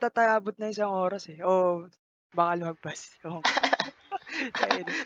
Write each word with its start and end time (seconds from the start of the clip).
tataabot 0.00 0.56
ng 0.56 0.72
isang 0.72 0.88
oras, 0.88 1.28
eh, 1.28 1.44
o 1.44 1.84
baka 2.32 2.56
lumagpas, 2.56 3.12
ewan 3.20 3.44
ko. 3.44 3.52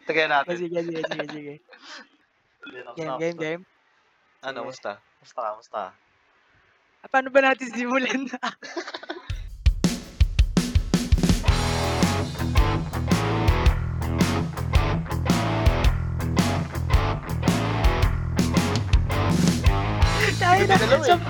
Tagayan 0.07 0.31
natin. 0.31 0.55
sige, 0.55 0.79
sige, 0.79 1.03
sige, 1.03 1.27
sige. 1.35 1.55
Game, 2.97 3.21
game, 3.21 3.37
game. 3.37 3.63
Ano, 4.41 4.65
musta? 4.65 4.97
Musta 5.21 5.37
ka, 5.37 5.51
musta 5.53 5.77
ka? 5.77 5.89
Ah, 7.05 7.09
paano 7.13 7.29
ba 7.29 7.45
natin 7.45 7.69
simulan? 7.69 8.25
Tayo 20.41 20.63
na, 20.65 20.73
Hindi 20.73 20.81
ko 20.81 20.87
alam, 20.89 21.01
eh. 21.05 21.09
sob 21.13 21.21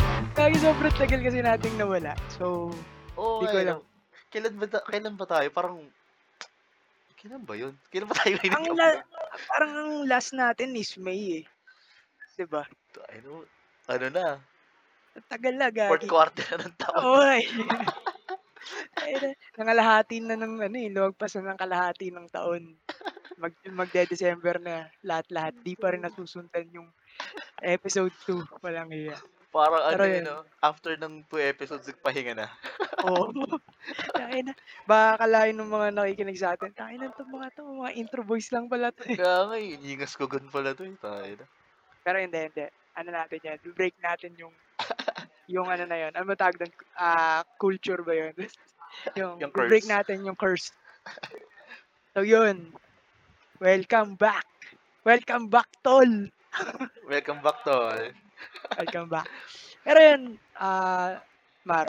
sobrang 0.64 0.94
tagal 0.96 1.20
kasi 1.20 1.38
nating 1.42 1.74
nawala. 1.74 2.14
So, 2.38 2.70
Oo, 3.18 3.42
Di 3.42 3.46
ko 3.48 3.56
alam. 3.58 3.78
Kailan 4.30 4.54
ba, 4.58 4.66
ta- 4.66 4.86
kailan 4.86 5.14
ba 5.14 5.26
tayo? 5.30 5.48
Parang, 5.54 5.78
kailan 7.18 7.42
ba 7.46 7.54
yun? 7.54 7.74
Kailan 7.88 8.08
ba 8.10 8.14
tayo 8.18 8.34
ang 8.50 8.66
la, 8.74 8.88
parang 9.46 9.72
ang 9.72 9.92
last 10.10 10.34
natin 10.34 10.74
is 10.74 10.94
May 10.98 11.42
eh. 11.42 11.44
'Di 12.34 12.44
ba? 12.50 12.66
ano, 13.14 13.46
ano 13.86 14.06
na, 14.10 14.26
Ang 15.14 15.26
Tagal 15.30 15.54
na 15.54 15.70
fourth 15.70 16.02
gagi. 16.02 16.10
quarter 16.10 16.46
na 16.58 16.66
ng 16.66 16.76
taon. 16.76 17.02
Oy. 17.06 17.42
Ay, 18.98 19.12
na- 19.20 19.38
nangalahati 19.60 20.18
na 20.18 20.34
ng 20.34 20.54
ano 20.58 20.76
eh, 20.80 20.90
lumagpas 20.90 21.36
na 21.38 21.54
ng 21.54 21.60
kalahati 21.60 22.10
ng 22.10 22.26
taon. 22.32 22.74
Mag 23.38 23.54
magde-December 23.62 24.58
na 24.58 24.90
lahat-lahat. 25.06 25.54
Di 25.62 25.78
pa 25.78 25.94
rin 25.94 26.02
nasusundan 26.02 26.66
yung 26.74 26.88
episode 27.62 28.14
2. 28.26 28.42
Walang 28.64 28.90
iya. 28.90 29.14
Parang 29.54 29.86
ano 29.86 29.94
Pero 29.94 30.04
yun, 30.10 30.16
yun. 30.18 30.24
no? 30.26 30.42
after 30.58 30.98
ng 30.98 31.22
two 31.30 31.38
episodes, 31.38 31.86
nagpahinga 31.86 32.34
na. 32.34 32.50
Oo. 33.06 33.30
Tangina. 34.18 34.50
Baka 34.82 35.22
akalain 35.22 35.54
ng 35.54 35.70
mga 35.70 35.88
nakikinig 35.94 36.42
sa 36.42 36.58
atin, 36.58 36.74
tangina 36.74 37.06
to 37.14 37.22
mga 37.22 37.54
to, 37.54 37.62
mga 37.62 37.94
intro 37.94 38.26
voice 38.26 38.50
lang 38.50 38.66
pala 38.66 38.90
to. 38.90 39.06
eh." 39.06 39.14
Kaya 39.14 39.46
nga, 39.46 39.54
eh, 39.54 39.78
ingas 39.78 40.18
ko 40.18 40.26
gun 40.26 40.50
pala 40.50 40.74
to. 40.74 40.82
Eh. 40.82 40.98
Tayo 40.98 41.32
na. 41.38 41.46
Pero 42.02 42.16
hindi, 42.18 42.40
hindi. 42.50 42.66
Ano 42.98 43.08
natin 43.14 43.38
yan? 43.46 43.58
Break 43.78 43.94
natin 44.02 44.34
yung 44.34 44.54
yung 45.46 45.68
ano 45.70 45.84
na 45.86 45.96
yun. 46.02 46.12
Ano 46.18 46.26
ba 46.26 46.34
tawag 46.34 46.58
doon? 46.58 46.72
Ah, 46.98 47.46
culture 47.54 48.02
ba 48.02 48.10
yun? 48.16 48.34
yung, 49.18 49.38
Yung 49.38 49.52
break 49.54 49.86
curse. 49.86 49.92
natin 49.92 50.26
yung 50.26 50.34
curse. 50.34 50.74
So 52.10 52.26
yun. 52.26 52.74
Welcome 53.62 54.18
back. 54.18 54.50
Welcome 55.06 55.46
back, 55.46 55.70
tol. 55.84 56.08
Welcome 57.12 57.38
back 57.38 57.62
to. 57.68 58.10
Welcome 58.78 59.08
back. 59.12 59.28
Pero 59.84 59.98
yun, 60.00 60.22
ah, 60.58 61.20
Mar, 61.64 61.88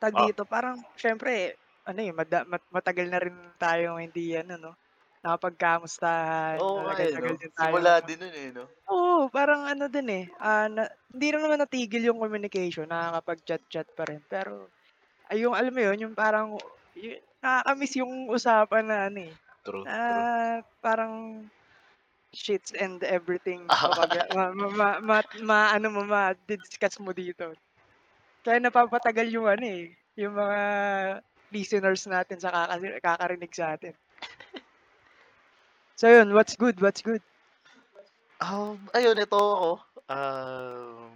tag 0.00 0.14
Ah. 0.14 0.30
dito, 0.30 0.44
parang, 0.48 0.80
syempre, 0.96 1.60
ano 1.86 2.00
eh, 2.00 2.12
mada- 2.14 2.46
mat- 2.48 2.68
matagal 2.72 3.06
na 3.10 3.20
rin 3.22 3.36
tayo 3.60 3.96
hindi, 4.00 4.32
ano, 4.36 4.54
no, 4.60 4.72
nakapagkamustahan. 5.24 6.60
Oo, 6.60 6.82
nga, 6.84 6.94
eh, 7.06 7.14
tagal 7.14 7.34
no? 7.34 7.38
din 7.38 7.52
tayo. 7.54 7.78
Simula 7.78 7.92
din 8.06 8.18
nun, 8.20 8.34
eh, 8.34 8.50
no? 8.56 8.64
Oo, 8.90 9.30
parang 9.30 9.68
ano 9.68 9.86
din 9.92 10.08
eh, 10.10 10.24
ah, 10.40 10.66
na, 10.70 10.88
hindi 11.12 11.26
rin 11.32 11.42
naman 11.44 11.60
natigil 11.62 12.02
yung 12.10 12.20
communication, 12.22 12.88
nakakapag-chat-chat 12.90 13.88
pa 13.94 14.04
rin. 14.08 14.22
Pero, 14.26 14.72
ay 15.30 15.44
yung, 15.46 15.54
alam 15.56 15.72
mo 15.74 15.82
yun, 15.82 15.98
yung 16.10 16.16
parang, 16.18 16.58
y- 16.96 17.22
nakakamiss 17.42 17.98
yung 18.00 18.28
usapan 18.32 18.84
na 18.88 18.98
ano 19.10 19.20
eh, 19.32 19.34
True, 19.64 19.88
true. 20.06 20.26
ah, 20.26 20.60
parang, 20.84 21.46
shits 22.30 22.70
and 22.74 23.02
everything 23.02 23.66
kapag 23.70 24.30
ma, 24.34 24.54
ma, 24.54 24.66
ma, 24.70 24.88
ma, 25.02 25.18
ma- 25.42 25.72
ano 25.74 25.90
mo 25.90 26.02
ma-discuss 26.06 27.02
mo 27.02 27.10
dito. 27.10 27.54
Kaya 28.46 28.62
napapatagal 28.62 29.28
yung 29.28 29.50
ano 29.50 29.64
eh, 29.66 29.92
yung 30.16 30.34
mga 30.38 30.60
listeners 31.50 32.06
natin 32.06 32.38
sa 32.38 32.70
kakarinig 33.02 33.52
sa 33.52 33.74
atin. 33.74 33.92
So 36.00 36.08
yun, 36.08 36.32
what's 36.32 36.56
good, 36.56 36.80
what's 36.80 37.04
good? 37.04 37.20
Um, 38.40 38.80
ayun, 38.96 39.20
ito 39.20 39.36
ako. 39.36 39.70
Um, 40.08 41.12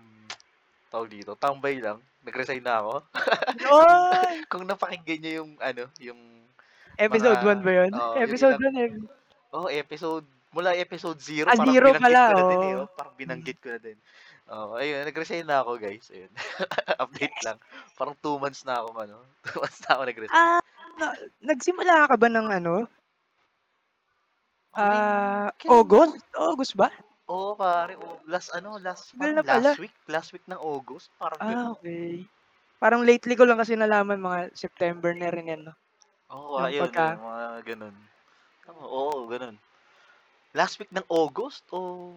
tawag 0.93 1.09
dito, 1.09 1.33
tambay 1.41 1.81
lang. 1.81 2.05
Nag-resign 2.21 2.61
na 2.61 2.85
ako. 2.85 2.95
Oy! 3.65 4.37
Kung 4.53 4.69
napakinggan 4.69 5.21
niyo 5.25 5.33
yung, 5.41 5.51
ano, 5.57 5.89
yung, 5.97 6.21
Episode 7.01 7.41
Mga- 7.41 7.65
1 7.65 7.67
ba 7.67 7.73
yun? 7.75 7.91
oo, 7.91 8.13
yun 8.15 8.23
episode 8.23 8.59
lang. 8.61 8.75
1 8.77 8.85
eh. 8.85 8.91
oh, 9.57 9.67
episode, 9.73 10.27
mula 10.55 10.71
episode 10.73 11.19
0, 11.19 11.45
Ah, 11.45 11.53
parang 11.53 11.69
zero 11.69 11.87
pala, 11.93 12.23
ko 12.25 12.33
na 12.33 12.45
din, 12.47 12.63
eh. 12.63 12.75
Oh, 12.79 12.89
parang 12.89 13.15
binanggit 13.15 13.59
ko 13.59 13.69
na 13.69 13.81
din. 13.83 13.99
Oh, 14.45 14.77
ayun, 14.77 15.03
nag-resign 15.03 15.43
na 15.43 15.61
ako, 15.61 15.77
guys. 15.77 16.07
Ayun. 16.09 16.31
Update 17.03 17.39
lang. 17.43 17.59
Parang 17.95 18.15
2 18.15 18.39
months 18.39 18.63
na 18.63 18.79
ako, 18.79 18.89
ano. 18.95 19.17
2 19.51 19.59
months 19.59 19.81
na 19.83 19.91
ako 19.91 20.03
nag-resign. 20.05 20.37
Ah, 20.37 20.61
na, 20.95 21.07
nagsimula 21.43 22.07
ka 22.07 22.15
ba 22.15 22.29
ng 22.29 22.49
ano? 22.53 22.75
Ah, 24.75 25.51
ba? 25.51 25.71
August? 25.71 26.19
August 26.35 26.75
ba? 26.75 26.89
Oo, 27.25 27.55
pare. 27.55 27.97
Oh, 27.97 28.21
last, 28.27 28.53
ano, 28.53 28.77
last, 28.77 29.15
na 29.15 29.19
parang 29.33 29.47
pala. 29.47 29.71
last 29.71 29.81
week. 29.81 29.95
Last 30.07 30.31
week 30.31 30.45
ng 30.45 30.61
August. 30.61 31.09
Parang 31.17 31.39
Ah, 31.41 31.49
ganun. 31.49 31.67
okay. 31.75 32.11
Parang 32.77 33.01
lately 33.01 33.33
ko 33.33 33.49
lang 33.49 33.57
kasi 33.57 33.75
nalaman 33.75 34.21
mga 34.21 34.53
September 34.53 35.15
na 35.17 35.33
rin 35.33 35.49
yan, 35.49 35.63
no? 35.65 35.75
Oo, 36.29 36.59
Yung 36.59 36.69
ayun, 36.69 36.83
pagka- 36.85 37.17
mga 37.17 37.45
ganun. 37.65 37.95
Oo, 38.77 39.25
ganun. 39.25 39.57
Last 40.55 40.79
week 40.79 40.91
ng 40.95 41.03
August 41.11 41.67
o 41.75 42.15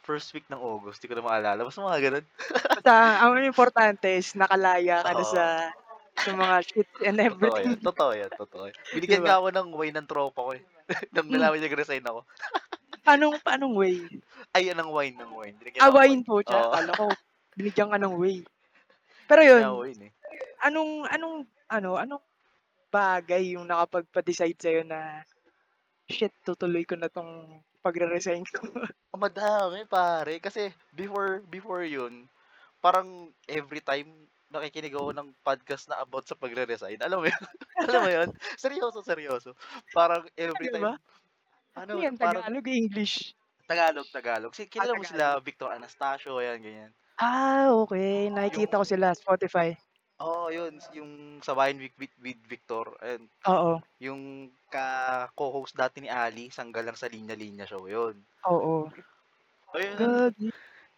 first 0.00 0.30
week 0.32 0.46
ng 0.46 0.58
August? 0.58 1.02
Di 1.02 1.10
ko 1.10 1.18
na 1.18 1.26
maalala. 1.26 1.66
Basta 1.66 1.82
mga 1.82 2.00
ganun. 2.00 2.26
Basta, 2.78 2.94
ang 3.20 3.34
importante 3.42 4.06
is 4.08 4.32
nakalaya 4.38 5.02
ka 5.02 5.10
na 5.12 5.24
sa, 5.26 5.44
sa 6.14 6.30
mga 6.32 6.54
shit 6.64 6.90
and 7.02 7.18
Totoo 7.18 7.26
everything. 7.26 7.74
yan. 7.74 7.80
Totoo 7.82 8.12
yan. 8.14 8.30
Totoo 8.32 8.62
yan. 8.70 8.76
Binigyan 8.94 9.22
Diba? 9.26 9.34
ako 9.36 9.46
ng 9.50 9.68
wine 9.74 9.96
ng 9.98 10.08
tropa 10.08 10.40
ko 10.40 10.52
eh. 10.54 10.62
Hmm. 11.14 11.30
nalaman 11.30 11.62
niya 11.62 11.70
nag-resign 11.70 12.02
ako. 12.02 12.26
Anong, 13.10 13.38
anong 13.46 13.74
way? 13.78 13.96
Ay, 14.50 14.70
yan 14.70 14.78
ng 14.78 14.90
wine, 14.90 15.14
ng 15.18 15.32
wine. 15.34 15.54
Binigyan 15.58 15.82
Ah, 15.82 15.90
wine 15.90 16.22
po, 16.26 16.42
tsaka 16.42 16.66
kala 16.78 16.92
ko, 16.94 17.06
binigyan 17.54 17.90
ka 17.90 17.98
ng 17.98 18.14
way. 18.18 18.42
Pero 19.30 19.40
yun, 19.42 19.62
ako 19.62 19.78
wine 19.86 20.02
eh. 20.10 20.12
anong, 20.66 21.06
anong, 21.08 21.36
ano, 21.70 21.90
anong 21.94 22.22
bagay 22.90 23.54
yung 23.54 23.66
nakapagpa-decide 23.70 24.58
sa'yo 24.58 24.82
na, 24.82 25.22
shit, 26.10 26.34
tutuloy 26.42 26.82
ko 26.82 26.98
na 26.98 27.06
tong 27.06 27.62
pagre-resign 27.84 28.44
ko. 28.48 28.60
Oh, 29.14 29.18
madami, 29.18 29.82
pare. 29.90 30.38
Kasi 30.38 30.70
before, 30.94 31.42
before 31.50 31.82
yun, 31.82 32.30
parang 32.82 33.32
every 33.50 33.82
time 33.82 34.06
nakikinig 34.50 34.94
ako 34.94 35.10
ng 35.14 35.28
podcast 35.42 35.90
na 35.90 35.98
about 36.02 36.26
sa 36.26 36.38
pagre-resign. 36.38 36.98
Alam 37.02 37.24
mo 37.24 37.26
yun? 37.30 37.44
Alam 37.90 38.00
mo 38.06 38.10
yun? 38.10 38.28
Seryoso, 38.58 39.02
seryoso. 39.02 39.54
Parang 39.94 40.26
every 40.38 40.68
Diba? 40.68 40.70
time, 40.70 40.98
ano, 41.78 41.94
Ano 41.94 42.00
yan, 42.04 42.16
parang 42.20 42.44
Tagalog, 42.44 42.66
English? 42.68 43.34
Tagalog, 43.68 44.08
Tagalog. 44.12 44.52
Si, 44.56 44.62
kilala 44.72 44.94
mo 44.98 45.02
Tagalog. 45.02 45.10
sila, 45.10 45.40
Victor 45.46 45.70
Anastasio, 45.72 46.32
ayan, 46.40 46.60
ganyan. 46.64 46.92
Ah, 47.20 47.70
okay. 47.82 48.30
Nakikita 48.34 48.80
ko 48.80 48.84
sila, 48.86 49.14
Spotify. 49.14 49.68
Oo, 50.20 50.28
oh, 50.28 50.46
yun, 50.52 50.76
yung 50.92 51.12
sa 51.40 51.56
Wine 51.56 51.80
with, 51.80 51.96
with, 51.96 52.14
with 52.20 52.40
Victor, 52.44 52.84
and 53.00 53.32
Oo, 53.48 53.80
yung 54.02 54.52
ka 54.72 54.86
co-host 55.38 55.74
dati 55.78 55.98
ni 56.04 56.10
Ali, 56.12 56.48
sanggal 56.52 56.84
lang 56.86 56.98
sa 56.98 57.08
linya-linya 57.12 57.66
show, 57.68 57.84
yun. 57.88 58.16
oo. 58.50 58.90
Ayun, 59.74 59.98
Gagi. 59.98 60.48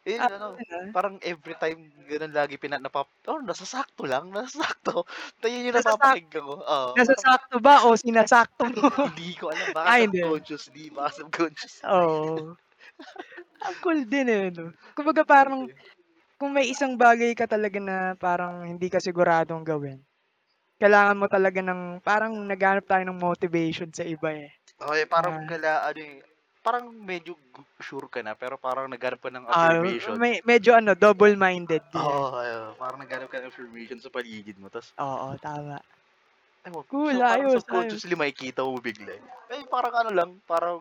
yun, 0.09 0.25
Ah, 0.25 0.31
ano, 0.33 0.49
ano? 0.59 0.95
parang 0.95 1.17
every 1.25 1.55
time 1.59 1.93
ganun 2.11 2.33
lagi 2.37 2.57
pinat 2.61 2.81
napap 2.85 3.09
oh 3.31 3.41
nasasakto 3.45 4.05
lang 4.09 4.29
nasasakto 4.33 5.05
tayo 5.41 5.53
yung 5.55 5.75
Nasasak- 5.75 6.21
napapakinggan 6.21 6.45
ko 6.45 6.57
oo 6.63 6.97
Nasasakto 6.97 7.57
ba 7.67 7.75
o 7.87 7.97
sinasakto 7.97 8.65
mo? 8.75 8.85
hindi 9.05 9.35
ko 9.39 9.51
alam 9.53 9.71
baka 9.73 9.91
Ah, 9.91 9.99
hindi. 10.03 10.21
subconsciously 10.21 10.91
baka 10.93 11.23
subconscious 11.25 11.83
Oo. 11.85 12.57
Ang 13.63 13.77
cool 13.83 14.01
din 14.11 14.27
eh, 14.27 14.51
no? 14.51 14.75
Kumbaga 14.97 15.23
parang, 15.23 15.71
kung 16.43 16.59
may 16.59 16.67
isang 16.75 16.99
bagay 16.99 17.39
ka 17.39 17.47
talaga 17.47 17.79
na 17.79 18.19
parang 18.19 18.67
hindi 18.67 18.91
ka 18.91 18.99
siguradong 18.99 19.63
gawin, 19.63 20.03
kailangan 20.83 21.21
mo 21.23 21.27
talaga 21.31 21.61
ng, 21.63 22.03
parang 22.03 22.35
naghanap 22.51 22.85
tayo 22.91 23.05
ng 23.07 23.19
motivation 23.23 23.91
sa 23.95 24.03
iba 24.03 24.35
eh. 24.35 24.51
okay 24.83 25.05
parang 25.07 25.37
Ah. 25.39 25.47
kala 25.51 25.73
ano 25.89 26.01
eh 26.03 26.17
parang 26.67 26.87
medyo 26.95 27.33
sure 27.87 28.07
ka 28.11 28.21
na 28.27 28.35
pero 28.43 28.55
parang 28.67 28.87
naghanap 28.91 29.19
ka 29.23 29.31
ng 29.31 29.47
Ah, 29.53 29.77
affirmation 29.79 30.19
may, 30.19 30.41
medyo 30.49 30.73
ano, 30.75 30.97
double-minded. 30.97 31.83
oo 31.95 32.03
oh, 32.03 32.41
ayun. 32.43 32.75
parang 32.81 32.99
naghanap 33.03 33.29
ka 33.31 33.39
ng 33.39 33.51
affirmation 33.53 33.99
sa 34.03 34.11
paligid 34.11 34.57
mo 34.59 34.67
tapos 34.73 34.91
Oo, 34.99 35.37
tama. 35.45 35.79
Ewan, 36.67 36.85
Cool, 36.89 37.19
so, 37.19 37.25
parang 37.27 37.51
ayos, 37.51 37.59
subconsciously 37.59 38.15
makikita 38.15 38.63
mo 38.63 38.79
bigla. 38.79 39.19
eh. 39.19 39.23
Eh, 39.51 39.67
parang 39.67 39.95
ano 39.99 40.11
lang, 40.15 40.31
parang, 40.47 40.79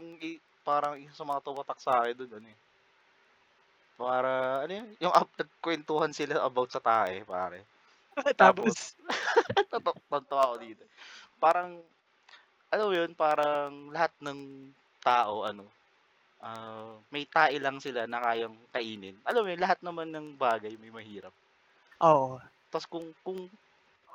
parang 0.62 0.94
isa 1.02 1.14
sa 1.18 1.26
mga 1.26 1.42
tumatak 1.42 1.80
sa 1.82 1.92
akin 2.06 2.16
doon, 2.22 2.32
ano 2.38 2.48
eh. 2.54 2.58
Para, 4.00 4.64
ano 4.66 4.74
yun, 4.74 4.90
yung 5.04 5.14
up, 5.14 5.30
nagkwentuhan 5.38 6.14
sila 6.16 6.42
about 6.44 6.70
sa 6.74 6.82
tae, 6.84 7.24
pare. 7.24 7.68
Tapos, 8.42 8.98
Tatok, 9.72 9.98
tonto 10.10 10.36
ako 10.38 10.56
dito. 10.62 10.84
Parang, 11.40 11.80
ano 12.74 12.86
yun, 12.94 13.12
parang 13.18 13.92
lahat 13.96 14.14
ng 14.24 14.40
tao, 15.04 15.46
ano, 15.48 15.66
ah, 16.44 17.00
may 17.14 17.26
tae 17.28 17.58
lang 17.62 17.78
sila 17.82 18.08
na 18.08 18.20
kayang 18.26 18.58
kainin. 18.74 19.18
Alam 19.28 19.44
mo 19.46 19.50
yun, 19.54 19.64
lahat 19.64 19.80
naman 19.84 20.10
ng 20.12 20.28
bagay 20.40 20.74
may 20.80 20.92
mahirap. 20.94 21.34
oo. 22.00 22.40
Tapos 22.72 22.88
kung, 22.88 23.08
kung 23.26 23.40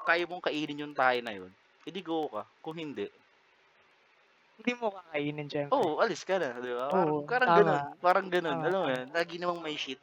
kaya 0.07 0.25
mong 0.29 0.45
kainin 0.47 0.83
yung 0.87 0.95
tae 0.97 1.21
na 1.23 1.33
yun, 1.39 1.53
eh, 1.87 1.93
di 1.95 2.03
go 2.03 2.29
ka, 2.35 2.43
kung 2.65 2.77
hindi 2.79 3.07
Hindi 4.59 4.73
mo 4.81 4.89
kakainin 4.97 5.49
siyempre. 5.53 5.87
Oo, 5.87 5.99
alis 5.99 6.23
ka 6.23 6.39
na, 6.39 6.63
'di 6.63 6.71
ba? 6.79 6.95
Parang 6.95 7.19
Oo, 7.19 7.27
parang 7.27 7.51
tama. 7.51 7.77
gano'n, 7.91 7.99
parang 7.99 8.27
gano'n, 8.31 8.59
Tama, 8.59 8.71
alam 8.71 8.81
mo 8.83 8.87
tama. 8.87 8.95
'yun, 8.95 9.11
lagi 9.11 9.35
namang 9.43 9.59
may 9.59 9.75
shit. 9.75 9.99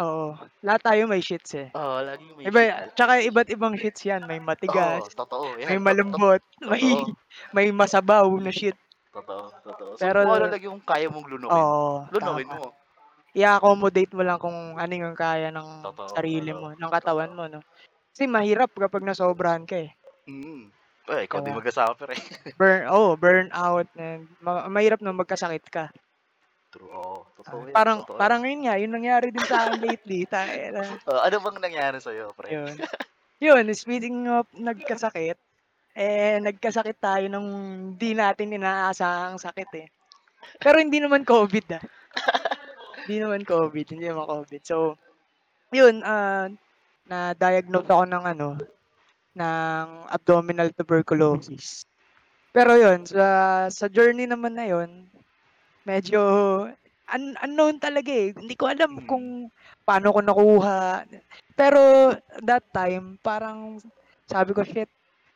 Oo, 0.00 0.40
lahat 0.64 0.80
tayo 0.88 1.02
may 1.04 1.20
shits, 1.20 1.52
eh. 1.52 1.68
Oo, 1.74 2.04
laging 2.04 2.36
may 2.36 2.48
Iba 2.48 2.60
shit. 2.60 2.72
tsaka 2.96 3.20
iba't 3.24 3.48
ibang 3.52 3.76
shits 3.76 4.02
'yan, 4.08 4.24
may 4.28 4.40
matigas, 4.40 5.02
Oo, 5.02 5.10
totoo, 5.18 5.58
may 5.68 5.76
'yan, 5.76 5.82
tot 5.82 5.98
tot 6.10 6.22
malambot, 6.22 6.40
may 6.70 6.84
totoo. 6.84 7.14
may 7.54 7.68
masabaw 7.74 8.28
na 8.40 8.52
shit. 8.54 8.76
Totoo, 9.12 9.60
totoo. 9.60 9.92
So, 10.00 10.08
Pero 10.08 10.16
kung 10.16 10.32
ano 10.32 10.48
lang 10.48 10.62
yung 10.64 10.80
kaya 10.80 11.12
mong 11.12 11.28
lunukin, 11.28 11.68
Oo, 11.68 12.06
lunukin 12.08 12.48
tama. 12.48 12.56
mo. 12.56 12.72
I-a-accommodate 13.36 14.12
mo 14.16 14.22
lang 14.26 14.38
kung 14.42 14.76
ano 14.80 14.92
yung 14.94 15.16
kaya 15.18 15.50
ng 15.54 15.70
Totoo, 15.82 16.16
sarili 16.16 16.50
totoo, 16.50 16.58
mo, 16.58 16.74
ng 16.76 16.92
katawan 16.92 17.32
totoo. 17.32 17.36
mo 17.36 17.46
'no. 17.50 17.62
Kasi 18.14 18.26
mahirap 18.30 18.72
kapag 18.76 19.04
nasobrahan 19.06 19.64
ka, 19.68 19.78
eh. 19.80 19.96
Mm. 20.28 20.72
Eh, 21.10 21.26
'Di 21.26 21.26
ikaw 21.26 21.38
din 21.42 21.54
ba? 21.54 21.58
mag-suffer, 21.58 22.08
eh. 22.14 22.20
Burn 22.60 22.82
oo, 22.86 23.16
burnout 23.18 23.88
and 23.98 24.28
ma 24.38 24.68
mahirap 24.70 25.00
na 25.02 25.10
magkasakit 25.10 25.64
ka. 25.72 25.90
True, 26.70 26.88
oo, 26.94 27.26
Ah, 27.26 27.34
totoo 27.36 27.60
'yan, 27.66 27.74
parang 27.74 27.98
totoo 28.06 28.16
'yan. 28.16 28.20
parang 28.22 28.40
yun 28.46 28.60
nga, 28.64 28.74
yung 28.78 28.94
nangyari 28.94 29.26
din 29.34 29.42
sa'kin 29.44 29.78
lately, 29.82 30.18
tangina. 30.32 30.82
Oh, 31.10 31.18
ano 31.18 31.36
bang 31.42 31.58
nangyari 31.58 31.98
sa'yo, 31.98 32.30
pre? 32.38 32.54
Yun. 32.54 32.76
Yun, 33.42 33.66
speaking 33.74 34.30
of 34.30 34.46
nagkasakit, 34.54 35.34
eh, 35.98 36.38
nagkasakit 36.38 36.94
tayo 37.02 37.26
ng 37.26 37.46
di 37.98 38.14
natin 38.14 38.54
inaasahang 38.54 39.34
sakit, 39.42 39.70
eh. 39.82 39.86
Pero 40.62 40.78
hindi 40.78 41.02
naman 41.02 41.26
COVID, 41.26 41.66
ah. 41.74 41.82
Hindi 43.02 43.16
naman 43.18 43.42
COVID, 43.42 43.86
hindi 43.98 44.06
naman 44.06 44.30
COVID. 44.30 44.62
So, 44.62 44.94
yun, 45.74 46.06
ah, 46.06 46.46
na-diagnose 47.10 47.90
ako 47.90 48.04
ng 48.06 48.24
ano, 48.30 48.48
ng 49.36 49.86
abdominal 50.10 50.70
tuberculosis. 50.76 51.84
Pero 52.52 52.76
yun, 52.76 53.04
sa 53.08 53.66
sa 53.72 53.86
journey 53.88 54.26
naman 54.28 54.56
na 54.58 54.66
yun, 54.68 55.08
medyo 55.88 56.20
un 57.12 57.24
unknown 57.44 57.76
talaga, 57.82 58.10
eh. 58.12 58.32
Hindi 58.36 58.54
ko 58.56 58.68
alam 58.72 59.00
Mm. 59.02 59.06
kung 59.08 59.26
paano 59.84 60.08
ko 60.14 60.20
nakuha. 60.24 61.04
Pero 61.58 62.12
that 62.44 62.64
time 62.72 63.20
parang 63.20 63.78
sabi 64.30 64.52
ko, 64.56 64.64
"Shit, 64.64 64.88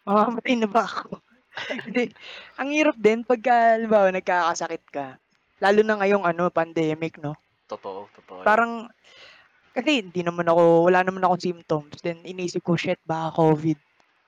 mamamatay 0.08 0.56
na 0.60 0.68
ba 0.70 0.84
ako?" 0.88 1.20
Hindi, 1.86 2.12
ang 2.60 2.70
hirap 2.72 2.96
din 3.00 3.24
pagka 3.26 3.76
halimbawa 3.78 4.12
nagkakasakit 4.12 4.84
ka, 4.92 5.16
lalo 5.62 5.80
na 5.84 6.00
ngayong 6.00 6.24
ano, 6.28 6.48
pandemic 6.52 7.18
'no. 7.20 7.36
Totoo, 7.68 8.06
totoo. 8.14 8.40
Parang 8.46 8.86
kasi 9.76 10.02
hindi 10.04 10.22
naman 10.26 10.48
ako 10.48 10.88
wala 10.90 11.04
naman 11.06 11.22
akong 11.24 11.44
symptoms, 11.54 12.00
then 12.02 12.22
iniisip 12.26 12.64
ko, 12.66 12.74
"Shit, 12.78 13.00
baka 13.06 13.36
COVID." 13.38 13.78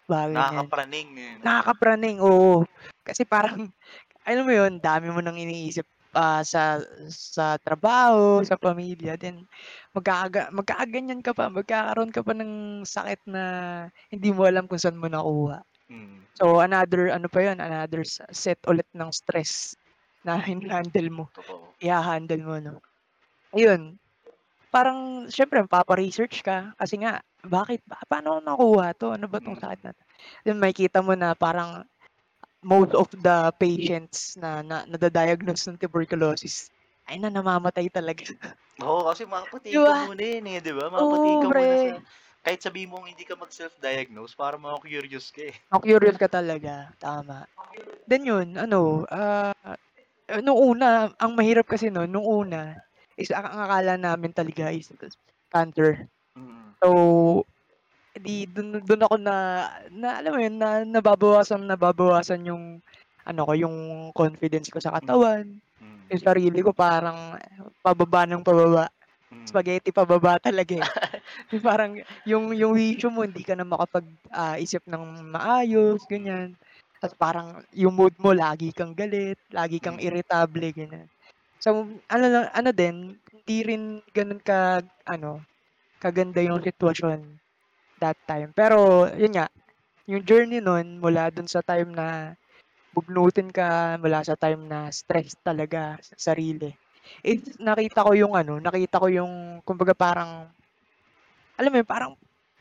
Baka 0.08 0.26
ganyan. 0.32 0.69
Nakakapraning, 0.69 1.10
eh? 1.20 1.34
Nakakapraning, 1.44 2.19
oo. 2.25 2.64
Kasi 3.06 3.22
parang 3.28 3.70
alam 4.28 4.44
mo 4.46 4.52
yun, 4.55 4.78
dami 4.82 5.08
mo 5.12 5.20
ng 5.25 5.38
iniisip, 5.38 5.87
ah, 6.16 6.43
sa 6.46 6.81
sa 7.12 7.56
trabaho, 7.62 8.43
sa 8.46 8.56
pamilya, 8.60 9.16
then 9.20 9.46
magkaka 9.96 10.50
magkakaganyan 10.55 11.20
ka 11.25 11.32
pa, 11.37 11.49
magkakaroon 11.52 12.12
ka 12.14 12.22
pa 12.26 12.32
ng 12.37 12.84
sakit 12.87 13.20
na 13.28 13.43
hindi 14.12 14.31
mo 14.34 14.44
alam 14.49 14.66
kung 14.70 14.81
saan 14.81 14.99
mo 15.00 15.08
nakuha. 15.10 15.62
Mm. 15.90 16.28
So, 16.38 16.61
another 16.62 17.11
ano 17.12 17.28
pa 17.32 17.40
yun, 17.44 17.58
another 17.61 18.02
set 18.32 18.61
ulit 18.70 18.87
ng 18.94 19.11
stress 19.14 19.75
na 20.26 20.38
hina-handle 20.49 21.11
mo, 21.12 21.25
Totoo. 21.34 21.78
iha-handle 21.82 22.43
mo 22.44 22.56
'no. 22.62 22.75
Ayun, 23.56 23.96
parang 24.72 25.28
siyempre 25.32 25.62
magpapa-research 25.64 26.43
ka 26.44 26.72
kasi 26.81 27.00
nga, 27.02 27.20
bakit 27.50 27.81
ba 27.89 27.99
paano 28.09 28.39
ko 28.39 28.41
nakuha 28.45 28.87
'to, 28.97 29.06
ano 29.17 29.27
ba 29.33 29.41
'tong 29.43 29.56
Mm. 29.56 29.61
sakit 29.61 29.81
na 29.85 29.93
'to? 29.97 30.05
Then 30.47 30.61
makikita 30.62 31.00
mo 31.05 31.12
na 31.19 31.35
parang 31.37 31.85
most 32.65 32.93
of 32.97 33.09
the 33.15 33.53
patients 33.61 34.37
na 34.41 34.62
na 34.67 34.85
nada-diagnose 34.89 35.69
ng 35.71 35.81
tuberculosis 35.83 36.71
ay 37.09 37.19
na 37.23 37.31
namamatay 37.33 37.89
talaga. 37.93 38.27
Oo, 38.87 39.00
kasi 39.11 39.23
'Di 39.71 39.79
mapapatigil 39.79 39.83
ka 39.87 39.91
ba? 39.91 39.97
muna 39.99 40.23
'yan, 40.23 40.47
eh, 40.55 40.59
'di 40.62 40.73
ba? 40.79 40.87
Mapapatigil 40.87 41.39
Oo, 41.39 41.43
ka 41.43 41.50
muna 41.50 41.75
sa 41.75 41.89
pre. 41.89 42.06
kahit 42.47 42.61
sabihin 42.62 42.91
mong 42.95 43.11
hindi 43.11 43.25
ka 43.27 43.35
mag-self-diagnose 43.35 44.39
parang 44.39 44.62
maku-curious 44.62 45.35
ka, 45.35 45.43
eh. 45.50 45.59
Ma-curious 45.71 46.17
ka 46.17 46.33
talaga, 46.33 46.97
tama. 46.97 47.45
Then 48.09 48.25
yun, 48.27 48.49
ano, 48.56 49.05
ah, 49.12 49.55
nung 50.45 50.59
una, 50.77 51.12
ang 51.21 51.33
mahirap 51.39 51.69
kasi 51.71 51.89
nun, 51.93 52.11
nung 52.12 52.25
una 52.27 52.81
is 53.19 53.31
ang 53.35 53.47
akala 53.49 53.97
namin 54.00 54.33
talaga 54.35 54.73
is 54.73 54.91
cancer. 55.53 56.09
Mm. 56.38 56.79
So, 56.82 56.88
eh, 58.17 58.20
di 58.23 58.46
dun 58.50 58.79
dun 58.85 59.02
ako 59.05 59.17
na 59.20 59.37
na 59.93 60.20
alam 60.23 60.32
mo 60.35 60.40
yun, 60.43 60.56
na 60.61 60.82
nababawasan 60.87 61.67
nababawasan 61.69 62.46
yung 62.49 62.64
ano 63.29 63.40
ko, 63.49 63.52
yung 63.58 63.76
confidence 64.17 64.70
ko 64.73 64.79
sa 64.82 64.94
katawan, 64.96 65.61
Mm. 65.81 66.08
yung 66.12 66.23
sarili 66.25 66.61
ko 66.64 66.73
parang 66.76 67.37
pababa 67.85 68.25
ng 68.29 68.43
pababa, 68.46 68.88
Mm. 69.32 69.49
spaghetti 69.49 69.90
pababa 69.94 70.38
talaga, 70.43 70.75
eh. 70.82 70.90
Parang 71.64 71.99
yung 72.29 72.52
yung 72.56 72.75
wisyo 72.76 73.11
mo 73.12 73.23
hindi 73.26 73.43
ka 73.46 73.55
na 73.58 73.67
makapag, 73.69 74.06
ah, 74.35 74.56
isip 74.61 74.82
ng 74.88 75.29
maayos, 75.35 76.05
ganyan. 76.11 76.56
Tas 77.02 77.14
parang 77.19 77.62
yung 77.75 77.94
mood 77.96 78.14
mo 78.23 78.32
lagi 78.37 78.73
kang 78.76 78.94
galit, 78.99 79.38
lagi 79.55 79.79
kang 79.82 79.99
irritable, 80.02 80.70
ganyan. 80.75 81.08
So, 81.62 82.00
ano 82.11 82.26
ano 82.52 82.70
din, 82.76 83.19
hindi 83.35 83.56
rin 83.67 83.82
ganun 84.14 84.40
ka 84.44 84.82
ano, 85.08 85.44
kaganda 85.99 86.41
yung 86.43 86.62
sitwasyon 86.62 87.39
that 87.99 88.19
time. 88.27 88.55
Pero 88.55 89.11
yun 89.19 89.35
nga, 89.35 89.47
yung 90.09 90.23
journey 90.25 90.62
nun 90.62 91.03
mula 91.03 91.29
dun 91.35 91.50
sa 91.50 91.61
time 91.61 91.93
na 91.93 92.33
bugnutin 92.95 93.53
ka, 93.53 93.99
mula 94.00 94.25
sa 94.25 94.35
time 94.39 94.65
na 94.67 94.89
stress 94.89 95.37
talaga 95.45 96.00
sa 96.00 96.33
sarili, 96.33 96.73
is 97.23 97.59
nakita 97.61 98.06
ko 98.06 98.12
yung 98.17 98.35
ano, 98.35 98.59
nakita 98.59 99.03
ko 99.03 99.06
yung 99.12 99.61
kumbaga 99.62 99.93
parang 99.93 100.49
alam 101.59 101.71
mo 101.75 101.77
yun, 101.83 101.89
parang 101.89 102.12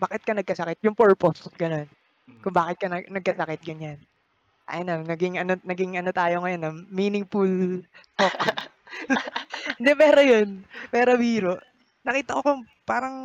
bakit 0.01 0.22
ka 0.25 0.34
nagkasakit, 0.34 0.81
yung 0.86 0.98
purpose, 0.98 1.45
gano'n. 1.57 1.86
Mm. 2.30 2.42
Kung 2.42 2.54
bakit 2.54 2.78
ka 2.81 2.88
nag 2.89 3.06
nagkasakit, 3.10 3.62
ganyan. 3.66 3.98
Ayun 4.68 4.86
na, 4.89 4.95
naging 5.06 5.36
ano 5.39 5.54
naging 5.63 5.94
ano 5.95 6.12
tayo 6.12 6.44
ngayon, 6.44 6.68
ah, 6.68 6.75
meaningful 6.92 7.50
talk. 8.18 8.36
Hindi, 9.78 9.92
pero 9.94 10.22
yun, 10.22 10.50
pero 10.89 11.16
biro, 11.16 11.56
nakita 12.07 12.39
ko 12.39 12.42
kung 12.48 12.62
parang 12.88 13.18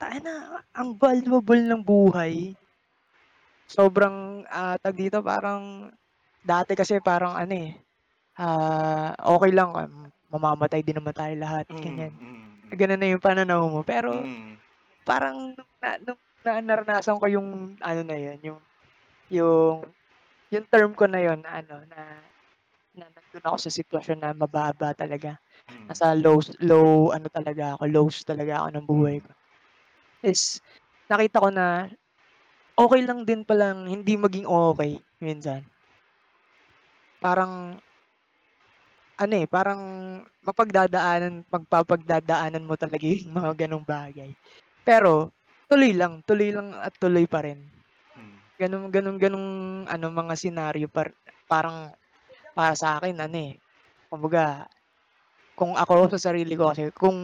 tangina, 0.00 0.62
ang 0.78 0.90
valuable 1.02 1.62
ng 1.64 1.82
buhay. 1.84 2.56
Sobrang, 3.70 4.42
ah, 4.50 4.74
tawag 4.82 4.98
dito, 4.98 5.18
parang 5.22 5.90
dati 6.42 6.74
kasi 6.74 6.98
parang 7.02 7.34
ano, 7.38 7.54
eh, 7.54 7.70
ah, 8.40 9.14
okey 9.38 9.52
lang, 9.54 9.70
um, 9.76 9.94
mamamatay 10.32 10.82
din 10.86 10.98
naman 11.00 11.14
tayo 11.16 11.34
lahat, 11.38 11.66
Mm, 11.70 11.78
ganyan. 11.78 12.14
mm, 12.18 12.20
mm. 12.20 12.74
Gano'n 12.74 12.98
na 12.98 13.08
yung 13.12 13.22
pananaw 13.22 13.62
mo. 13.70 13.80
Pero 13.86 14.26
Mm. 14.26 14.62
parang 15.06 15.54
nung 15.56 15.72
na 15.82 15.90
nung 16.02 16.20
na 16.44 16.60
naranasan 16.62 17.18
ko 17.20 17.26
yung 17.30 17.78
ano 17.82 18.02
na 18.06 18.16
yun, 18.18 18.38
yung 18.44 18.60
yung 19.32 19.78
yung 20.52 20.66
term 20.70 20.92
ko 20.96 21.06
na 21.10 21.20
yun 21.22 21.40
na 21.44 21.62
ano, 21.64 21.76
na 21.88 22.00
na 22.96 23.06
nandun 23.12 23.46
ako 23.46 23.58
sa 23.68 23.72
sitwasyon 23.74 24.18
na 24.22 24.30
mababa 24.36 24.92
talaga. 24.96 25.38
Nasa 25.88 26.14
lows 26.18 26.52
low 26.62 27.10
ano 27.14 27.26
talaga 27.32 27.76
ako, 27.78 27.84
lows 27.90 28.16
talaga 28.26 28.52
ako 28.64 28.68
ng 28.76 28.86
buhay 28.88 29.16
Mm. 29.16 29.24
ko, 29.24 29.32
is 30.26 30.60
nakita 31.10 31.42
ko 31.44 31.50
na 31.52 31.66
okey 32.78 33.02
lang 33.08 33.24
din 33.28 33.42
palang 33.48 33.86
hindi 33.88 34.14
maging 34.18 34.46
okey 34.48 34.92
minsan. 35.24 35.62
Parang 37.22 37.80
ano, 39.20 39.34
eh, 39.36 39.46
parang 39.48 39.80
mapagdadaanan 40.42 41.44
mapapagdadaanan 41.48 42.64
mo 42.66 42.74
talaga 42.80 43.04
yung 43.04 43.32
mga 43.38 43.52
gano'ng 43.66 43.84
bagay. 43.86 44.30
Pero 44.84 45.32
tuloy 45.70 45.92
lang, 45.96 46.24
tuloy 46.26 46.50
lang 46.54 46.72
at 46.76 46.94
tuloy 46.98 47.24
pa 47.28 47.44
rin. 47.44 47.70
Mm. 48.16 48.42
Gano'ng 48.60 48.90
gano'ng 48.94 49.18
gano'ng 49.20 49.48
ano, 49.88 50.06
mga 50.12 50.34
senaryo 50.38 50.88
par 50.92 51.14
parang 51.50 51.92
para 52.56 52.74
sa'kin 52.76 53.18
ano, 53.20 53.38
eh, 53.38 53.54
kumbaga 54.10 54.66
kung 55.62 55.78
ako 55.78 56.10
sa 56.18 56.20
sarili 56.34 56.58
ko 56.58 56.74
kasi 56.74 56.90
kung 56.90 57.18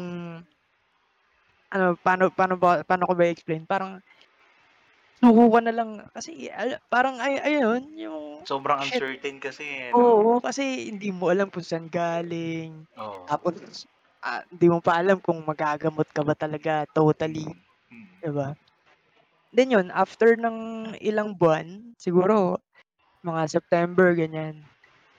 ano, 1.72 2.00
paano 2.00 2.32
paano 2.32 2.56
ba 2.56 2.80
paano 2.88 3.04
ko 3.04 3.12
ba 3.12 3.28
i-explain, 3.28 3.68
parang 3.68 4.00
suko 5.18 5.50
ka 5.54 5.60
na 5.66 5.72
lang 5.74 5.90
kasi 6.14 6.46
ala 6.46 6.78
parang 6.86 7.18
ay 7.18 7.42
ayun, 7.42 7.82
yung 7.98 8.46
Sobrang 8.46 8.78
shit. 8.78 9.02
uncertain 9.02 9.42
kasi, 9.42 9.90
eh, 9.90 9.94
'no? 9.94 10.14
Oo, 10.14 10.38
kasi 10.44 10.90
hindi 10.92 11.08
mo 11.14 11.32
alam 11.32 11.48
kung 11.48 11.64
saan 11.64 11.88
galing, 11.88 12.84
Oo. 12.96 13.28
tapos, 13.28 13.86
ah, 14.20 14.44
hindi 14.52 14.68
mo 14.68 14.80
pa 14.84 15.00
alam 15.00 15.18
kung 15.22 15.40
magagamot 15.46 16.06
ka 16.12 16.22
ba 16.26 16.34
talaga 16.36 16.84
totally, 16.92 17.64
Mm. 17.92 18.18
'di 18.22 18.30
ba? 18.34 18.54
Then 19.54 19.72
yun, 19.74 19.88
after 19.94 20.36
ng 20.38 20.92
ilang 21.02 21.36
buwan, 21.40 21.94
siguro 22.00 22.60
mga 23.26 23.42
September, 23.50 24.14
ganyan, 24.18 24.68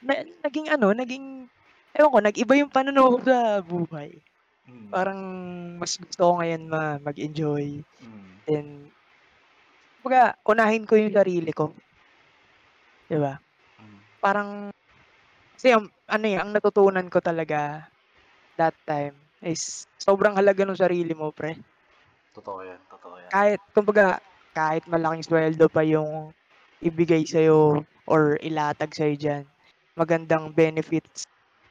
na 0.04 0.24
naging 0.46 0.70
ano, 0.74 0.92
naging 0.96 1.50
ewan 2.00 2.14
ko, 2.16 2.20
nag-iba 2.24 2.54
yung 2.56 2.72
pananaw 2.72 3.06
ko 3.12 3.20
sa 3.28 3.60
buhay. 3.60 4.24
Mm. 4.68 4.88
Parang 4.90 5.20
mas 5.78 6.00
gusto 6.00 6.22
ko 6.24 6.34
ngayon 6.40 6.64
ma 6.72 6.98
mag-enjoy, 7.04 7.84
Mm. 8.00 8.40
then 8.48 8.66
kumbaga 10.00 10.40
unahin 10.48 10.88
ko 10.88 10.96
yung 10.96 11.12
sarili 11.12 11.52
ko. 11.52 11.76
'Di 13.10 13.18
ba? 13.20 13.36
Hmm. 13.82 14.00
Parang 14.22 14.70
kasi 15.58 15.76
ang 15.76 15.90
ano, 16.08 16.26
eh, 16.30 16.38
ang 16.40 16.52
natutunan 16.56 17.08
ko 17.12 17.20
talaga 17.20 17.90
that 18.60 18.76
time 18.88 19.16
is 19.44 19.86
sobrang 20.00 20.36
halaga 20.38 20.64
nung 20.64 20.80
sarili 20.80 21.14
mo 21.16 21.32
pre. 21.34 21.58
Totoo 22.36 22.62
yan, 22.64 22.82
totoo 22.88 23.16
yan. 23.18 23.30
Kahit 23.34 23.62
kumbaga 23.74 24.20
kahit 24.54 24.84
malaking 24.90 25.26
suweldo 25.26 25.66
pa 25.70 25.84
yung 25.86 26.34
ibigay 26.82 27.26
sa'yo 27.28 27.84
or 28.08 28.38
ilatag 28.42 28.92
sa'yo 28.96 29.16
diyan, 29.18 29.46
magandang 30.00 30.52
benefits. 30.56 31.26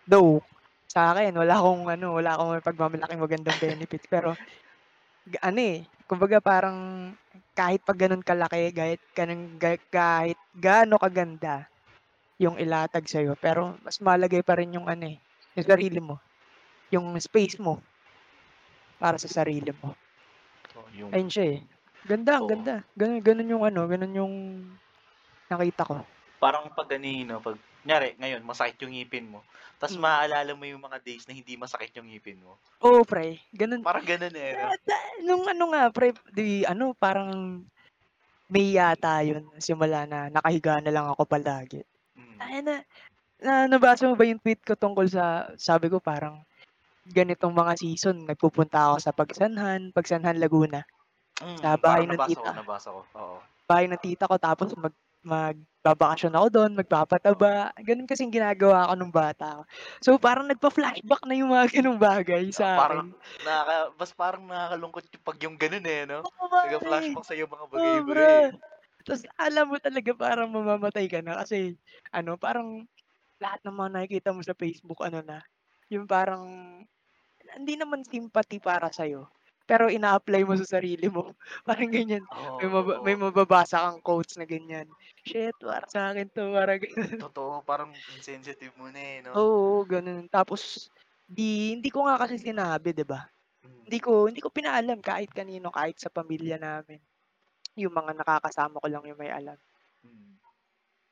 Though, 0.08 0.40
sa 0.88 1.12
akin 1.12 1.36
wala 1.36 1.54
akong 1.60 1.84
ano, 1.94 2.06
wala 2.18 2.30
akong 2.34 2.52
pagmamalaking 2.64 3.20
magandang 3.24 3.58
benefits 3.64 4.08
pero 4.08 4.34
ano, 5.48 5.60
eh, 5.60 5.78
kumbaga 6.08 6.38
parang 6.40 6.78
kahit 7.58 7.82
pa 7.86 7.92
gano'n 7.96 8.24
kalaki, 8.24 8.72
kahit 8.72 9.00
ganun 9.16 9.42
ga 9.60 9.76
kahit 9.92 10.38
gaano 10.56 10.96
kaganda 11.00 11.68
yung 12.42 12.56
ilatag 12.60 13.06
sa'yo, 13.08 13.34
pero 13.40 13.78
mas 13.84 13.98
mahalaga 14.04 14.40
pa 14.44 14.58
rin 14.60 14.76
yung 14.76 14.88
ano, 14.90 15.04
eh, 15.12 15.18
yung 15.58 15.66
sarili 15.68 16.00
mo. 16.02 16.16
Yung 16.94 17.06
space 17.20 17.58
mo. 17.62 17.84
Para 19.00 19.18
sa 19.18 19.30
sarili 19.30 19.70
mo. 19.80 19.94
Oo, 20.76 20.88
yung 20.92 21.14
Ayun 21.14 21.30
siya, 21.32 21.44
eh. 21.56 21.58
Ganda, 22.04 22.40
Oo. 22.40 22.48
ganda. 22.48 22.74
Gano'n 22.96 23.20
gano'n 23.24 23.52
yung 23.52 23.64
ano, 23.64 23.80
gano'n 23.88 24.12
yung 24.20 24.34
nakita 25.50 25.82
ko. 25.88 25.96
Parang 26.42 26.70
'pag 26.70 26.88
ano, 26.94 27.06
eh, 27.10 27.22
'no, 27.26 27.36
'pag 27.42 27.58
kunyari 27.88 28.08
ngayon 28.20 28.44
masakit 28.44 28.76
yung 28.84 28.92
ngipin 28.92 29.26
mo, 29.32 29.40
ta's 29.80 29.96
Hmm. 29.96 30.02
maaalala 30.04 30.52
mo 30.52 30.64
yung 30.68 30.84
mga 30.84 31.00
days 31.06 31.24
na 31.24 31.32
hindi 31.32 31.56
masakit 31.56 31.96
yung 31.96 32.08
ngipin 32.12 32.38
mo. 32.44 32.60
Oo, 32.86 33.02
pre. 33.10 33.42
Gano'n 33.60 33.82
Parang 33.82 34.04
gano'n, 34.06 34.34
eh, 34.36 34.54
'no? 34.58 34.70
da 34.70 34.76
da 34.88 34.96
nung 35.26 35.44
ano 35.52 35.64
nga 35.72 35.82
pre, 35.96 36.08
'di 36.34 36.66
ano, 36.72 36.94
parang 36.98 37.30
May 38.52 38.76
yata 38.76 39.24
yun 39.28 39.44
simula 39.60 40.04
na 40.10 40.28
nakahiga 40.34 40.78
na 40.84 40.92
lang 40.94 41.06
ako 41.08 41.22
palagi. 41.28 41.80
Mm. 42.16 42.40
Tangina, 42.40 42.84
na 43.44 43.66
nabasa 43.70 44.06
mo 44.08 44.14
ba 44.18 44.24
yung 44.28 44.42
tweet 44.42 44.62
ko 44.66 44.74
tungkol 44.78 45.06
sa 45.10 45.24
sabi 45.58 45.86
ko 45.92 45.98
parang 46.02 46.42
ganitong 47.08 47.54
mga 47.54 47.74
season 47.82 48.16
nagpupunta 48.28 48.78
ako 48.92 48.96
sa 49.04 49.12
Pagsanhan, 49.16 49.92
Pagsanhan, 49.96 50.38
Laguna. 50.42 50.82
Sa 51.60 51.68
Mm, 51.68 51.80
bahay 51.80 52.04
parang 52.04 52.06
ng 52.08 52.18
nabasa 52.18 52.42
ko, 52.44 52.48
tita. 52.48 52.54
nabasa 52.54 52.88
ko, 52.94 53.00
oo. 53.22 53.38
Bahay 53.68 53.84
ng 53.88 54.00
tita 54.00 54.24
ko 54.30 54.36
tapos 54.40 54.72
mag 54.80 54.94
magbabakasyon 55.26 56.34
ako 56.38 56.46
dun, 56.52 56.72
magpapataba, 56.78 57.74
ganun 57.82 58.06
kasing 58.08 58.30
ginagawa 58.34 58.88
ko 58.90 58.94
nung 58.98 59.14
bata 59.14 59.60
ako. 59.60 59.62
So, 60.04 60.10
parang 60.20 60.46
nagpa-flashback 60.50 61.22
na 61.26 61.34
yung 61.38 61.50
mga 61.54 61.66
gano'ng 61.80 61.98
bagay 62.00 62.50
Ah, 62.56 62.68
sa 62.68 62.78
parang 62.78 63.04
akin. 63.04 63.14
nakaka 63.44 63.76
mas 64.00 64.12
parang 64.16 64.44
nakakalungkot 64.48 65.04
yung 65.12 65.24
'pag 65.26 65.38
yung 65.44 65.56
gano'n, 65.60 65.84
eh, 65.84 66.02
'no? 66.08 66.20
Oo, 66.26 66.46
pare. 66.48 66.64
Nagfa-flashback 66.64 67.24
sa'yo 67.28 67.44
mga 67.46 67.66
bagay-bagay, 67.74 68.32
eh. 68.40 68.58
Tas 69.06 69.22
akala 69.36 69.62
mo 69.68 69.76
talaga 69.80 70.10
parang 70.16 70.50
mamamatay 70.52 71.06
ka 71.08 71.20
na 71.24 71.38
kasi 71.42 71.78
ano, 72.12 72.36
parang 72.36 72.84
lahat 73.42 73.60
ng 73.66 73.76
mga 73.76 73.90
nakikita 73.94 74.30
mo 74.36 74.42
sa 74.44 74.56
Facebook 74.58 75.00
ano 75.04 75.20
na, 75.24 75.38
yung 75.92 76.06
parang 76.08 76.44
hindi 77.56 77.74
naman 77.78 78.02
sympathy 78.06 78.58
para 78.62 78.90
sa'yo, 78.92 79.28
pero 79.68 79.92
ina-apply 79.92 80.42
mo 80.48 80.54
sa 80.58 80.66
sarili 80.80 81.06
mo. 81.12 81.36
Parang 81.68 81.90
ganyan. 81.92 82.24
May 82.58 82.68
Oo, 82.68 82.72
maba 82.72 82.94
may 83.04 83.16
mababasa 83.18 83.78
kang 83.84 84.00
quotes 84.04 84.34
na 84.40 84.46
ganyan, 84.48 84.88
"Shit, 85.28 85.54
para 85.60 85.86
sa'kin 85.88 86.28
'to." 86.32 86.50
Parang 86.56 86.80
gano'n. 86.80 87.22
Totoo, 87.22 87.62
parang 87.68 87.90
insensitive 88.14 88.74
mo 88.78 88.86
na, 88.94 89.00
eh, 89.02 89.20
'no? 89.22 89.36
Oo, 89.36 89.84
gano'n. 89.84 90.24
Tapos 90.32 90.88
'di 91.28 91.76
hindi 91.76 91.88
ko 91.92 92.08
nga 92.08 92.16
kasi 92.24 92.40
sinabi, 92.40 92.96
'di 92.96 93.04
ba? 93.04 93.28
Mm. 93.64 93.88
Hindi 93.88 93.98
ko 94.04 94.12
hindi 94.30 94.40
ko 94.44 94.50
pinaalam 94.52 95.00
kahit 95.04 95.30
kanino, 95.34 95.68
kahit 95.74 95.96
sa 96.00 96.12
pamilya 96.12 96.56
namin. 96.60 97.00
Yung 97.80 97.94
mga 97.94 98.12
nakakasama 98.20 98.80
ko 98.82 98.88
lang 98.90 99.04
yung 99.08 99.20
may 99.20 99.32
alam. 99.32 99.58
Mm. 100.04 100.38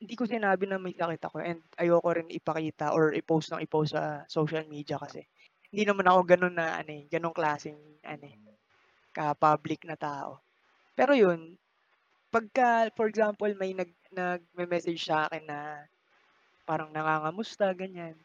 Hindi 0.00 0.12
ko 0.20 0.24
sinabi 0.28 0.64
na 0.68 0.76
may 0.76 0.92
sakit 0.92 1.22
ako 1.24 1.36
and 1.40 1.60
ayoko 1.80 2.08
rin 2.12 2.28
ipakita 2.28 2.92
or 2.92 3.16
i-post 3.16 3.48
ng 3.52 3.64
i-post 3.64 3.96
sa 3.96 4.28
social 4.28 4.64
media 4.68 5.00
kasi 5.00 5.24
hindi 5.72 5.82
naman 5.88 6.04
ako 6.08 6.20
gano'n 6.36 6.54
na 6.56 6.66
ano, 6.84 6.90
eh, 6.92 7.04
gano'ng 7.08 7.32
klaseng 7.36 7.80
ano, 8.04 8.24
eh. 8.28 8.36
Ka-public 9.16 9.80
na 9.88 9.96
tao. 9.98 10.30
Pero 10.98 11.12
yun, 11.16 11.40
pagka 12.34 12.90
for 12.96 13.06
example 13.12 13.50
may 13.60 13.72
nag 13.76 13.92
nagme-message 14.14 15.02
sa'kin 15.10 15.44
na 15.50 15.60
parang 16.68 16.90
nangangamusta 16.94 17.70
ganyan, 17.76 18.16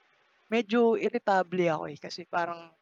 medyo 0.52 0.96
iritable 1.00 1.66
ako, 1.74 1.86
eh, 1.94 2.00
kasi 2.02 2.22
parang 2.30 2.74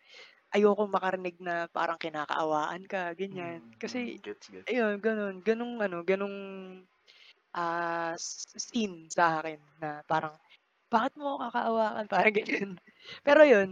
ayokong 0.55 0.91
makarinig 0.93 1.37
na 1.41 1.67
parang 1.71 1.99
kinakaawaan 2.01 2.83
ka 2.89 3.13
ganyan. 3.17 3.61
Mm, 3.61 3.79
mm, 3.81 3.81
Kasi 3.81 4.21
gets, 4.23 4.49
gets. 4.49 4.69
ayun 4.69 4.97
gano'n, 5.01 5.35
gano'ng 5.45 5.75
ano, 5.85 5.97
gano'ng, 6.05 6.37
ah, 7.55 8.13
scene 8.19 9.09
sa'kin 9.09 9.59
na 9.81 10.01
parang, 10.05 10.37
"Bakit 10.93 11.13
mo 11.19 11.37
ako 11.37 11.39
kakaawaan?" 11.51 12.05
Parang 12.13 12.35
ganyan. 12.35 12.69
Pero 13.25 13.41
yun, 13.47 13.69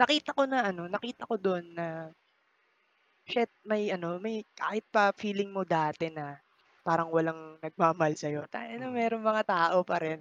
nakita 0.00 0.32
ko 0.36 0.44
na 0.48 0.70
ano, 0.72 0.88
nakita 0.90 1.28
ko 1.30 1.36
dun 1.40 1.64
na 1.76 2.10
shit, 3.32 3.50
may 3.70 3.82
ano, 3.96 4.18
may 4.24 4.36
kahit 4.60 4.84
pa 4.94 5.04
feeling 5.22 5.50
mo 5.56 5.62
dati 5.76 6.06
na 6.12 6.26
parang 6.86 7.08
walang 7.16 7.40
nagmamahal 7.64 8.14
sa'yo, 8.18 8.40
tangina 8.52 8.86
Mm. 8.86 8.94
merong 8.98 9.24
mga 9.30 9.42
tao 9.54 9.78
pa 9.90 9.96
rin 10.04 10.20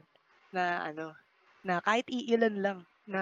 na 0.55 0.63
ano, 0.91 1.05
na 1.67 1.79
kahit 1.85 2.07
iilan 2.11 2.55
lang 2.65 2.79
na 3.09 3.21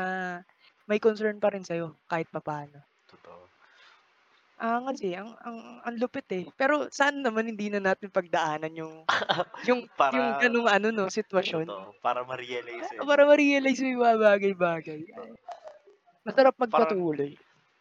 may 0.90 1.00
concern 1.06 1.38
pa 1.44 1.50
rin 1.54 1.64
sa'yo 1.68 1.88
kahit 2.12 2.28
papaano. 2.34 2.80
Totoo. 3.08 3.52
Angas, 4.58 5.00
eh, 5.06 5.14
ang 5.22 5.32
ang 5.46 5.58
ang 5.86 5.96
lupit, 6.02 6.26
eh. 6.34 6.46
Pero 6.60 6.90
sana 6.90 7.18
naman 7.26 7.46
hindi 7.52 7.70
na 7.70 7.78
natin 7.82 8.10
pagdaanan 8.10 8.74
yung 8.82 8.96
yung 9.68 9.82
yung 10.14 10.28
Para 10.36 10.42
gano'ng 10.42 10.70
ano 10.70 10.88
'no, 10.94 11.06
sitwasyon. 11.10 11.68
totoo, 11.68 11.94
para 12.04 12.22
ma-realize, 12.30 12.92
eh? 13.02 13.08
Para 13.08 13.24
ma-realize 13.30 13.80
yung 13.82 14.02
mga 14.04 14.18
bagay-bagay. 14.22 15.00
Ay, 15.18 15.32
masarap 16.26 16.56
magpatuloy. 16.62 17.32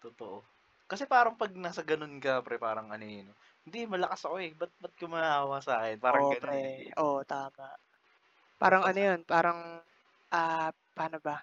totoo. 0.00 0.48
Kasi 0.90 1.04
parang 1.10 1.34
'pag 1.34 1.50
nasa 1.58 1.82
gano'n 1.82 2.22
ka 2.22 2.32
pre, 2.46 2.56
parang 2.62 2.88
ano, 2.94 3.02
eh, 3.06 3.26
'no, 3.26 3.34
"Hindi 3.66 3.78
malakas 3.90 4.22
ako, 4.26 4.36
eh, 4.38 4.54
ba't 4.54 4.72
ba't 4.82 4.94
ka 4.94 5.06
maawa 5.10 5.58
sa'kin?" 5.58 5.98
Parang 5.98 6.24
Oo, 6.24 6.32
gano'n, 6.32 6.54
eh. 6.62 6.70
pre. 6.76 6.94
Oo, 7.02 7.26
tama. 7.26 7.74
Parang 8.60 8.82
ano 8.88 9.00
yun, 9.00 9.20
parang, 9.26 9.82
ah, 10.32 10.70
paano 10.96 11.18
ba? 11.22 11.42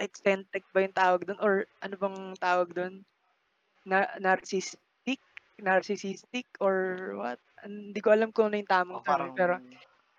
Eccentric 0.00 0.64
ba 0.76 0.84
yung 0.84 0.92
tawag 0.96 1.24
dun 1.24 1.40
or 1.40 1.64
ano 1.80 1.94
bang 1.96 2.18
tawag 2.36 2.68
dun? 2.76 2.94
Na 3.88 4.06
narcissistic? 4.20 5.20
Narcissistic 5.60 6.46
or 6.60 6.76
what? 7.20 7.40
Hindi 7.64 8.00
ko 8.04 8.10
alam 8.14 8.30
kung 8.34 8.50
ano 8.52 8.60
yung 8.60 8.70
tamang 8.70 8.98
o 8.98 9.02
term, 9.04 9.20
eh, 9.28 9.32
parang 9.32 9.34
pero 9.34 9.56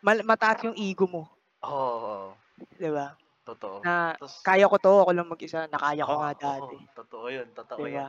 mal 0.05 0.19
mataas 0.25 0.65
yung 0.67 0.77
ego 0.79 1.05
mo, 1.09 1.23
oo, 1.63 1.69
oo. 1.71 2.37
'di 2.77 2.89
ba? 2.95 3.07
Totoo. 3.47 3.79
Na 3.83 3.93
Tas 4.19 4.35
kaya 4.45 4.65
ko 4.71 4.77
'to, 4.81 4.91
ako 5.03 5.11
lang 5.17 5.31
mag-isa, 5.31 5.61
na 5.71 5.81
kaya 5.83 6.03
ko 6.09 6.13
oo, 6.13 6.21
nga 6.21 6.31
dati, 6.45 6.77
totoo 6.97 7.25
'yun, 7.33 7.47
totoo 7.57 7.83
'di 7.83 7.87
'yan. 7.93 8.05
ba? 8.05 8.07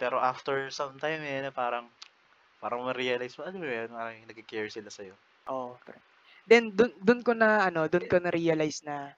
Pero 0.00 0.16
after 0.32 0.56
some 0.78 0.96
time, 1.04 1.22
eh, 1.24 1.40
na 1.44 1.52
parang 1.60 1.86
parang 2.62 2.82
ma-realize 2.86 3.34
mo, 3.38 3.42
alam 3.46 3.60
mo 3.62 3.68
'yun, 3.68 3.90
parang 3.98 4.16
nagke-care 4.28 4.70
sila 4.72 4.90
sa'yo. 4.92 5.16
Oo, 5.50 5.78
pre. 5.82 5.98
Then 6.46 6.74
dun 6.78 6.90
dun 7.02 7.20
ko 7.26 7.32
na 7.34 7.66
ano, 7.70 7.86
dun 7.90 8.06
ko 8.10 8.18
na-realize 8.18 8.82
na 8.86 9.14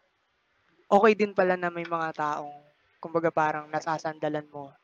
okey 0.92 1.14
din 1.18 1.32
pala 1.38 1.54
na 1.58 1.70
may 1.72 1.86
mga 1.88 2.10
taong 2.16 2.54
kumbaga 3.02 3.30
parang 3.32 3.66
nasasandalan 3.70 4.48
mo 4.52 4.74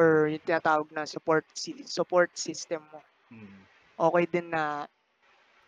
or 0.00 0.28
yung 0.32 0.42
tinatawag 0.44 0.88
na 0.92 1.04
support 1.08 1.46
si 1.56 1.84
support 1.88 2.32
system 2.36 2.82
mo. 2.92 3.00
Mm. 3.32 3.66
Okey 4.00 4.26
din 4.30 4.48
na 4.54 4.86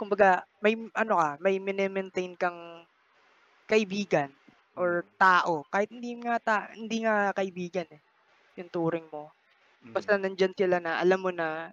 kumbaga 0.01 0.45
may 0.65 0.75
ano 0.97 1.15
ka, 1.21 1.31
may 1.43 1.57
mine-maintain 1.63 2.35
kang 2.39 2.87
kaibigan 3.71 4.35
or 4.79 5.03
Mm. 5.03 5.13
tao 5.21 5.65
kahit 5.73 5.91
hindi 5.93 6.17
nga 6.23 6.39
ta 6.43 6.57
hindi 6.75 7.05
nga 7.05 7.33
kaibigan, 7.37 7.89
eh, 7.93 8.03
yung 8.61 8.71
turing 8.73 9.09
mo. 9.13 9.35
Mm. 9.85 9.97
Basta 9.97 10.17
nandiyan 10.21 10.55
sila 10.59 10.79
na 10.83 11.01
alam 11.03 11.21
mo 11.23 11.31
na 11.35 11.73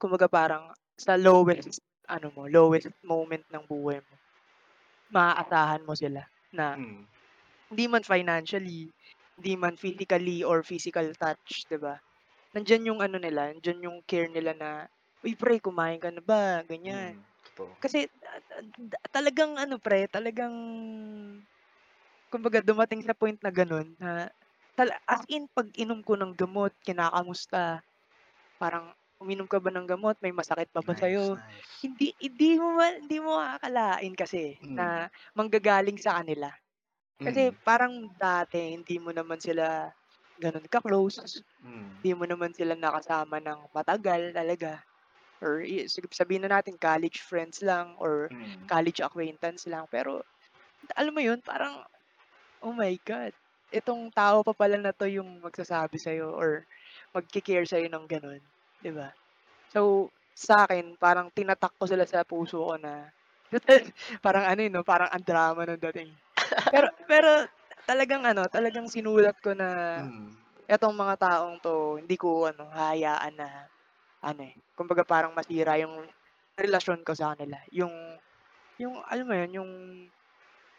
kumbaga 0.00 0.26
parang 0.30 0.72
sa 0.98 1.16
lowest 1.20 1.80
ano 2.10 2.30
mo, 2.34 2.46
lowest 2.50 2.90
moment 3.06 3.44
ng 3.50 3.64
buhay 3.68 4.00
mo, 4.08 4.20
maaasahan 5.12 5.84
mo 5.86 5.94
sila 5.98 6.24
na 6.54 6.76
Mm. 6.76 7.08
hindi 7.72 7.86
man 7.90 8.04
financially, 8.06 8.92
hindi 9.40 9.54
man 9.58 9.76
physically 9.80 10.42
or 10.46 10.62
physical 10.66 11.08
touch, 11.18 11.66
'di 11.70 11.78
ba? 11.82 11.98
Nandiyan 12.56 12.88
yung 12.94 13.00
ano 13.04 13.18
nila, 13.22 13.52
nandiyan 13.54 13.84
yung 13.90 13.98
care 14.08 14.28
nila 14.32 14.52
na, 14.56 14.70
"Uy 15.24 15.34
pre, 15.38 15.58
kumain 15.62 16.00
ka 16.02 16.10
na 16.14 16.22
ba?" 16.24 16.62
Ganyan. 16.68 17.14
Mm. 17.14 17.24
Totoo. 17.44 17.78
Kasi 17.82 18.08
ta 18.20 18.40
da 18.78 18.98
talagang 19.12 19.56
ano 19.60 19.78
pre, 19.82 20.06
talagang 20.10 20.56
kumbaga 22.32 22.60
dumating 22.64 23.02
sa 23.04 23.16
point 23.16 23.38
na 23.42 23.50
gano'n 23.52 23.96
na 24.00 24.28
tala 24.78 24.94
as 25.10 25.22
in 25.32 25.48
pag-inom 25.52 26.00
ko 26.06 26.14
ng 26.18 26.34
gamot, 26.38 26.72
kinakamusta, 26.86 27.82
parang, 28.60 28.92
"Uminom 29.22 29.46
ka 29.50 29.58
ba 29.62 29.70
ng 29.74 29.86
gamot, 29.88 30.16
may 30.22 30.32
masakit 30.34 30.70
pa 30.72 30.82
ba 30.84 30.92
Nice, 30.92 30.94
sa'yo?" 30.98 31.34
nice. 31.34 31.74
Hindi 31.82 32.14
hindi 32.22 32.54
mo 32.58 32.74
ma 32.78 32.86
hindi 32.94 33.18
mo 33.18 33.38
aakalain 33.38 34.14
kasi 34.14 34.58
Mm. 34.62 34.78
na 34.78 35.10
manggagaling 35.34 35.98
sa 35.98 36.18
kanila. 36.22 36.50
Kasi 37.22 37.50
Mm. 37.50 37.58
parang 37.66 38.10
dati 38.18 38.74
hindi 38.76 38.98
mo 39.02 39.10
naman 39.14 39.38
sila 39.42 39.90
gano'n 40.40 40.66
ka-close, 40.70 41.20
Mm. 41.64 41.98
hindi 42.02 42.12
mo 42.18 42.24
naman 42.28 42.52
sila 42.56 42.74
nakasama 42.78 43.38
ng 43.42 43.70
matagal 43.74 44.32
talaga. 44.36 44.82
or 45.44 45.60
i 45.62 45.84
sabihin 45.90 46.44
na 46.48 46.52
natin 46.60 46.74
college 46.80 47.20
friends 47.22 47.60
lang 47.62 47.94
or 48.00 48.30
Mm. 48.30 48.70
college 48.70 48.98
acquaintance 49.04 49.66
lang, 49.70 49.86
pero 49.92 50.24
alam 50.98 51.12
mo 51.16 51.22
yun, 51.24 51.40
parang, 51.44 51.84
"Oh 52.62 52.74
my 52.74 52.94
God, 53.06 53.32
itong 53.72 54.10
tao 54.14 54.42
pa 54.46 54.52
pala 54.56 54.76
na 54.80 54.92
'to 54.94 55.06
yung 55.10 55.40
magsasabi 55.44 55.96
sa'yo 56.00 56.32
or 56.34 56.64
magke-care 57.14 57.66
sa'yo 57.68 57.88
ng 57.90 58.06
gano'n." 58.08 58.42
'Di 58.82 58.92
ba? 58.94 59.12
So, 59.72 60.12
sa'kin 60.36 60.96
parang 61.00 61.30
tinatak 61.34 61.74
ko 61.78 61.84
sila 61.90 62.04
sa 62.08 62.24
puso 62.28 62.62
ko 62.64 62.74
na 62.80 63.10
parang 64.24 64.44
ano, 64.48 64.60
eh, 64.66 64.70
'no, 64.72 64.82
parang 64.86 65.10
ang 65.12 65.24
drama 65.24 65.64
ng 65.68 65.80
dating. 65.90 66.12
Pero 66.72 66.88
pero 67.08 67.30
talagang 67.88 68.24
ano, 68.28 68.44
talagang 68.50 68.88
sinulat 68.90 69.36
ko 69.40 69.52
na 69.56 69.68
Mm. 69.96 70.38
etong 70.68 70.94
mga 70.96 71.14
taong 71.20 71.56
'to 71.62 71.98
hindi 72.00 72.16
ko 72.20 72.48
ano, 72.50 72.68
hahayaan 72.72 73.34
na 73.38 73.48
ano, 74.24 74.40
eh, 74.46 74.54
kumbaga 74.78 75.04
parang 75.06 75.34
masira 75.36 75.78
yung 75.82 76.08
relasyon 76.58 77.02
ko 77.06 77.12
sa 77.16 77.34
kanila. 77.36 77.58
Yung 77.72 77.92
yung 78.80 79.00
alam 79.06 79.26
mo 79.28 79.34
yun, 79.36 79.52
yung 79.62 79.72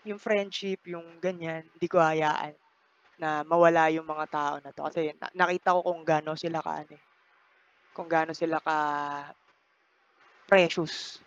yung 0.07 0.19
friendship, 0.21 0.85
yung 0.87 1.19
ganyan, 1.19 1.67
hindi 1.75 1.87
ko 1.91 1.99
hahayaan 1.99 2.55
na 3.19 3.43
mawala 3.47 3.89
yung 3.93 4.07
mga 4.07 4.27
tao 4.31 4.55
na 4.63 4.71
'to 4.75 4.83
kasi 4.89 5.13
na 5.19 5.27
nakita 5.35 5.75
ko 5.77 5.81
kung 5.85 6.03
gaano 6.07 6.33
sila 6.39 6.59
ka-ano, 6.63 6.93
eh, 6.97 7.03
kung 7.95 8.07
gaano 8.11 8.33
sila 8.37 8.59
ka 8.63 8.77
precious 10.49 11.21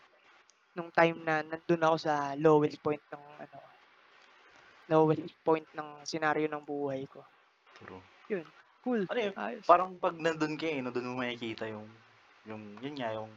nung 0.77 0.91
time 0.99 1.19
na 1.27 1.37
nandun 1.51 1.85
ako 1.87 1.97
sa 2.07 2.15
lowest 2.47 2.79
point 2.85 3.05
ng 3.13 3.25
ano 3.45 3.59
lowest 4.91 5.35
point 5.47 5.67
ng 5.75 6.03
senaryo 6.11 6.47
ng 6.51 6.63
buhay 6.67 7.03
ko. 7.11 7.27
True. 7.75 8.03
Yun, 8.29 8.53
cool, 8.83 9.09
Ano 9.11 9.19
yun, 9.25 9.35
ayos. 9.37 9.69
parang 9.69 9.91
'pag 10.03 10.15
nandun 10.25 10.55
ka, 10.61 10.67
eh, 10.67 10.81
'no, 10.83 10.91
dun 10.95 11.07
mo 11.11 11.15
makikita 11.23 11.65
yung 11.75 11.89
yung 12.49 12.63
yun 12.83 12.95
nga, 12.99 13.15
yung 13.19 13.31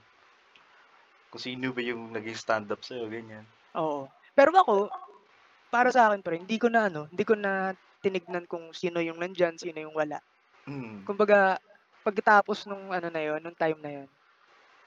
kung 1.30 1.42
sino 1.46 1.68
ba 1.75 1.82
yung 1.89 2.01
naging 2.15 2.38
stand-up 2.44 2.82
sa'yo, 2.86 3.06
ganyan. 3.13 3.46
Oo. 3.75 4.12
Pero 4.36 4.50
ako, 4.56 4.74
para 5.75 5.89
sa'kin 5.91 6.24
pre, 6.25 6.36
hindi 6.44 6.58
ko 6.63 6.67
na 6.72 6.88
ano, 6.91 7.08
hindi 7.12 7.24
ko 7.27 7.36
na 7.36 7.75
tinignan 8.03 8.46
kung 8.51 8.72
sino 8.72 9.00
yung 9.03 9.20
nandiyan, 9.22 9.58
sino 9.60 9.79
yung 9.84 9.96
wala. 9.98 10.20
Mm. 10.67 11.08
Kumbaga, 11.08 11.60
pagkatapos 12.05 12.65
nung 12.70 12.91
ano 12.96 13.10
na 13.13 13.22
yun, 13.24 13.39
nung 13.44 13.58
time 13.58 13.79
na 13.84 13.91
yun, 14.03 14.10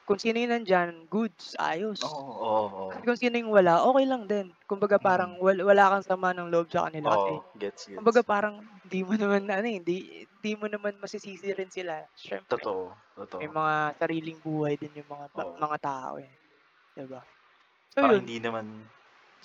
kung 0.08 0.18
sino 0.22 0.38
yung 0.42 0.54
nandiyan, 0.56 1.06
goods, 1.10 1.54
ayos. 1.60 2.02
Oo, 2.06 2.22
oo, 2.46 2.66
oo. 2.82 2.98
At 2.98 3.02
kung 3.06 3.18
sino 3.20 3.36
yung 3.40 3.52
wala, 3.54 3.84
okey 3.90 4.06
lang 4.08 4.24
din. 4.30 4.54
Kumbaga 4.70 4.98
parang 5.02 5.32
Mm. 5.32 5.42
wal 5.42 5.58
wala 5.66 5.92
kang 5.98 6.06
sama 6.06 6.32
ng 6.36 6.48
loob 6.52 6.68
sa 6.72 6.88
kanila 6.90 7.14
Oo, 7.14 7.46
gets, 7.58 7.86
kumbaga 7.96 8.22
gets. 8.26 8.26
parang 8.26 8.64
di 8.86 9.02
mo 9.06 9.14
naman 9.18 9.46
ano, 9.50 9.66
eh, 9.68 9.80
di 9.84 10.24
di 10.30 10.52
mo 10.58 10.66
naman 10.70 10.96
masisisi 11.02 11.50
rin 11.54 11.70
sila. 11.72 12.04
Siyempre 12.16 12.48
Totoo, 12.50 13.04
may 13.40 13.48
totoo. 13.52 13.52
mga 13.52 13.98
sariling 14.00 14.40
buhay 14.42 14.76
din 14.80 15.00
yung 15.04 15.10
mga 15.12 15.28
Oo. 15.34 15.58
mga 15.58 15.78
tao, 15.82 16.14
eh, 16.22 16.38
'di 16.96 17.06
ba? 17.10 17.22
So 17.94 18.02
Parang 18.02 18.06
yun. 18.06 18.26
hindi 18.26 18.38
naman 18.38 18.86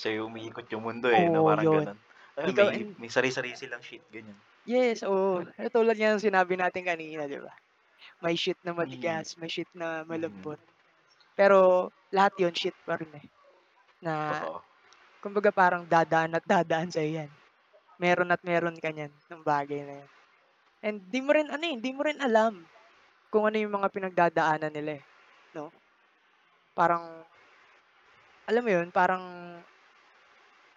sa'yo 0.02 0.28
umiikot 0.30 0.68
yung 0.74 0.86
mundo, 0.88 1.10
eh, 1.14 1.30
'no, 1.30 1.42
Oo, 1.42 1.50
parang 1.50 1.68
yun. 1.68 1.74
gano'n. 1.74 2.00
Ayun, 2.40 2.54
Ikaw 2.54 2.68
may 2.74 2.82
and 2.82 2.98
may 3.00 3.10
sari-sarili 3.12 3.56
silang 3.60 3.84
shit, 3.86 4.04
ganyan. 4.12 4.44
Yes, 4.66 5.04
oo. 5.04 5.44
Katulad 5.60 6.00
nga 6.00 6.16
ng 6.16 6.24
sinabi 6.24 6.56
natin 6.56 6.88
kanina, 6.88 7.28
'di 7.28 7.44
ba? 7.44 7.52
May 8.24 8.36
shit 8.40 8.58
na 8.66 8.74
Mm. 8.78 8.78
matigas, 8.78 9.36
may 9.40 9.52
shit 9.52 9.70
na 9.76 10.04
Mm. 10.12 10.50
malambot. 10.50 10.60
Pero 11.38 11.90
lahat 12.14 12.34
yun 12.42 12.56
shit 12.56 12.78
pa 12.88 12.98
rin, 13.00 13.12
eh, 13.18 13.28
na 14.04 14.14
Totoo. 14.28 14.64
kumbaga 15.24 15.52
parang 15.56 15.86
dadaan 15.90 16.38
at 16.38 16.46
dadaan 16.48 16.90
sa'yo 16.94 17.12
yan. 17.26 17.32
Meron 18.02 18.32
at 18.36 18.42
meron 18.46 18.78
ka 18.82 18.92
niyan, 18.94 19.14
ng 19.32 19.44
bagay 19.46 19.82
na 19.88 19.96
yun. 20.08 20.12
And 20.86 20.98
di 21.12 21.20
mo 21.24 21.32
rin 21.36 21.50
ano, 21.52 21.66
eh, 21.66 21.78
di 21.82 21.92
mo 21.96 22.04
rin 22.08 22.20
alam 22.24 22.68
kung 23.34 23.46
ano 23.50 23.58
yung 23.62 23.76
mga 23.78 23.90
pinagdadaanan 23.94 24.74
nila, 24.74 25.02
eh, 25.02 25.06
'no? 25.58 25.74
Parang 26.78 27.26
alam 28.48 28.64
mo 28.68 28.72
yun, 28.76 28.88
parang 28.92 29.24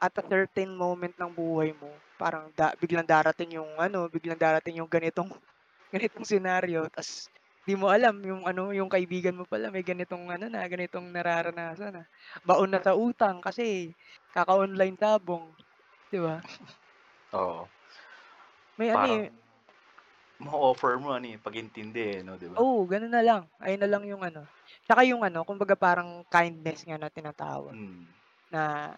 at 0.01 0.13
a 0.21 0.25
certain 0.29 0.77
moment 0.77 1.15
ng 1.19 1.33
buhay 1.33 1.73
mo, 1.77 2.05
parang 2.21 2.53
da 2.57 2.73
biglang 2.79 3.07
darating 3.09 3.57
yung 3.61 3.77
ano, 3.81 4.09
biglang 4.13 4.39
darating 4.41 4.81
yung 4.81 4.91
ganitong 4.91 5.31
ganitong 5.95 6.27
senaryo 6.29 6.89
ta's 6.93 7.29
di 7.67 7.75
mo 7.79 7.91
alam 7.91 8.19
yung 8.25 8.47
ano, 8.47 8.71
yung 8.75 8.87
kaibigan 8.93 9.35
mo 9.39 9.45
pala 9.49 9.71
may 9.75 9.83
ganitong 9.87 10.29
ano 10.31 10.47
na, 10.51 10.65
ganitong 10.71 11.11
nararanasan 11.15 12.03
na. 12.03 12.05
Baon 12.47 12.71
na 12.75 12.81
sa 12.83 12.95
utang 12.99 13.41
kasi 13.45 13.95
kaka-online 14.35 14.97
sabong, 15.01 15.55
'di 16.13 16.21
ba? 16.23 16.43
Oo. 17.33 17.71
May 18.77 18.91
ano, 18.93 19.05
eh 19.09 19.31
ma-o-offer 20.45 20.95
mo 21.03 21.09
ano, 21.17 21.27
eh, 21.33 21.39
pag-intindi, 21.45 22.03
eh, 22.17 22.21
'no, 22.25 22.35
'di 22.41 22.49
ba? 22.55 22.61
Oo, 22.61 22.89
ganun 22.89 23.13
na 23.13 23.21
lang. 23.25 23.43
Ayun 23.61 23.81
na 23.85 23.91
lang 23.91 24.05
yung 24.09 24.23
ano. 24.25 24.49
Tsaka 24.89 25.05
yung 25.05 25.21
ano, 25.27 25.45
kumbaga 25.45 25.77
parang 25.77 26.25
kindness 26.33 26.85
nga 26.89 26.97
na 26.97 27.13
tinatawag 27.13 27.77
Mm. 27.77 28.17
na, 28.53 28.95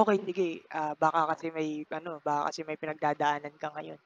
okey 0.00 0.18
sige, 0.26 0.48
ah, 0.74 0.94
baka 1.02 1.20
kasi 1.34 1.46
may 1.56 1.84
ano, 1.98 2.20
baka 2.26 2.50
kasi 2.52 2.60
may 2.66 2.78
pinagdadaanan 2.80 3.54
ka 3.62 3.68
ngayon. 3.74 4.00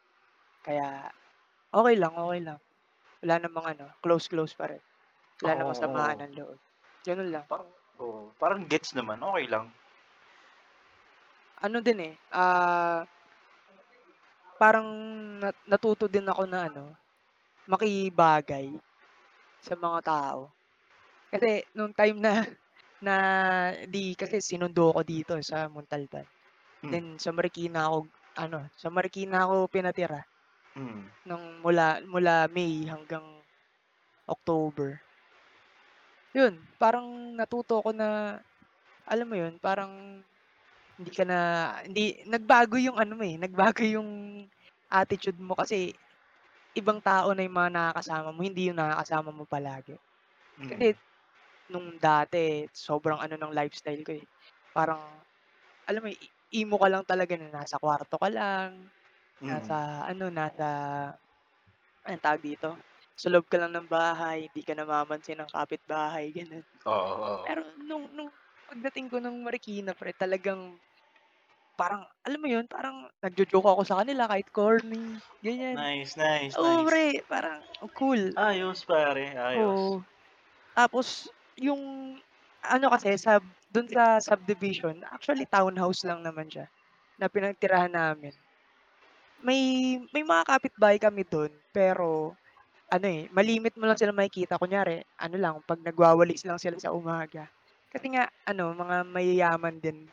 Kaya 0.66 1.10
okey 1.74 1.96
lang, 2.00 2.14
okey 2.18 2.40
lang. 2.46 2.60
Wala 3.24 3.36
namang 3.44 3.66
ano, 3.76 3.86
close-close 4.04 4.54
pa 4.58 4.66
rin. 4.72 4.82
Wala 5.42 5.52
Oo, 5.52 5.64
namang 5.64 5.78
samaan 5.78 6.18
oo. 6.18 6.24
ng 6.24 6.34
loob, 6.38 6.58
ganun 7.06 7.30
lang. 7.34 7.48
Parang 7.50 7.70
oo, 8.04 8.20
parang 8.40 8.60
gets 8.68 8.90
naman, 8.92 9.24
okey 9.24 9.46
lang. 9.48 9.66
Ano 11.58 11.82
din, 11.82 11.98
eh, 12.04 12.14
ah 12.30 13.02
parang 14.60 14.86
nat 15.38 15.54
natuto 15.70 16.10
din 16.10 16.26
ako 16.26 16.42
na 16.50 16.66
ano, 16.66 16.98
makibagay 17.68 18.76
sa 19.62 19.74
mga 19.78 20.00
tao. 20.06 20.54
Kasi 21.32 21.66
nung 21.76 21.92
time 21.96 22.18
na 22.22 22.46
na 23.02 23.16
'di 23.86 24.18
kasi 24.18 24.42
sinundo 24.42 24.90
ako 24.90 25.02
dito 25.06 25.34
sa 25.42 25.70
Montalban. 25.70 26.26
Hmm. 26.82 26.90
Then 26.90 27.06
sa 27.18 27.30
Marikina 27.34 27.90
ako 27.90 28.06
ano, 28.38 28.58
sa 28.78 28.88
Marikina 28.88 29.46
ako 29.46 29.66
pinatira. 29.66 30.22
Mm. 30.78 31.02
Nung 31.26 31.44
mula 31.60 31.98
mula 32.06 32.46
May 32.54 32.86
hanggang 32.86 33.42
October. 34.30 35.02
Yun, 36.36 36.60
parang 36.78 37.34
natuto 37.34 37.80
ako 37.80 37.90
na, 37.96 38.38
alam 39.08 39.26
mo 39.26 39.34
yun, 39.34 39.56
parang 39.58 40.22
hindi 41.00 41.10
ka 41.10 41.24
na 41.24 41.38
hindi 41.82 42.20
nagbago 42.28 42.76
yung 42.76 43.00
ano 43.00 43.16
eh, 43.24 43.40
nagbago 43.40 43.82
yung 43.82 44.44
attitude 44.92 45.40
mo 45.40 45.56
kasi 45.56 45.96
ibang 46.76 47.00
tao 47.02 47.32
na 47.32 47.42
yung 47.42 47.56
mga 47.56 47.72
nakakasama 47.74 48.28
mo, 48.30 48.40
hindi 48.44 48.70
yung 48.70 48.78
nakakasama 48.78 49.30
mo 49.34 49.42
palagi. 49.48 49.96
Mm. 50.60 50.68
Kasi 50.70 50.86
nung 51.72 51.96
dati 52.00 52.66
sobrang 52.72 53.20
ano 53.20 53.36
ng 53.38 53.52
lifestyle 53.56 54.02
ko, 54.06 54.12
eh, 54.16 54.26
parang 54.74 55.22
alam 55.88 56.02
mo, 56.06 56.10
emo 56.52 56.76
ka 56.80 56.88
lang 56.92 57.04
talaga 57.08 57.34
na 57.40 57.50
nasa 57.52 57.76
kwarto 57.82 58.16
ka 58.20 58.28
lang, 58.32 58.90
Mm. 59.40 59.78
nasa 59.78 60.04
ano, 60.08 60.28
nasa 60.32 60.68
anong 62.06 62.24
tawag 62.24 62.42
dito, 62.44 62.68
sa 63.18 63.28
loob 63.32 63.46
ka 63.50 63.58
lang 63.60 63.72
ng 63.74 63.88
bahay, 63.90 64.48
hindi 64.50 64.62
ka 64.66 64.74
namamansin 64.78 65.38
ng 65.42 65.50
kapitbahay, 65.52 66.30
gano'n. 66.38 66.64
Oo, 66.84 67.14
oo. 67.34 67.46
Pero 67.46 67.74
nung 67.80 68.10
nung 68.14 68.30
pagdating 68.68 69.08
ko 69.12 69.18
ng 69.22 69.36
Marikina 69.44 69.92
pre, 69.98 70.12
talagang 70.16 70.80
parang 71.78 72.04
alam 72.26 72.40
mo 72.42 72.48
yun, 72.50 72.66
parang 72.70 73.08
nagjo-joke 73.24 73.68
ako 73.70 73.82
sa 73.86 74.00
kanila 74.04 74.26
kahit 74.30 74.48
corny, 74.54 75.22
ganyan. 75.44 75.86
Nice, 75.86 76.14
nice, 76.16 76.58
Oo, 76.58 76.84
nice. 76.84 76.90
pre, 76.90 77.24
parang 77.28 77.64
ang 77.82 77.90
cool. 77.94 78.36
Ayos 78.36 78.84
pare, 78.86 79.36
ayos. 79.36 79.82
Oo. 79.86 80.04
Tapos 80.76 81.28
yung 81.58 81.82
ano 82.64 82.86
kasi 82.94 83.14
sub 83.20 83.44
dun 83.70 83.88
sa 83.90 84.18
subdivision, 84.22 85.04
actually 85.14 85.44
townhouse 85.48 86.02
lang 86.08 86.24
naman 86.24 86.48
siya, 86.50 86.66
na 87.20 87.28
pinagtirahan 87.30 87.92
namin. 87.94 88.34
May 89.38 89.60
may 90.10 90.24
mga 90.26 90.44
kapitbahay 90.50 90.98
kami 90.98 91.22
dun, 91.22 91.52
pero 91.70 92.34
ano, 92.90 93.06
eh, 93.08 93.28
malimit 93.34 93.74
mo 93.78 93.86
lang 93.88 93.98
silang 93.98 94.18
makikita. 94.18 94.58
Kunyari 94.60 95.02
ano 95.18 95.36
lang, 95.38 95.54
'pag 95.66 95.80
nagwawalis 95.82 96.42
lang 96.48 96.58
sila 96.62 96.78
sa 96.80 96.94
umaga. 96.94 97.46
Kasi 97.92 98.14
nga 98.14 98.26
ano, 98.48 98.74
mga 98.74 98.96
mayayaman 99.08 99.78
din 99.82 100.10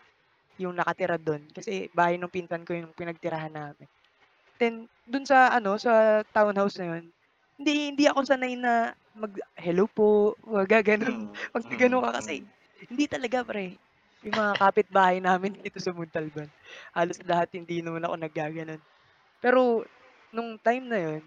yung 0.61 0.75
nakatira 0.77 1.17
dun 1.19 1.47
kasi 1.51 1.89
bahay 1.95 2.17
nung 2.19 2.31
pinsan 2.33 2.63
ko 2.67 2.73
yung 2.77 2.93
pinagtirahan 2.95 3.53
namin. 3.55 3.87
Then 4.59 4.87
dun 5.07 5.25
sa 5.27 5.51
ano, 5.55 5.77
sa 5.81 6.23
townhouse 6.35 6.77
na 6.81 6.97
yun, 6.99 7.05
hindi 7.59 7.73
hindi 7.91 8.03
ako 8.07 8.19
sanay 8.27 8.53
na 8.59 8.73
mag-hello 9.15 9.85
po, 9.91 10.35
mga 10.43 10.65
gaganon. 10.81 11.15
Mm, 11.15 11.47
'Pag 11.53 11.63
mm, 11.63 11.71
gano'n 11.81 12.03
ka 12.05 12.11
kasi 12.19 12.33
mm. 12.33 12.89
hindi 12.91 13.05
talaga 13.13 13.39
pre. 13.47 13.79
Yung 14.25 14.35
mga 14.41 14.53
kapitbahay 14.59 15.17
namin 15.21 15.53
dito 15.63 15.77
sa 15.79 15.93
Montalban, 15.95 16.49
halos 16.95 17.19
lahat 17.23 17.53
hindi 17.55 17.79
naman 17.85 18.03
ako 18.03 18.15
naggaganon. 18.19 18.81
Pero 19.43 19.85
nung 20.35 20.57
time 20.61 20.85
na 20.89 20.99
yun, 21.01 21.23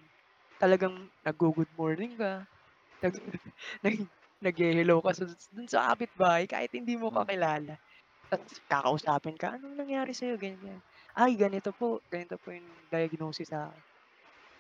talagang 0.60 1.10
naggo-good 1.26 1.70
morning 1.74 2.16
ka, 2.18 2.46
nag 3.04 3.14
nag 3.84 3.96
naghe-hello 4.44 5.00
ka 5.04 5.12
sa 5.16 5.24
dun 5.54 5.68
sa 5.70 5.92
kapitbahay 5.94 6.44
kahit 6.50 6.72
hindi 6.76 6.94
mo 7.00 7.10
Mm. 7.10 7.14
kakilala. 7.14 7.78
Ta's 8.30 8.60
kakausapin 8.70 9.36
ka, 9.38 9.56
"Anong 9.58 9.76
nangyari 9.78 10.12
sa'yo?" 10.16 10.36
ganyan. 10.40 10.82
"Ay 11.16 11.36
ganito 11.38 11.72
po, 11.76 12.02
ganito 12.12 12.36
po 12.42 12.52
yung 12.54 12.88
diagnosis 12.92 13.50
sa'kin." 13.52 13.84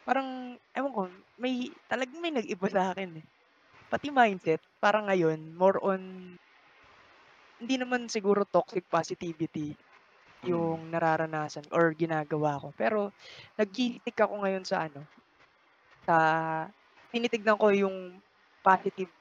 Parang 0.08 0.56
ewan 0.72 0.92
ko, 0.96 1.02
may 1.36 1.76
talagang 1.84 2.24
may 2.24 2.32
nag-iba 2.32 2.64
sa'kin, 2.72 3.20
eh. 3.20 3.26
pati 3.92 4.08
mindset 4.10 4.60
parang 4.80 5.06
ngayon 5.08 5.52
more 5.54 5.78
on 5.84 6.34
hindi 7.58 7.74
naman 7.74 8.06
siguro 8.06 8.46
toxic 8.46 8.86
positivity 8.86 9.74
Mm. 10.44 10.78
yung 10.78 10.90
nararanasan 10.94 11.66
or 11.74 11.90
ginagawa 11.96 12.60
ko. 12.62 12.68
Pero 12.76 13.12
nagki-stick 13.58 14.14
ako 14.18 14.44
ngayon 14.46 14.64
sa 14.66 14.86
ano, 14.86 15.10
sa 16.06 16.16
tinitignan 17.12 17.56
ko 17.60 17.70
yung 17.74 18.22
positive, 18.64 19.12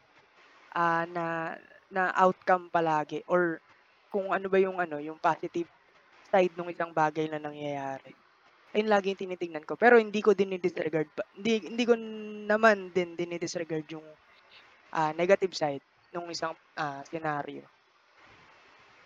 ah, 0.76 1.06
na 1.10 1.58
na 1.92 2.12
outcome 2.18 2.70
palagi 2.74 3.24
or 3.30 3.62
kung 4.12 4.32
ano 4.36 4.48
ba 4.52 4.60
yung 4.62 4.80
ano, 4.82 4.98
yung 5.02 5.20
positive 5.22 5.70
side 6.30 6.54
nung 6.58 6.72
isang 6.72 6.92
bagay 6.96 7.28
na 7.32 7.40
nangyayari. 7.42 8.16
Ayun 8.78 8.94
lagi 8.94 9.10
yung 9.18 9.22
tinitingnan 9.26 9.66
ko, 9.66 9.74
pero 9.74 9.98
hindi 9.98 10.22
ko 10.22 10.38
dini-disregard 10.38 11.10
pa 11.18 11.26
hindi 11.34 11.66
hindi 11.66 11.82
ko 11.82 11.98
naman 12.46 12.94
din 12.94 13.18
dini-disregard 13.18 13.90
yung, 13.90 14.06
ah, 14.94 15.14
negative 15.18 15.54
side 15.58 15.84
nung 16.14 16.30
isang, 16.30 16.54
ah, 16.78 17.02
senaryo. 17.10 17.66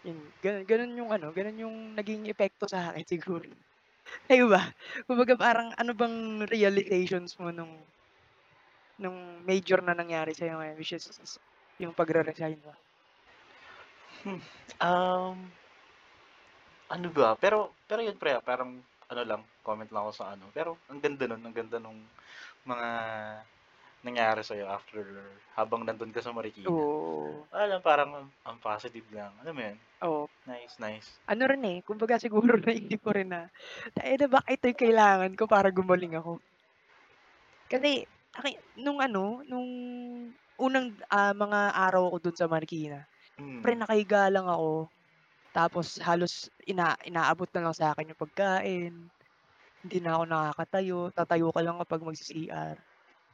Yun, 0.03 0.33
gano'n 0.43 0.65
gano'n 0.65 0.97
yung 0.99 1.11
ano, 1.13 1.29
gano'n 1.29 1.61
yung 1.63 1.75
naging 1.93 2.25
epekto 2.27 2.65
sa 2.67 2.89
akin 2.91 3.05
siguro. 3.05 3.45
Sa'yo 4.29 4.49
ba? 4.49 4.73
Kumbaga 5.07 5.35
parang 5.39 5.73
ano 5.77 5.93
bang 5.97 6.45
realizations 6.49 7.37
mo 7.41 7.49
nung 7.55 7.87
nung 8.99 9.45
major 9.47 9.79
na 9.83 9.95
nangyari 9.95 10.31
sa'yo 10.35 10.59
ngayon 10.59 10.77
which 10.79 10.91
is 10.95 11.07
yung 11.81 11.95
pagre-resign 11.95 12.59
mo? 12.59 12.75
Hmm, 14.23 14.37
um 14.81 15.51
ano 16.89 17.07
ba, 17.13 17.37
pero 17.37 17.77
pero 17.89 18.01
yun 18.01 18.17
pre, 18.17 18.41
parang 18.41 18.81
ano 19.11 19.21
lang, 19.27 19.41
comment 19.61 19.89
lang 19.91 20.03
ako 20.07 20.11
sa 20.15 20.25
ano, 20.33 20.45
pero 20.55 20.79
ang 20.87 20.99
ganda 21.03 21.27
nun, 21.27 21.43
ang 21.43 21.55
ganda 21.55 21.77
nung 21.77 21.99
mga 22.63 22.87
nangyari 24.01 24.41
sa'yo 24.41 24.65
after 24.65 25.03
habang 25.53 25.85
nandun 25.85 26.09
ka 26.09 26.23
sa 26.23 26.33
Marikina. 26.33 26.73
Oo. 26.73 27.45
Wala 27.53 27.65
lang, 27.77 27.81
parang 27.85 28.09
ang 28.47 28.57
positive 28.57 29.05
lang, 29.13 29.29
alam 29.43 29.53
mo 29.53 29.61
yun? 29.61 29.77
Oo. 30.01 30.25
Nice, 30.49 30.81
nice. 30.81 31.21
Ano 31.29 31.45
rin, 31.45 31.63
eh, 31.69 31.77
kumbaga 31.85 32.17
siguro 32.17 32.57
naisip 32.65 32.97
ko 33.05 33.13
rin 33.13 33.29
na, 33.29 33.45
tangina 33.93 34.25
baka 34.25 34.47
ito 34.57 34.65
yung 34.71 34.81
kailangan 34.81 35.31
ko 35.37 35.45
para 35.45 35.69
gumaling 35.69 36.17
ako. 36.17 36.41
Kasi 37.69 38.03
aki 38.33 38.51
nung 38.81 38.99
ano, 39.03 39.43
nung 39.45 39.69
unang, 40.57 40.93
ah, 41.11 41.33
mga 41.35 41.59
araw 41.77 42.03
ko 42.13 42.17
dun 42.21 42.37
sa 42.37 42.49
Marikina, 42.49 43.05
pre 43.63 43.73
Mm. 43.73 43.81
nakahiga 43.81 44.29
lang 44.33 44.47
ako, 44.49 44.89
tapos 45.55 45.99
halos 46.03 46.49
ina 46.67 46.95
inaabot 47.07 47.47
na 47.55 47.69
lang 47.69 47.75
sa'kin 47.77 48.11
yung 48.15 48.21
pagkain, 48.21 48.93
hindi 49.85 49.97
na 50.03 50.17
ako 50.19 50.23
nakakatayo, 50.29 50.99
tatayo 51.15 51.49
ka 51.55 51.61
lang 51.65 51.77
kapag 51.83 52.01
magsi-CR, 52.05 52.77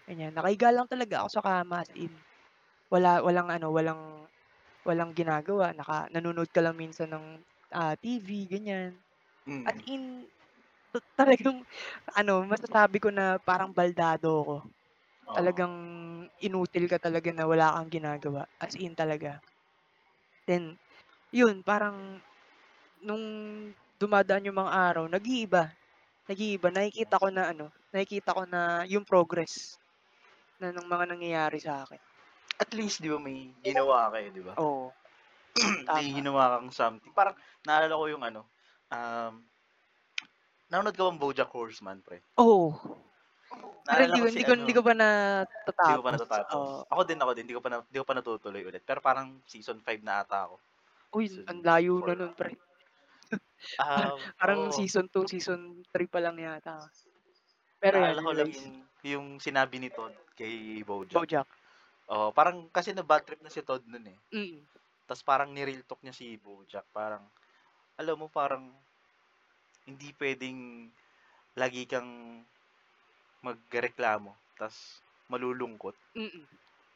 ganyan. 0.09 0.33
Nakahiga 0.35 0.69
lang 0.75 0.87
talaga 0.91 1.25
ako 1.25 1.29
sa 1.41 1.43
kama 1.45 1.83
as 1.85 1.91
in, 1.97 2.21
wala 2.93 3.21
walang 3.25 3.49
ano, 3.53 3.69
walang 3.75 4.03
walang 4.87 5.11
ginagawa, 5.17 5.73
naka 5.77 6.07
nanonood 6.13 6.49
ka 6.53 6.61
lang 6.65 6.77
minsan 6.79 7.11
ng, 7.13 7.25
ah, 7.75 7.95
TV 7.99 8.47
ganyan. 8.51 8.99
Mm. 9.45 9.87
in, 9.89 10.27
ta 10.93 10.99
talagang 11.25 11.63
ano, 12.17 12.43
masasabi 12.47 12.99
ko 13.03 13.09
na 13.13 13.37
parang 13.43 13.71
baldado 13.75 14.29
ako. 14.45 14.57
Oo. 15.25 15.57
Talagang 15.57 15.75
inutil 16.41 16.87
ka 16.91 16.97
talaga 17.01 17.31
na 17.35 17.45
wala 17.49 17.75
kang 17.79 17.91
ginagawa, 18.01 18.45
as 18.61 18.75
in 18.79 18.93
talaga. 18.97 19.41
Then, 20.47 20.79
yun 21.39 21.55
parang 21.69 21.97
nung 23.07 23.25
dumadaan 24.01 24.47
yung 24.49 24.59
mga 24.63 24.73
araw 24.87 25.05
nag-iiba, 25.09 25.63
nag-iiba. 26.29 26.69
Nakikita 26.73 27.15
ko 27.23 27.27
na 27.33 27.43
ano, 27.53 27.67
nakikita 27.93 28.31
ko 28.37 28.43
na 28.49 28.61
yung 28.93 29.05
progress 29.07 29.77
na 30.61 30.69
ng 30.75 30.87
mga 30.93 31.05
nangyayari 31.13 31.59
sa'kin. 31.61 32.01
At 32.63 32.69
least 32.77 32.97
'di 33.01 33.09
ba 33.13 33.17
may 33.25 33.37
ginawa 33.65 33.97
ka, 34.13 34.17
eh, 34.21 34.29
'di 34.33 34.41
ba? 34.47 34.55
Oo. 34.57 34.97
May 35.95 36.13
ginawa 36.15 36.57
kang 36.59 36.69
something. 36.73 37.13
Parang 37.15 37.35
naalala 37.65 37.95
ko 37.99 38.05
yung 38.11 38.23
ano, 38.25 38.41
um, 38.91 39.33
nanonood 40.71 40.95
ka 40.97 41.03
bang 41.07 41.19
BoJack 41.21 41.51
Horseman, 41.55 41.99
pre? 42.07 42.17
Oo. 42.37 42.69
Pero 43.89 44.01
Naalala 44.01 44.15
hindi 44.15 44.19
ko 44.21 44.25
ko 44.25 44.27
si 44.27 44.39
hindi 44.39 44.43
ko 44.47 44.53
hindi 44.55 44.73
ano 44.73 44.77
ko 44.77 44.81
pa 44.87 44.93
Hindi 45.81 45.91
mo 45.97 46.01
pa 46.05 46.11
natatapos, 46.11 46.13
natatapos. 46.13 46.59
oo. 46.59 46.81
Ako 46.91 47.01
din 47.07 47.19
ako 47.23 47.31
din, 47.37 47.45
'di 47.47 47.55
ko 47.57 47.61
pa 47.63 47.69
na 47.71 47.77
'di 47.85 47.97
ko 48.01 48.05
pa 48.07 48.17
natutuloy 48.17 48.63
ulit, 48.67 48.83
pero 48.85 48.99
parang 49.01 49.41
season 49.47 49.79
5 49.85 50.01
na 50.05 50.21
ata 50.25 50.45
ako. 50.49 50.57
Uy, 51.15 51.31
Season 51.31 51.47
ang 51.47 51.59
layo 51.63 52.03
na 52.03 52.15
4. 52.15 52.19
nun 52.19 52.33
pre. 52.35 52.51
Um, 53.77 54.17
Parang 54.39 54.69
oo. 54.69 54.71
season 54.71 55.09
2, 55.11 55.27
season 55.27 55.83
3 55.91 56.07
pa 56.07 56.21
lang 56.21 56.37
yata. 56.39 56.87
Pero 57.81 57.99
Naalala 57.99 58.21
ko 58.23 58.31
lang 58.33 58.49
yung 58.53 58.69
yung 59.03 59.27
sinabi 59.41 59.77
ni 59.81 59.89
Todd 59.91 60.13
kay 60.37 60.81
BoJack. 60.85 61.13
BoJack. 61.13 61.49
Oo, 62.09 62.29
parang 62.31 62.69
kasi 62.71 62.93
na-bad 62.95 63.25
trip 63.27 63.41
na 63.43 63.51
si 63.51 63.59
Todd 63.65 63.83
nun, 63.85 64.07
eh. 64.07 64.17
Mm. 64.31 64.67
Tas 65.09 65.21
parang 65.25 65.51
ni-real 65.51 65.83
talk 65.83 65.99
niya 66.01 66.15
si 66.15 66.37
BoJack, 66.39 66.87
parang 66.93 67.27
alam 67.97 68.15
mo 68.17 68.27
parang 68.29 68.71
hindi 69.87 70.11
puwedeng 70.13 70.91
lagi 71.55 71.87
kang 71.87 72.43
magrereklamo 73.45 74.33
tas 74.57 74.99
malulungkot 75.29 75.95
Mm. 76.17 76.47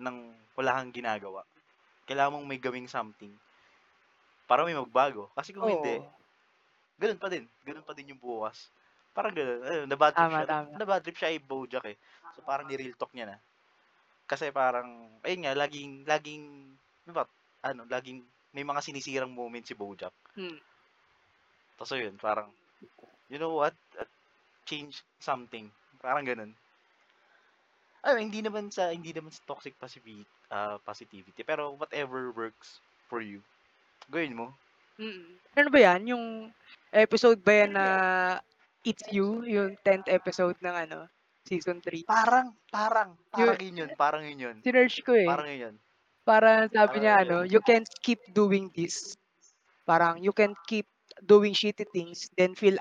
ng 0.01 0.17
wala 0.57 0.71
kang 0.81 0.91
ginagawa. 0.93 1.45
Kailangan 2.07 2.33
mong 2.39 2.47
may 2.49 2.59
gawing 2.61 2.89
something 2.89 3.31
para 4.51 4.67
may 4.67 4.75
magbago. 4.75 5.31
Kasi 5.31 5.55
kung 5.55 5.71
hindi, 5.71 6.03
Oo. 6.03 6.11
ganun 6.99 7.21
pa 7.23 7.31
din, 7.31 7.47
ganun 7.63 7.87
pa 7.87 7.95
din 7.95 8.11
yung 8.11 8.19
bukas. 8.19 8.67
Parang 9.15 9.31
gano'n, 9.31 9.63
ayun 9.63 9.87
na-bad 9.87 10.11
trip 10.19 10.27
Tama, 10.27 10.35
siya 10.35 10.47
tama. 10.51 10.75
na-bad 10.75 11.01
trip 11.07 11.15
siya 11.15 11.31
kay 11.31 11.39
BoJack, 11.39 11.85
eh. 11.87 11.97
So, 12.35 12.43
parang 12.43 12.67
ni-real 12.67 12.99
talk 12.99 13.15
niya 13.15 13.31
na. 13.31 13.37
Kasi 14.27 14.51
parang 14.51 15.19
ayun 15.23 15.43
nga 15.47 15.55
laging 15.55 16.03
laging 16.03 16.43
ano 17.07 17.13
ba, 17.15 17.23
ano, 17.63 17.87
laging 17.87 18.19
may 18.51 18.67
mga 18.67 18.83
sinisirang 18.83 19.31
moment 19.31 19.63
si 19.63 19.75
BoJack. 19.75 20.15
Hmm. 20.35 20.59
Tas 21.79 21.91
ayun, 21.95 22.15
parang, 22.19 22.51
you 23.31 23.39
know 23.39 23.55
what, 23.55 23.75
uh, 23.99 24.07
change 24.67 25.03
something, 25.19 25.71
parang 26.03 26.27
gano'n. 26.27 26.51
Ay, 28.01 28.25
hindi 28.25 28.41
naman 28.41 28.73
sa 28.73 28.89
hindi 28.89 29.13
naman 29.13 29.29
sa 29.29 29.45
toxic 29.45 29.77
posivi 29.77 30.25
ah, 30.49 30.81
positivity, 30.81 31.45
pero 31.45 31.77
whatever 31.77 32.33
works 32.33 32.81
for 33.07 33.21
you, 33.21 33.39
gawin 34.13 34.33
mo. 34.39 34.47
Mm. 34.99 35.39
Ano 35.59 35.67
ba 35.73 35.79
yan, 35.87 36.01
yung 36.11 36.25
episode 36.93 37.39
ba 37.43 37.53
yan 37.63 37.71
na 37.75 37.87
It's 38.87 39.05
You, 39.11 39.43
yung 39.45 39.77
10th 39.85 40.07
episode 40.09 40.57
ng 40.63 40.75
ano, 40.87 40.99
season 41.47 41.79
3? 41.83 42.05
Parang 42.09 42.47
parang 42.71 43.09
parang 43.33 43.57
yun 43.59 43.79
yun, 43.81 43.91
parang 44.01 44.23
yun 44.27 44.39
yun. 44.45 44.57
sinearch 44.63 44.97
ko, 45.05 45.13
eh. 45.15 45.33
Parang 45.33 45.47
yun 45.51 45.59
yun. 45.65 45.75
Parang 46.27 46.69
sabi 46.71 46.95
Parang 46.95 47.05
niya 47.05 47.21
yun 47.21 47.25
ano. 47.25 47.43
"You 47.47 47.61
can't 47.63 47.87
keep 48.05 48.21
doing 48.33 48.69
this." 48.75 49.15
Parang, 49.87 50.21
"You 50.21 50.31
can't 50.35 50.57
keep 50.69 50.87
doing 51.25 51.53
shitty 51.55 51.87
things 51.93 52.29
then 52.37 52.53
feel 52.57 52.77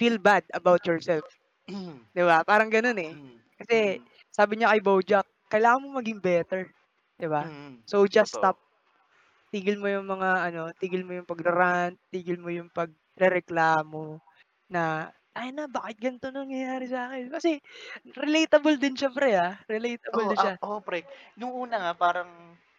feel 0.00 0.18
bad 0.20 0.44
about 0.54 0.84
yourself." 0.88 1.24
Hmm. 1.68 1.98
'Di 2.14 2.22
ba, 2.24 2.42
parang 2.46 2.70
gano'n, 2.72 2.98
eh. 3.00 3.12
Mm, 3.12 3.40
Kasi 3.60 3.76
mm. 3.76 4.08
sabi 4.32 4.58
niya 4.60 4.72
kay 4.74 4.82
BoJack, 4.84 5.26
"Kailangan 5.52 5.80
mong 5.84 5.96
maging 6.02 6.20
better." 6.22 6.62
'Di 7.20 7.28
ba? 7.30 7.44
Mm, 7.44 7.82
So, 7.88 8.06
just 8.08 8.36
stop. 8.40 8.58
Tigil 9.54 9.78
mo 9.78 9.86
yung 9.86 10.10
mga 10.10 10.30
ano, 10.50 10.62
tigil 10.74 11.06
mo 11.06 11.14
yung 11.14 11.30
pagra-rant, 11.30 11.94
tigil 12.10 12.42
mo 12.42 12.50
yung 12.50 12.74
pagrereklamo 12.74 14.18
na, 14.74 15.14
"Tangina 15.34 15.66
bakit 15.66 15.96
ganito 16.02 16.26
nangyayari 16.30 16.86
sa'kin?" 16.90 17.26
Kasi 17.34 17.50
relatable 18.18 18.76
din 18.82 18.94
siya 18.98 19.10
pre, 19.14 19.30
ah, 19.38 19.54
relatable 19.70 20.22
Oo, 20.22 20.30
din 20.30 20.38
ah, 20.38 20.50
siya. 20.50 20.54
oo 20.64 20.78
pre. 20.84 21.08
Nung 21.40 21.54
una 21.64 21.76
nga 21.80 21.92
parang 21.96 22.30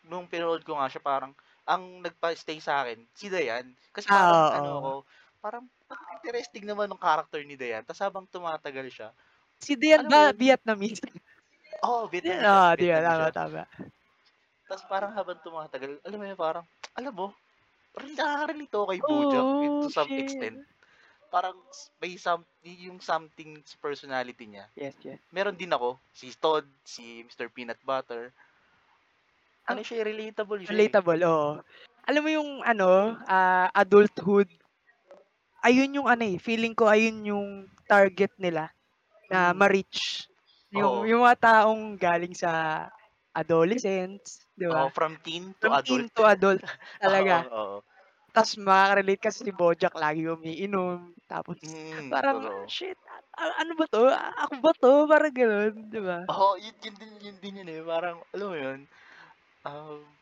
nung 0.06 0.30
pinanood 0.30 0.62
ko 0.62 0.78
nga 0.78 0.88
siya 0.92 1.02
parang 1.02 1.34
ang 1.66 1.84
nagpa-stay 2.06 2.62
sa'kin 2.62 3.10
si 3.18 3.28
Dayan. 3.34 3.74
Kasi 3.90 4.08
parang 4.14 4.46
Ah, 4.46 4.54
ano 4.54 4.70
ako, 4.78 4.92
oo. 4.94 5.06
parang 5.42 5.66
ang 5.90 6.02
interesting 6.22 6.66
naman 6.70 6.86
nung 6.90 7.02
character 7.02 7.42
ni 7.42 7.58
Dayan 7.58 7.82
tas 7.86 8.02
habang 8.06 8.30
tumatagal 8.30 8.88
siya, 8.94 9.10
Si 9.64 9.74
Dayan 9.82 10.08
mo 10.08 10.12
ba 10.12 10.22
yun? 10.24 10.38
Vietnamese? 10.40 11.02
Oo, 11.84 12.08
Yan, 12.24 12.48
Vietnamese 12.48 12.72
oo, 12.72 12.76
'di 12.78 12.86
ba, 12.92 13.00
tama, 13.06 13.28
tama. 13.36 13.62
Tas 14.65 14.82
parang 14.89 15.13
habang 15.13 15.38
tumatagal, 15.45 16.01
alam 16.01 16.17
mo 16.17 16.25
yun 16.25 16.39
parang, 16.39 16.65
alam 16.97 17.13
mo, 17.13 17.28
parang 17.93 18.13
nakaka-relate 18.17 18.73
ako 18.73 18.86
kay 18.89 19.01
BoJack 19.01 19.49
eh, 19.62 19.71
to 19.82 19.88
some 19.93 20.10
shit. 20.10 20.21
extent. 20.25 20.58
Parang 21.30 21.58
may 22.01 22.17
some 22.17 22.43
yung 22.63 22.97
something 23.01 23.62
sa 23.65 23.78
personality 23.78 24.45
niya, 24.49 24.65
Yes, 24.73 24.95
yes. 25.06 25.21
meron 25.30 25.58
din 25.58 25.69
ako. 25.69 26.01
Si 26.15 26.34
Todd, 26.34 26.65
si 26.82 27.21
Mr. 27.25 27.49
Peanut 27.51 27.80
Butter. 27.86 28.34
Ano 29.69 29.82
siya, 29.82 30.06
relatable 30.06 30.62
siya, 30.62 30.69
eh. 30.69 30.71
relatable, 30.73 31.21
oo. 31.25 31.51
Alam 32.06 32.21
mo 32.21 32.30
yung 32.30 32.49
ano, 32.62 33.17
ah, 33.25 33.69
adulthood 33.73 34.49
ayun 35.65 35.97
yung 35.97 36.06
ano, 36.06 36.21
eh, 36.21 36.38
feeling 36.38 36.78
ko 36.78 36.86
ayun 36.86 37.25
yung 37.25 37.47
target 37.89 38.30
nila 38.38 38.69
na 39.25 39.49
ma-reach. 39.58 40.30
Yung 40.69 41.01
Oo. 41.01 41.10
yung 41.10 41.25
mga 41.25 41.38
taong 41.41 41.97
galing 41.97 42.38
sa 42.38 42.86
adolescence, 43.36 44.48
'di 44.58 44.67
ba? 44.71 44.89
from 44.95 45.17
teen 45.24 45.54
to 45.62 45.67
From 45.67 45.80
teen 45.86 46.10
adult. 46.10 46.12
to 46.15 46.24
adult, 46.26 46.62
Oo, 47.08 47.26
talaga. 47.26 47.45
oo. 47.60 47.78
Tas 48.36 48.56
makaka-relate 48.60 49.21
kasi 49.24 49.39
si 49.48 49.52
BoJack 49.56 49.95
lagi 49.98 50.26
umiinom, 50.30 51.13
tapos 51.30 51.60
Mm, 51.63 52.12
parang, 52.12 52.43
totoo. 52.43 52.67
"Shit, 52.67 53.00
ano 53.39 53.71
ba 53.80 53.86
'to, 53.88 54.04
ako 54.12 54.54
ba 54.63 54.71
'to?" 54.76 54.91
Parang 55.12 55.34
gano'n, 55.36 55.74
'di 55.91 56.02
ba? 56.04 56.19
Oo, 56.30 56.58
yun 56.58 56.74
yun 56.82 56.95
din 56.98 57.12
yun 57.21 57.38
din 57.38 57.58
yun, 57.62 57.69
eh, 57.69 57.82
parang 57.86 58.17
alam 58.34 58.48
mo 58.50 58.58
yun? 58.58 58.80
Um, 59.65 60.17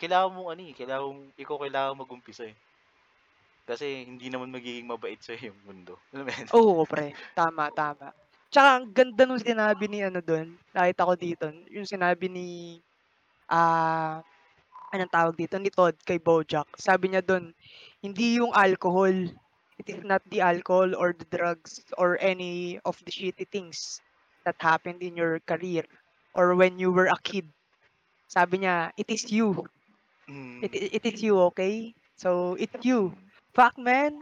kailangan 0.00 0.32
mong 0.34 0.50
ano, 0.54 0.62
eh, 0.68 0.74
kailangan 0.78 1.04
mong 1.08 1.22
ikaw 1.38 1.56
kailangan 1.62 2.00
mag-umpisa, 2.00 2.44
eh. 2.52 2.56
Kasi 3.68 4.04
hindi 4.04 4.28
naman 4.28 4.52
magiging 4.52 4.84
mabait 4.84 5.16
sa'yo 5.24 5.52
yung 5.56 5.60
mundo, 5.64 5.96
alam 6.12 6.28
mo 6.28 6.32
yun? 6.36 6.48
Oo, 6.52 6.84
pre, 6.86 7.16
tama, 7.34 7.70
tama. 7.72 8.12
Tsaka 8.54 8.70
ang 8.78 8.86
ganda 8.94 9.26
nung 9.26 9.42
sinabi 9.42 9.90
ni 9.90 9.98
ano 10.06 10.22
dun, 10.22 10.54
nakita 10.70 11.08
ko 11.10 11.14
dito, 11.18 11.46
yung 11.74 11.88
sinabi 11.90 12.30
ni, 12.30 12.46
ah, 13.50 14.22
anong 14.94 15.12
tawag 15.12 15.36
dito, 15.38 15.56
ni 15.58 15.70
Todd 15.74 15.96
kay 16.06 16.18
Bojack. 16.22 16.68
Sabi 16.78 17.10
niya 17.12 17.22
dun, 17.24 17.50
hindi 18.04 18.38
yung 18.38 18.54
alcohol, 18.54 19.12
it 19.80 19.86
is 19.90 20.00
not 20.06 20.22
the 20.30 20.40
alcohol 20.40 20.94
or 20.94 21.10
the 21.12 21.26
drugs 21.34 21.82
or 21.98 22.16
any 22.22 22.78
of 22.86 22.96
the 23.04 23.10
shitty 23.12 23.46
things 23.50 24.00
that 24.46 24.56
happened 24.62 25.02
in 25.02 25.18
your 25.18 25.40
career 25.50 25.84
or 26.34 26.54
when 26.54 26.78
you 26.78 26.92
were 26.94 27.10
a 27.10 27.18
kid. 27.26 27.50
Sabi 28.30 28.62
niya, 28.64 28.94
it 28.96 29.10
is 29.10 29.26
you. 29.32 29.66
Mm, 30.28 30.62
It, 30.62 31.02
it, 31.02 31.04
is 31.06 31.22
you, 31.22 31.38
okay? 31.52 31.94
So, 32.16 32.54
it's 32.58 32.84
you. 32.84 33.14
Fuck, 33.54 33.78
man. 33.78 34.20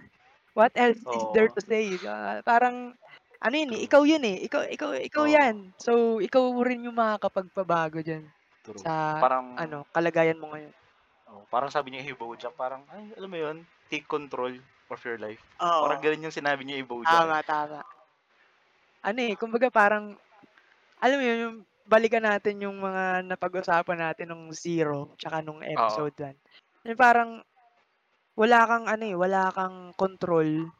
What 0.55 0.73
else 0.77 1.01
is 1.13 1.27
there 1.33 1.49
Oo. 1.49 1.55
to 1.55 1.61
say? 1.63 1.99
Ah, 2.07 2.43
parang, 2.45 2.95
ano 3.43 3.55
yun 3.59 3.71
eh, 3.75 3.81
ikaw 3.87 4.03
yun 4.07 4.23
eh. 4.23 4.37
Ikaw, 4.47 4.63
ikaw, 4.71 4.91
ikaw 5.03 5.25
Oo. 5.27 5.35
yan. 5.35 5.75
So, 5.83 6.23
ikaw 6.23 6.43
rin 6.63 6.87
yung 6.87 6.95
makakapagpabago 6.97 8.01
dyan 8.01 8.31
True. 8.63 8.79
sa, 8.79 9.19
Parang 9.19 9.59
ano, 9.59 9.83
kalagayan 9.91 10.39
mo 10.39 10.55
ngayon. 10.55 10.73
Oo, 11.31 11.43
parang 11.51 11.71
sabi 11.71 11.91
niya 11.91 12.07
kay 12.07 12.15
Bojack, 12.19 12.55
parang, 12.55 12.87
ay, 12.95 13.11
alam 13.19 13.31
mo 13.31 13.39
yun, 13.39 13.57
take 13.91 14.07
control 14.07 14.55
of 14.91 15.01
your 15.03 15.19
life. 15.19 15.43
Oo. 15.59 15.83
Parang 15.89 16.01
ganun 16.03 16.27
yung 16.31 16.35
sinabi 16.35 16.63
niya 16.63 16.83
Bojack, 16.87 17.11
eh. 17.11 17.19
Tama, 17.19 17.39
tama. 17.43 17.81
Ano 19.03 19.19
eh, 19.19 19.35
kumbaga 19.35 19.67
parang, 19.67 20.15
alam 21.03 21.17
mo 21.19 21.25
yun, 21.27 21.39
yung 21.43 21.57
balikan 21.91 22.23
natin 22.23 22.63
yung 22.63 22.79
mga 22.79 23.27
napag-usapan 23.27 23.99
natin 23.99 24.31
nung 24.31 24.55
zero, 24.55 25.11
tsaka 25.19 25.43
nung 25.43 25.59
episode 25.67 26.15
1. 26.15 26.39
Yung 26.87 26.99
parang, 27.01 27.43
wala 28.39 28.61
kang 28.65 28.87
ano 28.89 29.05
eh, 29.05 29.17
wala 29.19 29.51
kang 29.53 29.91
control 29.99 30.71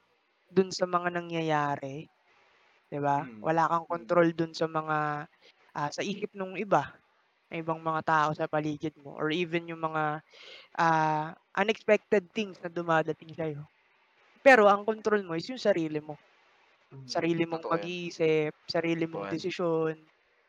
dun 0.53 0.71
sa 0.71 0.87
mga 0.87 1.11
nangyayari. 1.13 2.07
'Di 2.93 3.01
ba? 3.01 3.25
Mm, 3.25 3.47
Wala 3.47 3.65
kang 3.73 3.89
mm. 3.91 4.13
control 4.13 4.29
dun 4.37 4.53
sa 4.53 4.69
mga, 4.69 4.99
ah, 5.77 5.91
sa 5.93 6.03
isip 6.05 6.29
nung 6.37 6.55
iba, 6.61 6.93
ng 7.53 7.61
ibang 7.65 7.81
mga 7.83 8.03
tao 8.07 8.29
sa 8.37 8.49
paligid 8.51 8.95
mo 9.01 9.17
or 9.17 9.33
even 9.33 9.69
yung 9.71 9.81
mga, 9.83 10.21
ah, 10.81 11.35
unexpected 11.59 12.31
things 12.37 12.59
na 12.63 12.71
dumadating 12.73 13.33
sa'yo. 13.37 13.69
Pero 14.45 14.69
ang 14.71 14.85
control 14.89 15.23
mo 15.27 15.35
is 15.39 15.47
yung 15.51 15.61
sarili 15.63 16.01
mo. 16.03 16.21
Sarili 17.07 17.45
mong 17.49 17.65
Totoo 17.65 17.75
yan. 17.77 17.93
pag-iisip, 17.93 18.55
sarili 18.71 19.07
Totoo 19.11 19.25
mong 19.25 19.29
yan. 19.29 19.41
desisyon, 19.41 19.97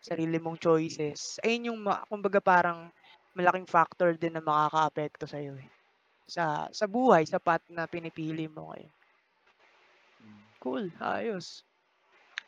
sarili 0.01 0.37
mong 0.41 0.59
choices. 0.61 1.37
Ayun 1.45 1.73
yung 1.73 1.79
ma 1.85 2.03
kumbaga 2.09 2.39
parang 2.43 2.89
malaking 3.37 3.69
factor 3.69 4.15
din 4.17 4.35
na 4.37 4.43
makakaapekto 4.45 5.25
sa'yo, 5.29 5.57
eh. 5.61 5.69
Sa 6.29 6.67
sa 6.73 6.85
buhay, 6.89 7.25
sa 7.27 7.39
path 7.43 7.65
na 7.71 7.85
pinipili 7.89 8.47
mo 8.51 8.71
ngayon. 8.73 8.93
Mm. 10.21 10.53
Cool, 10.59 10.91
ayos. 10.99 11.63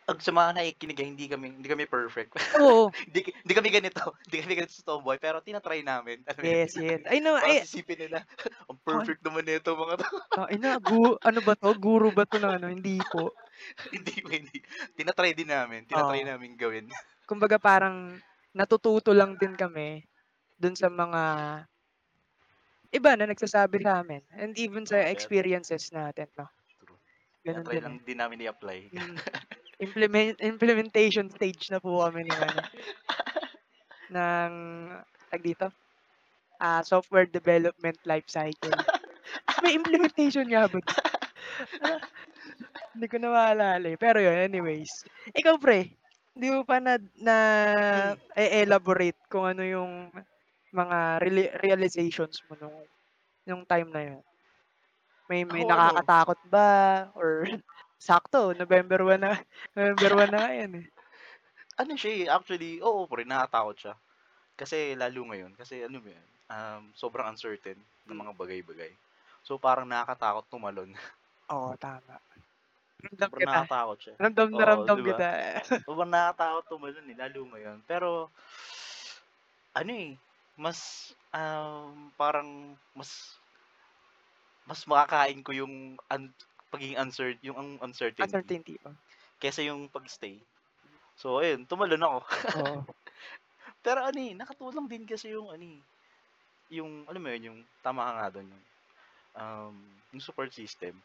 Pag 0.08 0.22
sa 0.22 0.30
mga 0.30 0.54
nakikinig, 0.54 1.02
ah, 1.02 1.08
hindi 1.10 1.26
kami 1.26 1.46
hindi 1.58 1.66
kami 1.66 1.90
perfect. 1.90 2.38
Oo. 2.54 2.96
Hindi 3.10 3.22
hindi 3.42 3.54
kami 3.58 3.70
ganito, 3.74 4.16
hindi 4.30 4.38
kami 4.46 4.54
ganito 4.62 4.74
sa 4.78 4.86
Tomboy, 4.88 5.18
pero 5.18 5.42
tina-try 5.42 5.82
namin, 5.84 6.22
alam 6.30 6.46
yun? 6.46 6.62
Yes, 6.62 6.76
yes. 6.76 7.02
No, 7.24 7.36
Parang 7.40 7.58
ay 7.58 7.66
isipin 7.66 8.00
nila, 8.02 8.24
ang 8.70 8.80
perfect 8.86 9.22
naman 9.26 9.46
nito 9.46 9.74
mga 9.76 9.96
'to. 10.02 10.10
Tangina, 10.36 10.72
gu 10.88 11.02
ano 11.30 11.40
ba 11.48 11.54
'to, 11.60 11.70
guru 11.86 12.10
ba 12.18 12.24
'to 12.28 12.38
ng 12.42 12.54
ano, 12.58 12.68
hindi 12.76 12.96
po. 13.12 13.24
Hindi 13.96 14.14
po, 14.24 14.30
hindi. 14.32 14.58
Tina-try 14.98 15.32
din 15.38 15.50
namin, 15.52 15.86
tina-try 15.88 16.22
Oo. 16.22 16.26
naming 16.26 16.56
gawin. 16.60 16.90
Kumbaga 17.30 17.58
parang 17.62 18.22
natututo 18.56 19.12
lang 19.16 19.38
din 19.40 19.54
kami 19.58 20.06
dun 20.60 20.76
sa 20.78 20.90
mga 20.92 21.24
iba 22.94 23.12
na 23.18 23.26
nagsasabi 23.26 23.82
sa'min 23.82 24.22
and 24.38 24.54
even 24.62 24.86
sa 24.86 25.02
experiences 25.10 25.90
natin 25.90 26.30
'no. 26.38 26.46
Ganun 27.46 27.70
Tina-try 27.70 27.78
din, 27.78 27.86
lang 27.86 27.96
eh. 27.98 28.02
din 28.02 28.18
namin 28.18 28.42
i-apply. 28.46 28.80
Mm. 28.94 29.22
Implement 29.80 30.36
implementation 30.42 31.30
stage 31.32 31.70
na 31.72 31.80
po 31.84 32.04
kami 32.04 32.24
ng 32.28 32.42
ano 32.50 32.62
ng 34.14 34.54
tawag 35.30 35.44
dito, 35.46 35.68
ah, 36.62 36.82
software 36.86 37.30
development 37.30 37.98
life 38.06 38.28
cycle. 38.30 38.86
May 39.62 39.76
implementation 39.78 40.48
nga 40.52 40.68
ba 40.72 40.80
hindi 42.94 43.06
ko 43.12 43.18
na 43.20 43.30
maalala, 43.34 43.86
eh, 43.92 43.98
pero 44.00 44.18
yun 44.24 44.38
anyways. 44.40 45.04
Ikaw 45.36 45.56
pre, 45.60 45.92
hindi 46.36 46.48
mo 46.54 46.62
pa 46.68 46.78
na 46.80 46.96
Hmm. 47.92 48.16
na-e-elaborate 48.36 49.20
kung 49.32 49.46
ano 49.52 49.64
yung 49.66 49.92
mga 50.74 50.98
reali 51.24 51.44
realizations 51.64 52.40
mo 52.48 52.54
nung 52.60 52.78
nung 53.48 53.64
time 53.68 53.90
na 53.92 54.02
yun? 54.14 54.22
May 55.30 55.42
may 55.46 55.54
Ako 55.54 55.64
ano 55.70 55.70
nakakatakot 55.70 56.40
ba 56.54 56.70
or 57.18 57.46
sakto 58.08 58.40
November 58.62 59.00
1 59.08 59.22
na 59.26 59.32
November 59.78 60.12
1 60.24 60.32
na 60.34 60.40
ngayon, 60.46 60.72
eh. 60.82 60.88
Ano 61.82 61.94
siya, 62.00 62.12
eh, 62.16 62.26
actually, 62.32 62.80
oo 62.84 63.04
pre, 63.12 63.24
nakakatakot 63.28 63.76
siya. 63.80 63.94
Kasi 64.60 64.96
lalo 65.00 65.22
ngayon, 65.32 65.54
kasi 65.60 65.84
ano 65.88 66.00
ba 66.06 66.12
yan, 66.18 66.30
um, 66.52 66.84
sobrang 66.96 67.28
uncertain 67.34 67.80
ng 68.08 68.18
mga 68.22 68.34
bagay-bagay. 68.40 68.94
So, 69.46 69.58
parang 69.62 69.88
nakakatakot 69.90 70.46
tumalon. 70.52 70.92
Oo, 71.54 71.78
tama. 71.78 72.18
Ramdam 73.04 73.32
Sobrang 73.32 73.44
kita. 73.44 73.62
nakakatakot 73.64 73.98
siya. 74.04 74.16
Ramdam 74.22 74.50
na 74.56 74.64
Oo, 74.64 74.72
ramdam 74.72 74.98
'di 74.98 75.02
ba? 75.06 75.18
kita. 75.18 75.28
Sobrang 75.86 76.12
nakakatakot 76.12 76.66
tumalon, 76.72 77.12
eh, 77.14 77.18
lalo 77.20 77.42
ngayon. 77.54 77.80
Pero 77.90 78.32
ano, 79.76 79.92
eh, 79.92 80.20
mas, 80.56 81.12
um, 81.36 82.12
parang 82.16 82.80
mas 82.96 83.42
mas 84.66 84.82
makakain 84.90 85.46
ko 85.46 85.52
yung 85.54 85.74
un 86.14 86.24
pagiging 86.76 87.00
uncer 87.00 87.30
yung 87.42 87.58
ang 87.58 87.70
uncertainty 87.82 88.28
Uncertainty, 88.28 88.76
oh. 88.86 88.96
kaysa 89.40 89.64
yung 89.66 89.88
pag-stay. 89.92 90.40
So 91.16 91.40
ayun, 91.40 91.64
tumalon 91.68 92.04
ako. 92.04 92.20
Oo. 92.60 92.80
Pero 93.86 94.00
ano, 94.04 94.20
eh, 94.20 94.34
nakatulong 94.36 94.88
din 94.92 95.04
kasi 95.08 95.32
yung 95.32 95.48
ano, 95.52 95.64
eh, 95.64 95.80
yung 96.74 97.06
alam 97.08 97.22
mo 97.22 97.30
yun, 97.34 97.44
yung 97.54 97.60
tama 97.86 98.04
ka 98.06 98.12
nga 98.18 98.28
dun, 98.36 98.48
yung, 98.52 98.66
um, 99.38 99.76
yung 100.14 100.24
support 100.24 100.52
system. 100.54 100.98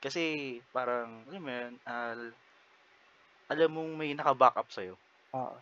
Kasi 0.00 0.56
parang 0.72 1.28
alam 1.28 1.42
mo 1.44 1.50
yun, 1.52 1.74
al 1.84 2.20
alam 3.50 3.70
mong 3.74 3.92
may 3.98 4.14
naka-backup 4.14 4.70
sa'yo. 4.70 4.94
Oo. 5.34 5.58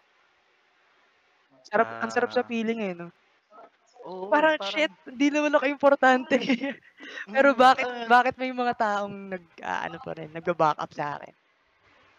Sarap 1.69 1.89
ang 2.01 2.13
sarap 2.13 2.31
sa 2.33 2.45
Ah 2.45 2.49
feeling, 2.49 2.81
eh, 2.81 2.93
'no? 2.97 3.09
Oo, 4.09 4.33
Parang, 4.33 4.57
parang 4.59 4.87
shit, 4.87 4.93
hindi 5.09 5.29
naman 5.33 5.53
ako 5.57 5.65
importante. 5.69 6.37
Pero 7.33 7.49
Mm, 7.49 7.65
bakit 7.65 7.89
ah 7.89 8.09
bakit 8.09 8.35
may 8.41 8.53
mga 8.53 8.75
taong 8.77 9.15
nag-aano 9.33 9.99
pa 10.05 10.13
rin, 10.19 10.31
nagba-backup 10.33 10.91
sa'kin. 10.93 11.35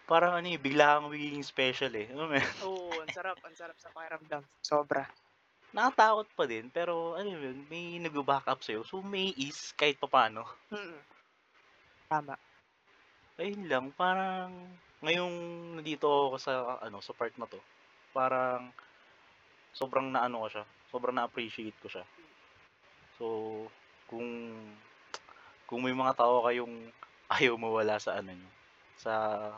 Parang 0.09 0.33
ano, 0.35 0.47
eh, 0.49 0.57
bigla 0.59 0.97
kang 0.97 1.05
magiging 1.07 1.45
special, 1.45 1.91
eh, 1.95 2.09
yun? 2.09 2.29
Oo, 2.65 2.99
ang 3.03 3.11
sarap, 3.15 3.37
ang 3.43 3.55
sarap 3.59 3.77
sa 3.79 3.91
pakiramdam, 3.95 4.43
sobra. 4.69 5.03
Nakatakot 5.75 6.27
pa 6.37 6.43
din, 6.51 6.65
pero 6.77 6.93
mo 7.17 7.21
yun, 7.45 7.57
may 7.71 7.85
nagba-backup 8.05 8.59
sa'yo, 8.65 8.81
so 8.89 8.95
may 9.13 9.27
ease 9.45 9.63
kahit 9.79 9.97
papaano. 10.03 10.41
Mm. 10.71 10.99
Tama. 12.09 12.37
Ayun 13.41 13.63
lang, 13.71 13.85
parang 14.01 14.51
ngayong 15.03 15.35
nandito 15.79 16.05
ako 16.27 16.37
sa 16.45 16.53
ano, 16.85 16.97
sa 17.01 17.15
part 17.17 17.33
na 17.39 17.47
'to, 17.49 17.59
parang 18.17 18.61
sobrang 19.73 20.07
naano 20.13 20.45
ko 20.45 20.47
siya, 20.53 20.63
sobrang 20.91 21.15
na-appreciate 21.17 21.77
ko 21.83 21.87
siya. 21.93 22.05
So, 23.17 23.69
kung 24.09 24.25
kung 25.67 25.81
may 25.85 25.93
mga 25.95 26.17
tao 26.17 26.43
kayong 26.45 26.91
ayaw 27.35 27.55
mawala 27.61 27.97
sa 28.01 28.17
ano 28.19 28.31
niyo, 28.33 28.51
sa 28.97 29.13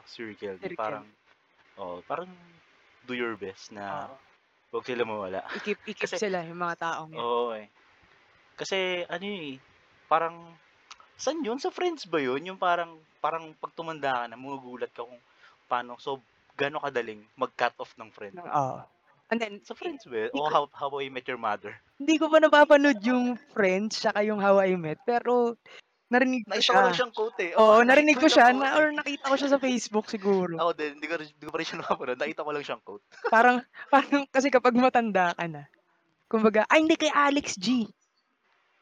circle 0.06 0.60
Circle. 0.62 0.72
parang 0.76 1.15
oo, 1.80 2.04
parang 2.08 2.32
do 3.04 3.13
your 3.17 3.36
best 3.39 3.72
na 3.76 3.86
Oo. 3.96 4.15
'wag 4.74 4.86
sila 4.88 5.04
mawala. 5.08 5.41
I-keep 5.56 5.80
i-keep 5.91 6.12
Kasi 6.12 6.17
sila, 6.22 6.39
yung 6.48 6.60
mga 6.63 6.76
taong 6.84 7.12
yun. 7.20 7.28
oo, 7.28 7.54
eh. 7.58 7.67
Kasi 8.60 9.06
ano, 9.10 9.26
eh, 9.28 9.60
parang 10.12 10.60
saan 11.20 11.44
yun, 11.46 11.60
sa 11.62 11.74
friends 11.74 12.08
ba 12.10 12.20
yun? 12.24 12.44
Yung 12.50 12.60
parang 12.62 13.04
parang 13.24 13.54
'pag 13.60 13.74
tumanda 13.78 14.26
ka 14.26 14.32
na 14.32 14.38
magugulat 14.39 14.91
ka 14.96 15.04
kung 15.08 15.22
paano 15.70 15.98
so 16.02 16.24
gaano 16.60 16.80
kadaling 16.84 17.28
mag-cut 17.39 17.76
off 17.82 17.94
ng 18.00 18.12
friend. 18.13 18.39
Oo. 18.39 18.84
And 19.32 19.39
then, 19.39 19.63
Sa 19.63 19.74
friends 19.74 20.04
ba 20.06 20.28
o 20.36 20.44
ko 20.44 20.52
How 20.52 20.63
How 20.76 20.91
I 21.00 21.08
Met 21.08 21.24
Your 21.26 21.39
Mother? 21.39 21.72
hindi 22.02 22.17
ko 22.20 22.28
pa 22.28 22.41
napapanood 22.41 23.00
yung 23.06 23.38
Friends 23.56 24.02
tsaka 24.04 24.26
yung 24.26 24.41
How 24.44 24.60
I 24.60 24.76
Met, 24.76 25.00
pero 25.08 25.56
narinig 26.12 26.44
ko 26.44 26.52
Nakita 26.52 26.74
ko 26.76 26.82
lang 26.82 26.91
siya. 26.91 26.98
siyang 27.00 27.13
quote, 27.15 27.39
eh, 27.39 27.52
oo, 27.56 27.62
Oo, 27.62 27.86
narinig 27.88 28.17
ko 28.20 28.28
ko 28.28 28.34
siya 28.34 28.52
na 28.52 28.76
quote, 28.76 28.76
or 28.76 28.86
eh. 28.91 28.98
nakita 29.00 29.26
ko 29.32 29.36
siya 29.39 29.50
sa 29.56 29.60
Facebook 29.62 30.06
siguro. 30.12 30.54
Ako 30.60 30.72
din, 30.76 30.91
hindi 31.00 31.08
ko 31.08 31.15
hindi 31.15 31.46
ko 31.48 31.52
pa 31.54 31.60
rin 31.63 31.67
siya 31.70 31.80
napapanood, 31.86 32.20
nakita 32.20 32.44
ko 32.44 32.52
lang 32.52 32.65
siyang 32.67 32.84
quote. 32.84 33.04
Parang 33.32 33.58
parang 33.88 34.22
kasi 34.28 34.48
kapag 34.52 34.76
matanda 34.76 35.32
ka 35.32 35.46
na, 35.48 35.63
kumbaga 36.28 36.67
ay 36.67 36.84
hindi, 36.84 37.00
kay 37.00 37.13
Alex 37.13 37.56
G. 37.56 37.88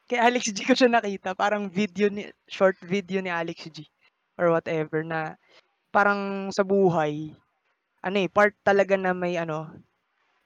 Kay 0.09 0.17
Alex 0.17 0.49
G 0.49 0.65
ko 0.65 0.73
siya 0.73 0.89
nakita, 0.89 1.37
parang 1.37 1.69
video 1.69 2.09
ni 2.09 2.25
short 2.49 2.79
video 2.81 3.21
ni 3.21 3.29
Alex 3.29 3.69
G 3.69 3.85
or 4.41 4.49
whatever 4.49 5.05
na 5.05 5.37
parang 5.93 6.49
sa 6.49 6.65
buhay, 6.65 7.35
ano, 8.01 8.17
eh, 8.17 8.29
part 8.31 8.55
talaga 8.63 8.97
na 8.97 9.13
may 9.13 9.37
ano, 9.37 9.69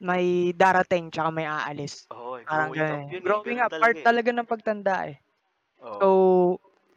may 0.03 0.51
darating 0.55 1.09
tsaka 1.13 1.29
may 1.33 1.47
aalis. 1.47 2.07
Oo, 2.11 2.31
eh, 2.39 2.45
Parang 2.47 2.71
growing 2.73 2.87
up 2.95 3.03
yun, 3.13 3.23
eh, 3.31 3.39
Growing 3.41 3.59
ganun 3.59 3.63
up, 3.63 3.73
part 3.79 3.95
talaga, 3.95 3.99
eh. 4.07 4.09
talaga 4.09 4.29
ng 4.35 4.49
pagtanda, 4.49 5.07
eh. 5.09 5.17
So, 5.99 6.07
Oo. 6.07 6.23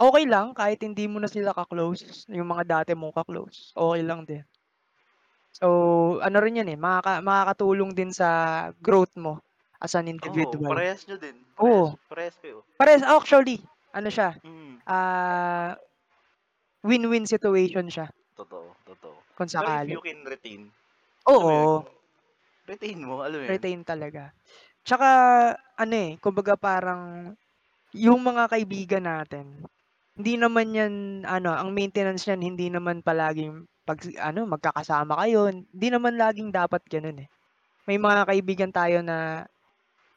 okey 0.01 0.27
lang 0.31 0.55
kahit 0.57 0.81
hindi 0.85 1.07
mo 1.11 1.19
na 1.23 1.31
sila 1.31 1.53
ka-close, 1.57 2.27
yung 2.33 2.49
mga 2.51 2.65
dati 2.83 2.93
mong 2.99 3.15
ka-close, 3.17 3.73
okey 3.79 4.03
lang 4.07 4.25
din. 4.29 4.45
So, 5.57 5.67
ano 6.21 6.37
rin 6.45 6.61
yan, 6.61 6.69
eh, 6.69 6.77
makaka 6.77 7.25
makakatulong 7.25 7.97
din 7.97 8.13
sa 8.13 8.29
growth 8.77 9.15
mo 9.17 9.41
as 9.81 9.97
an 9.97 10.05
Oo, 10.25 10.57
individual. 10.57 10.69
parehas 10.69 11.05
niyo 11.05 11.17
din. 11.21 11.37
Parehas 11.61 11.89
Oo. 11.89 11.99
parehas 12.09 12.37
kayo. 12.41 12.65
Parehas 12.79 13.05
actually, 13.05 13.65
ano 13.95 14.09
siya, 14.13 14.37
Mm. 14.45 14.81
ah, 14.89 15.77
win-win 16.87 17.27
situation 17.29 17.89
siya. 17.93 18.09
Totoo, 18.37 18.77
totoo. 18.85 19.17
Kung 19.37 19.49
Pero 19.57 19.73
if 19.73 19.81
sakali. 19.81 19.93
you 19.93 20.01
can 20.05 20.21
retain, 20.29 20.69
alam 21.33 21.47
mo 21.49 21.53
yun, 21.57 21.73
Oo. 21.75 21.96
Retain 22.69 22.99
mo, 23.07 23.23
alam 23.27 23.43
mo? 23.49 23.53
Retain 23.53 23.85
talaga. 23.87 24.35
Tsaka 24.87 25.09
ano, 25.79 25.95
eh, 25.97 26.13
kumbaga 26.23 26.55
parang 26.59 27.35
yung 27.95 28.21
mga 28.25 28.51
kaibigan 28.53 29.05
natin, 29.07 29.67
hindi 30.19 30.35
naman 30.41 30.75
yan 30.77 30.95
ano, 31.29 31.53
ang 31.55 31.73
maintenance 31.75 32.27
niyan 32.29 32.43
hindi 32.45 32.69
naman 32.73 33.03
palaging 33.05 33.67
'pag 33.87 34.01
ano, 34.21 34.47
magkakasama 34.51 35.15
kayo, 35.27 35.49
hindi 35.53 35.89
naman 35.93 36.17
laging 36.21 36.51
dapat 36.55 36.83
gano'n, 36.89 37.25
eh. 37.27 37.29
May 37.89 37.99
mga 38.01 38.23
kaibigan 38.31 38.73
tayo 38.75 39.01
na 39.05 39.47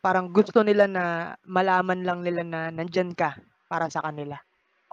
parang 0.03 0.31
gusto 0.33 0.61
nila 0.65 0.85
na 0.89 1.35
malaman 1.47 2.03
lang 2.07 2.21
nila 2.25 2.43
na 2.47 2.61
nandiyan 2.73 3.13
ka 3.17 3.37
para 3.71 3.87
sa 3.91 4.03
kanila. 4.05 4.37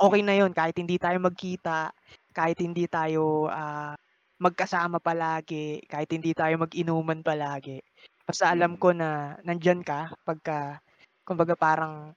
Okey 0.01 0.23
Mm. 0.23 0.27
na 0.27 0.37
yun 0.39 0.53
kahit 0.57 0.77
hindi 0.81 0.97
tayo 1.01 1.19
magkita, 1.23 1.93
kahit 2.37 2.59
hindi 2.63 2.87
tayo, 2.91 3.49
ah, 3.53 3.95
magkasama 4.43 5.01
palagi, 5.01 5.81
kahit 5.89 6.11
hindi 6.13 6.33
tayo 6.37 6.61
mag-inuman 6.61 7.21
palagi. 7.25 7.81
Basta 8.29 8.53
alam 8.53 8.75
Mm. 8.75 8.81
ko 8.81 8.93
na 8.93 9.39
nandiyan 9.47 9.81
ka 9.87 10.13
pagka 10.27 10.81
kumbaga 11.27 11.55
parang 11.59 12.13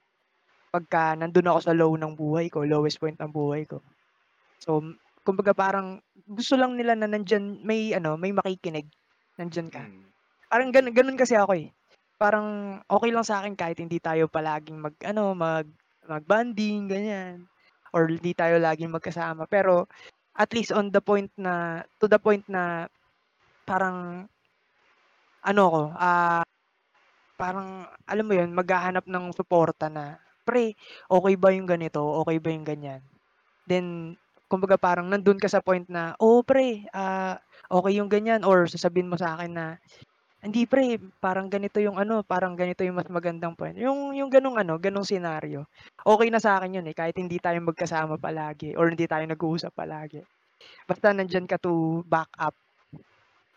pagka 0.74 1.16
nandun 1.18 1.48
ako 1.50 1.60
sa 1.64 1.74
low 1.76 1.92
ng 1.96 2.14
buhay 2.18 2.48
ko, 2.52 2.64
lowest 2.66 2.98
point 3.02 3.16
ng 3.18 3.32
buhay 3.32 3.64
ko. 3.68 3.82
So, 4.62 4.82
kumbaga 5.26 5.52
parang 5.56 6.00
gusto 6.28 6.56
lang 6.60 6.76
nila 6.78 6.94
na 6.98 7.06
nandiyan 7.10 7.64
may 7.66 7.92
ano, 7.96 8.16
may 8.20 8.32
makikinig, 8.34 8.88
nandiyan 9.40 9.68
ka. 9.72 9.88
Mm. 9.88 10.12
Parang 10.50 10.70
gano'n 10.74 10.94
gano'n 10.96 11.18
kasi 11.20 11.36
ako, 11.38 11.52
eh. 11.58 11.68
Parang 12.20 12.80
okey 12.90 13.10
lang 13.14 13.26
sa'kin 13.26 13.54
kahit 13.58 13.78
hindi 13.82 13.98
tayo 14.02 14.28
palaging 14.30 14.80
mag-ano, 14.82 15.34
mag 15.36 15.68
mag-bonding 16.08 16.88
ganyan, 16.90 17.46
or 17.94 18.08
hindi 18.10 18.32
tayo 18.36 18.58
laging 18.62 18.92
magkasama, 18.94 19.46
pero 19.50 19.86
at 20.38 20.50
least 20.54 20.70
on 20.74 20.90
the 20.94 21.02
point 21.02 21.30
na 21.38 21.82
to 22.00 22.06
the 22.10 22.18
point 22.20 22.44
na 22.50 22.86
parang 23.68 24.28
ano 25.44 25.60
ako, 25.72 25.80
ah, 25.96 26.44
parang 27.40 27.88
alam 28.08 28.26
mo 28.26 28.34
yun, 28.36 28.50
maghahanap 28.54 29.04
ng 29.08 29.32
suporta 29.36 29.88
na, 29.92 30.18
"Pre, 30.46 30.74
okey 31.10 31.34
ba 31.40 31.50
yung 31.54 31.68
ganito, 31.68 32.00
okey 32.24 32.38
ba 32.42 32.50
yung 32.54 32.66
ganyan?" 32.68 33.02
Then 33.68 34.16
kumbaga 34.50 34.76
parang 34.80 35.08
nandun 35.10 35.38
ka 35.40 35.48
sa 35.50 35.62
point 35.64 35.86
na, 35.90 36.14
"Oo 36.22 36.42
pre, 36.46 36.86
ah, 36.96 37.38
okey 37.72 38.00
yung 38.02 38.10
ganyan," 38.12 38.42
or 38.46 38.66
sasabihin 38.70 39.10
mo 39.12 39.16
sa'kin 39.20 39.52
na, 39.56 39.66
"Hindi 40.42 40.64
pre, 40.64 40.96
parang 41.20 41.52
ganito 41.52 41.78
yung 41.84 42.00
ano, 42.00 42.24
parang 42.24 42.56
ganito 42.56 42.80
yung 42.84 42.96
mas 42.96 43.08
magandang 43.12 43.52
point." 43.58 43.76
Yung 43.76 44.16
yung 44.16 44.32
gano'ng 44.32 44.56
ano, 44.60 44.80
gano'ng 44.80 45.04
senaryo. 45.04 45.68
Okey 46.08 46.32
na 46.32 46.40
sa'kin 46.40 46.80
yun, 46.80 46.86
eh, 46.88 46.96
kahit 46.96 47.16
hindi 47.20 47.36
tayo 47.42 47.60
magkasama 47.60 48.16
palagi 48.16 48.72
or 48.76 48.88
hindi 48.92 49.04
tayo 49.04 49.24
nag-uusap 49.28 49.72
palagi. 49.76 50.24
Basta 50.88 51.12
nandiyan 51.16 51.46
ka 51.50 51.58
to 51.62 52.02
back 52.08 52.30
up. 52.40 52.54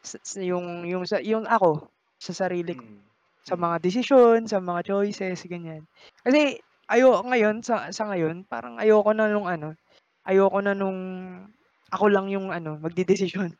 Sa 0.03 0.19
sa 0.19 0.39
yung 0.43 0.83
yung 0.83 1.07
sa 1.07 1.23
yung 1.23 1.47
ako, 1.47 1.87
sa 2.19 2.35
sarili 2.35 2.75
ko. 2.75 2.83
Mm. 2.83 3.09
Sa 3.47 3.55
Mm. 3.55 3.59
mga 3.59 3.77
desisyon, 3.83 4.47
sa 4.51 4.59
mga 4.59 4.81
choices, 4.91 5.43
ganyan. 5.47 5.87
Kasi 6.23 6.59
ayo 6.91 7.23
ngayon 7.23 7.63
sa 7.63 7.91
sa 7.95 8.07
ngayon 8.11 8.43
parang 8.47 8.75
ayoko 8.79 9.11
na 9.15 9.31
nung 9.31 9.47
ano, 9.47 9.75
ayoko 10.27 10.59
na 10.63 10.73
nung 10.75 10.99
ako 11.93 12.05
lang 12.11 12.27
yung 12.31 12.51
ano, 12.51 12.79
magdedesisyon. 12.81 13.55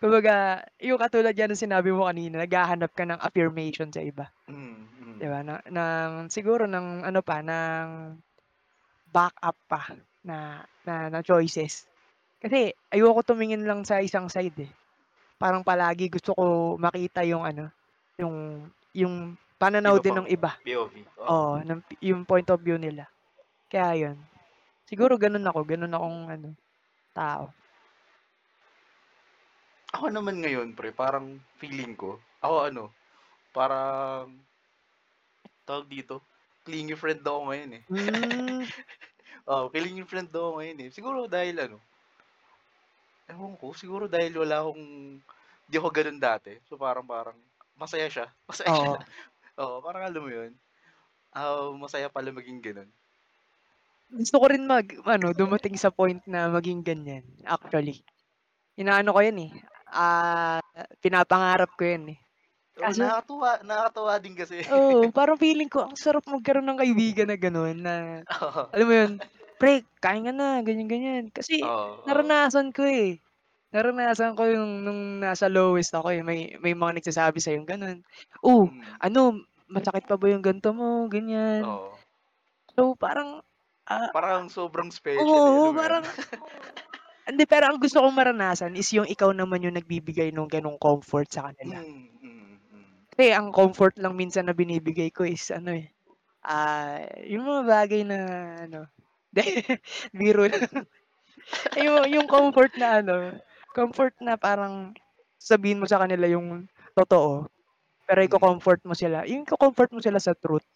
Kumbaga, 0.00 0.62
yung 0.82 0.98
katulad 1.00 1.34
yan 1.36 1.52
ng 1.54 1.62
sinabi 1.64 1.90
mo 1.94 2.06
kanina, 2.08 2.42
naghahanap 2.42 2.90
ka 2.94 3.04
ng 3.06 3.20
affirmation 3.22 3.88
sa 3.92 4.02
iba. 4.02 4.30
Mm, 4.48 4.88
'Di 5.18 5.26
mm. 5.26 5.30
ba, 5.30 5.40
na 5.46 5.54
ng 5.66 6.12
siguro 6.32 6.66
ng 6.68 7.06
ano 7.06 7.20
pa, 7.24 7.40
ng 7.44 8.18
backup 9.08 9.56
pa 9.70 9.82
na 10.26 10.64
na 10.86 11.10
na 11.12 11.20
choices. 11.24 11.86
Kasi 12.42 12.74
ayoko 12.92 13.22
tumingin 13.26 13.64
lang 13.66 13.82
sa 13.86 14.02
isang 14.04 14.28
side, 14.30 14.58
eh. 14.66 14.72
Parang 15.40 15.64
palagi 15.66 16.08
gusto 16.12 16.32
ko 16.36 16.44
makita 16.80 17.22
yung 17.26 17.44
ano, 17.46 17.70
yung 18.20 18.36
yung 18.94 19.36
pananaw 19.60 19.96
Iba 19.96 20.02
din 20.02 20.16
ng 20.22 20.28
iba. 20.30 20.52
POV, 20.64 20.94
oo. 21.18 21.30
Oo, 21.32 21.62
ng 21.62 21.80
yung 22.02 22.22
point 22.28 22.48
of 22.50 22.60
view 22.62 22.78
nila. 22.80 23.08
Kaya 23.70 23.92
yun. 24.10 24.18
Siguro 24.88 25.16
gano'n 25.20 25.46
ako, 25.48 25.60
gano'n 25.66 25.94
akong 25.96 26.20
ano, 26.30 26.48
tao. 27.16 27.54
Ako 29.96 30.06
naman 30.08 30.40
ngayon 30.40 30.68
pre, 30.78 30.88
parang 30.96 31.26
feeling 31.60 31.92
ko, 32.00 32.16
ako 32.40 32.56
ano, 32.68 32.84
parang 33.56 34.26
tawag 35.66 35.86
dito, 35.90 36.14
clingy 36.66 36.94
friend 36.98 37.22
ako 37.26 37.40
ngayon, 37.50 37.70
eh. 37.78 37.84
Hmm. 37.88 38.64
Oo, 39.50 39.64
clingy 39.72 40.04
friend 40.06 40.30
ako 40.32 40.48
ngayon, 40.58 40.78
eh. 40.86 40.90
Siguro 40.94 41.18
dahil 41.30 41.56
ano 41.60 41.78
ewan 43.30 43.54
ko, 43.60 43.70
siguro 43.74 44.04
dahil 44.10 44.32
wala 44.42 44.56
akong 44.62 44.84
di 45.70 45.76
ako 45.78 45.88
gano'n 45.94 46.18
dati. 46.20 46.52
So, 46.68 46.74
parang 46.76 47.06
parang 47.06 47.38
masaya 47.78 48.06
siya, 48.10 48.26
masaya 48.48 48.70
siya. 48.74 48.90
Oo. 48.90 48.98
Oo, 49.62 49.76
parang 49.84 50.04
alam 50.08 50.22
mo 50.24 50.30
yun, 50.32 50.52
ah, 51.34 51.70
masaya 51.76 52.08
pala 52.12 52.30
maging 52.34 52.60
gano'n. 52.64 52.90
Gusto 54.10 54.36
ko 54.42 54.46
rin 54.52 54.64
mag 54.66 54.86
ano, 55.14 55.28
dumating 55.32 55.76
sa 55.78 55.94
point 55.98 56.20
na 56.32 56.50
maging 56.56 56.80
ganyan, 56.88 57.24
actually. 57.46 57.96
Inaano 58.82 59.10
ko 59.16 59.20
yan, 59.22 59.38
eh, 59.46 59.52
ah, 59.92 60.60
pinapangarap 61.04 61.70
ko 61.78 61.84
yan, 61.86 62.04
eh. 62.16 62.18
Oo, 62.80 62.92
Kaso 62.92 62.98
nakakatuwa 62.98 63.50
nakakatuwa 63.68 64.14
din 64.22 64.34
kasi. 64.40 64.58
Oo, 64.70 65.10
parang 65.10 65.34
feeling 65.42 65.66
ko 65.66 65.82
ang 65.82 65.98
sarap 65.98 66.22
magkaroon 66.30 66.62
ng 66.70 66.78
kaibigan 66.78 67.26
na 67.26 67.34
gano'n, 67.34 67.76
na 67.82 67.94
Oo. 68.30 68.64
alam 68.70 68.86
mo 68.86 68.94
yun, 68.94 69.12
"Pre, 69.58 69.82
kain 69.98 70.22
ka 70.22 70.30
na," 70.30 70.62
ganyan, 70.62 70.86
ganyan. 70.86 71.24
Kasi 71.34 71.66
Oo, 71.68 72.02
naranasan 72.06 72.70
ko, 72.70 72.86
eh. 72.86 73.18
Naranasan 73.74 74.38
ko 74.38 74.46
yung 74.46 74.86
nung 74.86 75.18
nasa 75.22 75.50
lowest 75.50 75.90
ako, 75.98 76.14
eh, 76.14 76.22
may 76.22 76.54
may 76.62 76.74
mga 76.78 77.02
nagsasabi 77.02 77.42
sa'yong 77.42 77.66
gano'n, 77.66 77.98
"Oh, 78.46 78.70
Mm. 78.70 79.02
ano, 79.02 79.42
masakit 79.66 80.06
pa 80.06 80.14
ba 80.20 80.26
yung 80.30 80.44
ganito 80.46 80.70
mo?" 80.74 81.10
Ganyan. 81.10 81.70
Oo. 81.70 82.02
So, 82.76 82.94
parang, 82.98 83.42
ah 83.88 84.12
Parang 84.12 84.52
sobrang 84.52 84.92
special, 84.92 85.48
eh, 85.48 85.56
oo, 85.56 85.64
alam 85.64 85.72
mo 85.72 85.80
yun? 85.80 85.96
parang 85.96 86.04
hindi, 87.28 87.44
pero 87.52 87.64
ang 87.70 87.78
gusto 87.82 87.98
kong 88.02 88.16
maranasan 88.18 88.74
is 88.80 88.88
yung 88.96 89.08
ikaw 89.14 89.30
naman 89.34 89.62
yung 89.64 89.76
nagbibigay 89.78 90.28
nung 90.34 90.50
gano'ng 90.50 90.78
comfort 90.80 91.28
sa 91.30 91.50
kanila. 91.50 91.78
Mm, 91.84 92.18
mm, 92.18 92.58
mm. 92.74 92.86
Kasi 93.14 93.30
ang 93.30 93.54
comfort 93.54 93.94
lang 94.02 94.18
minsan 94.18 94.48
na 94.50 94.56
binibigay 94.56 95.14
ko 95.14 95.22
is 95.22 95.46
ano, 95.54 95.70
eh, 95.78 95.94
ah, 96.46 97.04
yung 97.26 97.44
mga 97.46 97.62
bagay 97.68 98.02
na 98.06 98.18
ano, 98.68 98.80
biro 100.18 100.46
lang. 100.48 100.64
Yung 101.76 102.04
yung 102.10 102.26
comfort 102.28 102.72
na 102.76 103.00
ano, 103.04 103.38
comfort 103.74 104.14
na 104.20 104.36
parang 104.40 104.94
sasabihin 105.40 105.80
mo 105.82 105.86
sa 105.88 106.00
kanila 106.02 106.26
yung 106.28 106.68
totoo, 106.96 107.48
pero 108.08 108.20
Mm. 108.26 108.26
iko-comfort 108.26 108.82
mo 108.88 108.94
sila, 108.96 109.24
yung 109.28 109.44
iko-comfort 109.48 109.90
mo 109.94 110.00
sila 110.02 110.18
sa 110.22 110.34
truth. 110.36 110.66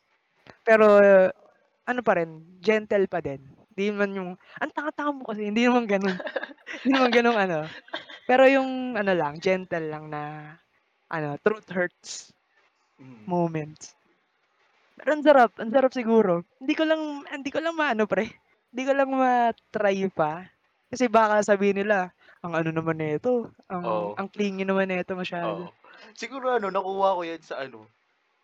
Pero 0.67 1.01
ano 1.87 2.01
pa 2.05 2.13
rin, 2.21 2.61
gentle 2.63 3.09
pa 3.11 3.21
din. 3.25 3.56
Di 3.77 3.93
man 3.93 4.11
yung, 4.17 4.31
"Ang 4.57 4.73
tanga-tanga 4.73 5.13
mo 5.13 5.29
kasi," 5.29 5.45
hindi 5.53 5.69
naman 5.69 5.85
gano'n. 5.85 6.17
Hindi 6.85 6.91
naman 6.97 7.13
gano'ng 7.15 7.39
ano, 7.39 7.59
pero 8.29 8.45
yung 8.49 8.97
ano 8.99 9.13
lang, 9.17 9.39
gentle 9.43 9.87
lang 9.91 10.09
na 10.13 10.23
ano, 11.13 11.37
truth 11.45 11.69
hurts 11.73 12.33
Mm. 13.01 13.29
moments. 13.29 13.95
Pero 14.97 15.11
ang 15.13 15.25
sarap, 15.27 15.51
ang 15.61 15.69
sarap 15.73 15.93
siguro. 15.93 16.33
Hindi 16.57 16.73
ko 16.73 16.85
lang 16.89 17.03
hindi 17.29 17.51
ko 17.53 17.61
lang 17.61 17.77
maano 17.77 18.09
pre, 18.09 18.33
hindi 18.73 18.83
ko 18.89 18.93
lang 18.97 19.11
ma-try 19.13 20.09
pa. 20.09 20.49
Kasi 20.89 21.05
baka 21.13 21.45
sabihin 21.45 21.85
nila, 21.85 22.17
"Ang 22.41 22.57
ano 22.57 22.71
naman 22.73 22.97
nito, 22.97 23.53
ang 23.69 23.85
Oo. 23.85 24.17
ang 24.17 24.29
clingy 24.33 24.65
naman 24.65 24.89
nito 24.89 25.13
masyado." 25.13 25.69
Oo. 25.69 25.77
Siguro 26.17 26.57
ano, 26.57 26.73
nakuha 26.73 27.17
ko 27.17 27.23
yan 27.29 27.43
sa 27.45 27.61
ano, 27.61 27.93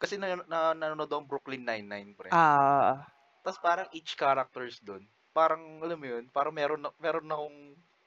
kasi 0.01 0.16
na 0.20 0.37
na 0.49 0.72
nanonood 0.76 1.09
akong 1.12 1.28
Brooklyn 1.30 1.64
Nine-Nine 1.64 2.12
pre. 2.16 2.35
Ah. 2.35 3.12
Tas 3.45 3.59
parang 3.59 3.91
each 3.91 4.14
characters 4.14 4.78
dun, 4.78 5.11
parang 5.33 5.80
alam 5.85 5.99
mo 5.99 6.07
yun, 6.09 6.24
parang 6.30 6.55
meron 6.55 6.80
na 6.85 6.91
meron 7.01 7.28
akong 7.28 7.59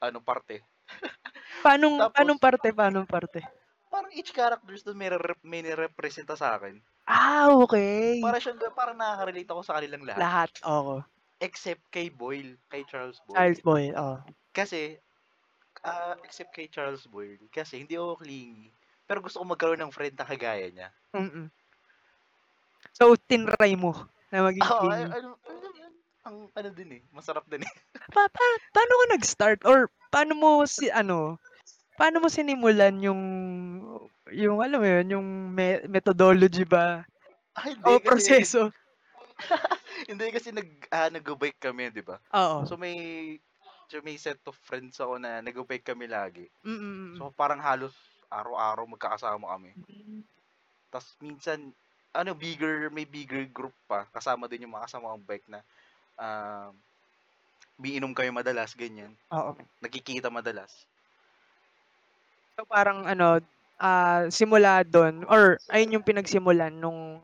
ano, 0.02 0.18
parte. 0.22 0.62
Pa'nong 1.64 1.96
Tapos 1.98 2.14
pa'nong 2.14 2.40
parte, 2.44 2.68
pa'nong 2.78 3.06
parte? 3.14 3.40
parang 3.92 4.12
each 4.12 4.30
characters 4.34 4.82
dun 4.86 4.98
mererep 4.98 5.38
may 5.42 5.62
nirepresenta 5.64 6.34
sa'kin. 6.36 6.82
Ah, 7.06 7.48
okey. 7.62 8.22
Para 8.22 8.38
siyang 8.42 8.58
parang 8.74 8.96
nakaka-relate 8.98 9.50
ako 9.50 9.62
sa 9.66 9.76
kanilang 9.78 10.04
lahat. 10.06 10.26
Lahat, 10.26 10.50
oo. 10.64 11.02
Except 11.40 11.84
kay 11.92 12.08
Boyle, 12.08 12.56
kay 12.72 12.82
Charles 12.88 13.20
Charles 13.32 13.60
Boyle. 13.60 13.62
Boyle, 13.62 13.94
oo. 13.94 14.16
Kasi, 14.56 14.96
ah, 15.84 16.16
except 16.26 16.52
kay 16.56 16.68
Charles 16.72 17.06
Boyle, 17.08 17.46
kasi 17.52 17.82
hindi 17.84 17.96
ako 17.96 18.22
clingy. 18.22 18.72
Pero 19.08 19.20
gusto 19.24 19.40
ko 19.42 19.46
magkaroon 19.48 19.82
ng 19.82 19.94
friend 19.94 20.16
na 20.18 20.26
kagaya 20.28 20.68
niya. 20.72 20.88
Mm. 21.14 21.50
So, 22.98 23.14
tinry 23.28 23.72
mo 23.78 23.92
na 24.32 24.42
maging 24.46 24.66
ay 24.66 24.72
clingy? 24.74 25.06
mo 25.10 25.16
yun, 25.20 25.36
ang 26.26 26.50
ano 26.50 26.68
din, 26.74 26.98
eh, 26.98 27.02
masarap 27.14 27.46
din, 27.46 27.62
eh. 27.62 27.72
Pa 28.14 28.22
pa 28.30 28.44
paano 28.70 28.92
ka 29.02 29.06
nag-start 29.18 29.60
or 29.66 29.90
paano 30.14 30.38
mo 30.38 30.62
si 30.62 30.86
ano, 30.90 31.38
paano 31.98 32.22
mo 32.22 32.30
sinimulan 32.30 32.94
yung 33.02 33.22
yung 34.30 34.62
alam 34.62 34.78
mo 34.78 34.86
yun, 34.86 35.06
yung 35.18 35.26
me 35.54 35.82
methodology 35.90 36.62
ba 36.62 37.02
Ah, 37.56 37.72
hindi 37.72 37.88
o 37.88 37.98
kasi 38.04 38.36
proseso? 38.36 38.68
hindi 40.12 40.28
kasi 40.28 40.52
nag 40.52 40.68
ah, 40.92 41.08
nagba-bike 41.08 41.56
kami, 41.56 41.88
'di 41.88 42.04
ba? 42.04 42.20
Oo. 42.36 42.68
So 42.68 42.76
may 42.76 42.96
so 43.88 43.98
may 44.04 44.20
set 44.20 44.38
of 44.44 44.56
friends 44.60 45.00
ako 45.00 45.16
na 45.16 45.40
nagba-bike 45.40 45.88
kami 45.88 46.04
lagi. 46.04 46.46
Mm, 46.62 46.76
mm. 46.76 47.10
So 47.16 47.32
parang 47.32 47.58
halos 47.64 47.96
araw-araw 48.28 48.84
magkakasama 48.84 49.48
kami. 49.56 49.72
Hmm. 49.88 50.20
Tas 50.92 51.16
minsan 51.24 51.72
ano 52.12 52.32
bigger 52.36 52.92
may 52.92 53.04
bigger 53.08 53.44
group 53.48 53.76
pa, 53.88 54.04
kasama 54.12 54.48
din 54.48 54.68
yung 54.68 54.76
mga 54.76 54.88
kasama 54.88 55.12
kong 55.16 55.28
bike 55.28 55.48
na, 55.48 55.60
um, 56.20 56.72
umiinom 57.80 58.12
kami 58.16 58.30
madalas 58.34 58.72
ganyan, 58.76 59.16
Oo. 59.30 59.56
nagkikita 59.82 60.28
madalas. 60.32 60.86
So, 62.58 62.64
parang 62.64 63.04
ano, 63.04 63.36
ah, 63.76 64.32
simula 64.32 64.80
dun 64.80 65.28
or 65.28 65.60
ayun 65.68 66.00
yung 66.00 66.08
pinagsimulan 66.08 66.72
nung 66.72 67.20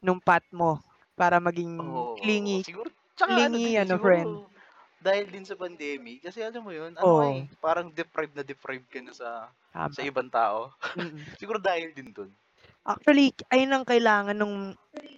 nung 0.00 0.20
path 0.24 0.48
mo 0.50 0.80
para 1.14 1.38
maging 1.44 1.76
Oo, 1.78 2.16
clingy 2.16 2.64
siguro 2.64 2.88
tsaka 3.12 3.44
ano 3.44 3.56
clingy 3.56 3.60
din, 3.60 3.76
eh, 3.76 3.84
ano 3.84 4.00
friend? 4.00 4.40
siguro 4.40 4.48
dahil 4.96 5.28
din 5.28 5.44
sa 5.44 5.60
pandemic 5.60 6.24
kasi 6.24 6.40
alam 6.40 6.64
mo 6.64 6.72
yun, 6.72 6.96
ano 6.96 7.20
Oo. 7.20 7.20
eh, 7.20 7.52
parang 7.60 7.92
deprived 7.92 8.32
na 8.32 8.40
deprived 8.40 8.88
ka 8.88 9.00
na 9.04 9.12
sa 9.12 9.52
sa 9.92 10.00
Tama. 10.00 10.08
ibang 10.08 10.32
tao. 10.32 10.72
Siguro 11.40 11.60
dahil 11.60 11.92
din 11.92 12.10
dun. 12.16 12.36
Actually, 12.84 13.32
ayun 13.52 13.72
ang 13.72 13.84
kailangan 13.88 14.36
nung 14.36 14.76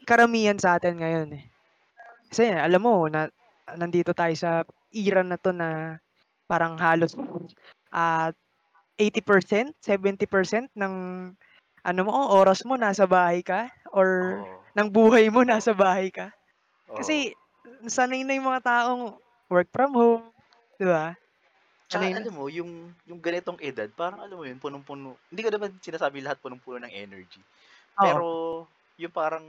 karamihan 0.08 0.58
sa 0.60 0.78
atin 0.78 0.94
ngayon, 1.00 1.28
eh. 1.38 1.44
Kasi 2.30 2.52
alam 2.52 2.80
mo 2.84 3.08
na 3.08 3.32
nandito 3.76 4.12
tayo 4.12 4.32
sa 4.36 4.50
era 4.92 5.24
na 5.24 5.40
'to 5.40 5.52
na 5.56 5.96
parang 6.48 6.76
halos, 6.80 7.16
ah, 7.92 8.32
80%, 9.00 9.74
70% 9.82 10.68
ng 10.76 10.94
ano 11.86 12.00
mo, 12.06 12.12
oras 12.36 12.64
mo 12.68 12.76
nasa 12.78 13.06
bahay 13.08 13.40
ka 13.44 13.70
or 13.94 14.08
Oo. 14.20 14.68
ng 14.76 14.88
buhay 14.92 15.28
mo 15.32 15.42
nasa 15.46 15.72
bahay 15.76 16.10
ka. 16.12 16.32
Oo. 16.88 17.18
Kasi 17.18 17.34
sanay 17.88 18.24
na 18.26 18.36
yung 18.38 18.48
mga 18.50 18.64
taong 18.66 19.18
work 19.52 19.68
from 19.74 19.92
home, 19.96 20.26
'di 20.80 20.86
ba? 20.88 21.16
Tsaka 21.90 22.04
na 22.12 22.20
alam 22.20 22.36
mo 22.36 22.52
yung 22.52 22.92
yung 23.08 23.16
ganitong 23.24 23.56
edad 23.64 23.88
parang 23.96 24.20
alam 24.20 24.36
mo 24.36 24.44
yun, 24.44 24.60
punong-puno 24.60 25.16
hindi 25.32 25.40
ko 25.40 25.48
naman 25.48 25.80
sinasabi 25.80 26.20
lahat 26.20 26.36
punong-puno 26.44 26.84
ng 26.84 26.92
energy. 26.92 27.40
Oo. 27.96 28.20
Pero 28.20 28.26
yung 29.00 29.12
parang 29.12 29.44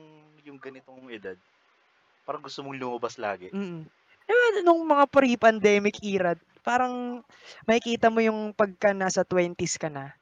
yung 0.47 0.55
ganitong 0.55 1.11
edad, 1.11 1.35
parang 2.29 2.45
gusto 2.45 2.61
mong 2.61 2.77
lumabas 2.77 3.17
lagi. 3.17 3.49
Mm. 3.49 3.89
Eh, 4.29 4.61
nung 4.61 4.85
mga 4.85 5.09
pre-pandemic 5.09 5.97
era, 6.05 6.37
parang 6.61 7.25
makikita 7.65 8.13
mo 8.13 8.21
yung 8.21 8.53
pagka 8.53 8.93
nasa 8.93 9.25
20s 9.25 9.81
ka 9.81 9.89
na, 9.89 10.13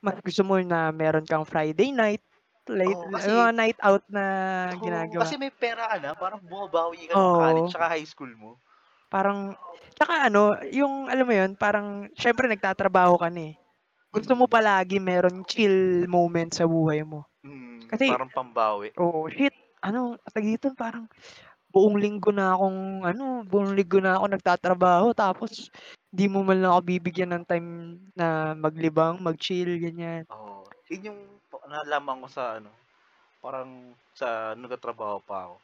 mas 0.00 0.16
gusto 0.24 0.40
mo 0.48 0.56
na 0.64 0.88
meron 0.96 1.28
kang 1.28 1.44
Friday 1.44 1.92
night, 1.92 2.24
late 2.72 2.96
yung 2.96 3.12
kasi 3.12 3.28
mga 3.36 3.52
night 3.52 3.78
out 3.84 4.00
na 4.08 4.24
Oo, 4.72 4.80
ginagawa. 4.80 5.22
kasi 5.28 5.36
may 5.36 5.52
pera 5.52 5.84
ka 5.92 5.96
na, 6.00 6.16
parang 6.16 6.40
bumabawi 6.40 7.04
ka 7.04 7.20
nung 7.20 7.36
college 7.36 7.68
Oo. 7.68 7.72
tsaka 7.72 7.86
high 7.92 8.08
school 8.08 8.32
mo. 8.32 8.56
Parang 9.12 9.52
tsaka 9.94 10.32
ano, 10.32 10.56
yung 10.72 11.12
alam 11.12 11.26
mo 11.28 11.34
yun, 11.36 11.52
parang 11.60 12.08
siyempre 12.16 12.48
nagtatrabaho 12.48 13.20
ka 13.20 13.28
na, 13.28 13.52
eh. 13.52 13.54
Gusto 14.08 14.32
mo 14.32 14.48
Mm. 14.48 14.52
palagi 14.56 14.98
merong 15.02 15.44
chill 15.44 16.08
moment 16.08 16.48
sa 16.54 16.64
buhay 16.64 17.04
mo. 17.04 17.28
Mm, 17.44 17.92
Kasi 17.92 18.08
parang 18.08 18.30
pambawi. 18.32 18.88
oo, 18.96 19.28
shit, 19.28 19.52
ano 19.84 20.16
tawag 20.32 20.46
dito, 20.56 20.68
parang 20.76 21.06
buong 21.72 21.96
linggo 22.00 22.30
na 22.34 22.54
akong 22.56 23.04
ano, 23.06 23.24
buong 23.48 23.74
linggo 23.78 23.98
na 24.02 24.18
ako 24.20 24.26
nagtatrabaho 24.34 25.08
tapos 25.16 25.68
di 26.14 26.26
mo 26.30 26.42
man 26.46 26.60
lang 26.62 26.72
ako 26.74 26.82
bibigyan 26.88 27.32
ng 27.36 27.44
time 27.48 27.68
na 28.16 28.54
maglibang, 28.58 29.20
mag-chill, 29.22 29.70
ganyan. 29.82 30.26
Oo, 30.32 30.72
yun 30.88 31.08
yung 31.12 31.20
nalaman 31.68 32.24
ko 32.24 32.28
sa 32.32 32.56
ano, 32.56 32.72
parang 33.44 33.70
sa 34.16 34.54
nagtatrabaho 34.56 35.18
pa 35.24 35.38
ako. 35.48 35.56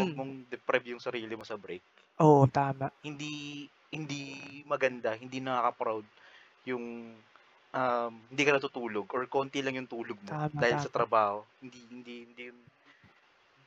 Wag 0.00 0.10
Hmm. 0.10 0.18
mong 0.18 0.32
deprive 0.52 0.86
yung 0.94 1.02
sarili 1.04 1.34
mo 1.36 1.44
sa 1.46 1.58
break. 1.58 1.84
Oo, 2.18 2.46
tama. 2.48 2.90
Hindi 3.04 3.66
hindi 3.92 4.20
maganda, 4.66 5.14
hindi 5.16 5.38
nakaka-proud 5.40 6.04
yung, 6.68 6.84
um, 7.72 8.12
hindi 8.32 8.42
ka 8.44 8.52
natutulog 8.58 9.06
or 9.14 9.24
konti 9.30 9.60
lang 9.62 9.78
yung 9.78 9.88
tulog 9.90 10.18
mo 10.20 10.32
Tama, 10.32 10.62
dahil 10.62 10.76
sa 10.80 10.90
tama. 10.90 10.90
trabaho. 10.92 11.44
Hindi 11.62 11.80
hindi 11.92 12.14
hindi 12.28 12.44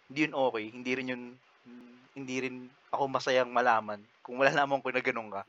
hindi 0.09 0.19
yun 0.27 0.35
okey, 0.37 0.65
hindi 0.73 0.91
rin 0.97 1.07
yun 1.13 1.23
hindi 2.17 2.35
rin 2.43 2.55
ako 2.93 3.05
masayang 3.13 3.51
malaman 3.53 4.05
kung 4.25 4.37
malalaman 4.41 4.81
ko 4.83 4.89
na 4.91 5.01
gano'n 5.05 5.29
ka. 5.33 5.43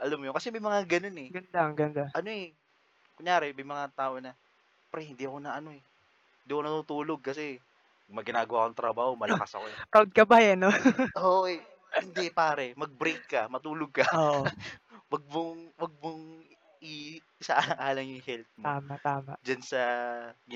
Alam 0.00 0.18
mo 0.22 0.24
yun, 0.30 0.36
kasi 0.36 0.50
may 0.54 0.62
mga 0.64 0.86
gano'n, 0.88 1.18
eh. 1.28 1.30
Ganda, 1.30 1.58
ang 1.66 1.74
ganda. 1.78 2.16
Ano, 2.16 2.28
eh, 2.32 2.54
kunyari 3.18 3.52
may 3.56 3.66
mga 3.68 3.86
tao 3.96 4.18
na, 4.22 4.34
"Pre 4.92 5.02
hindi 5.04 5.24
ako 5.28 5.38
na 5.44 5.56
ano, 5.58 5.72
eh, 5.74 5.82
hindi 6.44 6.50
ako 6.54 6.62
natutulog 6.64 7.20
kasi 7.24 7.60
may 8.10 8.24
ginagawa 8.26 8.68
akong 8.70 8.80
trabaho, 8.82 9.12
malakas 9.18 9.52
ako, 9.56 9.66
eh." 9.74 9.80
Proud 9.92 10.10
ka 10.14 10.24
pa, 10.28 10.38
eh, 10.42 10.54
'no? 10.56 10.70
Oo, 11.18 11.46
eh. 11.50 11.62
Hindi 12.02 12.28
pare, 12.34 12.74
mag-break 12.76 13.22
ka, 13.30 13.42
matulog 13.52 13.92
ka. 13.94 14.04
Oo. 14.12 14.56
Wag 15.12 15.24
mong 15.30 15.60
wag 15.80 15.94
mong 16.02 16.22
i 16.84 17.20
isaalang-alang 17.40 18.06
yung 18.16 18.24
health 18.26 18.52
mo 18.60 18.72
Tama, 18.74 18.98
tama. 19.04 19.36
diyan 19.44 19.62
sa 19.64 19.80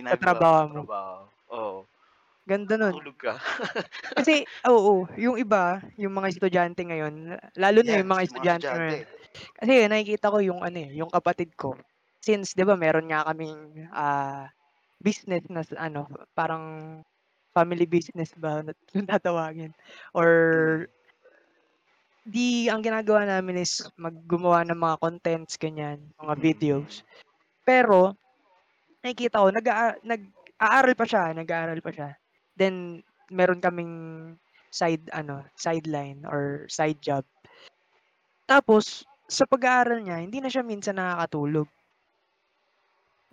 Sa 0.09 0.17
ginagawa 0.19 0.21
trabaho 0.21 0.63
mong 0.63 0.69
mo. 0.69 0.83
trabaho. 0.85 1.23
Oo. 1.53 1.79
Ganda 2.49 2.77
nun. 2.81 2.97
Matulog 2.97 3.17
ka. 3.21 3.35
Kasi 4.17 4.45
oo, 4.67 5.07
yung 5.17 5.39
iba, 5.39 5.81
yung 5.97 6.13
mga 6.19 6.31
estudyante 6.35 6.83
ngayon, 6.83 7.39
lalo 7.57 7.79
na 7.87 7.93
Yan, 7.93 7.99
yung 7.99 8.11
mga 8.11 8.23
yung 8.27 8.35
mga 8.37 8.49
estudyante 8.51 8.67
ngayon. 8.67 8.95
Kasi 9.59 9.73
nakikita 9.87 10.33
ko 10.35 10.39
yung 10.43 10.61
ano, 10.67 10.79
eh, 10.83 10.91
yung 10.99 11.11
kapatid 11.13 11.55
ko, 11.55 11.79
since 12.21 12.53
'di 12.57 12.65
ba 12.67 12.75
meron 12.75 13.07
nga 13.11 13.23
kaming, 13.31 13.87
ah, 13.95 14.51
business 15.03 15.47
na 15.51 15.63
ano, 15.79 16.11
parang 16.35 17.01
family 17.55 17.87
business 17.89 18.33
ba 18.39 18.63
na 18.65 18.73
kung 18.93 19.07
tatawagin 19.09 19.73
or 20.15 20.29
di 22.25 22.69
ang 22.69 22.85
ginagawa 22.85 23.25
namin 23.25 23.65
is 23.65 23.81
mag 23.97 24.13
gumawa 24.29 24.61
ng 24.69 24.77
mga 24.77 24.97
contents, 25.01 25.57
ganyan, 25.57 25.99
mga 26.21 26.35
videos. 26.37 27.01
Pero 27.65 28.15
nakikita 29.05 29.43
ko 29.45 29.49
nag-aa 29.53 29.89
nag-aaral 30.05 30.95
pa 30.99 31.07
siya, 31.09 31.25
nag-aaral 31.37 31.81
pa 31.85 31.93
siya. 31.97 32.11
Then 32.61 33.01
meron 33.33 33.65
kaming 33.65 33.95
side 34.71 35.09
ano, 35.17 35.37
sideline 35.57 36.29
or 36.29 36.69
side 36.69 37.01
job. 37.01 37.25
Tapos 38.51 38.85
sa 39.31 39.45
pag-aaral 39.49 40.01
niya 40.03 40.19
hindi 40.25 40.39
na 40.43 40.51
siya 40.53 40.65
minsan 40.67 40.99
nakakatulog. 41.01 41.69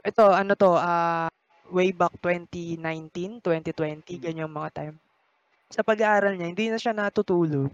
Ito 0.05 0.23
ano 0.41 0.53
'to, 0.53 0.71
ah, 0.77 1.27
way 1.73 1.89
back 1.91 2.13
2019, 2.23 3.41
2020, 3.43 4.15
Mm. 4.17 4.23
ganyang 4.23 4.51
mga 4.53 4.69
time. 4.77 4.95
Sa 5.75 5.81
pag-aaral 5.89 6.33
niya 6.37 6.49
hindi 6.51 6.67
na 6.71 6.79
siya 6.81 6.93
natutulog, 6.95 7.71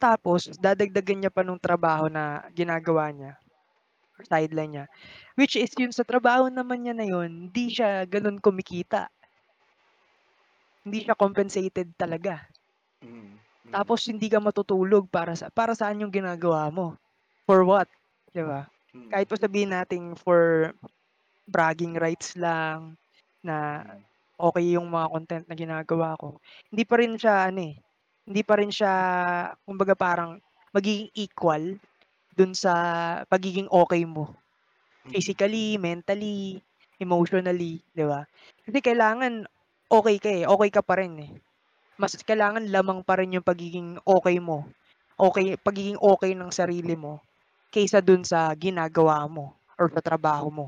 tapos 0.00 0.50
dadagdagan 0.60 1.18
niya 1.26 1.32
pa 1.34 1.42
nung 1.44 1.60
trabaho 1.62 2.06
na 2.12 2.44
ginagawa 2.54 3.10
niya, 3.12 3.32
sideline 4.30 4.72
niya. 4.72 4.86
Which 5.38 5.56
is 5.58 5.72
yun 5.76 5.92
sa 5.94 6.04
trabaho 6.06 6.48
naman 6.52 6.84
niya 6.86 6.94
na 6.96 7.06
yun, 7.08 7.30
hindi 7.50 7.66
siya 7.72 8.04
gano'n 8.08 8.40
kumikita. 8.42 9.08
Hindi 10.86 10.98
siya 11.04 11.16
compensated 11.22 11.88
talaga. 12.02 12.34
Mm, 13.02 13.38
mm. 13.64 13.74
Tapos 13.74 14.00
hindi 14.08 14.26
ka 14.32 14.38
matutulog 14.40 15.10
para 15.10 15.34
sa 15.36 15.50
para 15.52 15.74
saan 15.76 16.00
yung 16.02 16.14
ginagawa 16.14 16.70
mo? 16.72 16.96
For 17.46 17.62
what, 17.66 17.90
'di 18.32 18.42
ba? 18.46 18.66
Mm. 18.94 19.12
Kahit 19.12 19.26
pa 19.30 19.36
sabihin 19.38 19.74
nating 19.74 20.14
for 20.18 20.72
bragging 21.48 21.94
rights 21.98 22.34
lang 22.38 22.96
na 23.44 23.84
Mm. 23.84 24.04
okey 24.40 24.76
yung 24.78 24.88
mga 24.90 25.06
content 25.12 25.44
na 25.48 25.56
ginagawa 25.58 26.16
ko, 26.20 26.38
hindi 26.72 26.84
pa 26.88 26.96
rin 27.00 27.14
siya 27.18 27.50
ano, 27.52 27.60
eh, 27.72 27.76
hindi 28.28 28.42
pa 28.46 28.54
rin 28.60 28.72
siya 28.72 28.92
kumbaga 29.66 29.94
parang 29.98 30.38
magiging 30.74 31.10
equal 31.16 31.78
dun 32.36 32.52
sa 32.56 32.74
pagiging 33.30 33.68
okey 33.70 34.04
mo. 34.08 34.34
Mm, 35.06 35.12
Physically, 35.12 35.78
mentally, 35.78 36.62
emotionally, 37.02 37.82
'di 37.94 38.04
ba? 38.06 38.26
Kasi 38.66 38.78
kailangan 38.82 39.46
okey 39.92 40.16
ka, 40.22 40.30
eh, 40.30 40.44
okey 40.48 40.70
ka 40.74 40.82
pa 40.82 40.98
rin, 41.00 41.14
eh. 41.22 41.30
Mas 42.00 42.16
kailangan 42.18 42.66
lamang 42.70 43.02
pa 43.06 43.18
rin 43.20 43.34
yung 43.36 43.46
pagiging 43.46 43.98
okey 44.04 44.38
mo, 44.42 44.68
okey 45.20 45.56
pagiging 45.62 45.98
okey 46.00 46.34
ng 46.36 46.50
sarili 46.54 46.94
mo 46.98 47.22
kaysa 47.74 48.00
dun 48.04 48.22
sa 48.26 48.50
ginagawa 48.56 49.26
mo 49.30 49.60
or 49.80 49.90
sa 49.92 50.02
trabaho 50.04 50.48
mo. 50.52 50.66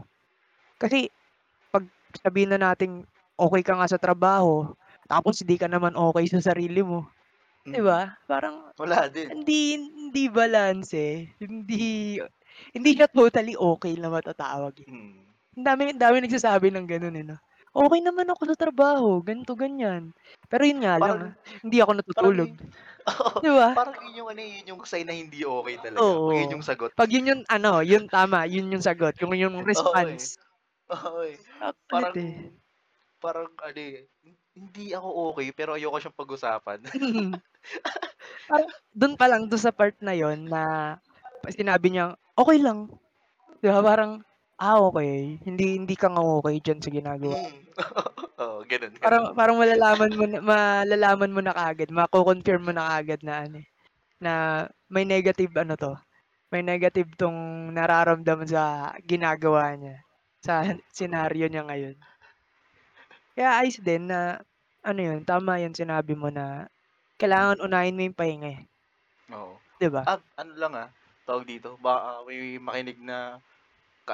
Kasi 0.80 1.10
'pag 1.72 1.86
sabihin 2.24 2.54
na 2.56 2.60
nating 2.72 3.04
okey 3.40 3.62
ka 3.66 3.76
nga 3.78 3.88
sa 3.90 4.00
trabaho, 4.02 4.72
tapos 5.10 5.40
hindi 5.44 5.56
ka 5.60 5.68
naman 5.70 5.94
okey 5.98 6.26
sa 6.30 6.42
sarili 6.54 6.82
mo, 6.84 7.10
'di 7.72 7.80
Mm. 7.80 7.84
ba? 7.84 8.14
Parang 8.28 8.70
Wala 8.78 9.08
din. 9.10 9.32
hindi 9.32 9.76
hindi 9.78 10.24
balanse, 10.32 11.34
hindi 11.42 12.18
hindi 12.76 12.90
siya 12.96 13.08
totally 13.10 13.54
okey 13.58 13.98
na 14.00 14.10
matatawag, 14.12 14.74
eh. 14.86 14.88
Mm. 14.88 15.34
Ang 15.58 15.64
dami 15.66 15.82
daming 15.96 16.24
nagsasabi 16.28 16.68
ng 16.72 16.86
gano'n, 16.88 17.16
eh, 17.20 17.26
'no? 17.26 17.38
Okey 17.76 18.00
naman 18.00 18.28
ako 18.32 18.48
sa 18.48 18.56
trabaho, 18.56 19.20
ganito, 19.20 19.52
ganyan. 19.52 20.16
Pero 20.48 20.64
yun 20.64 20.80
nga 20.80 20.96
lang, 20.96 21.20
Parang 21.20 21.36
hindi 21.60 21.76
ako 21.84 21.92
parang 22.16 22.34
natutulog. 22.40 22.50
yun 22.50 22.56
oo, 23.22 23.40
'Di 23.42 23.50
ba? 23.52 23.76
parang 23.76 23.96
yun 24.02 24.18
yung 24.24 24.28
ano, 24.34 24.42
yun 24.42 24.68
yung 24.74 24.82
sign 24.88 25.06
na 25.08 25.14
hindi 25.16 25.46
okey 25.46 25.78
talaga 25.82 26.18
'pag 26.22 26.36
yun 26.42 26.54
Oo. 26.56 26.60
yung 26.60 26.64
sagot. 26.66 26.92
'Pag 26.98 27.08
yun 27.14 27.30
yung 27.30 27.42
ano, 27.48 27.80
yun 27.80 28.04
tama, 28.10 28.44
yun 28.44 28.68
yung 28.74 28.84
sagot, 28.84 29.14
yung 29.22 29.32
yung 29.38 29.56
Oo, 29.76 29.92
response. 30.04 30.36
Oo, 30.92 31.20
eh. 31.26 31.38
Kulit, 31.88 32.12
Parang 32.12 32.18
eh. 32.20 32.58
parang 33.22 33.50
ano, 33.62 33.78
eh, 33.80 34.08
hindi 34.58 34.92
ako 34.94 35.08
okey 35.34 35.50
pero 35.56 35.74
ayoko 35.78 35.98
siyang 36.02 36.18
pag-usapan. 36.18 36.80
Parang 38.48 38.72
dun 38.96 39.14
pa 39.20 39.28
lang, 39.28 39.44
dun 39.52 39.60
sa 39.60 39.76
part 39.76 39.92
na 40.00 40.16
yun 40.16 40.48
na 40.48 40.96
sinabi 41.52 41.92
niyang, 41.92 42.16
"Okey 42.40 42.58
lang." 42.64 42.88
'Di 43.62 43.68
ba 43.72 43.80
parang, 43.84 44.22
ah, 44.66 44.78
okey. 44.86 45.38
Hindi 45.46 45.64
hindi 45.78 45.94
ka 45.98 46.06
nga 46.12 46.22
okey 46.38 46.56
diyan 46.64 46.80
sa 46.84 46.90
ginagawa 46.96 47.36
Hmm. 47.36 47.66
Oo, 48.40 48.62
gano'n, 48.70 48.94
gano'n. 49.02 49.22
Parang 49.22 49.30
parang 49.38 49.56
malalaman 49.62 50.12
mo 50.18 50.24
na 50.26 50.38
malalaman 50.42 51.30
mo 51.30 51.40
na 51.42 51.54
kaagad, 51.54 51.90
mako-confirm 51.94 52.62
mo 52.66 52.72
na 52.74 52.90
kaagad 52.90 53.20
na 53.22 53.34
ano, 53.46 53.56
eh, 53.62 53.66
na 54.24 54.32
may 54.92 55.04
negative 55.08 55.52
ano 55.58 55.74
'to, 55.78 55.94
may 56.52 56.62
negative 56.66 57.10
'tong 57.18 57.70
nararamdaman 57.76 58.48
sa 58.50 58.94
ginagawa 59.04 59.74
niya, 59.78 59.96
sa 60.44 60.54
senaryo 60.98 61.46
niya 61.50 61.64
ngayon. 61.68 61.96
Kaya 63.36 63.50
ayos 63.60 63.78
din 63.86 64.02
na 64.10 64.20
ano 64.88 65.00
yun, 65.08 65.20
tama 65.28 65.60
yung 65.64 65.76
sinabi 65.76 66.12
mo 66.16 66.28
na 66.32 66.68
kailangan 67.20 67.60
unahin 67.66 67.96
mo 67.96 68.02
yung 68.08 68.18
pahinga, 68.20 68.50
eh. 68.56 68.60
Oo. 69.32 69.60
'Di 69.80 69.88
ba? 69.90 70.08
At 70.08 70.24
ano 70.40 70.52
lang, 70.56 70.72
ah, 70.72 70.88
tawag 71.28 71.44
dito, 71.44 71.76
baka 71.76 72.24
may 72.24 72.56
makinig 72.56 72.96
na 73.04 73.44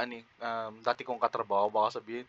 eh, 0.02 0.24
um, 0.42 0.82
dati 0.82 1.02
kong 1.06 1.22
katrabaho 1.22 1.68
baka 1.70 2.00
sabihin 2.02 2.26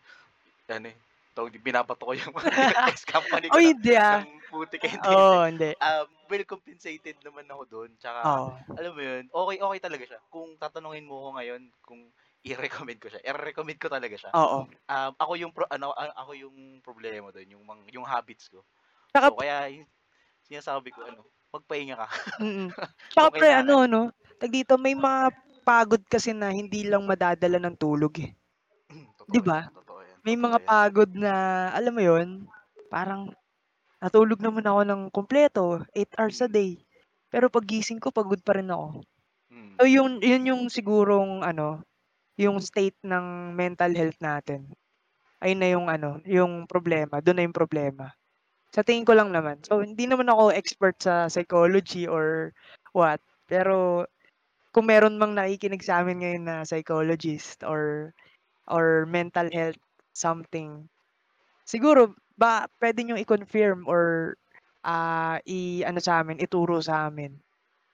ano, 0.70 0.88
eh, 0.92 0.98
tawag 1.36 1.54
binabato 1.62 2.02
ko 2.06 2.14
yung 2.16 2.34
ex-company 2.90 3.48
ko 3.54 3.58
ng 3.62 3.76
hindi, 3.76 3.94
ah. 3.96 4.20
ng 4.20 4.26
putik, 4.48 4.82
hindi. 4.86 5.18
Oo, 5.18 5.44
hindi. 5.46 5.70
Um, 5.82 6.08
well 6.30 6.44
compensated 6.48 7.20
naman 7.22 7.46
ako 7.52 7.62
dun 7.68 7.90
'tsaka 8.00 8.30
Oo. 8.30 8.56
alam 8.76 8.92
mo 8.96 9.02
yun, 9.04 9.24
okey 9.32 9.58
okey 9.62 9.80
talaga 9.82 10.04
siya. 10.08 10.20
Kung 10.32 10.56
tatanungin 10.60 11.04
mo 11.08 11.28
ko 11.28 11.28
ngayon 11.40 11.62
kung 11.84 12.12
i-recommend 12.46 13.00
ko 13.02 13.08
siya, 13.12 13.20
ire-recommend 13.24 13.78
ko 13.80 13.88
talaga 13.92 14.16
siya. 14.18 14.32
Oo. 14.34 14.66
Um, 14.90 15.12
ako 15.18 15.32
yung 15.40 15.52
pro 15.56 15.66
ano, 15.72 15.92
ako 15.96 16.32
yung 16.38 16.56
problema 16.84 17.30
dun, 17.34 17.48
yung 17.50 17.64
yung 17.92 18.06
habits 18.08 18.48
ko. 18.52 18.64
Tsaka 19.12 19.28
So, 19.28 19.38
kaya 19.38 19.68
yung 19.72 19.88
sinasabi 20.46 20.92
ko 20.96 21.06
ano, 21.08 21.26
magpahinga 21.54 21.96
ka 21.98 22.08
Mm. 22.40 22.68
Tsaka 23.12 23.28
kung 23.28 23.34
pre 23.38 23.48
ano 23.56 23.88
'no, 23.88 24.12
tawag 24.36 24.52
dito, 24.52 24.74
may 24.76 24.92
mga 24.96 25.32
pagod 25.66 26.02
kasi 26.06 26.30
na 26.36 26.48
hindi 26.54 26.86
lang 26.86 27.04
madadala 27.10 27.58
ng 27.60 27.76
tulog, 27.84 28.14
eh. 28.22 28.30
Hmm, 28.90 29.06
'Di 29.30 29.40
totoo 29.40 29.42
yan, 29.50 29.58
ba? 29.58 29.70
totoo 29.74 30.00
yan, 30.10 30.20
May 30.26 30.36
totoo 30.38 30.46
mga 30.46 30.58
yan. 30.62 30.72
pagod 30.72 31.10
na 31.14 31.68
alam 31.74 31.94
mo 31.96 32.02
yun, 32.04 32.28
parang 32.92 33.34
natulog 34.02 34.40
naman 34.42 34.66
ako 34.66 34.80
ng 34.86 35.02
kumpleto, 35.14 35.66
8 35.96 36.12
hours 36.20 36.40
a 36.44 36.48
Mm. 36.48 36.56
day, 36.58 36.82
pero 37.32 37.48
paggising 37.52 38.00
ko 38.02 38.10
pagod 38.14 38.40
pa 38.44 38.56
rin 38.58 38.70
ako. 38.72 39.02
Mm. 39.50 39.80
So 39.80 39.84
yun 39.88 40.20
yun 40.24 40.44
yung 40.48 40.62
sigurong 40.72 41.44
ano, 41.46 41.84
yung 42.40 42.58
state 42.64 42.98
ng 43.06 43.54
mental 43.56 43.92
health 43.96 44.18
natin. 44.22 44.72
Ayun 45.42 45.60
na 45.60 45.68
yung 45.72 45.86
ano, 45.92 46.20
yung 46.26 46.66
problema, 46.70 47.20
dun 47.24 47.38
na 47.40 47.44
yung 47.46 47.56
problema. 47.56 48.12
Sa 48.74 48.82
tingin 48.86 49.06
ko 49.08 49.14
lang 49.16 49.30
naman. 49.34 49.62
So 49.66 49.80
hindi 49.82 50.06
naman 50.08 50.28
ako 50.30 50.52
expert 50.54 50.96
sa 51.02 51.26
psychology 51.32 52.06
or 52.10 52.52
what, 52.96 53.20
pero 53.50 54.06
kung 54.76 54.86
meron 54.92 55.16
mang 55.16 55.32
nakikinig 55.32 55.80
sa'min 55.84 56.20
ngayon 56.20 56.44
na 56.48 56.56
psychologist 56.68 57.64
or 57.64 58.12
or 58.70 59.06
mental 59.10 59.48
health 59.52 59.80
something, 60.16 60.86
siguro 61.68 62.14
ba 62.38 62.66
puwede 62.80 63.02
niyong 63.04 63.22
i-confirm 63.22 63.84
or, 63.90 64.36
ah, 64.86 65.38
i-ano 65.48 66.00
sa'min, 66.02 66.40
ituro 66.42 66.80
sa'min 66.84 67.38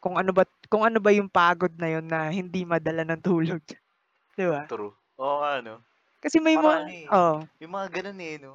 kung 0.05 0.16
ano 0.20 0.30
ba't 0.37 0.51
kung 0.70 0.85
ano 0.87 1.01
ba 1.03 1.11
yung 1.14 1.30
pagod 1.33 1.72
na 1.80 1.89
yun 1.99 2.07
na 2.09 2.30
hindi 2.33 2.62
madala 2.68 3.03
ng 3.09 3.22
tulog, 3.24 3.62
'di 4.39 4.47
ba? 4.51 4.70
True. 4.70 4.95
Oo 5.18 5.35
nga 5.43 5.53
'no. 5.62 5.74
Kasi 6.22 6.39
may 6.39 6.55
Parang 6.55 6.74
mga 6.74 6.78
ano, 6.85 6.91
eh, 6.95 7.11
oo. 7.11 7.53
may 7.61 7.68
mga 7.70 7.87
gano'n, 7.95 8.20
eh, 8.22 8.37
'no? 8.43 8.55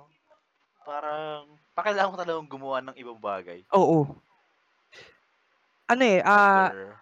Parang 0.85 1.59
parang 1.75 1.87
kailangan 1.93 2.11
mo 2.13 2.17
talagang 2.19 2.49
gumawa 2.51 2.79
ng 2.83 2.97
ibang 2.99 3.19
bagay. 3.21 3.65
Oo. 3.73 4.19
Ano, 5.89 6.03
eh, 6.03 6.19
ah 6.25 6.67
Either 6.69 6.99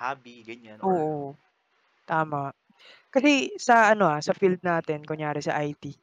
hobby, 0.00 0.44
ganyan 0.48 0.80
or 0.84 0.96
Oo, 0.96 1.32
tama. 2.08 2.52
Kasi 3.14 3.54
sa 3.60 3.92
ano, 3.94 4.06
ah, 4.10 4.20
sa 4.22 4.36
field 4.36 4.60
natin 4.64 5.04
kunyari 5.06 5.40
sa 5.44 5.58
IT, 5.62 5.94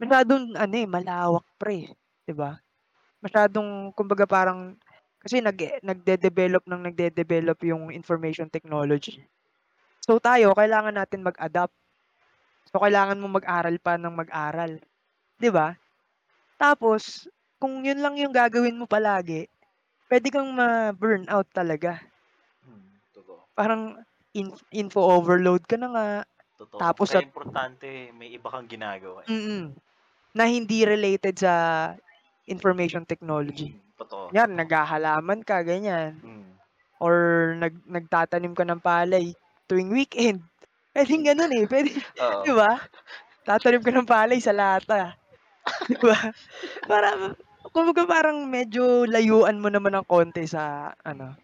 masyadong 0.00 0.54
ano, 0.56 0.74
eh, 0.76 0.88
malawak 0.88 1.46
pre, 1.60 1.92
'di 2.26 2.34
ba? 2.36 2.58
Masyadong 3.24 3.92
kumbaga 3.98 4.24
parang 4.28 4.76
kasi 5.22 5.40
nag-e 5.44 5.80
nagde-develop 5.84 6.64
ng 6.68 6.82
nagde-develop 6.92 7.58
yung 7.66 7.90
information 7.94 8.48
technology. 8.52 9.22
So 10.04 10.18
tayo 10.22 10.52
kailangan 10.56 10.96
natin 10.96 11.26
mag-adapt. 11.26 11.74
So 12.70 12.80
kailangan 12.82 13.20
mong 13.20 13.36
mag-aral 13.44 13.76
pa 13.80 13.96
ng 13.96 14.14
mag-aral, 14.14 14.72
'di 15.40 15.50
ba? 15.54 15.76
Tapos 16.60 17.26
kung 17.60 17.82
yun 17.86 18.00
lang 18.04 18.16
yung 18.20 18.34
gagawin 18.34 18.78
mo 18.78 18.86
palagi, 18.90 19.48
puwede 20.08 20.28
kang 20.32 20.50
ma-burnout 20.54 21.48
talaga. 21.54 22.00
Parang 23.56 24.02
in 24.34 24.50
info 24.74 24.98
overload 25.14 25.62
ka 25.70 25.78
na 25.78 25.88
nga, 25.94 26.06
Totoo. 26.58 26.82
tapos 26.82 27.10
Kaya 27.10 27.18
at 27.18 27.26
importante 27.26 28.14
may 28.14 28.30
iba 28.30 28.46
kang 28.50 28.70
ginagawa, 28.70 29.26
eh. 29.26 29.28
Mm, 29.28 29.72
na 30.36 30.44
hindi 30.50 30.84
related 30.84 31.40
sa 31.40 31.54
information 32.48 33.04
technology. 33.08 33.74
Mm, 33.74 33.92
totoo, 33.96 34.32
totoo. 34.40 34.74
naghahalaman 34.84 35.42
ka 35.46 35.62
ganyan, 35.66 36.22
Mm. 36.22 36.58
or 37.02 37.54
nag 37.58 37.76
nagtatanim 37.86 38.54
ka 38.56 38.64
ng 38.66 38.82
palay 38.82 39.34
tuwing 39.70 39.90
weekend, 39.94 40.46
puwedeng 40.94 41.22
Hmm. 41.22 41.28
gano'n, 41.28 41.52
eh, 41.56 41.64
puwede 41.70 41.92
Oo. 42.20 42.44
'di 42.44 42.52
ba? 42.56 42.80
Tatanim 43.46 43.82
ka 43.84 43.92
ng 43.94 44.08
palay 44.08 44.38
sa 44.42 44.52
lata, 44.56 45.16
'di 45.88 45.96
ba? 46.02 46.16
Parang 46.88 47.34
kumbaga 47.74 48.04
parang 48.08 48.46
medyo 48.50 49.04
layuan 49.08 49.58
mo 49.62 49.68
naman 49.72 49.96
ng 50.00 50.06
konti 50.08 50.46
sa 50.48 50.92
ano, 51.04 51.36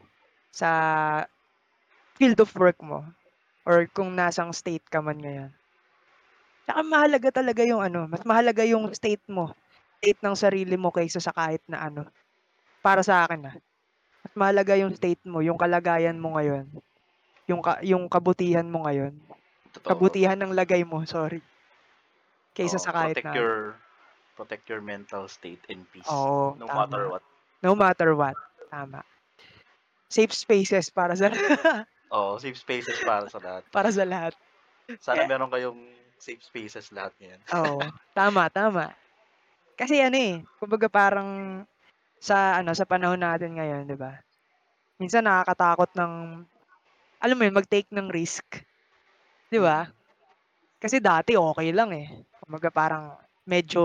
sa 0.55 0.71
field 2.21 2.39
of 2.45 2.53
work 2.61 2.77
mo 2.85 3.01
or 3.65 3.89
kung 3.97 4.13
nasang 4.13 4.53
state 4.53 4.85
ka 4.93 5.01
man 5.01 5.17
ngayon. 5.25 5.51
Tsaka 6.69 6.81
mahalaga 6.85 7.29
talaga 7.33 7.63
yung 7.67 7.83
ano, 7.83 8.07
mas 8.07 8.23
mahalaga 8.23 8.63
yung 8.69 8.93
state 8.95 9.25
mo, 9.27 9.51
state 9.99 10.21
ng 10.23 10.37
sarili 10.37 10.77
mo 10.79 10.93
kaysa 10.93 11.19
sa 11.19 11.33
kahit 11.35 11.65
na 11.67 11.89
ano. 11.89 12.07
Para 12.85 13.03
sa'kin, 13.05 13.49
ah, 13.51 13.57
mas 14.25 14.35
mahalaga 14.37 14.75
yung 14.79 14.93
state 14.95 15.23
mo, 15.27 15.41
yung 15.45 15.59
kalagayan 15.61 16.21
mo 16.21 16.37
ngayon, 16.37 16.69
yung 17.51 17.63
ka 17.65 17.81
yung 17.85 18.07
kabutihan 18.09 18.69
mo 18.69 18.87
ngayon, 18.87 19.17
Totoo, 19.73 19.91
kabutihan 19.91 20.39
ng 20.41 20.53
lagay 20.57 20.83
mo, 20.85 21.03
sorry. 21.09 21.41
Kaysa 22.55 22.77
Oo, 22.77 22.85
sa 22.85 22.93
kahit 22.95 23.17
protect 23.17 23.27
na 23.27 23.35
your 23.39 23.55
protect 24.37 24.65
your 24.69 24.83
mental 24.83 25.29
state 25.29 25.63
and 25.69 25.85
peace 25.93 26.11
Oo, 26.11 26.57
no 26.59 26.67
matter 26.67 27.05
tama. 27.05 27.11
what. 27.11 27.25
No 27.61 27.73
matter 27.77 28.17
what, 28.17 28.37
tama. 28.73 29.05
Safe 30.11 30.33
spaces 30.35 30.91
para 30.91 31.15
sa 31.15 31.31
Oo, 32.17 32.39
safe 32.43 32.59
spaces 32.59 33.01
para 33.03 33.27
sa 33.29 33.39
lahat. 33.43 33.65
para 33.71 33.91
sa 33.93 34.05
lahat. 34.07 34.35
Sana 35.07 35.23
meron 35.27 35.51
kayong 35.53 35.81
safe 36.21 36.43
spaces 36.45 36.93
lahat 36.97 37.13
ngayon. 37.19 37.43
Oo, 37.51 37.91
tama, 38.15 38.47
tama. 38.53 38.95
Kasi 39.79 40.01
ano, 40.03 40.17
eh, 40.19 40.37
kumbaga 40.61 40.89
parang 40.93 41.63
sa 42.21 42.61
ano, 42.61 42.73
sa 42.77 42.87
panahon 42.89 43.21
natin 43.21 43.57
ngayon 43.59 43.85
'di 43.89 43.97
ba, 43.99 44.21
minsan 45.01 45.25
nakakatakot 45.27 45.91
ng 45.97 46.13
alam 47.21 47.37
mo 47.37 47.43
yun, 47.47 47.57
mag-take 47.57 47.89
ng 47.93 48.09
risk, 48.13 48.65
'di 49.51 49.59
ba? 49.63 49.87
Mm. 49.87 49.93
Kasi 50.83 50.99
dati 51.03 51.37
okey 51.37 51.71
lang, 51.77 51.91
eh, 51.97 52.09
kumbaga 52.41 52.69
parang 52.73 53.05
medyo 53.49 53.85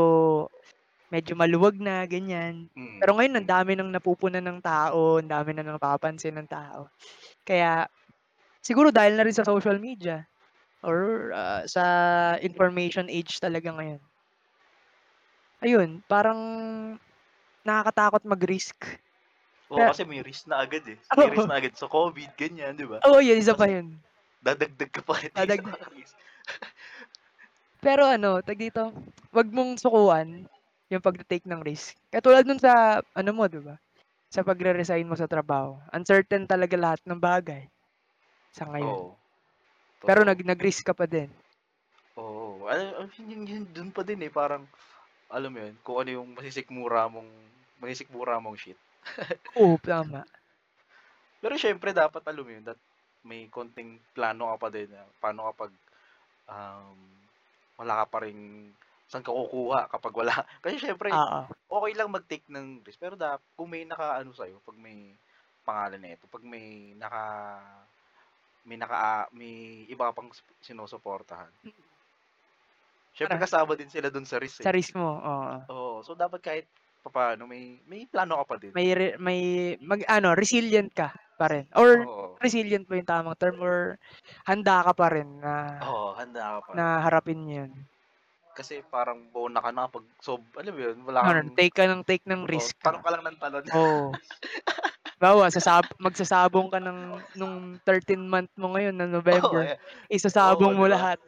medyo 1.14 1.34
maluwag 1.38 1.78
na 1.80 2.04
ganyan. 2.10 2.70
Mm, 2.78 3.02
Pero 3.02 3.18
ngayon 3.18 3.38
ang 3.42 3.48
dami 3.50 3.72
ng 3.76 3.92
napupunan 3.92 4.44
ng 4.44 4.60
tao, 4.64 5.20
ang 5.20 5.30
dami 5.30 5.52
ng 5.54 5.68
napapansin 5.76 6.36
ng 6.40 6.48
tao. 6.50 6.90
Kaya 7.48 7.88
siguro 8.66 8.90
dahil 8.90 9.14
na 9.18 9.26
rin 9.28 9.36
sa 9.38 9.46
social 9.48 9.78
media 9.78 10.26
or, 10.86 11.32
ah, 11.36 11.64
sa 11.70 11.86
information 12.42 13.08
age 13.12 13.38
talaga 13.44 13.70
ngayon. 13.76 14.02
Ayun, 15.64 16.04
parang 16.08 16.40
nakakatakot 17.68 18.24
mag-risk. 18.32 18.78
Oo, 19.74 19.84
Kaya 19.84 19.90
kasi 19.90 20.02
may 20.10 20.22
risk 20.28 20.44
na 20.50 20.58
agad, 20.66 20.84
eh, 20.94 20.98
may 21.18 21.30
risk 21.34 21.46
na 21.50 21.58
agad 21.62 21.74
sa 21.78 21.90
COVID 21.96 22.30
ganyan, 22.42 22.74
'di 22.78 22.88
ba? 22.94 23.02
Oo, 23.08 23.20
yun 23.24 23.40
isa 23.42 23.54
pa 23.60 23.66
yun. 23.72 23.88
dadagdag 24.46 24.92
ka 24.96 25.02
pa 25.08 25.16
sa 25.20 25.30
Dadag 25.36 25.62
mga 25.66 25.86
risk. 25.96 26.16
Pero 27.86 28.04
ano, 28.16 28.32
tawag 28.44 28.60
dito, 28.66 28.84
'wag 29.36 29.48
mong 29.56 29.80
sukuan 29.80 30.48
yung 30.92 31.04
pagte-take 31.06 31.48
ng 31.50 31.62
risk. 31.66 31.96
Katulad 32.14 32.44
nun 32.46 32.60
sa 32.62 33.00
ano 33.16 33.32
mo 33.36 33.46
'di 33.48 33.62
ba, 33.64 33.76
sa 34.34 34.42
pagre-resign 34.48 35.08
mo 35.10 35.16
sa 35.20 35.30
trabaho, 35.30 35.80
uncertain 35.96 36.46
talaga 36.50 36.76
lahat 36.80 37.02
ng 37.06 37.20
bagay 37.22 37.64
sa 38.56 38.64
ngayon. 38.72 39.00
Oo. 39.00 39.18
Pero 40.08 40.22
nag 40.26 40.40
nag-risk 40.46 40.84
ka 40.88 40.94
pa 41.00 41.06
din. 41.10 41.30
Oo, 42.16 42.72
alam 42.72 43.12
yun 43.20 43.44
yun 43.44 43.64
dun 43.76 43.90
pa 43.92 44.00
din, 44.08 44.24
eh, 44.24 44.32
parang 44.32 44.72
alam 45.32 45.52
mo 45.52 45.60
yun, 45.64 45.76
kung 45.84 45.98
ano 46.04 46.10
yung 46.22 46.30
masisikmura 46.38 47.10
mong 47.12 47.30
masisikmura 47.82 48.40
mong 48.40 48.58
shit. 48.60 48.80
Oo, 49.56 49.78
tama. 49.80 50.26
Pero 51.44 51.56
siyempre 51.60 51.92
dapat 51.92 52.24
alam 52.28 52.44
mo 52.46 52.52
yun, 52.52 52.64
that 52.68 52.80
may 53.26 53.50
konting 53.52 54.00
plano 54.16 54.54
ka 54.56 54.58
pa 54.62 54.70
din 54.72 54.90
na 54.94 55.10
paano 55.20 55.50
kapag, 55.52 55.72
um, 56.50 57.00
wala 57.80 57.94
ka 58.04 58.08
pa 58.12 58.20
ring 58.28 58.74
saan 59.10 59.24
ka 59.26 59.34
kukuha 59.34 59.88
kapag 59.92 60.14
wala 60.18 60.34
kasi 60.66 60.80
siyempre 60.82 61.12
Oo. 61.12 61.56
okey 61.70 61.94
lang 61.98 62.10
mag-take 62.14 62.48
ng 62.50 62.82
risk 62.86 62.98
pero 63.02 63.16
dap 63.20 63.42
kung 63.58 63.70
may 63.72 63.84
nakaano 63.88 64.32
sa'yo, 64.36 64.62
'pag 64.66 64.78
may 64.80 65.18
pangalan 65.66 66.02
nito, 66.04 66.26
'pag 66.32 66.44
may 66.46 66.94
naka 66.98 67.24
may 68.68 68.78
naka 68.82 69.30
may 69.34 69.86
iba 69.90 70.10
pang 70.16 70.30
sinusuportahan. 70.62 71.54
Mm. 71.64 71.86
Siyempre 73.16 73.40
kasama 73.40 73.80
din 73.80 73.88
sila 73.88 74.12
dun 74.12 74.28
sa 74.28 74.36
risk, 74.44 74.60
eh. 74.68 74.68
Sa 74.68 74.72
risk 74.72 74.96
mo, 74.96 75.20
oo. 75.20 75.66
Oo, 75.70 76.06
so 76.06 76.14
dapat 76.14 76.42
kahit 76.46 76.66
papaano 77.02 77.50
may 77.50 77.82
may 77.90 78.06
plano 78.06 78.38
ka 78.42 78.46
pa 78.54 78.58
din. 78.62 78.76
May 78.76 78.88
re 78.98 79.08
may 79.22 79.42
mag-ano, 79.84 80.34
resilient 80.34 80.90
ka 80.96 81.14
pa 81.38 81.46
rin 81.52 81.68
or 81.78 82.08
Oo. 82.08 82.40
resilient 82.42 82.88
ba 82.90 82.98
yung 82.98 83.08
tamang 83.10 83.38
term 83.38 83.58
or 83.62 84.00
handa 84.48 84.82
ka 84.88 84.94
pa 84.96 85.08
rin 85.14 85.30
na 85.44 85.54
Oo, 85.84 86.16
handa 86.16 86.42
ka 86.56 86.62
pa. 86.68 86.76
na 86.76 87.04
harapin 87.06 87.44
yun. 87.50 87.72
Kasi 88.56 88.80
parang 88.88 89.28
baon 89.36 89.52
na 89.52 89.60
ka 89.60 89.72
na 89.76 89.92
'pag 89.92 90.08
sob 90.24 90.48
alam 90.56 90.72
mo 90.76 90.80
yun, 90.80 90.98
wala 91.04 91.22
Ano, 91.24 91.40
kang 91.40 91.44
take 91.56 91.72
ka 91.80 91.88
ng 91.88 92.04
take 92.04 92.28
ng 92.28 92.44
oo, 92.52 92.68
risk. 92.68 92.76
talon 92.84 93.04
ka 93.06 93.12
lang 93.14 93.24
ng 93.28 93.40
talon. 93.42 93.66
Oo. 93.74 94.20
Halimbawa 95.16 95.48
sasab 95.48 95.88
magsasabong 95.96 96.68
ka 96.68 96.80
ng 96.84 97.00
nung 97.40 97.80
13 97.88 98.28
month 98.28 98.52
mo 98.60 98.76
ngayon 98.76 99.00
na 99.00 99.08
November, 99.08 99.64
eh. 99.64 99.80
isasabong 100.12 100.76
Oo, 100.76 100.80
mo 100.80 100.86
'di 100.86 100.92
ba? 100.92 101.00
lahat. 101.00 101.20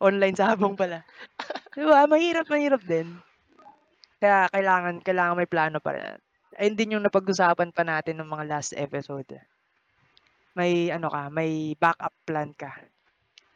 Online 0.00 0.32
sabong 0.32 0.74
pala. 0.80 1.04
'Di 1.76 1.84
ba 1.84 2.08
mahirap, 2.08 2.48
mahirap 2.48 2.82
din. 2.88 3.20
Kaya 4.16 4.48
kailangan 4.48 5.04
kailangan 5.04 5.36
may 5.36 5.46
plano 5.50 5.78
pa 5.84 5.92
rin. 5.92 6.16
Ayun 6.56 6.74
din 6.80 6.92
yung 6.96 7.04
napag-usapan 7.04 7.68
pa 7.76 7.84
natin 7.84 8.16
nung 8.16 8.32
mga 8.32 8.48
last 8.48 8.72
episode. 8.72 9.28
May 10.56 10.88
ano 10.88 11.12
ka, 11.12 11.28
may 11.28 11.76
backup 11.76 12.14
plan 12.24 12.50
ka. 12.56 12.72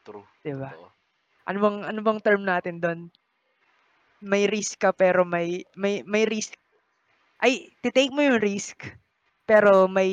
True, 0.04 0.26
'Di 0.44 0.52
ba? 0.52 0.70
totoo. 0.70 0.92
Ano 1.48 1.58
bang 1.64 1.78
ano 1.88 2.00
bang 2.04 2.20
term 2.20 2.42
natin 2.44 2.76
dun? 2.78 3.00
May 4.22 4.46
risk 4.46 4.78
ka 4.78 4.94
pero 4.94 5.26
may 5.26 5.66
may 5.74 6.06
may 6.06 6.22
risk 6.28 6.54
ay 7.42 7.74
te-take 7.82 8.14
mo 8.14 8.22
yung 8.22 8.38
risk, 8.38 8.86
pero 9.52 9.84
may 9.84 10.08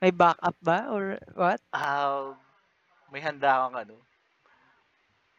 may 0.00 0.12
backup 0.12 0.56
ba 0.60 0.92
or 0.92 1.16
what? 1.32 1.60
Um, 1.72 2.38
may 3.12 3.20
handa 3.22 3.50
kang 3.66 3.74
ano 3.82 3.96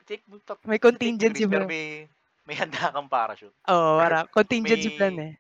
take 0.08 0.24
mo 0.30 0.38
ta 0.48 0.56
May 0.66 0.80
contingency 0.80 1.46
pero 1.52 1.64
ba? 1.64 1.72
may 1.72 2.10
may 2.48 2.56
handa 2.58 2.92
kang 2.94 3.10
parachute 3.12 3.56
Oo, 3.74 3.92
or 3.98 3.98
parang 4.00 4.26
contingency 4.38 4.90
plan, 4.96 5.16
may 5.16 5.28
eh. 5.28 5.34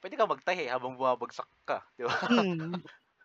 puwede 0.00 0.14
kang 0.18 0.30
magtahi 0.30 0.64
habang 0.70 0.94
bumabagsak 0.98 1.48
ka, 1.68 1.78
'di 1.98 2.04
ba? 2.06 2.14
Mm. 2.30 2.82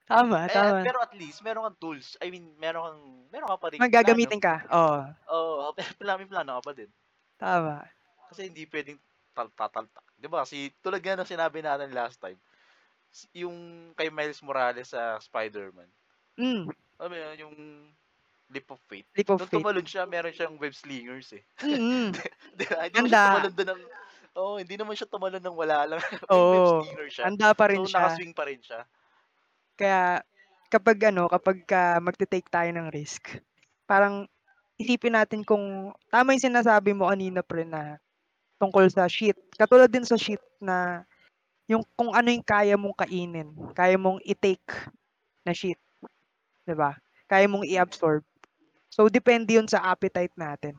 Tama, 0.07 0.49
Eh, 0.49 0.53
tama. 0.53 0.81
pero 0.83 0.99
at 0.99 1.13
least 1.15 1.39
meron 1.43 1.63
kang 1.67 1.79
tools, 1.79 2.15
I 2.23 2.27
mean 2.31 2.55
meron 2.59 2.83
kang 2.83 3.01
meron 3.31 3.49
ka 3.51 3.57
pa 3.63 3.69
ring 3.71 3.85
May 3.85 3.89
plano. 3.95 4.29
ka, 4.45 4.55
oo. 4.79 5.01
Oo, 5.35 5.71
pero 5.77 5.91
pla 5.99 6.13
may 6.19 6.29
plano 6.29 6.51
ka 6.59 6.63
pa 6.67 6.73
din. 6.77 6.91
Tama. 7.37 7.85
Kasi 8.29 8.49
hindi 8.51 8.63
puwedeng 8.67 8.99
tal 9.33 9.49
tataltak 9.57 10.05
'di 10.19 10.27
ba 10.29 10.45
si 10.45 10.69
tulad 10.83 11.01
nga 11.01 11.17
ng 11.17 11.25
sinabi 11.31 11.59
natin 11.65 11.89
last 11.97 12.21
time, 12.21 12.37
yung 13.33 13.57
kay 13.93 14.09
Miles 14.09 14.41
Morales 14.41 14.89
sa 14.91 15.17
Spider-Man. 15.19 15.89
Hmm. 16.37 16.73
Alam 16.97 17.09
mo 17.09 17.17
yun, 17.17 17.35
yung 17.47 17.55
Leap 18.53 18.69
of 18.69 18.81
Faith, 18.85 19.07
Leap 19.17 19.29
of 19.29 19.41
faith. 19.49 19.65
tumalon 19.65 19.85
siya 19.85 20.05
meron 20.05 20.33
siyang 20.33 20.57
web 20.61 20.73
slingers, 20.73 21.33
eh. 21.33 21.43
Mm. 21.61 22.13
'Di 22.57 22.65
ba, 22.69 22.85
hindi 22.85 22.97
naman 23.01 23.09
siya 23.09 23.21
tumalon 23.25 23.53
dun 23.53 23.69
ng 23.73 23.81
oo, 24.37 24.53
hindi 24.61 24.75
naman 24.77 24.95
siya 24.97 25.09
tumalon 25.09 25.41
ng 25.41 25.57
wala 25.57 25.77
lang, 25.89 26.01
may 26.33 26.43
web 26.45 26.65
slinger 26.65 27.07
siya. 27.09 27.27
handa 27.29 27.49
pa 27.57 27.65
rin 27.71 27.81
So, 27.81 27.89
siya. 27.89 27.97
naka-swing 27.97 28.33
pa 28.33 28.43
rin 28.45 28.61
siya. 28.61 28.85
Kaya 29.77 30.21
kapag 30.69 30.97
ano, 31.09 31.29
kapagka 31.29 31.97
magte-take 32.01 32.49
tayo 32.49 32.69
ng 32.73 32.89
risk, 32.93 33.37
parang 33.89 34.25
isipin 34.77 35.13
natin 35.17 35.41
kung 35.45 35.93
tama 36.09 36.33
yung 36.33 36.45
sinasabi 36.49 36.93
mo 36.93 37.09
kanina 37.09 37.41
pre 37.45 37.65
na 37.65 37.97
tungkol 38.61 38.87
sa 38.89 39.05
shit. 39.09 39.37
Katulad 39.57 39.89
din 39.91 40.05
sa 40.05 40.17
shit 40.17 40.41
na 40.61 41.03
yung 41.73 41.85
kung 41.97 42.11
ano 42.13 42.29
yung 42.33 42.45
kaya 42.45 42.75
mong 42.79 42.95
kainin, 42.97 43.49
kaya 43.77 43.95
mong 43.99 44.19
i-take 44.25 44.65
na 45.47 45.53
shit, 45.55 45.79
'di 46.67 46.75
ba? 46.77 46.97
Kaya 47.31 47.47
mong 47.51 47.65
Mm. 47.69 47.69
i-absorb. 47.69 48.23
So, 48.93 49.07
depende 49.11 49.57
yun 49.57 49.67
sa 49.69 49.83
appetite 49.93 50.33
natin. 50.39 50.75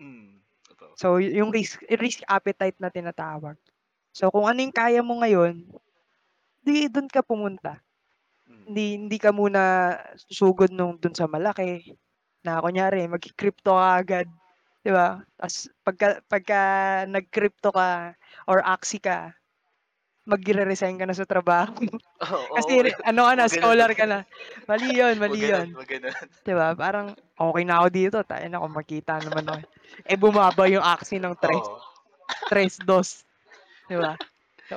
Mm, 0.00 0.42
totoo. 0.68 0.96
So, 0.96 1.20
yung 1.20 1.52
risk 1.52 1.84
risk 2.00 2.24
appetite 2.26 2.76
na 2.80 2.88
tinatawag. 2.88 3.56
So, 4.16 4.30
kung 4.32 4.48
ano 4.48 4.58
yung 4.64 4.74
kaya 4.74 5.00
mo 5.04 5.20
ngayon, 5.22 5.66
'di 6.64 6.88
dun 6.92 7.08
ka 7.10 7.22
pumunta. 7.24 7.80
Mm. 8.50 8.68
Hindi 8.68 8.98
hindi 8.98 9.18
ka 9.20 9.30
muna 9.34 9.94
susugod 10.28 10.70
nung 10.74 10.98
dun 11.00 11.14
sa 11.16 11.26
malaki, 11.30 11.94
na 12.46 12.60
kunyari 12.64 13.06
magki-crypto 13.10 13.72
ka 13.76 13.88
agad, 14.02 14.28
'di 14.84 14.90
ba? 14.94 15.22
Tas 15.40 15.68
pagka 15.86 16.20
pagka 16.30 16.60
nag-crypto 17.10 17.70
ka 17.74 18.14
or 18.50 18.60
Axie 18.64 19.02
ka, 19.02 19.34
magre-resign 20.26 20.98
ka 21.00 21.06
na 21.08 21.16
sa 21.16 21.28
trabaho. 21.28 21.72
Oo, 22.32 22.46
Kasi 22.56 22.72
oo, 22.74 22.88
ano 23.06 23.20
ka 23.28 23.34
na, 23.38 23.46
scholar 23.50 23.90
ka 23.94 24.04
na. 24.08 24.18
Mali 24.68 24.98
yun, 24.98 25.16
mali 25.22 25.48
yun. 25.50 25.68
wag 25.76 25.88
gano'n. 25.88 26.28
'Di 26.46 26.52
ba? 26.54 26.74
Parang 26.78 27.14
okey 27.38 27.64
na 27.66 27.82
ako 27.82 27.88
dito, 27.92 28.18
tangina 28.24 28.62
kumikita 28.62 29.20
naman 29.22 29.46
ako. 29.46 29.58
Eh, 30.06 30.18
bumaba 30.18 30.64
yung 30.70 30.84
Axie 30.84 31.20
ng 31.20 31.34
tres 31.38 31.66
Oo. 31.66 31.78
tres 32.50 32.78
dos, 32.82 33.22
'di 33.88 33.96
ba? 33.98 34.14
So, 34.70 34.76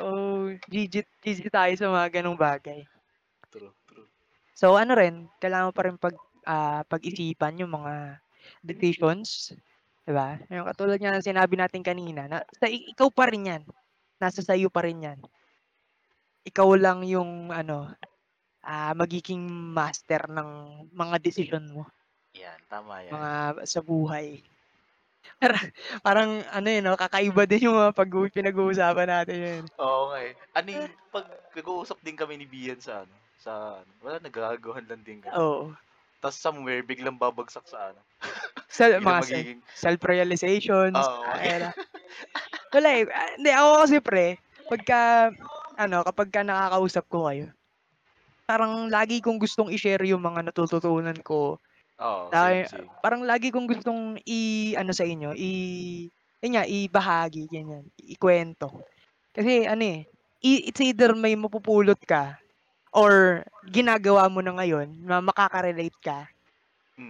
GG 0.70 0.96
GG 1.24 1.50
tayo 1.50 1.74
sa 1.78 1.88
mga 1.90 2.22
gano'ng 2.22 2.38
bagay. 2.40 2.86
True, 3.52 3.74
true. 3.88 4.08
So, 4.54 4.76
ano 4.78 4.94
rin, 4.98 5.26
kailangan 5.42 5.68
mo 5.72 5.74
pa 5.74 5.84
rin 5.88 5.98
pag 5.98 6.16
ah, 6.46 6.82
pag-isipan 6.86 7.60
yung 7.62 7.74
mga 7.74 8.20
decisions, 8.66 9.54
'di 10.06 10.14
ba? 10.14 10.38
Yung 10.52 10.68
katulad 10.68 11.00
nga 11.00 11.14
ng 11.16 11.26
sinabi 11.26 11.56
natin 11.58 11.82
kanina 11.86 12.28
na 12.30 12.44
sa 12.58 12.68
ikaw 12.70 13.10
pa 13.14 13.30
rin 13.32 13.50
'yan, 13.50 13.64
nasa 14.22 14.42
sa'yo 14.44 14.70
pa 14.74 14.84
rin 14.86 15.02
'yan. 15.06 15.20
Ikaw 16.48 16.70
lang 16.80 17.04
yung 17.04 17.52
ano, 17.52 17.92
ah, 18.64 18.94
magiging 18.96 19.44
master 19.78 20.28
ng 20.32 20.50
mga 20.94 21.16
desisyon 21.26 21.66
mo. 21.76 21.84
Yan, 22.34 22.62
tama 22.70 23.02
yan. 23.04 23.18
Mga 23.18 23.66
sa 23.66 23.80
buhay. 23.82 24.28
Parang 25.42 25.66
parang 26.06 26.32
ano, 26.52 26.68
eh, 26.70 26.82
'no, 26.84 26.96
kakaiba 27.00 27.44
din 27.50 27.68
yung 27.72 27.78
mga 27.80 27.96
pag 27.96 28.12
pinag-uusapan 28.36 29.10
natin 29.10 29.38
ngayon. 29.40 29.66
Oo 29.80 30.02
nga, 30.12 30.20
eh. 30.28 30.34
Ano 30.58 30.70
yung 30.76 30.90
'pag 31.14 31.26
nag-uusap 31.56 32.00
din 32.04 32.18
kami 32.20 32.36
ni 32.38 32.46
Bian 32.50 32.80
sa 32.84 33.08
ano, 33.08 33.16
sa 33.40 33.82
ano, 33.84 33.92
wala 34.04 34.18
nagkakaguhan 34.20 34.86
lang 34.90 35.02
din 35.08 35.24
kami. 35.24 35.40
Oo. 35.40 35.76
Tas 36.24 36.38
somewhere 36.40 36.84
biglang 36.86 37.18
babagsak 37.22 37.66
sa 37.70 37.94
ano, 37.96 38.02
Sa 38.70 38.86
mga 39.00 39.20
magiging 39.20 39.62
self-realizations, 39.74 40.98
Oo, 40.98 41.24
tangina. 41.24 41.74
Wala, 42.74 42.90
eh, 43.02 43.06
ah, 43.10 43.30
hindi 43.38 43.50
ako 43.54 43.70
kasi 43.86 43.98
pre, 44.02 44.28
pagka 44.70 45.00
ano, 45.80 46.04
kapagka 46.04 46.44
nakakausap 46.44 47.06
ko 47.08 47.32
kayo, 47.32 47.48
parang 48.50 48.90
lagi 48.92 49.20
kong 49.24 49.40
gustong 49.42 49.72
i-share 49.74 50.04
yung 50.10 50.24
mga 50.24 50.50
natututunan 50.52 51.18
ko. 51.26 51.58
Oo, 52.00 52.34
Lagi 52.34 52.64
same, 52.64 52.66
same. 52.66 53.00
parang 53.04 53.24
lagi 53.28 53.50
kong 53.54 53.68
gustong 53.70 54.20
i-ano 54.28 54.92
sa 54.96 55.06
inyo, 55.08 55.34
i 55.38 55.52
yun 56.44 56.52
nga, 56.58 56.66
ibahagi 56.68 57.48
ganyan, 57.52 57.86
ikuwento. 58.00 58.72
Kasi 59.36 59.66
ano, 59.70 59.84
eh, 59.86 60.02
i 60.46 60.52
it's 60.72 60.82
either 60.84 61.14
may 61.18 61.36
mapupulot 61.40 62.00
ka 62.08 62.38
or 62.96 63.44
ginagawa 63.66 64.28
mo 64.32 64.42
na 64.46 64.56
ngayon 64.58 65.02
na 65.06 65.20
makaka-relate 65.24 65.98
ka, 66.04 66.28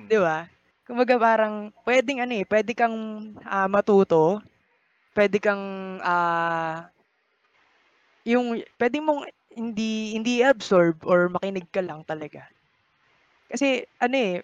'di 0.10 0.18
Mm. 0.18 0.24
ba? 0.24 0.48
Kumbaga 0.88 1.16
parang 1.22 1.72
puwedeng 1.86 2.22
ano, 2.26 2.34
eh, 2.40 2.46
puwede 2.48 2.74
kang, 2.78 2.96
ah, 3.48 3.68
matuto, 3.72 4.42
puwede 5.16 5.40
kang, 5.44 5.64
ah 6.04 6.90
yung 8.32 8.48
puwede 8.80 9.00
mong 9.02 9.22
hindi 9.60 10.16
hindi 10.16 10.32
i-absorb 10.42 10.96
or 11.12 11.20
makinig 11.36 11.68
ka 11.76 11.82
lang 11.84 12.02
talaga. 12.12 12.42
Kasi 13.50 13.84
ano, 14.02 14.16
eh, 14.18 14.36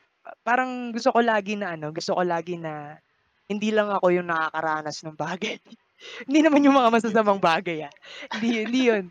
parang 0.45 0.91
gusto 0.95 1.13
ko 1.13 1.19
lagi 1.21 1.53
na 1.59 1.77
ano, 1.77 1.93
gusto 1.93 2.17
ko 2.17 2.21
lagi 2.25 2.57
na 2.57 2.97
hindi 3.49 3.69
lang 3.73 3.89
ako 3.93 4.07
yung 4.13 4.29
nakakaranas 4.29 4.97
ng 5.05 5.17
bagay. 5.17 5.57
Hindi 6.27 6.43
naman 6.43 6.61
yung 6.61 6.75
mga 6.77 6.91
masasamang 6.91 7.39
bagay, 7.39 7.87
ah, 7.87 7.93
hindi 8.35 8.67
hindi 8.67 8.81
yun. 8.91 9.05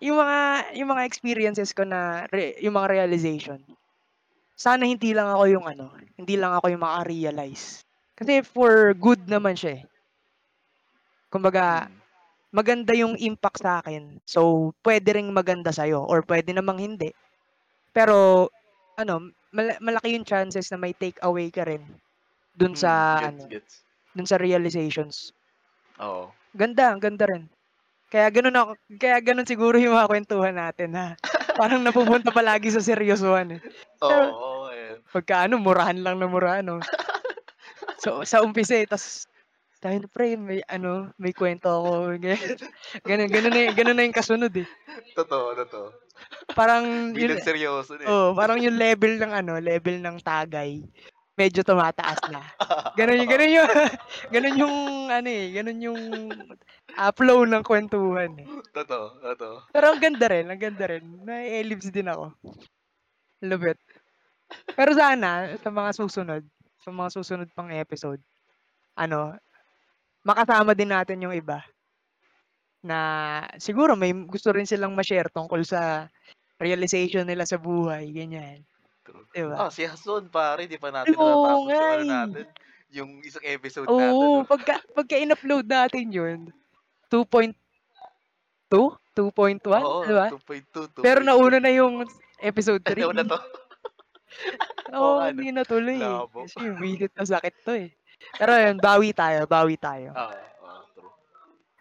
Yung 0.00 0.18
mga 0.18 0.38
yung 0.78 0.90
mga 0.94 1.04
experiences 1.06 1.72
ko 1.76 1.84
na 1.84 2.24
re 2.32 2.56
yung 2.64 2.74
mga 2.76 2.88
realization. 2.96 3.60
Sana 4.58 4.86
hindi 4.86 5.12
lang 5.16 5.28
ako 5.30 5.44
yung 5.50 5.66
ano, 5.66 5.94
hindi 6.18 6.34
lang 6.38 6.52
ako 6.58 6.66
yung 6.74 6.82
maka-realize. 6.84 7.82
Kasi 8.18 8.42
for 8.42 8.94
good 8.98 9.26
naman 9.30 9.54
siya, 9.58 9.82
eh. 9.82 9.84
Kumbaga, 11.30 11.88
Mm. 11.88 12.03
Maganda 12.54 12.94
yung 12.94 13.18
impact 13.18 13.60
sa'kin, 13.66 14.22
so 14.24 14.70
puwede 14.84 15.10
ring 15.16 15.30
maganda 15.34 15.74
sa'yo 15.74 16.06
or 16.06 16.22
puwede 16.22 16.54
namang 16.54 16.78
hindi. 16.80 17.10
Pero 17.94 18.48
ano, 18.98 19.32
mala 19.54 19.78
malaki 19.82 20.14
yung 20.16 20.26
chances 20.26 20.70
na 20.70 20.78
may 20.78 20.94
take 20.94 21.18
away 21.26 21.50
ka 21.50 21.66
rin 21.66 21.82
Dun 22.54 22.74
Mm, 22.74 22.78
sa 22.78 22.92
gets, 23.18 23.26
ano, 23.30 23.44
gets. 23.50 23.74
dun 24.14 24.28
sa 24.28 24.38
realizations. 24.38 25.34
Oo. 26.00 26.30
Ganda, 26.54 26.94
ang 26.94 27.02
ganda 27.02 27.26
rin. 27.26 27.50
Kaya 28.12 28.30
gano'n 28.30 28.54
ako 28.54 28.72
kaya 29.00 29.18
gano'n 29.18 29.48
siguro 29.48 29.76
yung 29.80 29.98
mga 29.98 30.06
kuwentuhan 30.10 30.54
natin 30.54 30.94
na 30.94 31.18
parang 31.58 31.82
napupunta 31.82 32.30
palagi 32.30 32.70
sa 32.70 32.82
seryosohan, 32.82 33.58
eh. 33.58 33.62
Oo, 34.02 34.06
Pero 34.06 34.24
oo, 34.30 34.70
eh. 34.70 35.02
pagka 35.10 35.46
ano, 35.50 35.58
murahan 35.58 35.98
lang 35.98 36.18
ng 36.22 36.30
murahan 36.30 36.62
'no. 36.66 36.78
So, 38.04 38.22
sa 38.26 38.42
umpisa, 38.44 38.76
eh, 38.76 38.86
ta's 38.86 39.24
niya, 39.92 40.08
"Pre, 40.08 40.36
may 40.40 40.60
ano, 40.70 41.12
may 41.20 41.32
kuwento 41.36 41.68
ako," 41.68 41.90
ganyan. 42.20 42.38
Gano'n, 43.08 43.28
gano'n 43.32 43.52
na 43.54 43.62
gano'n 43.74 43.96
na 43.98 44.04
yung 44.06 44.16
kasunod, 44.16 44.52
eh. 44.56 44.68
Totoo, 45.16 45.54
totoo. 45.54 45.86
Parang 46.54 47.14
yun 47.18 47.34
Biglang 47.34 47.42
seryoso 47.42 47.98
eh. 47.98 48.06
oo, 48.08 48.36
parang 48.38 48.58
yung 48.62 48.78
level 48.78 49.18
ng 49.18 49.32
ano, 49.34 49.52
level 49.58 49.98
ng 50.00 50.18
tagay 50.22 50.82
medyo 51.34 51.66
tumataas 51.66 52.22
na. 52.30 52.46
Gano'n 52.94 53.26
yung 53.26 53.30
Oo. 53.30 53.34
gano'n 53.34 53.52
yung 53.58 53.68
gano'n 54.34 54.56
yung 54.62 54.76
ano, 55.10 55.28
eh, 55.30 55.46
gano'n 55.50 55.80
yung, 55.82 56.00
flow 57.18 57.42
ng 57.42 57.64
kuwentuhan, 57.66 58.30
eh. 58.38 58.46
Totoo, 58.74 59.18
totoo. 59.22 59.56
Pero 59.74 59.90
ang 59.90 59.98
ganda 59.98 60.26
rin, 60.30 60.46
ang 60.46 60.60
ganda 60.62 60.84
rin. 60.86 61.02
Na-e-elips 61.26 61.90
din 61.90 62.06
ako. 62.06 62.30
Lupit. 63.42 63.78
Pero 64.74 64.94
sana 64.94 65.54
sa 65.58 65.70
mga 65.70 65.90
susunod, 65.98 66.42
sa 66.82 66.90
mga 66.94 67.10
susunod 67.14 67.48
pang 67.54 67.70
episode, 67.74 68.22
ano, 68.98 69.34
makasama 70.26 70.72
din 70.76 70.90
natin 70.92 71.22
yung 71.24 71.34
iba. 71.36 71.64
Na 72.82 72.98
siguro 73.62 73.94
may 73.94 74.10
gusto 74.26 74.50
rin 74.50 74.66
silang 74.66 74.96
ma-share 74.96 75.30
tungkol 75.30 75.62
sa 75.62 76.10
realization 76.60 77.28
nila 77.28 77.44
sa 77.46 77.60
buhay, 77.60 78.10
ganyan. 78.14 78.64
True. 79.06 79.28
'Di 79.34 79.44
ba? 79.46 79.60
Ah, 79.60 79.68
si 79.68 79.84
Hasson 79.84 80.32
pare, 80.32 80.64
'di 80.64 80.80
pa 80.80 80.88
natin 80.88 81.20
oo 81.20 81.28
natatapos 81.28 81.68
nga, 81.68 81.80
yung 81.84 81.92
ano 81.94 82.04
eh. 82.04 82.08
natin, 82.08 82.48
yung 82.88 83.20
isang 83.20 83.44
episode 83.44 83.92
natin 83.92 84.32
'no. 84.32 84.40
Oo, 84.40 84.48
pagka 84.48 84.80
pagka 84.96 85.20
in-upload 85.20 85.68
natin 85.68 86.08
yun, 86.08 86.38
2.2, 87.12 87.56
2.1, 89.16 89.92
'di 90.02 90.12
Oo, 90.12 90.12
ba? 90.16 90.28
2.2, 90.28 90.88
Pero 91.02 91.20
2.2. 91.20 91.24
nauna 91.24 91.58
na 91.62 91.72
yung 91.72 92.06
episode 92.40 92.82
3. 92.86 93.08
Nauna 93.18 93.24
'to. 93.24 93.38
Oo 94.92 95.16
Oo, 95.16 95.32
'no, 95.32 95.42
hindi 95.42 95.48
natuloy, 95.54 96.00
eh. 96.20 96.22
labo. 96.28 96.44
Kasi 96.44 96.68
wisit 96.76 97.12
na 97.16 97.24
sakit 97.24 97.54
'to, 97.64 97.72
eh. 97.72 97.88
Pero 98.38 98.50
ayun, 98.56 98.76
bawi 98.80 99.10
tayo, 99.12 99.44
bawi 99.46 99.76
tayo. 99.78 100.10
Oo, 100.16 100.34
oo, 100.64 100.80
true. 100.96 101.12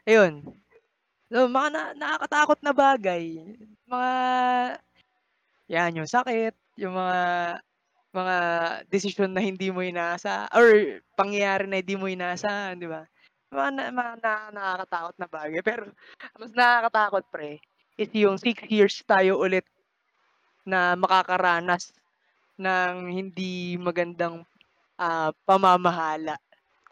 Ayun. 0.10 0.34
So, 1.34 1.50
mga 1.50 1.70
na 1.74 1.84
nakakatakot 1.98 2.60
na 2.62 2.74
bagay, 2.76 3.24
mga 3.90 4.12
'yan, 5.72 5.92
yung 6.04 6.10
sakit, 6.10 6.54
yung 6.80 6.94
mga 6.96 7.20
mga 8.14 8.38
desisyon 8.94 9.32
na 9.34 9.42
hindi 9.42 9.70
mo 9.74 9.82
inaasa 9.82 10.46
or 10.54 11.02
pangyayari 11.18 11.66
na 11.70 11.82
hindi 11.82 11.96
mo 11.98 12.06
inaasahan, 12.10 12.78
'di 12.78 12.88
ba? 12.90 13.04
Mga 13.54 13.70
na 13.74 13.84
mga 13.94 14.14
na 14.22 14.34
nakakatakot 14.54 15.16
na 15.18 15.28
bagay. 15.30 15.62
Pero 15.66 15.84
mas 16.38 16.52
nakakatakot 16.54 17.26
pre, 17.34 17.58
is 17.98 18.10
yung 18.14 18.38
6 18.42 18.62
years 18.70 19.02
tayo 19.06 19.40
ulit 19.42 19.66
na 20.66 20.96
makakaranas 20.96 21.92
ng 22.60 23.12
hindi 23.12 23.76
magandang, 23.82 24.46
ah, 25.00 25.32
pamamahala 25.48 26.38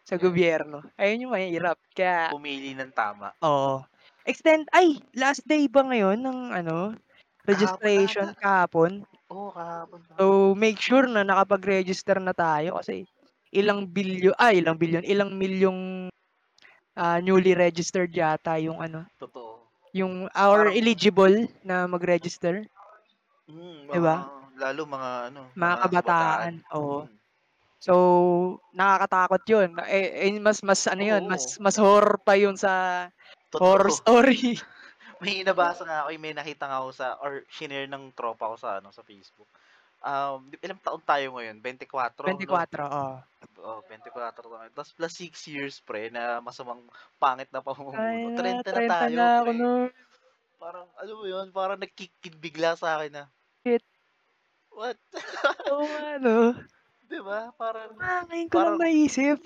sa 0.05 0.15
'Yan. 0.19 0.21
gobyerno. 0.21 0.83
Ayun 0.99 1.27
yung 1.29 1.33
mahirap 1.35 1.77
kaya 1.95 2.31
Pumili 2.31 2.73
ng 2.77 2.91
tama. 2.93 3.33
Oo. 3.41 3.81
Extend 4.29 4.69
ay, 4.69 5.01
last 5.17 5.41
day 5.49 5.65
ba 5.65 5.81
ngayon 5.81 6.21
ng 6.21 6.39
ano, 6.53 6.93
registration, 7.49 8.37
kahapon? 8.37 9.01
Oo, 9.29 9.51
kahapon, 9.53 10.01
kahapon. 10.09 10.17
So, 10.19 10.53
make 10.57 10.79
sure 10.81 11.07
na 11.07 11.23
nakapag-register 11.23 12.19
na 12.19 12.35
tayo 12.35 12.79
kasi 12.81 13.07
ilang 13.55 13.87
bilyo 13.87 14.35
ay, 14.39 14.59
ilang 14.63 14.75
bilyon, 14.79 15.03
ilang 15.07 15.31
milyong, 15.39 16.11
ah, 16.99 17.19
newly 17.23 17.53
registered 17.57 18.11
yata 18.15 18.57
yung 18.61 18.79
ano, 18.83 19.07
Totoo. 19.19 19.71
yung 19.95 20.29
or 20.35 20.67
Parang 20.67 20.75
eligible 20.75 21.47
na 21.65 21.85
mag-register. 21.89 22.65
Mm, 23.49 23.89
mga 23.89 24.05
ba? 24.05 24.31
lalo 24.61 24.81
mga 24.85 25.09
ano, 25.33 25.41
Mga 25.59 25.75
mga 25.75 25.83
kabataan. 25.83 26.47
kabataan, 26.47 26.53
oo. 26.71 27.03
Mm. 27.03 27.20
So, 27.81 28.61
nakakatakot 28.77 29.41
yun. 29.49 29.69
Eh 29.89 30.29
eh, 30.29 30.37
mas 30.37 30.61
mas 30.61 30.85
ano 30.85 31.01
yun, 31.01 31.25
Oo. 31.25 31.25
mas 31.25 31.57
mas 31.57 31.81
horror 31.81 32.21
pa 32.21 32.37
yun 32.37 32.53
sa 32.53 33.09
horror 33.57 33.89
Totoo. 33.89 33.99
story. 34.01 34.61
May 35.21 35.43
nabasa 35.45 35.83
nga 35.85 36.05
ako, 36.05 36.09
eh, 36.15 36.19
may 36.21 36.33
nakita 36.33 36.65
nga 36.69 36.79
ako 36.81 36.89
sa 36.95 37.07
or 37.21 37.45
shinare 37.51 37.85
ng 37.89 38.13
tropa 38.17 38.49
ko 38.51 38.55
sa 38.57 38.79
ano, 38.81 38.89
sa 38.89 39.05
Facebook. 39.05 39.49
Um, 40.01 40.49
ilang 40.61 40.81
taon 40.81 41.03
tayo 41.05 41.37
ngayon, 41.37 41.61
24 41.61 42.41
'no? 42.45 42.57
24, 42.59 42.79
oo. 42.85 43.21
Oo, 43.61 43.81
24 43.87 44.45
tayo. 44.47 44.69
Tas 44.75 44.91
plus 44.95 45.13
6 45.17 45.41
years 45.49 45.79
pre 45.83 46.09
na 46.13 46.39
masamang 46.43 46.85
pangit 47.21 47.49
na 47.53 47.61
Ay 47.93 48.19
pamumuno, 48.19 48.31
na, 48.47 48.63
30 48.63 48.71
na 48.75 48.83
30 48.83 49.07
tayo 49.07 49.17
na 49.17 49.27
ako 49.41 49.41
pre. 49.41 49.55
nun. 49.59 49.91
Parang 50.61 50.87
alam 50.99 51.15
mo 51.19 51.25
yun, 51.29 51.47
parang 51.55 51.79
nag-kick 51.81 52.13
in 52.27 52.37
bigla 52.41 52.75
sa'kin 52.79 53.13
na 53.15 53.25
Shit. 53.65 53.83
What? 54.71 54.97
Oo 55.71 55.85
nga 55.91 56.17
'no? 56.23 56.37
'Di 57.11 57.19
ba, 57.27 57.51
parang 57.59 57.91
Ah, 57.99 58.23
ngayon 58.29 58.47
ko 58.51 58.57
lang 58.63 58.75
parang 58.75 58.79
naisip. 58.79 59.37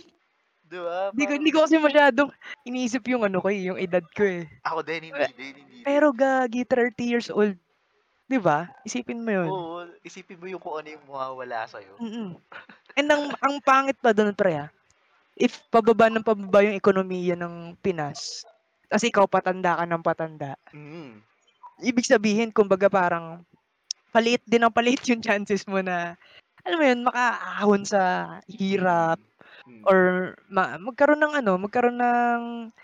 'Di 0.63 0.79
ba, 0.83 1.13
Hindi 1.13 1.23
ko 1.27 1.31
hindi 1.37 1.51
ko 1.53 1.59
kasi 1.63 1.77
masyadong 1.79 2.29
iniisip 2.67 3.03
yung 3.09 3.23
ano 3.25 3.37
ko, 3.39 3.47
eh, 3.53 3.61
yung 3.71 3.79
edad 3.79 4.03
ko, 4.17 4.23
eh. 4.25 4.45
Ako 4.65 4.79
din, 4.87 5.01
hindi 5.13 5.29
din, 5.37 5.55
hindi 5.61 5.81
pero 5.85 6.09
gagi 6.11 6.65
30 6.65 7.05
years 7.05 7.29
old, 7.29 7.55
'di 8.29 8.39
ba? 8.41 8.69
Isipin 8.87 9.21
mo 9.25 9.31
yun. 9.31 9.53
Oo, 9.53 9.83
isipin 10.05 10.39
mo 10.39 10.47
yung 10.47 10.61
kung 10.63 10.79
ano 10.79 10.87
yung 10.95 11.05
mawawala 11.09 11.67
sa'yo. 11.67 11.99
Mm. 11.99 12.35
And 12.99 13.07
ang 13.11 13.25
ang 13.39 13.55
pangit 13.63 13.97
pa 14.03 14.11
dun 14.15 14.35
pre, 14.35 14.67
ah, 14.67 14.69
if 15.37 15.63
pababa 15.73 16.09
ng 16.11 16.25
pababa 16.25 16.63
yung 16.65 16.77
ekonomiya 16.79 17.35
ng 17.39 17.77
Pinas, 17.83 18.43
tas 18.91 19.03
ikaw 19.05 19.25
patanda 19.29 19.79
ka 19.79 19.85
ng 19.87 20.03
patanda 20.05 20.57
Mm. 20.73 21.25
ibig 21.83 22.07
sabihin 22.07 22.55
kumbaga 22.55 22.87
parang 22.87 23.43
paliit 24.15 24.43
din 24.47 24.63
ng 24.63 24.73
paliit 24.75 25.03
yung 25.11 25.23
chances 25.23 25.65
mo 25.67 25.79
na, 25.83 26.15
alam 26.65 26.77
mo 26.81 26.85
yun, 26.85 27.01
makaahon 27.05 27.83
sa 27.87 28.01
hirap 28.49 29.19
Mm, 29.67 29.87
or 29.87 30.33
ma 30.49 30.77
magkaroon 30.81 31.21
ng 31.23 31.33
ano, 31.43 31.53
magkaroon 31.61 31.99
ng 31.99 32.41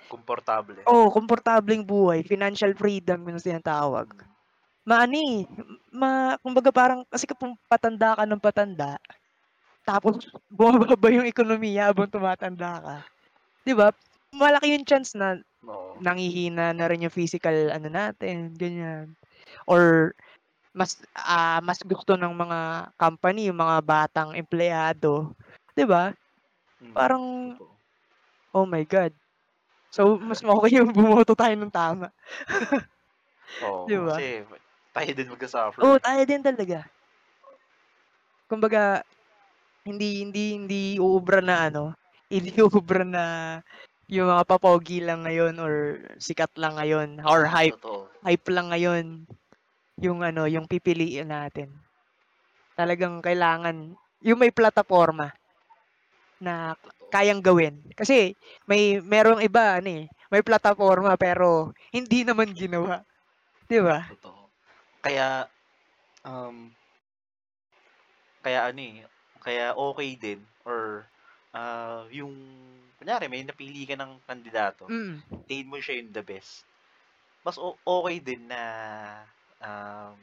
Komportable. 0.08 0.86
oo, 0.90 1.08
komportableng 1.14 1.84
buhay, 1.86 2.26
financial 2.26 2.74
freedom 2.78 3.22
yung 3.30 3.42
tinatawag. 3.42 4.08
Mm. 4.08 4.32
Ma-ano, 4.88 5.16
eh, 5.18 5.46
ma 5.94 6.36
kumbaga 6.42 6.72
parang 6.74 7.02
kasi 7.10 7.26
kung 7.30 7.56
patanda 7.70 8.18
ka 8.18 8.26
ng 8.28 8.42
patanda, 8.44 8.98
tapos 9.88 10.18
bumababa 10.52 11.10
yung 11.14 11.28
ekonomiya 11.30 11.92
habang 11.94 12.10
tumatanda 12.12 12.72
ka, 12.84 12.96
'di 13.66 13.74
ba? 13.78 13.90
Malaki 14.36 14.76
yung 14.78 14.88
chance 14.88 15.14
na 15.18 15.40
Oo. 15.68 16.02
nanghihina 16.02 16.74
na 16.76 16.86
rin 16.92 17.06
yung 17.08 17.14
physical 17.16 17.72
ano 17.74 17.88
natin, 17.92 18.54
ganyan. 18.58 19.16
Or 19.70 20.14
mas, 20.76 21.00
ah, 21.16 21.60
mas 21.64 21.80
gusto 21.84 22.16
ng 22.16 22.34
mga 22.34 22.60
company 23.00 23.50
yung 23.52 23.60
mga 23.60 23.78
batang 23.84 24.32
empleyado, 24.38 25.36
'di 25.76 25.86
ba? 25.88 26.16
Mm, 26.82 26.98
Parang, 26.98 27.24
totoo. 27.44 27.82
oh 28.54 28.66
my 28.68 28.84
God. 28.88 29.14
So, 29.94 30.18
mas 30.20 30.42
okey 30.44 30.80
yung 30.82 30.92
bumoto 30.96 31.34
tayo 31.38 31.56
ng 31.58 31.72
tama. 31.74 32.12
'Di 33.86 33.98
Oo, 33.98 34.02
ba? 34.06 34.18
kasi 34.18 34.44
tayo 34.96 35.10
din 35.18 35.32
magsa-suffer, 35.32 35.88
Oo, 35.88 35.96
tayo 36.04 36.22
din 36.28 36.44
talaga. 36.44 36.92
Kumbaga, 38.50 39.04
hindi 39.88 40.24
hindi 40.26 40.46
hindi 40.58 40.82
uubra 41.02 41.40
na 41.44 41.70
ano, 41.70 41.86
hindi 42.34 42.54
uubra 42.62 43.04
na 43.06 43.26
yung 44.12 44.30
mga 44.32 44.46
pa-pogi 44.48 45.02
lang 45.04 45.26
ngayon 45.26 45.56
or 45.62 45.74
sikat 46.22 46.52
lang 46.60 46.78
ngayon 46.80 47.20
or 47.26 47.48
hype 47.48 47.78
Totoo. 47.78 48.12
hype 48.26 48.48
lang 48.52 48.70
ngayon 48.74 49.06
yung 50.02 50.26
ano, 50.26 50.50
yung 50.50 50.66
pipiliin 50.70 51.30
natin. 51.32 51.78
Talagang 52.78 53.22
kailangan 53.24 53.96
yung 54.26 54.40
may 54.42 54.52
plataporma 54.54 55.34
na 56.42 56.74
kayang 57.14 57.44
gawin. 57.44 57.86
Kasi 57.94 58.34
may 58.70 58.98
merong 59.04 59.46
iba 59.46 59.78
ano, 59.78 59.90
eh, 60.02 60.06
may 60.32 60.42
plataporma 60.46 61.14
pero 61.20 61.70
hindi 61.94 62.24
naman 62.26 62.50
ginawa, 62.56 63.04
'di 63.70 63.80
ba? 63.84 64.00
Totoo. 64.10 64.54
Kaya, 65.02 65.50
um 66.26 66.76
kaya 68.44 68.74
ano, 68.74 68.82
eh, 68.82 68.98
kaya 69.38 69.78
okey 69.78 70.18
din 70.18 70.50
or, 70.66 71.06
ah, 71.54 72.10
yung 72.10 72.34
kunyari 72.98 73.30
may 73.30 73.46
napili 73.46 73.86
ka 73.86 73.94
ng 73.94 74.26
kandidato, 74.26 74.90
Mm. 74.90 75.22
tingin 75.50 75.70
mo 75.70 75.78
siya 75.82 76.02
yung 76.02 76.14
the 76.14 76.26
best, 76.26 76.66
mas 77.46 77.58
o 77.62 77.78
okey 77.86 78.22
din 78.24 78.50
na, 78.52 78.62
um, 79.64 80.18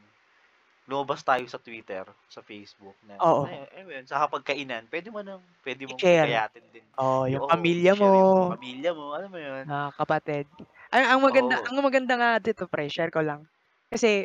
lumabas 0.89 1.21
tayo 1.25 1.45
sa 1.49 1.61
Twitter, 1.61 2.05
sa 2.31 2.41
Facebook 2.45 2.97
na 3.05 3.19
Oo. 3.19 3.59
ay 3.73 3.83
mo 3.85 3.91
yun, 3.95 4.05
sa 4.09 4.21
hapagkainan 4.25 4.87
puwede 4.91 5.09
mo 5.13 5.21
ng 5.25 5.41
puwede 5.63 5.85
mong 5.89 6.03
I-share. 6.03 6.09
hikayatin 6.09 6.67
din 6.73 6.87
Oo, 6.99 7.25
yung 7.29 7.43
oo, 7.43 7.49
pamilya 7.49 7.93
mo. 7.99 8.11
yung 8.37 8.47
pamilya 8.49 8.91
mo, 8.97 9.13
alam 9.17 9.31
mo 9.33 9.39
yun? 9.41 9.67
Mga 9.67 9.87
kapatid. 9.99 10.47
Ay, 10.87 11.03
ang 11.03 11.19
maganda 11.19 11.59
Oo. 11.59 11.69
ang 11.69 11.83
maganda 11.83 12.13
nga 12.15 12.31
dito 12.39 12.63
pre, 12.71 12.87
share 12.87 13.11
ko 13.11 13.19
lang. 13.19 13.43
Kasi 13.91 14.23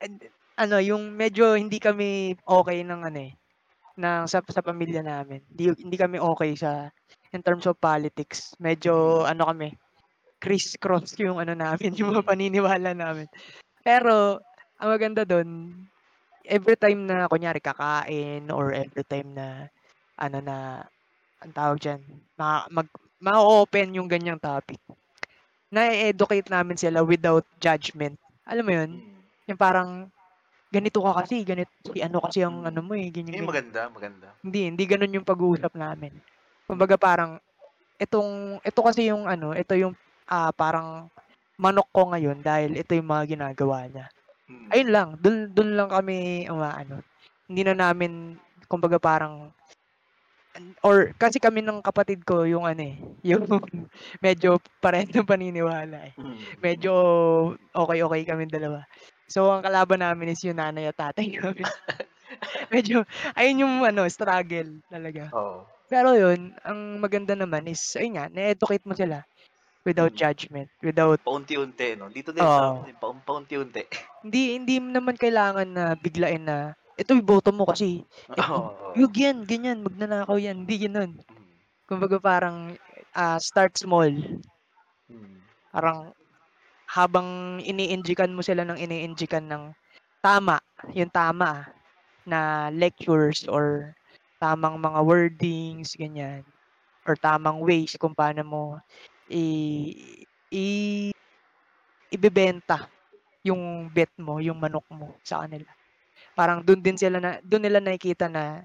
and 0.00 0.30
ano, 0.58 0.78
yung 0.82 1.14
medyo 1.14 1.54
hindi 1.58 1.78
kami 1.82 2.34
okey 2.46 2.82
ng 2.86 3.00
ano, 3.06 3.18
eh, 3.30 3.32
ng 4.00 4.24
sa 4.30 4.40
sa 4.46 4.62
pamilya 4.64 5.02
namin. 5.04 5.44
Hindi 5.52 5.64
hindi 5.84 5.96
kami 5.98 6.18
okey 6.22 6.52
sa 6.58 6.90
in 7.34 7.42
terms 7.44 7.66
of 7.68 7.78
politics. 7.80 8.54
Medyo 8.62 9.24
Mm. 9.24 9.28
ano 9.28 9.48
kami, 9.50 9.74
criss-cross 10.42 11.16
yung 11.22 11.38
ano 11.42 11.54
namin, 11.58 11.94
yung 11.98 12.14
mga 12.16 12.26
paniniwala 12.26 12.92
namin. 12.96 13.28
Pero 13.88 14.36
ang 14.76 14.88
maganda 14.92 15.24
dun, 15.24 15.72
everytime 16.44 17.08
na 17.08 17.24
kunyari 17.24 17.56
kakain 17.56 18.44
or 18.52 18.76
everytime 18.76 19.32
na 19.32 19.64
ano 20.20 20.44
na, 20.44 20.84
anong 21.40 21.56
tawag 21.56 21.78
diyan, 21.80 22.00
ma 22.36 22.68
mag 22.68 22.84
ma-o-open 23.16 23.96
yung 23.96 24.04
ganyang 24.06 24.36
topic. 24.36 24.76
Na-e-educate 25.72 26.52
namin 26.52 26.76
sila 26.76 27.00
without 27.00 27.48
judgment. 27.56 28.20
Alam 28.44 28.64
mo 28.68 28.72
yun? 28.76 28.90
Mm. 28.92 29.20
Yung 29.48 29.58
parang, 29.60 29.88
"Ganito 30.68 31.00
ka 31.00 31.24
kasi, 31.24 31.40
ganito 31.42 31.72
si 31.88 32.04
ano 32.04 32.20
kasi 32.20 32.44
ang 32.44 32.68
ano 32.68 32.84
mo, 32.84 32.92
eh, 32.92 33.08
ganyan, 33.08 33.40
Yun 33.40 33.40
yung 33.40 33.48
ganyan." 33.48 33.72
maganda, 33.72 33.82
maganda. 33.88 34.28
Hindi, 34.44 34.60
hindi 34.68 34.84
ganun 34.84 35.16
yung 35.16 35.26
pag-uusap 35.26 35.72
namin. 35.74 36.12
Kumbaga 36.68 37.00
parang, 37.00 37.40
"Itong 37.96 38.60
ito 38.60 38.80
kasi 38.84 39.08
yung 39.08 39.24
ano, 39.24 39.56
ito 39.56 39.72
yung, 39.74 39.96
ah, 40.28 40.52
parang 40.52 41.08
manok 41.58 41.88
ko 41.92 42.10
ngayon 42.14 42.40
dahil 42.40 42.78
ito 42.78 42.94
yung 42.94 43.10
mga 43.10 43.36
ginagawa 43.36 43.86
niya." 43.90 44.06
Mm. 44.48 44.68
Ayun 44.72 44.90
lang, 44.90 45.08
dun 45.20 45.36
dun 45.52 45.70
lang 45.76 45.90
kami 45.92 46.48
umaano. 46.48 47.04
Hindi 47.48 47.62
na 47.68 47.74
namin 47.76 48.36
kumbaga 48.68 48.96
parang 49.00 49.52
or 50.82 51.14
kasi 51.16 51.38
kami 51.38 51.62
ng 51.62 51.84
kapatid 51.84 52.22
ko 52.26 52.42
yung 52.46 52.66
ano, 52.66 52.82
eh, 52.82 52.96
yung 53.34 53.46
medyo 54.18 54.58
parehas 54.82 55.10
ng 55.12 55.26
paniniwala, 55.26 56.10
eh. 56.10 56.14
Mm. 56.18 56.38
Medyo 56.62 56.92
okey-okey 57.74 58.22
kaming 58.26 58.52
dalawa. 58.52 58.82
So, 59.28 59.52
ang 59.52 59.62
kalaban 59.62 60.00
namin 60.00 60.32
is 60.32 60.42
yung 60.42 60.58
nanay 60.58 60.88
at 60.88 60.96
tatay 60.96 61.36
namin. 61.36 61.66
Medyo 62.74 63.04
ayun 63.36 63.64
yung 63.64 63.74
ano, 63.84 64.04
struggle 64.08 64.80
talaga. 64.88 65.32
Oo. 65.32 65.64
Pero 65.88 66.12
yun, 66.12 66.52
ang 66.64 67.00
maganda 67.00 67.32
naman 67.32 67.64
is 67.68 67.80
ayun 67.96 68.20
nga, 68.20 68.26
na-educate 68.28 68.84
mo 68.84 68.92
sila 68.92 69.24
without 69.88 70.12
Mm. 70.12 70.18
judgment, 70.18 70.68
without 70.84 71.20
Paunti-unti 71.24 71.88
'no? 71.98 72.06
Dito 72.12 72.30
din 72.36 72.46
Oo. 72.46 72.54
sa'min 72.56 72.96
paun 73.02 73.18
paunti-unti. 73.26 73.82
Hindi 74.24 74.58
hindi 74.58 74.74
naman 74.82 75.14
kailangan 75.14 75.68
na 75.78 75.84
biglain 75.94 76.42
na, 76.42 76.74
"Ito 76.98 77.14
iboto 77.14 77.54
mo 77.54 77.62
kasi 77.70 78.02
Oo, 78.28 78.60
oo. 78.84 78.98
wag 78.98 79.14
yan, 79.14 79.46
ganyan, 79.46 79.78
magnanakaw 79.86 80.34
yan." 80.42 80.66
Hindi 80.66 80.76
gano'n. 80.90 81.10
Mm. 81.30 81.58
Kumbaga 81.88 82.18
parang, 82.22 82.74
ah, 83.14 83.38
start 83.42 83.78
small. 83.78 84.10
Mm. 85.10 85.48
Parang 85.72 86.16
habang 86.88 87.60
ini-enjikan 87.62 88.32
mo 88.32 88.40
sila 88.44 88.64
ng 88.66 88.78
ini-enjikan 88.80 89.44
ng 89.48 89.64
tama, 90.24 90.58
yung 90.96 91.12
tama, 91.12 91.68
na 92.28 92.68
lectures 92.74 93.44
or 93.48 93.94
tamang 94.42 94.78
mga 94.80 95.00
wordings, 95.04 95.94
ganyan, 95.98 96.44
or 97.08 97.16
tamang 97.18 97.60
ways 97.64 97.96
kung 98.00 98.14
paano 98.16 98.42
mo 98.46 98.62
i 99.30 100.24
i 100.50 100.66
ibebenta 102.12 102.88
yung 103.46 103.88
bet 103.92 104.12
mo, 104.20 104.40
yung 104.42 104.58
manok 104.60 104.86
mo 104.92 105.08
sa 105.24 105.44
kanila. 105.46 105.70
Parang 106.36 106.62
dun 106.66 106.80
din 106.84 106.96
sila 107.00 107.18
na 107.22 107.38
dun 107.44 107.64
nila 107.64 107.80
nakikita 107.82 108.28
na, 108.30 108.64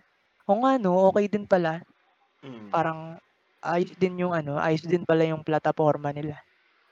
"Oo 0.49 0.59
nga 0.65 0.77
'no, 0.81 1.11
okey 1.13 1.27
din 1.31 1.45
pala." 1.49 1.81
Mm. 2.43 2.73
Parang 2.73 3.19
ayos 3.63 3.93
din 3.99 4.21
yung 4.23 4.33
ano, 4.35 4.57
ayos 4.59 4.83
din 4.85 5.03
pala 5.07 5.25
yung 5.27 5.43
plataporma 5.45 6.11
nila, 6.15 6.41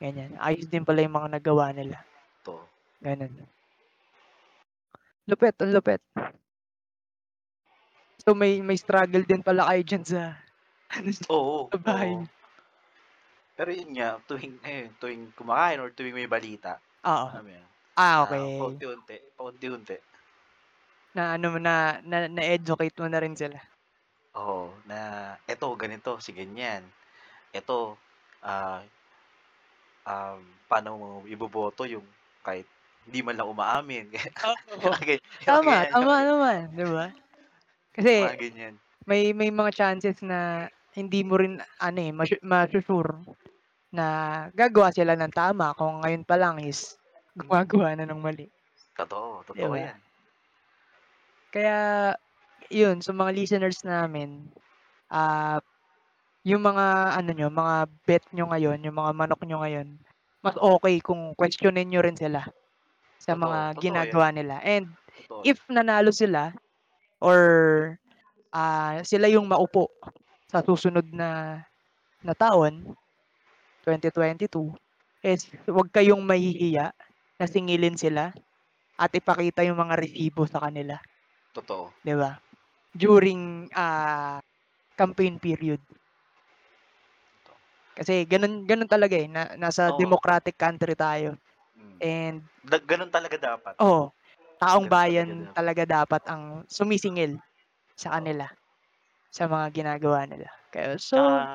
ganyan. 0.01 0.35
Ayos 0.41 0.67
din 0.71 0.85
pala 0.87 1.03
yung 1.05 1.15
mga 1.17 1.29
nagawa 1.41 1.71
nila. 1.75 2.05
Totoo. 2.43 2.71
Gano'n. 3.03 3.51
Lupit, 5.29 5.55
ang 5.61 5.71
lupit. 5.73 6.01
So, 8.19 8.35
may 8.35 8.59
may 8.61 8.75
struggle 8.77 9.23
din 9.23 9.41
pala 9.47 9.65
kayo 9.71 9.81
diyan 9.87 10.03
sa 10.05 10.21
ano, 10.97 11.11
Oo, 11.29 11.73
sa 11.73 11.77
bahay 11.81 12.11
oo. 12.13 12.29
Pero 13.61 13.69
yun 13.77 13.93
nga, 13.93 14.09
tuwing 14.25 14.57
ayun, 14.65 14.89
tuwing 14.97 15.23
kumakain 15.37 15.77
or 15.85 15.93
tuwing 15.93 16.17
may 16.17 16.25
balita, 16.25 16.81
Oo. 17.05 17.29
yun, 17.33 17.69
Ah, 17.95 18.23
ah, 18.27 18.47
okey. 18.49 18.57
paunti-unti, 18.57 19.17
paunti-unti. 19.37 19.97
Na 21.15 21.23
ano 21.35 21.45
mo 21.53 21.59
na 21.67 21.75
na 22.09 22.17
na-educate 22.35 22.95
mo 23.01 23.07
na 23.11 23.21
rin 23.23 23.35
sila. 23.41 23.59
Oo, 24.39 24.79
na 24.89 24.99
eto 25.51 25.67
ganito 25.81 26.11
si 26.23 26.31
ganyan. 26.39 26.83
Eto, 27.59 27.77
ah, 28.43 28.81
um, 30.07 30.39
paano 30.69 30.89
mo 30.97 31.07
iboboto 31.29 31.83
yung 31.89 32.05
kahit 32.45 32.65
hindi 33.05 33.19
man 33.25 33.35
lang 33.37 33.49
umaamin, 33.49 34.05
mga 34.85 34.97
Tama, 35.45 35.75
yung 35.89 35.89
tama 35.91 36.13
naman, 36.27 36.59
'di 36.75 36.85
ba? 36.89 37.05
Kasi 37.95 38.15
mga 38.19 38.35
ganyan. 38.39 38.75
may 39.09 39.33
may 39.39 39.51
mga 39.53 39.71
chances 39.79 40.17
na 40.25 40.69
hindi 40.97 41.21
mo 41.27 41.35
rin 41.41 41.59
ano, 41.87 41.99
eh, 42.01 42.11
masu 42.15 42.35
masu-sure 42.43 43.11
na 43.91 44.05
gagawa 44.55 44.89
sila 44.95 45.13
ng 45.15 45.33
tama 45.35 45.75
kung 45.79 46.01
ngayon 46.03 46.23
pa 46.27 46.35
lang 46.39 46.59
is 46.63 46.95
gumagawa 47.37 47.95
na 47.95 48.07
ng 48.07 48.19
mali. 48.21 48.47
Totoo, 48.97 49.43
totoo 49.47 49.71
ba? 49.71 49.77
yan. 49.85 49.99
Kaya 51.51 51.79
yun, 52.71 53.03
sa 53.03 53.11
mga 53.11 53.31
listeners 53.35 53.83
namin, 53.83 54.47
ah, 55.11 55.59
yung 56.47 56.63
mga 56.65 56.85
ano 57.19 57.31
niyo, 57.35 57.47
mga 57.53 57.75
bet 58.07 58.25
niyo 58.33 58.45
ngayon, 58.51 58.79
yung 58.85 58.97
mga 58.97 59.13
manok 59.17 59.41
niyo 59.45 59.59
ngayon, 59.61 59.87
mas 60.45 60.57
okey 60.57 61.01
kung 61.03 61.33
questionin 61.37 61.87
niyo 61.89 62.01
rin 62.05 62.17
sila 62.17 62.45
sa 63.21 63.33
Totoo, 63.33 63.39
mga 63.39 63.75
totoo 63.75 63.81
ginagawa 63.81 64.29
nila 64.33 64.59
and 64.65 64.95
Totoo 65.15 65.45
if 65.45 65.61
nanalo 65.71 66.11
sila 66.13 66.53
or, 67.21 67.39
ah, 68.53 69.01
sila 69.05 69.27
yung 69.31 69.47
maupo 69.49 69.91
sa 70.51 70.61
susunod 70.65 71.07
na 71.11 71.61
na 72.25 72.33
taon, 72.37 72.93
2022, 73.85 74.77
is 75.25 75.49
wag 75.69 75.89
kayong 75.93 76.21
mahihiya 76.25 76.93
na 77.41 77.45
singilin 77.49 77.97
sila 77.97 78.33
at 78.99 79.11
ipakita 79.15 79.65
yung 79.67 79.79
mga 79.81 79.97
resibo 80.01 80.45
sa 80.49 80.63
kanila. 80.67 80.97
Totoo. 81.55 81.93
'Di 82.05 82.13
ba? 82.17 82.37
During, 82.95 83.69
ah, 83.75 84.39
campaign 84.97 85.39
period. 85.41 85.81
Kasi 87.97 88.23
ganun 88.23 88.63
ganun 88.63 88.87
talaga, 88.87 89.15
eh, 89.19 89.27
na 89.27 89.51
nasa 89.59 89.91
Oo. 89.91 89.91
democratic 89.91 90.55
country 90.55 90.95
tayo 90.95 91.35
Mm. 91.77 92.03
and 92.03 92.47
Da 92.63 92.77
ganun 92.77 93.09
talaga 93.09 93.37
dapat. 93.41 93.75
Oo, 93.79 94.11
taong 94.59 94.91
Ganun 94.91 95.01
talaga 95.05 95.31
bayan 95.31 95.47
dapat. 95.47 95.55
talaga 95.55 95.83
dapat 95.87 96.21
ang 96.27 96.67
sumisingil 96.67 97.39
sa 97.97 98.19
kanila, 98.19 98.47
sa 99.33 99.47
mga 99.49 99.67
ginagawa 99.75 100.25
nila. 100.29 100.49
Kaya 100.73 100.97
so 101.01 101.47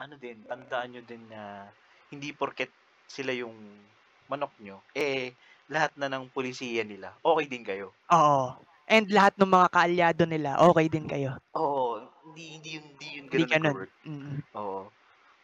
ano 0.00 0.14
din, 0.18 0.42
tandaan 0.48 0.88
niyo 0.94 1.02
din 1.06 1.30
na 1.30 1.70
hindi 2.10 2.34
porket 2.34 2.74
sila 3.06 3.32
yung 3.36 3.86
manok 4.30 4.56
niyo, 4.62 4.86
eh, 4.96 5.36
lahat 5.70 5.94
na 6.00 6.08
ng 6.10 6.32
pulisiya 6.34 6.82
nila 6.86 7.18
okey 7.22 7.46
din 7.50 7.64
kayo. 7.66 7.96
Oo, 8.12 8.60
and 8.84 9.08
lahat 9.08 9.32
nung 9.40 9.52
mga 9.56 9.72
kaalyado 9.72 10.24
nila 10.28 10.60
okey 10.68 10.92
din 10.92 11.08
kayo. 11.08 11.40
Oo, 11.54 12.02
hindi 12.26 12.42
hindi 12.58 12.68
yun 12.74 12.84
hindi 12.98 13.06
yun 13.20 13.26
Hindi 13.30 13.42
ganun 13.42 13.50
gano'n, 13.50 13.78
nagwo-work. 13.78 13.92
mm. 14.06 14.44
Oo. 14.58 14.82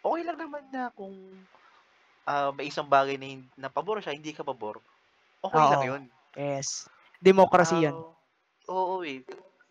Okey 0.06 0.22
lang 0.26 0.38
naman 0.40 0.64
na 0.74 0.90
kung, 0.94 1.46
ah, 2.28 2.50
may 2.56 2.68
isang 2.70 2.88
bagay 2.90 3.16
na 3.20 3.28
hin 3.30 3.42
na 3.58 3.68
pabor 3.72 4.00
siya, 4.02 4.16
hindi 4.16 4.32
ka 4.36 4.44
pabor, 4.46 4.82
lang 5.70 5.82
Oo, 5.82 5.90
yun. 5.90 6.02
yes. 6.36 6.88
Democracy 7.20 7.84
yun. 7.84 8.04
Ah, 8.04 8.16
oo, 8.70 8.94
eh. 9.04 9.24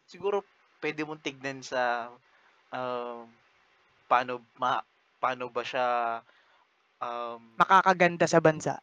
Siguro 0.06 0.46
puwede 0.82 1.02
mong 1.08 1.24
tignan 1.26 1.60
sa, 1.66 2.14
um, 2.74 3.34
paano 4.10 4.34
ma 4.62 4.72
paano 5.22 5.46
ba 5.56 5.64
siya, 5.64 5.86
um 7.02 7.44
Makakaganda 7.60 8.26
sa 8.30 8.40
bansa, 8.46 8.74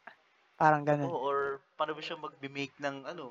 parang 0.60 0.84
Oo, 1.04 1.08
gano'n. 1.08 1.12
or 1.28 1.36
paano 1.76 1.92
ba 1.96 2.02
siya 2.04 2.16
magme-make 2.24 2.76
ng 2.80 2.96
ano, 3.12 3.26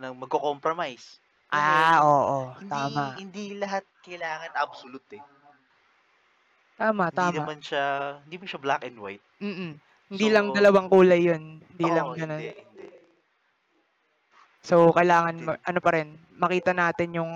ng 0.00 0.12
magko-compromise. 0.22 1.06
Mo 1.54 1.58
yun, 1.68 1.82
Ah, 1.82 1.96
hin 1.96 2.06
oo, 2.10 2.38
hindi 2.62 2.70
tama. 2.70 3.06
hindi 3.20 3.44
lahat 3.62 3.84
kailangan 4.06 4.52
absolute, 4.64 5.08
eh. 5.18 5.22
Tama, 6.76 7.10
Hindi 7.10 7.28
tama. 7.28 7.42
naman 7.42 7.58
siya 7.62 7.84
hindi 8.24 8.34
naman 8.38 8.50
siya 8.50 8.64
black 8.64 8.82
and 8.86 8.98
white. 9.02 9.24
Mm, 9.42 9.72
hindi 10.12 10.26
So 10.26 10.28
lang 10.34 10.46
dalawang 10.56 10.88
kulay 10.92 11.20
yun, 11.28 11.42
hindi 11.72 11.86
lang 11.94 12.08
oo, 12.08 12.14
gano'n. 12.18 12.44
hindi, 12.44 12.48
hindi. 12.56 12.86
So, 14.68 14.92
kailangan 14.96 15.36
din. 15.38 15.54
ano 15.68 15.78
pa 15.84 15.90
rin, 15.96 16.08
makita 16.36 16.72
natin 16.76 17.16
yung 17.16 17.32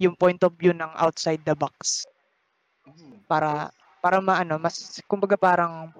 yung 0.00 0.16
point 0.16 0.40
of 0.40 0.56
view 0.56 0.72
ng 0.72 0.92
outside 0.96 1.44
the 1.44 1.52
box. 1.52 2.08
Mm. 2.98 3.24
Para 3.30 3.70
para 4.00 4.18
maano, 4.24 4.56
mas 4.58 5.00
kumbaga 5.10 5.36
parang 5.36 5.92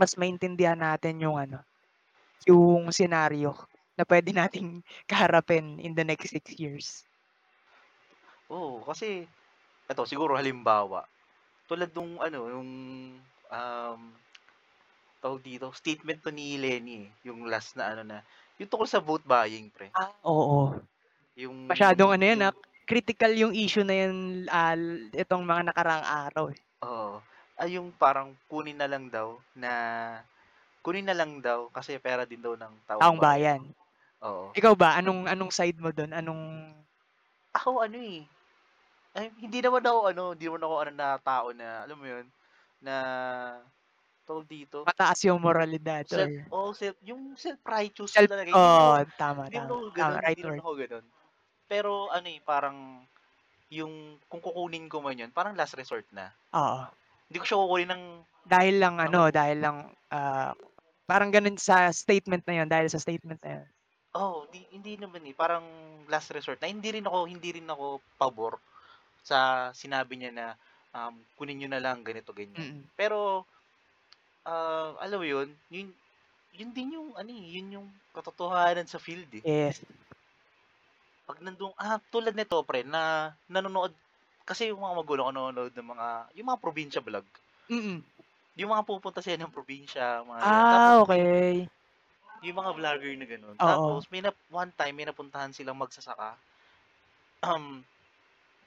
mas 0.00 0.14
maintindihan 0.20 0.78
natin 0.78 1.20
yung 1.22 1.36
ano, 1.38 1.62
yung 2.48 2.90
senaryo 2.94 3.54
na 3.98 4.04
puwede 4.08 4.32
nating 4.34 4.82
kaharapin 5.10 5.78
in 5.82 5.92
the 5.96 6.04
next 6.06 6.30
6 6.32 6.52
years. 6.58 7.04
Oo, 8.50 8.86
kasi 8.86 9.26
eto 9.90 10.02
siguro 10.06 10.38
halimbawa, 10.38 11.06
tulad 11.68 11.90
nung 11.94 12.18
ano, 12.22 12.40
yung, 12.52 12.70
um, 13.50 14.02
tawag 15.22 15.40
dito, 15.44 15.66
statement 15.76 16.20
'to 16.24 16.30
ni 16.32 16.56
Lenny, 16.62 17.16
yung 17.26 17.44
last 17.52 17.76
na 17.76 17.84
ano 17.92 18.02
na 18.06 18.18
yung 18.60 18.68
tungkol 18.70 18.88
sa 18.88 19.02
vote 19.04 19.24
buying 19.28 19.68
pre. 19.74 19.92
Ah, 19.94 20.10
oo. 20.26 20.74
Yung 21.36 21.58
Masyadong 21.70 22.10
ano 22.14 22.24
yan, 22.26 22.40
yung 22.40 22.50
ah 22.50 22.54
critical 22.88 23.32
yung 23.34 23.54
issue 23.54 23.84
na 23.86 23.96
yun, 24.06 24.16
ah, 24.50 24.78
itong 25.14 25.42
mga 25.44 25.62
nakaraang 25.74 26.06
araw, 26.06 26.46
eh. 26.54 26.60
Oo. 26.84 27.24
Ay 27.56 27.80
yung 27.80 27.96
parang 27.96 28.36
kunin 28.52 28.76
na 28.76 28.84
lang 28.84 29.08
daw 29.08 29.40
na 29.56 29.70
kunin 30.84 31.08
na 31.08 31.16
lang 31.16 31.40
daw 31.40 31.72
kasi 31.72 31.96
pera 32.00 32.28
din 32.28 32.40
daw 32.44 32.52
ng 32.56 32.84
taong 32.88 33.12
Taong 33.12 33.20
bayan. 33.20 33.48
bayan. 33.56 33.60
Oo. 34.24 34.56
Ikaw 34.56 34.74
ba 34.78 34.96
anong 35.00 35.28
anong 35.30 35.52
side 35.54 35.78
mo 35.80 35.92
dun? 35.92 36.12
Anong 36.16 36.42
Ako 37.54 37.84
ano, 37.86 37.98
eh, 38.00 38.26
ay 39.16 39.32
hindi 39.38 39.60
naman 39.64 39.84
ako 39.86 40.00
ano, 40.12 40.24
hindi 40.34 40.46
naman 40.48 40.64
ako 40.66 40.74
ano 40.86 40.92
na 40.94 41.08
tao 41.22 41.46
na 41.54 41.68
alam 41.86 41.98
mo 42.00 42.06
yun, 42.08 42.26
na 42.82 42.94
tawag 44.26 44.46
dito, 44.50 44.80
Mataas 44.84 45.18
yung 45.24 45.40
moralidad 45.40 46.04
self 46.08 46.32
or 46.52 46.52
oo, 46.54 46.70
self 46.76 46.96
yung 47.04 47.34
self-righteous 47.38 48.14
self 48.14 48.30
talaga. 48.30 48.52
Oo, 48.54 49.02
ako 49.02 49.06
tama, 49.18 49.44
hindi 49.46 49.56
tama, 49.56 49.74
ako 49.74 49.90
tama, 49.96 49.96
gano'n, 49.96 50.22
right 50.24 50.38
hindi 50.38 50.44
word. 50.46 50.62
ako 50.62 50.70
gano'n. 50.80 51.06
Pero 51.66 52.08
ano, 52.14 52.26
eh, 52.30 52.40
parang 52.42 53.02
yung 53.70 54.18
kung 54.30 54.38
kukunin 54.38 54.86
ko 54.86 55.02
man 55.02 55.18
yun, 55.18 55.30
parang 55.34 55.58
last 55.58 55.74
resort 55.74 56.06
na. 56.14 56.30
Oo. 56.54 56.86
Hindi 57.26 57.38
ko 57.42 57.46
siya 57.46 57.58
kukunin 57.58 57.90
ng 57.90 58.04
Dahil 58.46 58.74
lang 58.78 58.94
ng 59.02 59.06
ano, 59.10 59.22
dahil 59.34 59.58
lang, 59.58 59.76
ah, 60.14 60.54
parang 61.10 61.34
ganun 61.34 61.58
sa 61.58 61.90
statement 61.90 62.46
na 62.46 62.62
yun, 62.62 62.68
dahil 62.70 62.86
sa 62.86 63.02
statement 63.02 63.42
na 63.42 63.58
yun. 63.58 63.66
Oo, 64.14 64.46
hindi 64.46 64.62
hindi 64.70 64.92
naman, 64.96 65.26
eh, 65.26 65.34
parang 65.34 65.66
last 66.06 66.30
resort 66.30 66.62
na 66.62 66.70
hindi 66.70 66.88
rin 66.94 67.04
ako 67.04 67.26
hindi 67.26 67.50
rin 67.58 67.66
ako 67.66 67.98
pabor 68.16 68.62
sa 69.26 69.70
sinabi 69.74 70.14
niya 70.22 70.30
na, 70.30 70.46
um, 70.94 71.18
kunin 71.34 71.58
niyo 71.58 71.68
na 71.68 71.82
lang 71.82 72.06
ganito, 72.06 72.30
ganyan. 72.30 72.54
Mm. 72.54 72.82
Pero, 72.94 73.42
ah, 74.46 74.94
alam 75.02 75.18
mo 75.18 75.26
yun, 75.26 75.50
yun 75.68 75.90
yun 76.56 76.70
din 76.72 76.96
yung 76.96 77.12
ano, 77.18 77.28
eh, 77.34 77.46
yun 77.58 77.68
yung 77.82 77.88
katotohanan 78.14 78.88
sa 78.88 79.02
field, 79.02 79.28
eh. 79.34 79.44
Yes. 79.44 79.82
'Pag 81.26 81.42
nandun 81.42 81.74
ah, 81.82 81.98
tulad 82.14 82.34
nito 82.38 82.56
pre 82.62 82.86
na 82.86 83.34
nanonood 83.50 83.92
kasi 84.46 84.70
yung 84.70 84.78
mga 84.86 84.94
magulang 85.02 85.26
ko 85.26 85.32
nanonood 85.34 85.74
ng 85.74 85.88
mga 85.92 86.06
yung 86.38 86.48
mga 86.54 86.62
probinsya 86.62 87.02
vlog. 87.02 87.26
Mm. 87.70 88.06
Yung 88.56 88.72
mga 88.72 88.86
pumupunta 88.88 89.20
sila 89.20 89.36
ng 89.36 89.52
probinsya, 89.52 90.24
mga 90.24 90.42
ganun. 90.48 90.66
Ah, 90.70 91.00
Tapos 91.04 91.04
okey. 91.04 91.68
yung 92.44 92.56
mga 92.60 92.72
vlogger 92.76 93.12
na 93.16 93.26
gano'n. 93.28 93.58
Oo. 93.60 93.66
Tapos 93.68 94.08
may 94.12 94.20
na 94.20 94.32
one 94.52 94.72
time 94.76 94.94
may 94.96 95.06
napuntahan 95.08 95.52
silang 95.56 95.80
magsasaka. 95.80 96.36
Um, 97.44 97.84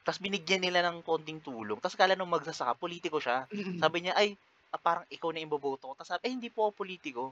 ta's 0.06 0.20
binigyan 0.22 0.64
nila 0.66 0.82
ng 0.88 1.02
konting 1.06 1.42
tulong. 1.46 1.80
Ta's 1.84 1.96
akala 1.98 2.16
nung 2.18 2.32
magsasaka 2.32 2.78
pulitiko 2.80 3.20
siya. 3.22 3.48
Mm. 3.54 3.82
Sabi 3.82 4.06
niya, 4.06 4.16
"Ay, 4.18 4.38
ah, 4.74 4.82
parang 4.82 5.06
ikaw 5.12 5.30
na 5.34 5.42
yung 5.44 5.52
iboboto 5.54 5.92
ko." 5.92 5.96
Ta's 5.98 6.10
sabi, 6.12 6.30
"Ay, 6.30 6.34
hindi 6.38 6.50
po 6.54 6.70
ako 6.70 6.74
pulitiko." 6.86 7.26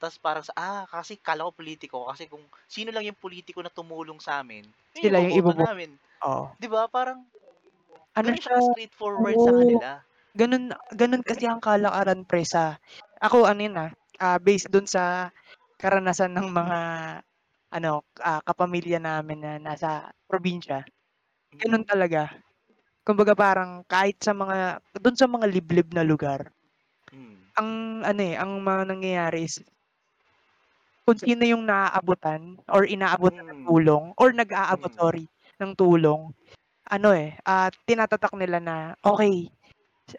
Ta's 0.00 0.18
parang 0.18 0.42
sa 0.42 0.54
ah, 0.58 0.82
kasi 0.90 1.14
akala 1.22 1.46
ko 1.46 1.52
pulitiko 1.54 1.98
kasi 2.10 2.26
kung 2.26 2.42
sino 2.66 2.90
lang 2.90 3.06
yung 3.06 3.18
pulitiko 3.18 3.62
na 3.62 3.70
tumulong 3.70 4.18
sa'min, 4.18 4.66
yun 4.94 5.02
Sila 5.02 5.18
yung 5.22 5.30
iboboto 5.30 5.50
ibobo 5.50 5.66
namin. 5.66 5.98
oo. 6.26 6.54
'Di 6.60 6.66
ba 6.70 6.88
parang 6.90 7.26
Ano 8.16 8.30
siya 8.30 8.38
siya 8.38 8.58
ka-straightforward 8.58 9.38
sa 9.42 9.52
kanila. 9.58 10.04
ganun 10.38 10.70
ganun 10.94 11.22
kasi 11.26 11.46
ang 11.50 11.58
kalakaran 11.62 12.22
pre 12.26 12.42
sa 12.46 12.78
ako 13.22 13.46
ano 13.50 13.60
yun, 13.66 13.76
ah, 13.78 13.90
ah, 14.22 14.38
based 14.42 14.70
dun 14.70 14.86
sa 14.86 15.30
karanasan 15.80 16.34
ng 16.36 16.48
mga 16.50 16.78
ano, 17.74 17.92
ah, 18.22 18.40
kapamilya 18.46 18.98
namin 19.02 19.40
na 19.42 19.52
nasa 19.62 20.10
probinsya. 20.30 20.86
Ganun 21.60 21.82
Mm. 21.82 21.88
talaga. 21.88 22.30
Kumbaga 23.06 23.34
parang 23.38 23.82
kahit 23.88 24.18
sa 24.22 24.32
mga 24.36 24.80
dun 25.02 25.16
sa 25.18 25.26
mga 25.30 25.46
liblib 25.50 25.88
na 25.94 26.04
lugar, 26.06 26.52
Mm. 27.12 27.54
ang 27.58 28.02
ano, 28.06 28.20
eh, 28.24 28.36
ang 28.38 28.60
mga 28.62 28.82
nangyayari 28.94 29.46
is 29.48 29.62
kung 31.06 31.18
sino 31.20 31.44
yung 31.46 31.64
naaabutan 31.68 32.56
or 32.72 32.84
inaabutan 32.88 33.44
ng 33.48 33.60
Mm. 33.60 33.68
tulong 33.68 34.04
or 34.20 34.28
nag-aabot, 34.34 34.90
Mm. 34.90 34.96
sorry, 34.96 35.26
ng 35.60 35.72
tulong, 35.76 36.32
ano, 36.90 37.10
eh, 37.16 37.36
ah, 37.48 37.70
tinatatak 37.88 38.34
nila 38.38 38.58
na, 38.62 38.76
okey, 39.04 39.50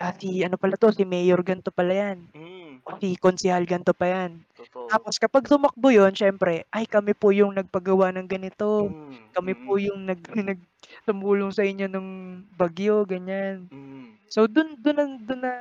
ah, 0.02 0.14
si 0.18 0.44
ano 0.46 0.58
pala 0.62 0.76
'to, 0.80 0.92
si 0.96 1.04
mayor 1.08 1.42
gan'to 1.46 1.72
pala 1.76 1.94
'yan, 1.96 2.20
Mm. 2.34 2.82
o 2.88 2.98
si 3.02 3.16
konsehal 3.20 3.66
gan'to 3.70 3.94
pa 3.98 4.08
'yan. 4.12 4.44
Totoo. 4.56 4.92
Tapos 4.92 5.18
kapag 5.22 5.48
tumakbo 5.50 5.90
yun 5.94 6.14
siyempre, 6.18 6.66
"Ay, 6.74 6.86
kami 6.90 7.14
po 7.18 7.32
yung 7.36 7.56
nagpagawa 7.58 8.12
ng 8.16 8.28
ganito, 8.30 8.94
Mm, 9.04 9.32
kami 9.36 9.54
po 9.60 9.78
mm. 9.78 9.82
yung 9.82 10.06
nag 10.10 10.22
nag 10.50 10.62
tumulong 11.08 11.52
sa 11.56 11.64
inyo 11.68 11.88
nung 11.92 12.44
bagyo." 12.54 13.04
Ganyan. 13.10 13.70
Mm. 13.72 14.18
So 14.32 14.48
dun 14.52 14.78
dun 14.82 14.98
na 15.00 15.06
dun 15.22 15.42
na 15.44 15.54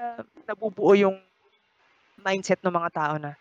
nabubuo 0.48 0.94
yung 0.98 1.18
mindset 2.20 2.60
ng 2.64 2.74
mga 2.74 2.90
tao 2.94 3.14
na, 3.20 3.34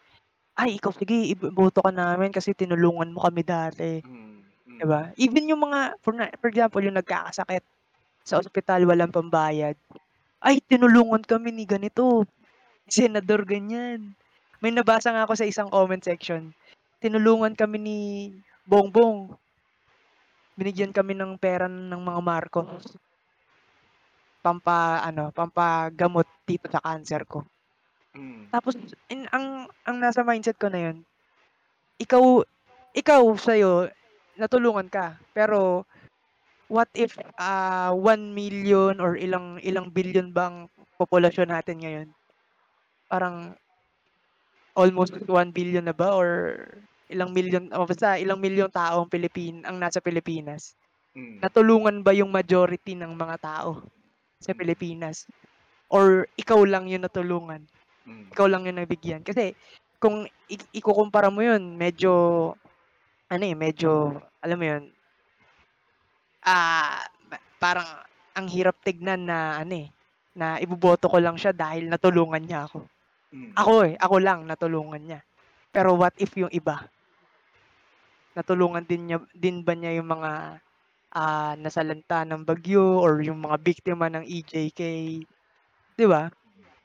"Ay, 0.58 0.78
ikaw 0.78 0.94
sige 0.94 1.18
iboboto 1.34 1.82
ka 1.82 1.90
namin 1.90 2.30
kasi 2.30 2.54
tinulungan 2.54 3.10
mo 3.14 3.26
kami 3.26 3.42
dati." 3.42 4.02
Mm, 4.06 4.44
'Di 4.80 4.86
mm. 4.86 4.90
ba? 4.90 5.02
Even 5.18 5.50
yung 5.52 5.62
mga 5.66 5.98
for 6.04 6.14
na 6.18 6.30
for 6.42 6.50
example, 6.52 6.84
yung 6.84 6.98
nagkakasakit 7.00 7.64
sa 8.28 8.40
ospital 8.42 8.86
walang 8.90 9.14
pambayad, 9.14 9.78
"Ay, 10.44 10.62
tinulungan 10.66 11.24
kami 11.26 11.52
ni 11.56 11.66
ganito, 11.70 12.26
senador 12.90 13.44
ganyan." 13.48 14.16
May 14.64 14.72
nabasa 14.76 15.12
nga 15.14 15.26
ako 15.28 15.36
sa 15.40 15.48
isang 15.50 15.70
comment 15.72 16.04
section, 16.04 16.54
"Tinulungan 17.04 17.56
kami 17.58 17.78
ni 17.82 18.00
Bongbong." 18.68 19.36
"Binigyan 20.58 20.94
kami 20.94 21.18
ng 21.18 21.34
pera 21.42 21.66
ng 21.66 21.98
mga 21.98 22.22
Marcos." 22.22 22.94
"Pampa-ano, 24.46 25.32
pampagamot 25.32 26.28
dito 26.44 26.68
sa 26.68 26.84
cancer 26.84 27.24
ko." 27.24 27.48
Mm. 28.14 28.54
Tapos 28.54 28.78
in 29.10 29.26
ang 29.34 29.66
ang 29.90 29.98
nasa 29.98 30.22
mindset 30.22 30.58
ko 30.62 30.70
na 30.70 30.92
yun, 30.92 30.98
ikaw 32.02 32.44
ikaw 32.94 33.24
sa'yo 33.38 33.90
natulungan 34.38 34.90
ka, 34.90 35.18
pero 35.34 35.86
what 36.70 36.90
if, 36.98 37.18
ah, 37.38 37.94
1,000,000 37.94 38.98
or 39.02 39.18
ilang 39.20 39.58
ilang 39.62 39.90
bilyon 39.94 40.34
ba 40.34 40.50
ang 40.52 40.58
populasyon 40.98 41.50
natin 41.54 41.78
ngayon? 41.82 42.08
Parang 43.10 43.56
almost 44.76 45.14
1,000,000,000 45.30 45.86
na 45.86 45.94
ba 45.94 46.18
or 46.18 46.30
ilang 47.14 47.30
milyon 47.30 47.70
o 47.78 47.86
basta 47.86 48.18
ilang 48.18 48.42
milyong 48.42 48.74
tao 48.74 49.06
ang 49.06 49.12
Pilipin 49.12 49.62
ang 49.66 49.78
nasa 49.78 50.02
Pilipinas. 50.02 50.74
Mm. 51.16 51.46
Natulungan 51.46 52.02
ba 52.02 52.14
yung 52.18 52.34
majority 52.34 52.98
ng 52.98 53.14
mga 53.14 53.38
tao 53.42 53.86
sa 54.42 54.54
Mm. 54.54 54.58
Pilipinas 54.58 55.30
or 55.94 56.26
ikaw 56.40 56.62
lang 56.66 56.90
yung 56.90 57.06
natulungan, 57.06 57.66
Mm. 58.04 58.36
ikaw 58.36 58.48
lang 58.52 58.68
yung 58.68 58.80
nabigyan? 58.84 59.22
Kasi 59.24 59.56
kung 60.00 60.28
i 60.52 60.56
ikukumpara 60.76 61.32
mo 61.32 61.40
yun 61.40 61.80
medyo 61.80 62.12
ano, 63.32 63.44
eh, 63.48 63.56
medyo 63.56 64.20
alam 64.44 64.58
mo 64.60 64.66
yun 64.68 64.84
ah, 66.44 67.04
ma 67.32 67.38
parang 67.60 67.88
ang 68.36 68.48
hirap 68.52 68.76
tignan 68.84 69.30
na 69.30 69.62
ano, 69.64 69.74
eh, 69.88 69.88
na 70.36 70.58
iboboto 70.60 71.08
ko 71.08 71.18
lang 71.22 71.38
siya 71.40 71.54
dahil 71.56 71.88
natulungan 71.88 72.44
niya 72.44 72.68
ako. 72.68 72.80
Mm. 73.34 73.52
Ako, 73.58 73.74
eh, 73.88 73.96
ako 73.98 74.16
lang 74.20 74.40
natulungan 74.46 75.02
niya. 75.04 75.20
Pero 75.74 75.96
what 75.98 76.14
if 76.20 76.34
yung 76.38 76.52
iba? 76.54 76.86
Natulungan 78.36 78.86
din 78.90 79.02
niya 79.10 79.18
din 79.34 79.62
ba 79.62 79.74
niya 79.78 79.94
yung 80.02 80.10
mga, 80.10 80.32
ah, 81.16 81.54
nasalanta 81.58 82.26
ng 82.26 82.44
bagyo 82.46 83.00
or 83.02 83.22
yung 83.22 83.40
mga 83.46 83.58
biktima 83.62 84.10
ng 84.10 84.26
EJK, 84.26 84.82
'di 85.98 86.06
ba? 86.10 86.30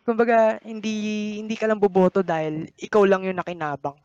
Kumbaga 0.09 0.57
hindi 0.65 1.37
hindi 1.37 1.53
ka 1.53 1.69
lang 1.69 1.77
boboto 1.77 2.25
dahil 2.25 2.65
ikaw 2.81 3.05
lang 3.05 3.29
yung 3.29 3.37
nakinabang. 3.37 4.01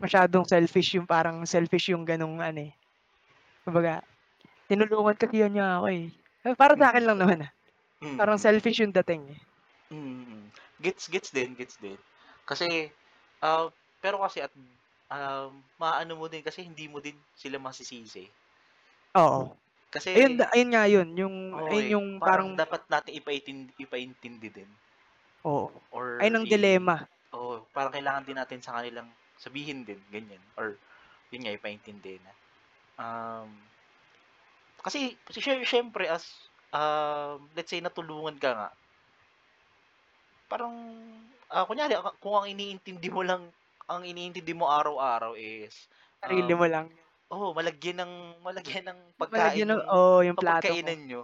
Masyadong 0.00 0.48
selfish 0.48 0.96
yung 0.96 1.04
parang 1.04 1.44
selfish 1.44 1.92
yung 1.92 2.08
gano'ng 2.08 2.40
ano, 2.40 2.60
eh. 2.64 2.72
Kumbaga, 3.60 4.00
tinulungan 4.72 5.16
kasi 5.20 5.44
niya 5.44 5.84
ako, 5.84 5.86
eh. 5.92 6.04
Eh, 6.48 6.56
para 6.56 6.72
sa'kin 6.80 7.04
Mm. 7.04 7.08
lang 7.12 7.18
naman, 7.20 7.38
ah. 7.44 7.52
Parang 8.16 8.40
Mm. 8.40 8.42
selfish 8.42 8.80
yung 8.80 8.96
dating, 8.96 9.36
eh. 9.36 9.40
Mm. 9.92 10.48
Gets 10.80 11.12
gets 11.12 11.30
din, 11.34 11.52
gets 11.58 11.76
din. 11.76 11.98
Kasi, 12.48 12.88
ah, 13.44 13.68
pero 14.00 14.16
kasi 14.24 14.40
at 14.40 14.52
um, 15.12 15.52
maaano 15.76 16.16
mo 16.16 16.26
din 16.32 16.40
kasi 16.40 16.64
hindi 16.64 16.88
mo 16.88 17.04
din 17.04 17.16
sila 17.36 17.60
masisisi. 17.60 18.24
Oo. 19.14 19.56
Kasi 19.92 20.10
Ayun 20.14 20.42
ayun 20.50 20.70
nga 20.74 20.84
yun, 20.90 21.08
yung 21.14 21.36
oo, 21.58 21.70
ayun 21.70 21.86
eh, 21.86 21.94
yung 21.94 22.06
parang 22.22 22.46
parang 22.48 22.54
dapat 22.54 22.82
nating 22.92 23.18
ipaitin 23.20 23.58
ipaintindi 23.74 24.48
din. 24.54 24.70
Oo. 25.44 25.72
Or 25.92 26.06
Ayun 26.20 26.36
ang 26.36 26.46
i 26.46 26.52
dilemma. 26.52 27.10
oo, 27.34 27.66
parang 27.74 27.94
kailangan 27.94 28.24
din 28.26 28.38
natin 28.38 28.60
sa 28.62 28.78
kanilang 28.78 29.14
sabihin 29.38 29.82
din 29.88 30.02
ganyan 30.12 30.42
or 30.58 30.78
yun 31.32 31.42
nga 31.46 31.56
ipaintindi 31.56 32.20
na, 32.22 32.32
um 33.00 33.70
kasi 34.78 35.18
siye 35.34 35.64
siyempre 35.66 36.06
as, 36.06 36.50
um, 36.72 37.50
let's 37.56 37.70
say 37.72 37.80
natulungan 37.82 38.38
ka 38.38 38.50
nga 38.54 38.68
parang, 40.50 40.74
ah, 41.54 41.62
kunyari 41.62 41.94
kung 42.18 42.34
ang 42.34 42.50
iniintindi 42.50 43.06
mo 43.14 43.22
lang 43.22 43.54
ang 43.86 44.02
iniintindi 44.02 44.50
mo 44.54 44.66
araw-araw 44.66 45.38
is, 45.38 45.86
Sarili 46.22 46.52
um, 46.52 46.60
mo 46.60 46.66
lang. 46.68 46.99
Oo, 47.32 47.48
malagyan 47.58 47.98
ng 48.02 48.12
malagyan 48.46 48.84
ng 48.90 49.00
pagkain 49.20 49.66
Malagyan 49.68 49.68
ng 49.74 49.82
oo, 49.90 50.22
yung 50.26 50.38
plato 50.38 50.72
mo. 50.78 50.90
hapagkainan 50.90 51.00
niyo, 51.06 51.22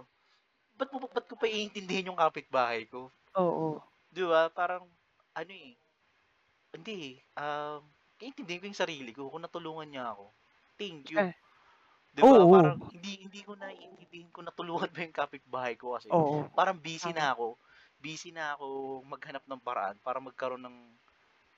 ba't 0.77 0.89
mo 0.93 1.05
ba't 1.09 1.25
ko 1.29 1.35
pa 1.39 1.47
iintindihin 1.49 2.09
yung 2.13 2.19
kapitbahay 2.21 2.85
ko? 2.89 3.13
Oo. 3.35 3.81
'Di 4.11 4.23
ba 4.27 4.47
parang 4.51 4.87
ano, 5.37 5.53
eh, 5.53 5.75
hindi, 6.75 6.93
eh, 7.15 7.41
um, 7.41 7.81
iintindihin 8.21 8.61
ko 8.63 8.67
yung 8.71 8.81
sarili 8.83 9.11
ko 9.15 9.29
kung 9.33 9.43
natulungan 9.45 9.89
niya 9.89 10.13
ako, 10.15 10.33
thank 10.79 11.09
you. 11.13 11.23
Eh. 11.25 11.33
'Di 12.15 12.23
ba 12.27 12.45
Oo. 12.45 12.49
parang 12.49 12.81
hindi 12.93 13.23
hindi 13.27 13.41
ko 13.45 13.55
naiintindihan 13.59 14.31
kung 14.33 14.47
natulungan 14.49 14.91
ba 14.93 15.01
yung 15.05 15.15
kapitbahay 15.17 15.75
ko 15.79 15.95
kasi 15.99 16.15
Oo. 16.15 16.49
parang 16.55 16.79
busy 16.81 17.11
na 17.15 17.33
ako, 17.35 17.57
busy 18.01 18.31
na 18.35 18.55
ako 18.57 19.01
maghanap 19.07 19.43
ng 19.47 19.61
paraan 19.63 19.97
para 20.03 20.19
magkaroon 20.23 20.63
ng 20.65 20.77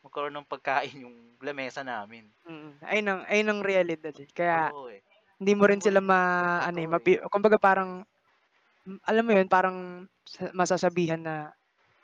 magkaroon 0.06 0.36
ng 0.38 0.50
pagkain 0.50 1.04
yung 1.06 1.18
lamesa 1.44 1.82
namin. 1.86 2.32
Mm, 2.48 2.80
ayun 2.88 3.08
ang 3.12 3.22
ayun 3.28 3.50
ang 3.52 3.62
realidad, 3.66 4.16
eh, 4.16 4.30
kaya 4.32 4.72
Totoo, 4.72 4.90
eh. 4.90 5.02
hindi 5.42 5.54
mo 5.58 5.66
rin 5.70 5.82
sila 5.84 6.00
rin 6.38 6.52
ma-ano, 6.52 6.80
eh, 6.84 6.88
totoo, 6.88 6.98
eh. 7.00 7.10
mapi 7.10 7.20
kumbaga 7.32 7.58
parang, 7.60 8.06
alam 9.08 9.24
mo 9.28 9.32
yun 9.36 9.48
parang 9.52 10.08
sa 10.28 10.52
masasabihan 10.56 11.22
na, 11.22 11.54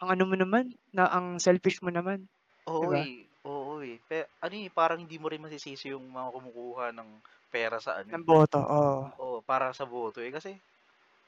"Ang 0.02 0.10
ano 0.20 0.24
mo 0.30 0.36
naman, 0.40 0.74
na 0.96 1.08
ang 1.12 1.38
selfish 1.42 1.82
mo 1.86 1.92
naman." 1.94 2.28
Oo, 2.68 2.90
ba? 2.90 2.98
eh, 2.98 3.30
oo, 3.46 3.78
eh, 3.86 4.02
pe 4.10 4.26
ano, 4.42 4.56
eh, 4.58 4.74
parang 4.74 4.98
hindi 4.98 5.22
mo 5.22 5.30
rin 5.30 5.38
masisisi 5.38 5.94
yung 5.94 6.10
mga 6.10 6.34
kumukuha 6.34 6.86
ng 6.98 7.22
pera 7.54 7.78
sa 7.78 8.02
ano, 8.02 8.10
Ng 8.12 8.22
eh, 8.26 8.26
boto, 8.28 8.60
oo. 8.62 9.16
oo, 9.22 9.44
para 9.46 9.74
sa 9.74 9.86
boto, 9.86 10.20
eh, 10.22 10.34
kasi, 10.34 10.62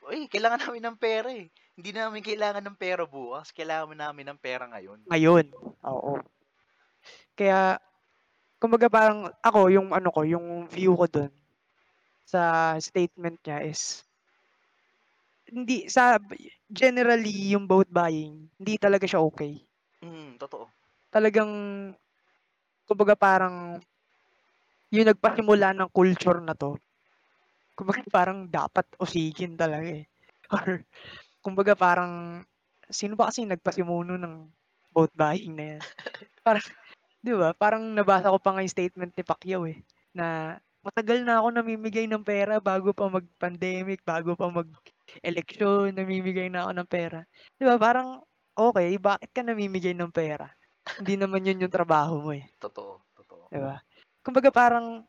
"Uy, 0.05 0.27
kailangan 0.29 0.65
namin 0.69 0.83
ng 0.87 0.97
pera, 1.01 1.29
eh, 1.33 1.49
hindi 1.77 1.91
namin 1.93 2.25
kailangan 2.25 2.63
ng 2.65 2.77
pera 2.79 3.03
bukas, 3.05 3.53
kailangan 3.53 3.97
namin 3.99 4.27
ng 4.33 4.39
pera 4.41 4.65
ngayon." 4.71 5.07
Ngayon, 5.09 5.45
oo. 5.87 6.13
Kaya 7.37 7.77
kumbaga 8.61 8.87
parang 8.91 9.29
ako 9.43 9.59
yung 9.75 9.89
ano 9.97 10.09
ko, 10.15 10.21
yung 10.27 10.67
view 10.69 10.93
ko 10.97 11.05
dun 11.09 11.31
sa 12.27 12.75
statement 12.81 13.39
niya 13.45 13.59
is 13.65 14.03
hindi 15.47 15.87
sa 15.87 16.19
generally 16.67 17.55
yung 17.55 17.65
vote 17.71 17.87
buying, 17.87 18.51
hindi 18.59 18.73
talaga 18.75 19.07
siya 19.07 19.23
okey. 19.23 19.63
Mm, 20.03 20.35
totoo. 20.41 20.67
Talagang 21.07 21.51
kumbaga 22.87 23.13
parang 23.15 23.77
yung 24.93 25.07
nagpasimula 25.11 25.75
ng 25.75 25.89
culture 25.91 26.39
na 26.43 26.55
'to, 26.55 26.79
kumbaga 27.77 28.03
parang 28.09 28.47
dapat 28.49 28.85
usigin 28.99 29.55
talaga, 29.59 29.87
eh, 30.03 30.05
or 30.55 30.83
kumbaga 31.43 31.73
parang 31.77 32.43
sino 32.91 33.15
ba 33.19 33.29
kasing 33.31 33.51
nagpasimuno 33.53 34.15
ng 34.19 34.35
vote 34.95 35.13
buying 35.15 35.53
na 35.57 35.65
'yan? 35.77 35.81
Parang 36.47 36.63
'di 37.23 37.33
ba, 37.37 37.49
parang 37.57 37.83
nabasa 37.97 38.29
ko 38.33 38.39
pa 38.41 38.53
nga 38.55 38.61
yung 38.65 38.73
statement 38.73 39.11
ni 39.15 39.23
Pacquiao, 39.25 39.65
eh, 39.69 39.81
na 40.15 40.57
matagal 40.85 41.25
na 41.25 41.41
ako 41.41 41.47
namimigay 41.59 42.05
ng 42.09 42.23
pera 42.23 42.61
bago 42.63 42.93
pa 42.95 43.09
mag-pandemic, 43.11 44.01
bago 44.07 44.33
pa 44.39 44.47
mag-eleksyon, 44.53 45.93
namimigay 45.97 46.47
na 46.51 46.67
ako 46.67 46.71
ng 46.77 46.89
pera. 46.89 47.19
'Di 47.57 47.63
ba 47.67 47.75
parang, 47.81 48.21
okey, 48.57 48.97
bakit 49.01 49.29
ka 49.33 49.41
namimigay 49.45 49.93
ng 49.97 50.13
pera? 50.13 50.49
Hindi 50.99 51.15
naman 51.19 51.45
yun 51.45 51.63
yung 51.67 51.73
trabaho 51.73 52.21
mo, 52.21 52.31
eh. 52.33 52.45
Totoo, 52.59 53.01
totoo. 53.13 53.51
'Di 53.51 53.57
ba? 53.63 53.75
Kumbaga 54.23 54.49
parang 54.51 55.07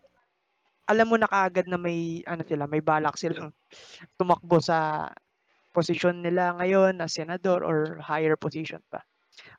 alam 0.91 1.07
mo 1.09 1.17
na 1.21 1.31
kaagad 1.31 1.67
na 1.71 1.79
may 1.81 2.23
ano 2.27 2.43
sila, 2.47 2.67
may 2.69 2.83
balak 2.85 3.17
silang 3.21 3.53
tumakbo 4.21 4.59
sa 4.63 5.09
posisyon 5.75 6.23
nila 6.25 6.55
ngayon 6.61 6.99
na 7.01 7.09
senador 7.11 7.63
or 7.65 8.01
higher 8.05 8.37
position 8.39 8.83
pa. 8.93 9.05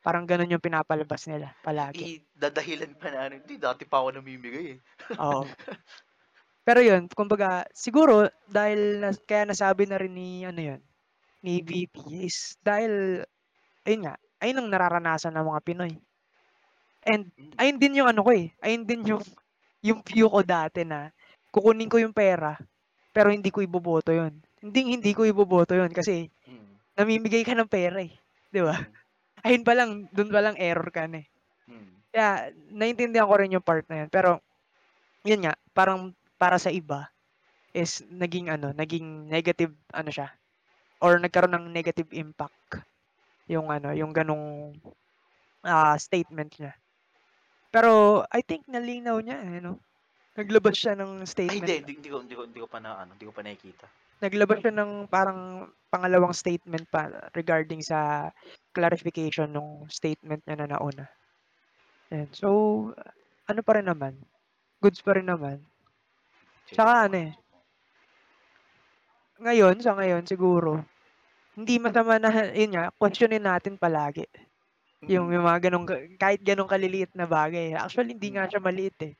Parang 0.04 0.24
gano'n 0.28 0.52
yung 0.56 0.64
pinapalabas 0.64 1.26
nila 1.30 1.54
palagi. 1.64 2.06
Eh, 2.06 2.22
dadahilan 2.38 2.94
pa 3.02 3.10
na 3.10 3.26
ano, 3.26 3.34
"Hindi, 3.42 3.58
dati 3.58 3.82
pa 3.82 3.98
ako 3.98 4.08
namimigay, 4.22 4.64
eh." 4.78 4.80
Oo. 5.18 5.50
Pero 6.66 6.80
yun, 6.84 7.08
kumbaga 7.12 7.64
siguro 7.72 8.28
dahil 8.44 9.00
nas 9.00 9.16
kaya 9.24 9.48
nasabi 9.48 9.88
na 9.88 9.96
rin 10.00 10.12
ni 10.12 10.44
ano 10.44 10.60
yun, 10.60 10.80
ni 11.44 11.62
VP 11.64 11.94
is 12.26 12.56
dahil 12.62 13.24
ayun 13.86 14.02
nga, 14.08 14.16
ayun 14.42 14.58
ang 14.64 14.68
nararanasan 14.72 15.34
ng 15.36 15.46
mga 15.50 15.62
Pinoy. 15.66 15.92
And 17.06 17.32
Hmm. 17.38 17.60
ayun 17.60 17.80
din 17.80 17.98
yung 18.00 18.08
ano 18.12 18.20
ko, 18.24 18.30
eh, 18.36 18.52
ayun 18.60 18.84
din 18.84 19.02
yung 19.08 19.22
yung 19.84 20.00
view 20.04 20.28
ko 20.28 20.40
dati 20.44 20.84
na 20.84 21.12
kukunin 21.52 21.88
ko 21.92 21.96
yung 22.00 22.12
pera, 22.16 22.56
pero 23.14 23.32
hindi 23.32 23.50
ko 23.54 23.62
iboboto 23.64 24.12
yun. 24.12 24.42
Hinding-hindi 24.62 25.12
ko 25.16 25.24
iboboto 25.28 25.74
yun 25.76 25.90
kasi 25.92 26.28
Mm. 26.48 26.80
namimigay 26.98 27.42
ka 27.46 27.54
ng 27.56 27.70
pera, 27.70 28.00
eh, 28.04 28.14
'di 28.52 28.60
ba? 28.64 28.76
Ayun 29.46 29.64
palang 29.64 29.92
dun 30.12 30.28
palang 30.28 30.56
error 30.60 30.88
ka 30.92 31.08
na, 31.08 31.24
eh. 31.24 31.26
Mm. 31.70 31.92
Kaya 32.10 32.30
naintindihan 32.74 33.28
ko 33.30 33.34
rin 33.38 33.54
yung 33.54 33.64
part 33.64 33.86
na 33.86 34.04
yun, 34.04 34.10
pero 34.10 34.42
yun 35.22 35.44
nga, 35.46 35.54
parang 35.76 36.12
para 36.40 36.56
sa 36.58 36.72
iba 36.72 37.08
is 37.76 38.02
naging 38.10 38.50
ano, 38.50 38.74
naging 38.74 39.30
negative 39.30 39.72
ano 39.94 40.10
siya 40.10 40.28
or 41.00 41.16
nagkaroon 41.20 41.54
ng 41.54 41.66
negative 41.70 42.10
impact 42.12 42.82
yung 43.50 43.70
ano, 43.70 43.90
yung 43.94 44.14
gano'ng, 44.14 44.74
ah, 45.66 45.94
statement 45.98 46.54
niya. 46.58 46.72
Pero 47.70 48.22
I 48.34 48.42
think 48.42 48.66
nalinaw 48.66 49.22
niya, 49.22 49.38
eh, 49.42 49.58
'no? 49.62 49.78
Naglabas 50.34 50.74
siya 50.78 50.94
ng 50.98 51.22
Ay, 51.22 51.58
hindi, 51.58 51.74
statement. 51.82 51.86
hindi 51.86 52.08
ko 52.10 52.18
hindi 52.22 52.34
ko 52.34 52.42
hindi 52.46 52.60
ko 52.62 52.68
pa 52.70 52.78
na-ano, 52.82 53.14
hindi 53.14 53.26
ko 53.26 53.32
pa 53.34 53.42
nakikita. 53.42 53.86
Naglabas 54.20 54.60
siya 54.60 54.72
ng 54.76 55.08
parang 55.08 55.72
pangalawang 55.88 56.36
statement 56.36 56.84
pa 56.92 57.08
regarding 57.32 57.80
sa 57.80 58.28
clarification 58.76 59.48
nung 59.48 59.88
statement 59.88 60.44
niya 60.44 60.60
na 60.60 60.76
nauna. 60.76 61.08
Ayan, 62.12 62.30
so 62.34 62.48
ano 63.50 63.60
pa 63.66 63.72
rin 63.80 63.88
naman, 63.88 64.20
goods 64.82 65.00
pa 65.04 65.16
rin 65.16 65.28
naman. 65.28 65.64
Tsaka 66.72 66.92
ano, 67.10 67.16
eh 67.18 67.30
ngayon, 69.38 69.78
sa 69.78 69.94
ngayon 69.94 70.26
siguro, 70.26 70.82
hindi 71.58 71.76
masama 71.82 72.18
na 72.22 72.30
yun 72.54 72.72
nga, 72.76 72.90
questionin 72.96 73.44
natin 73.44 73.76
palagi. 73.80 74.26
Yung 75.10 75.28
Mm. 75.28 75.34
yung 75.34 75.44
mga 75.46 75.70
gano'ng 75.70 75.86
ka 75.88 75.96
kahit 76.20 76.40
gano'ng 76.44 76.70
kaliliit 76.70 77.12
na 77.16 77.26
bagay. 77.28 77.74
Actually 77.76 78.16
hindi 78.16 78.34
nga 78.36 78.46
Mm. 78.46 78.50
siya 78.50 78.62
maliit, 78.62 78.98
eh. 79.04 79.14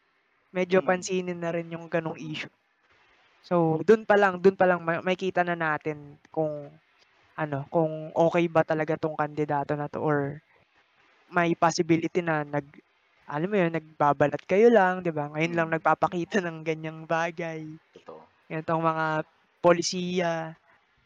Medyo 0.55 0.81
Mm. 0.83 0.87
pansinin 0.87 1.39
na 1.41 1.51
rin 1.55 1.71
yung 1.75 1.87
gano'ng 1.91 2.19
issue. 2.21 2.53
So, 3.45 3.81
dun 3.89 4.05
pa 4.05 4.21
lang 4.21 4.45
dun 4.45 4.53
pa 4.61 4.69
lang 4.69 4.85
ma 4.85 5.01
makikita 5.01 5.41
na 5.41 5.57
natin 5.57 6.21
kung 6.29 6.77
ano, 7.39 7.59
kung 7.73 8.13
okey 8.15 8.49
ba 8.53 8.63
talaga 8.67 8.97
'tong 9.01 9.17
kandidato 9.19 9.75
na 9.79 9.89
'to 9.91 10.01
or 10.05 10.41
may 11.31 11.55
possibility 11.59 12.21
na 12.25 12.45
nag 12.47 12.67
alam 13.31 13.49
mo 13.51 13.57
yun, 13.59 13.73
nagbabalat 13.75 14.43
kayo 14.49 14.69
lang, 14.73 15.03
'di 15.05 15.13
ba? 15.15 15.31
Ngayon 15.33 15.55
lang 15.57 15.69
Mm. 15.69 15.77
nagpapakita 15.77 16.41
ng 16.45 16.63
ganiyang 16.67 17.05
bagay, 17.09 17.79
Totoo. 17.95 18.31
ganitong 18.51 18.83
mga 18.85 19.07
polisiya. 19.65 20.33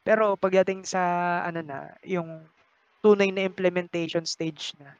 Pero 0.07 0.37
pagdating 0.41 0.85
sa 0.89 1.03
ano 1.47 1.61
na, 1.65 1.93
yung 2.07 2.49
tunay 3.05 3.31
na 3.35 3.47
implementation 3.49 4.25
stage 4.29 4.75
na, 4.81 4.97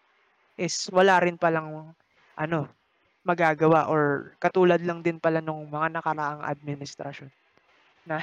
is 0.61 0.89
wala 0.95 1.21
rin 1.25 1.37
palang 1.41 1.95
ano, 2.39 2.61
magagawa 3.25 3.89
or 3.91 4.37
katulad 4.41 4.81
lang 4.85 5.01
din 5.05 5.19
pala 5.21 5.41
nung 5.41 5.67
mga 5.69 6.01
nakaraang 6.01 6.43
administrasyon 6.45 7.31
na 8.09 8.19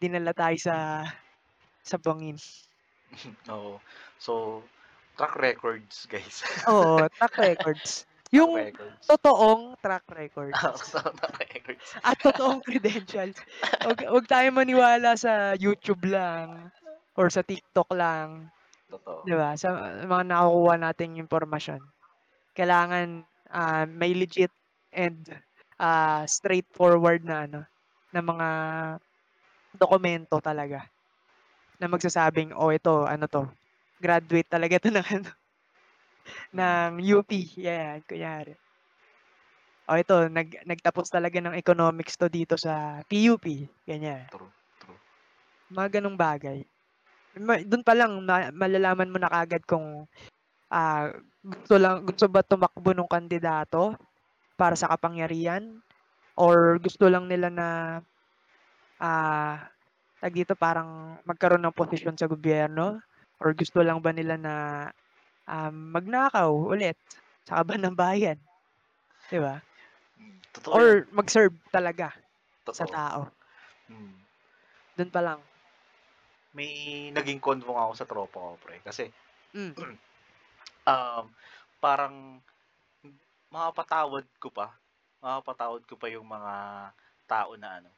dinala 0.00 0.32
tayo 0.36 0.56
sa 0.60 0.76
sa 1.82 1.96
bangin. 1.98 2.38
Oo. 3.52 3.80
So, 4.18 4.62
track 5.18 5.36
records, 5.36 6.06
guys. 6.08 6.42
Oo, 6.68 7.06
track 7.18 7.34
records. 7.38 8.06
Track 8.32 8.32
Yung 8.32 8.52
records. 8.54 9.06
totoong 9.08 9.76
track 9.82 10.04
records. 10.12 10.62
Oo, 10.64 10.76
so 10.78 10.98
track 11.00 11.50
records. 11.54 11.86
At 12.04 12.16
totoong 12.22 12.62
credentials. 12.64 13.40
Wag 13.84 14.04
wag 14.08 14.26
tayong 14.28 14.56
maniwala 14.56 15.16
sa 15.18 15.54
YouTube 15.58 16.06
lang 16.08 16.70
or 17.18 17.28
sa 17.28 17.44
TikTok 17.44 17.88
lang, 17.92 18.48
Totoo. 18.90 19.26
'di 19.26 19.34
ba? 19.36 19.54
Sa 19.58 19.72
mga 20.06 20.24
nakukuha 20.28 20.74
nating 20.80 21.20
impormasyon. 21.20 21.82
Kailangan, 22.56 23.24
ah, 23.52 23.84
may 23.88 24.12
legit 24.16 24.52
and, 24.92 25.28
ah, 25.80 26.24
straightforward 26.28 27.24
na 27.24 27.46
ano, 27.48 27.60
na 28.12 28.20
mga 28.24 28.48
dokumento 29.76 30.36
talaga. 30.40 30.88
Na 31.80 31.88
magsasabing, 31.90 32.54
"Oh, 32.56 32.72
ito 32.72 33.04
ano 33.08 33.26
'to, 33.28 33.48
graduate 34.00 34.48
talaga 34.50 34.76
'to 34.80 34.90
ng 34.96 35.06
ano" 35.08 35.30
ng 36.56 36.92
UP, 37.16 37.30
'yan, 37.56 38.02
kunyari. 38.08 38.54
"Oh, 39.90 39.98
ito 39.98 40.16
nag 40.30 40.48
nagtapos 40.70 41.06
talaga 41.10 41.38
ng 41.42 41.54
economics 41.58 42.14
'to 42.18 42.26
dito 42.30 42.54
sa 42.58 43.02
PUP." 43.10 43.44
Ganyan. 43.86 44.26
True, 44.30 44.52
true. 44.80 45.00
Mga 45.70 45.88
gano'ng 46.00 46.18
bagay. 46.18 46.58
Ma 47.40 47.60
dun 47.62 47.84
pa 47.86 47.94
lang 47.96 48.12
ma 48.26 48.50
malalaman 48.52 49.10
mo 49.12 49.18
na 49.20 49.30
kaagad 49.32 49.62
kung, 49.68 50.06
ah, 50.72 51.12
gusto 51.44 51.76
lang 51.76 52.08
gusto 52.08 52.26
ba 52.32 52.40
tumakbo 52.42 52.96
nung 52.96 53.10
kandidato 53.10 53.94
para 54.56 54.74
sa 54.78 54.88
kapangyarihan 54.92 55.80
or 56.38 56.80
gusto 56.80 57.06
lang 57.12 57.28
nila 57.28 57.48
na, 57.52 57.68
ah, 59.02 59.68
tawag 60.22 60.36
dito, 60.38 60.54
parang 60.56 61.20
magkaroon 61.28 61.62
ng 61.66 61.76
posisyon 61.76 62.16
sa 62.16 62.30
gobyerno 62.30 63.00
or 63.42 63.52
gusto 63.58 63.82
lang 63.84 64.00
ba 64.00 64.10
nila 64.16 64.36
na, 64.40 64.54
um, 65.50 65.74
magnakaw 65.92 66.50
ulit 66.50 66.96
sa 67.44 67.60
kaban 67.62 67.82
ng 67.82 67.96
bayan, 67.98 68.38
'di 69.30 69.38
ba? 69.42 69.58
Hmm, 70.16 70.38
totoo 70.54 70.72
'yan. 70.78 70.96
Or 71.02 71.08
mag-serve 71.12 71.56
talaga 71.74 72.14
sa 72.72 72.86
Totoo. 72.86 72.94
tao. 72.94 73.20
Mm. 73.90 74.14
Dun 74.96 75.10
pa 75.10 75.20
lang. 75.24 75.40
May 76.54 77.08
naging 77.10 77.40
convo 77.40 77.74
ako 77.80 77.92
sa 77.96 78.04
tropa 78.08 78.38
ko, 78.38 78.50
pre, 78.60 78.78
kasi 78.84 79.08
Hmm. 79.52 79.72
um, 80.86 81.24
parang 81.78 82.40
mapapatawad 83.52 84.24
ko 84.40 84.48
pa 84.48 84.72
mapapatawad 85.22 85.86
ko 85.86 85.94
pa 85.94 86.10
yung 86.10 86.26
mga 86.26 86.54
tao 87.30 87.54
na 87.54 87.78
ano, 87.78 87.90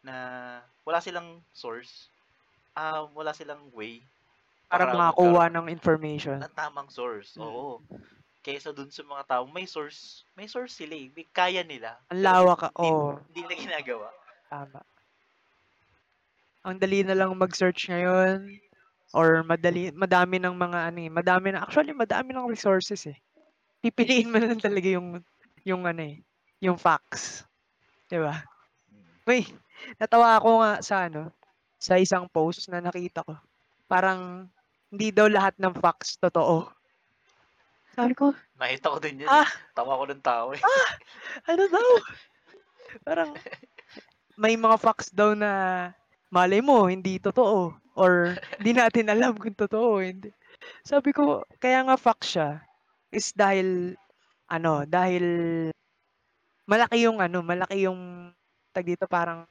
na 0.00 0.16
wala 0.88 0.96
silang 1.04 1.44
source, 1.52 2.08
ah, 2.72 3.04
wala 3.12 3.36
silang 3.36 3.68
way 3.76 4.00
Para 4.72 4.88
para 4.88 4.96
makakuha 4.96 5.52
ng 5.52 5.66
information. 5.68 6.40
ng 6.40 6.54
tamang 6.56 6.88
source, 6.88 7.36
Mm. 7.36 7.44
oo. 7.44 7.84
Kaysa 8.40 8.72
dun 8.72 8.88
sa 8.88 9.04
mga 9.04 9.28
taong 9.28 9.52
may 9.52 9.68
source, 9.68 10.24
may 10.32 10.48
source 10.48 10.72
sila 10.80 10.96
eh, 10.96 11.12
may 11.12 11.28
kaya 11.28 11.60
nila. 11.60 12.00
Ang 12.08 12.24
lawak, 12.24 12.72
hindi, 12.72 12.88
oo. 12.88 13.20
hindi 13.28 13.40
nila 13.44 13.56
ginagawa. 13.60 14.08
Tama. 14.48 14.80
Ang 16.64 16.76
dali 16.80 17.04
na 17.04 17.12
lang 17.12 17.36
mag-search 17.36 17.92
ngayon 17.92 18.56
or 19.10 19.42
madali 19.42 19.90
madami 19.90 20.38
ng 20.38 20.54
mga 20.54 20.78
ano 20.92 20.98
eh, 21.02 21.10
madami 21.10 21.46
na 21.50 21.66
actually 21.66 21.94
madami 21.94 22.30
ng 22.30 22.46
resources 22.46 23.10
eh. 23.10 23.18
Pipiliin 23.82 24.30
mo 24.30 24.38
na 24.38 24.54
lang 24.54 24.62
talaga 24.62 24.88
yung 24.90 25.18
yung 25.66 25.82
ano 25.88 26.02
eh, 26.04 26.22
yung 26.62 26.78
facts. 26.78 27.42
'Di 28.06 28.22
ba? 28.22 28.38
Uy, 29.26 29.46
natawa 29.98 30.38
ako 30.38 30.48
nga 30.62 30.72
sa 30.82 31.06
ano, 31.10 31.30
sa 31.80 31.98
isang 31.98 32.30
post 32.30 32.70
na 32.70 32.78
nakita 32.78 33.26
ko. 33.26 33.34
Parang 33.90 34.46
hindi 34.90 35.10
daw 35.10 35.26
lahat 35.26 35.54
ng 35.58 35.74
facts 35.78 36.18
totoo. 36.18 36.66
Sabi 37.94 38.14
ko, 38.14 38.30
Nakita 38.60 38.92
ko 38.92 38.98
din 39.00 39.24
yun. 39.24 39.30
Ah! 39.30 39.48
eh. 39.48 39.50
Tawa 39.72 39.98
ko 39.98 40.04
ng 40.04 40.22
tao 40.22 40.46
eh. 40.52 40.60
ano 41.50 41.62
daw? 41.66 41.88
Parang 43.06 43.30
may 44.36 44.54
mga 44.54 44.76
facts 44.76 45.08
daw 45.10 45.32
na 45.32 45.50
malay 46.28 46.60
mo 46.60 46.86
hindi 46.86 47.16
totoo 47.18 47.74
or 47.96 48.38
hindi 48.58 48.72
natin 48.78 49.06
alam 49.14 49.34
kung 49.38 49.54
totoo 49.56 50.00
hindi. 50.02 50.30
Sabi 50.86 51.12
ko, 51.14 51.44
kaya 51.60 51.84
nga 51.86 51.96
fact 52.00 52.24
siya 52.26 52.62
is 53.12 53.32
dahil 53.36 53.96
ano, 54.50 54.84
dahil 54.88 55.24
malaki 56.70 57.04
yung 57.04 57.18
ano, 57.20 57.38
malaki 57.44 57.84
yung 57.86 58.32
tag 58.72 58.86
dito 58.86 59.04
parang 59.10 59.44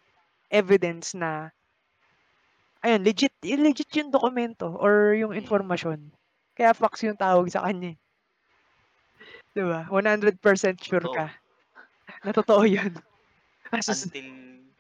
evidence 0.52 1.14
na 1.18 1.52
ayun, 2.86 3.02
legit, 3.08 3.34
legit 3.44 3.90
yung 4.00 4.12
dokumento 4.16 4.68
or 4.84 5.16
yung 5.16 5.32
Mm. 5.36 5.40
informasyon. 5.44 6.00
Kaya 6.58 6.76
facts 6.76 7.04
yung 7.08 7.16
tawag 7.20 7.48
sa 7.52 7.64
kanya. 7.68 7.96
eh. 7.96 7.98
'Di 9.54 9.64
ba? 9.66 9.82
100% 9.90 10.78
sure 10.82 11.06
Totoo. 11.06 11.16
ka 11.18 11.26
na 12.26 12.32
totoo 12.36 12.64
yun. 12.66 12.94
Until 13.94 14.28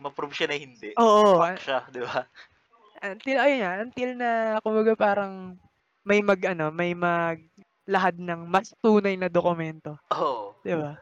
ma-prove 0.02 0.34
siya 0.34 0.48
na 0.50 0.58
hindi. 0.58 0.92
Oo, 0.98 1.38
Fuck 1.38 1.62
siya, 1.62 1.80
di 1.94 2.02
ba? 2.02 2.26
Until 3.04 3.38
ayun 3.40 3.60
nga, 3.64 3.72
until 3.84 4.10
na 4.18 4.30
kumbaga 4.64 4.94
parang 4.96 5.34
may 6.08 6.20
mag 6.24 6.42
ano, 6.48 6.72
may 6.74 6.92
maglahad 6.96 8.16
ng 8.20 8.42
mas 8.48 8.72
tunay 8.84 9.16
na 9.20 9.30
dokumento, 9.32 9.98
Oo. 10.16 10.56
'di 10.64 10.76
ba? 10.80 10.98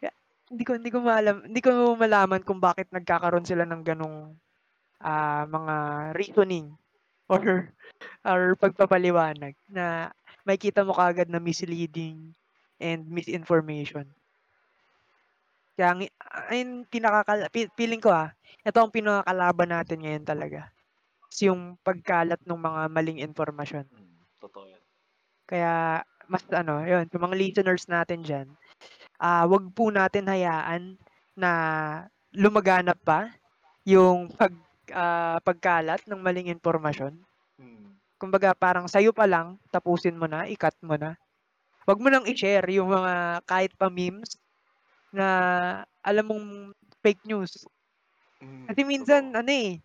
Kaya 0.00 0.12
hindi 0.50 0.62
ko 0.66 0.72
hindi 0.78 0.90
ko 0.92 0.98
maalam, 1.02 1.36
hindi 1.48 1.60
ko 1.64 1.70
malaman 1.96 2.42
kung 2.44 2.60
bakit 2.62 2.88
nagkakaroon 2.92 3.46
sila 3.46 3.64
ng 3.66 3.82
ganong 3.86 4.36
ah, 5.02 5.44
mga 5.48 5.74
reasoning 6.18 6.68
or 7.32 7.72
or 8.30 8.40
pagpapaliwanag 8.58 9.54
na 9.70 10.10
makita 10.46 10.82
mo 10.86 10.92
kaagad 10.96 11.28
na 11.30 11.40
misleading 11.42 12.34
and 12.82 13.06
misinformation. 13.08 14.06
Kaya 15.76 15.88
ang 15.96 16.00
ayun 16.52 16.70
pinakakala, 16.84 17.48
pi- 17.48 17.72
feeling 17.78 18.02
ko 18.02 18.12
ah, 18.12 18.30
ito 18.62 18.78
ang 18.78 18.92
pinakakalaban 18.92 19.70
natin 19.72 19.98
ngayon 20.04 20.24
talaga. 20.26 20.68
Is 21.32 21.48
yung 21.48 21.80
pagkalat 21.80 22.44
ng 22.44 22.60
mga 22.60 22.92
maling 22.92 23.24
informasyon. 23.24 23.88
Mm, 23.88 24.20
totoo 24.36 24.68
yan. 24.68 24.82
Kaya 25.48 26.04
mas 26.28 26.44
ano, 26.52 26.84
yun, 26.84 27.08
sa 27.08 27.16
mga 27.16 27.34
listeners 27.40 27.88
natin 27.88 28.20
diyan, 28.20 28.48
ah 29.16 29.48
wag 29.48 29.64
po 29.72 29.88
natin 29.88 30.28
hayaan 30.28 31.00
na 31.32 31.50
lumaganap 32.36 33.00
pa 33.00 33.32
yung 33.88 34.28
pag 34.36 34.52
ah, 34.92 35.40
pagkalat 35.40 36.04
ng 36.04 36.20
maling 36.20 36.52
informasyon. 36.52 37.16
Mm. 37.56 37.96
Kumbaga 38.20 38.52
parang 38.52 38.84
sayo 38.84 39.16
pa 39.16 39.24
lang, 39.24 39.56
tapusin 39.72 40.20
mo 40.20 40.28
na, 40.28 40.44
i-cut 40.44 40.76
mo 40.84 41.00
na. 41.00 41.16
Wag 41.88 41.96
mo 41.96 42.12
nang 42.12 42.28
i-share 42.28 42.68
yung 42.76 42.92
mga 42.92 43.40
kahit 43.48 43.72
pa 43.80 43.88
memes 43.88 44.36
na 45.16 45.26
alam 46.04 46.28
mong 46.28 46.46
fake 47.00 47.24
news. 47.24 47.64
Mm, 48.44 48.68
Kasi 48.68 48.80
minsan 48.84 49.32
totoo. 49.32 49.40
ano 49.40 49.50
eh, 49.50 49.80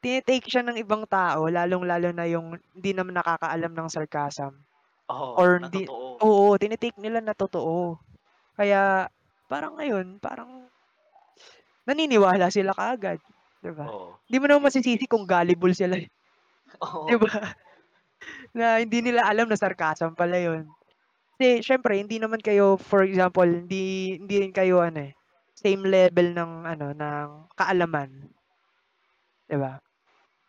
tinitake 0.00 0.48
siya 0.48 0.64
ng 0.64 0.80
ibang 0.80 1.04
tao, 1.04 1.46
lalong-lalo 1.46 2.10
na 2.10 2.24
yung 2.24 2.56
hindi 2.74 2.90
naman 2.96 3.14
nakakaalam 3.16 3.72
ng 3.72 3.88
sarcasm. 3.92 4.56
Oo, 5.12 5.36
or 5.36 5.60
na 5.60 5.68
hindi- 5.68 5.86
totoo. 5.86 6.16
Oo, 6.24 6.46
tinitake 6.56 6.96
nila 6.98 7.20
na 7.20 7.36
totoo. 7.36 8.00
Kaya 8.56 9.08
parang 9.46 9.76
ngayon, 9.76 10.16
parang 10.22 10.68
naniniwala 11.84 12.48
sila 12.48 12.72
kaagad. 12.72 13.20
Diba? 13.60 13.84
Oo. 13.84 14.16
Hindi 14.24 14.36
mo 14.40 14.46
naman 14.48 14.66
masisisi 14.72 15.04
kung 15.04 15.28
gullible 15.28 15.76
sila. 15.76 16.00
eh, 16.00 16.08
Oo. 16.84 17.06
Diba? 17.08 17.28
na 18.52 18.80
hindi 18.80 19.00
nila 19.00 19.24
alam 19.24 19.48
na 19.48 19.56
sarcasm 19.56 20.12
pala 20.12 20.36
yun. 20.36 20.68
Kasi, 21.36 21.64
syempre, 21.64 21.96
hindi 21.96 22.20
naman 22.20 22.40
kayo, 22.40 22.76
for 22.76 23.00
example, 23.00 23.48
hindi, 23.48 24.16
hindi 24.20 24.36
rin 24.44 24.52
kayo, 24.52 24.84
ano 24.84 25.08
eh, 25.08 25.12
same 25.56 25.88
level 25.88 26.36
ng, 26.36 26.52
ano, 26.68 26.86
ng 26.92 27.28
kaalaman. 27.56 28.28
Diba? 29.48 29.80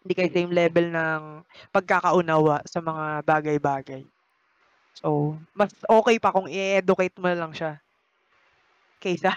Hindi 0.03 0.13
kayo 0.17 0.29
same 0.33 0.53
level 0.53 0.85
ng 0.89 1.23
pagkakaunawa 1.69 2.65
sa 2.65 2.81
mga 2.81 3.21
bagay-bagay. 3.21 4.01
So, 4.97 5.37
mas 5.55 5.71
okay 5.87 6.17
pa 6.21 6.33
kung 6.33 6.49
i-educate 6.49 7.17
mo 7.21 7.29
lang 7.31 7.53
siya. 7.53 7.81
Kaysa, 9.01 9.33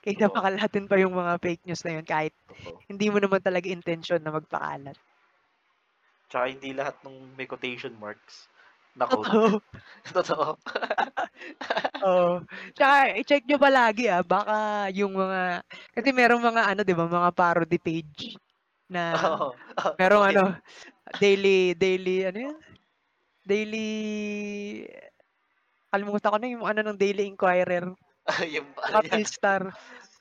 kaysa 0.00 0.32
Oo. 0.32 0.32
makalatin 0.32 0.88
pa 0.88 0.96
yung 0.96 1.12
mga 1.12 1.36
fake 1.44 1.64
news 1.68 1.84
na 1.84 1.92
yun 2.00 2.06
kahit 2.08 2.32
hindi 2.88 3.12
mo 3.12 3.20
naman 3.20 3.44
talaga 3.44 3.68
intention 3.68 4.20
na 4.24 4.32
magpakalat. 4.32 4.96
Tsaka 6.30 6.44
hindi 6.48 6.72
lahat 6.72 6.96
ng 7.04 7.36
may 7.36 7.44
quotation 7.48 7.92
marks. 8.00 8.48
Nako. 8.96 9.28
Totoo. 9.28 9.60
Totoo. 10.16 10.56
Oo. 12.04 12.42
Tsaka, 12.76 13.14
i-check 13.20 13.44
nyo 13.46 13.58
palagi 13.60 14.10
ah, 14.10 14.22
baka 14.26 14.88
yung 14.94 15.14
mga, 15.14 15.62
kasi 15.94 16.10
merong 16.10 16.42
mga 16.42 16.62
ano, 16.74 16.80
di 16.82 16.94
ba, 16.96 17.06
mga 17.06 17.30
parody 17.36 17.78
page 17.78 18.38
na 18.88 19.12
Oo. 19.28 19.48
merong 19.98 20.24
Totoo 20.28 20.30
ano, 20.30 20.44
daily, 21.20 21.72
daily, 21.74 22.28
ano 22.28 22.38
yun? 22.50 22.58
Daily, 23.44 23.88
kalimutan 25.92 26.32
ko 26.32 26.38
na 26.40 26.48
yung 26.48 26.64
ano 26.64 26.80
ng 26.80 26.96
Daily 26.96 27.28
Inquirer, 27.28 27.92
yung. 28.54 28.68
Kapil 28.72 29.24
Star. 29.28 29.68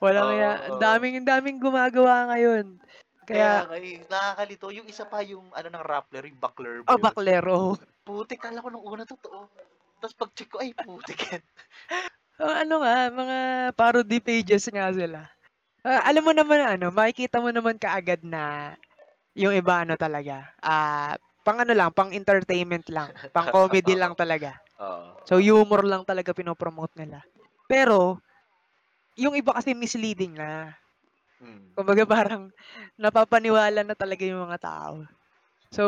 Walang 0.04 0.36
Oo, 0.36 0.40
ya, 0.40 0.52
ang 0.68 0.76
oo. 0.76 0.82
daming, 0.84 1.24
daming 1.24 1.60
gumagawa 1.64 2.28
ngayon. 2.36 2.76
Kaya, 3.24 3.64
Kaya, 3.72 3.80
eh, 3.80 4.04
nakakalito. 4.12 4.68
Yung 4.76 4.88
isa 4.92 5.08
pa 5.08 5.24
yung 5.24 5.48
ano 5.56 5.68
ng 5.72 5.84
Rappler, 5.88 6.28
yung 6.28 6.40
Buckler. 6.44 6.84
oh, 6.84 7.00
baklero. 7.00 7.80
Putik, 8.04 8.44
kala 8.44 8.60
ko 8.60 8.68
nung 8.68 8.84
una 8.84 9.08
totoo. 9.08 9.48
Tapos 10.04 10.16
pag 10.20 10.32
check 10.36 10.52
ko, 10.52 10.60
ay 10.60 10.76
putik 10.76 11.20
yan. 11.32 11.44
Oh, 12.42 12.50
ano 12.50 12.82
nga, 12.82 13.14
mga 13.14 13.38
parody 13.78 14.18
pages 14.18 14.66
nga 14.74 14.90
sila. 14.90 15.30
Ah, 15.84 16.00
alam 16.08 16.24
mo 16.24 16.32
naman 16.32 16.64
ano, 16.64 16.96
makikita 16.96 17.44
mo 17.44 17.52
naman 17.52 17.76
kaagad 17.76 18.24
na 18.24 18.72
yung 19.36 19.52
iba 19.52 19.84
ano 19.84 20.00
talaga. 20.00 20.48
Ah, 20.64 21.20
pang 21.44 21.60
ano 21.60 21.76
lang, 21.76 21.92
pang 21.92 22.16
entertainment 22.16 22.88
lang, 22.88 23.12
pang 23.36 23.52
comedy 23.52 23.92
lang 24.00 24.16
talaga. 24.16 24.56
Oo. 24.80 25.12
So 25.28 25.44
humor 25.44 25.84
lang 25.84 26.08
talaga 26.08 26.32
pinopromote 26.32 26.96
nila. 26.96 27.20
Pero 27.68 28.24
yung 29.20 29.36
iba 29.36 29.52
kasi 29.52 29.76
misleading 29.76 30.40
na. 30.40 30.72
Mm. 31.44 31.76
Kumbaga 31.76 32.04
parang 32.08 32.48
napapaniwala 32.96 33.84
na 33.84 33.96
talaga 34.00 34.24
yung 34.24 34.48
mga 34.48 34.60
tao. 34.64 35.04
So 35.76 35.84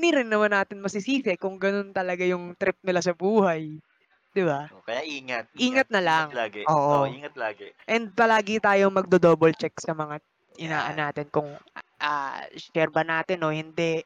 hindi 0.00 0.16
rin 0.16 0.32
naman 0.32 0.56
natin 0.56 0.80
masisisi 0.80 1.36
kung 1.36 1.60
ganun 1.60 1.92
talaga 1.92 2.24
yung 2.24 2.56
trip 2.56 2.80
nila 2.80 3.04
sa 3.04 3.12
buhay. 3.12 3.84
'Di 4.38 4.46
ba? 4.46 4.70
Oh, 4.70 4.84
Kaya 4.84 5.02
ingat. 5.02 5.48
Ingat 5.58 5.88
na 5.90 6.00
lang. 6.04 6.28
Ingat 6.28 6.32
lagi. 6.36 6.62
Oo. 6.70 6.94
Oo, 6.94 7.08
ingat 7.08 7.34
lagi. 7.40 7.72
And 7.88 8.14
palagi 8.14 8.62
tayong 8.62 8.94
magdo-double 8.94 9.54
check 9.58 9.74
sa 9.82 9.92
mga 9.96 10.22
inaan 10.60 10.96
Yan. 10.96 11.02
natin 11.02 11.26
kung 11.32 11.58
ah 12.02 12.46
share 12.54 12.92
ba 12.94 13.02
natin 13.06 13.42
o 13.46 13.50
hindi 13.54 14.02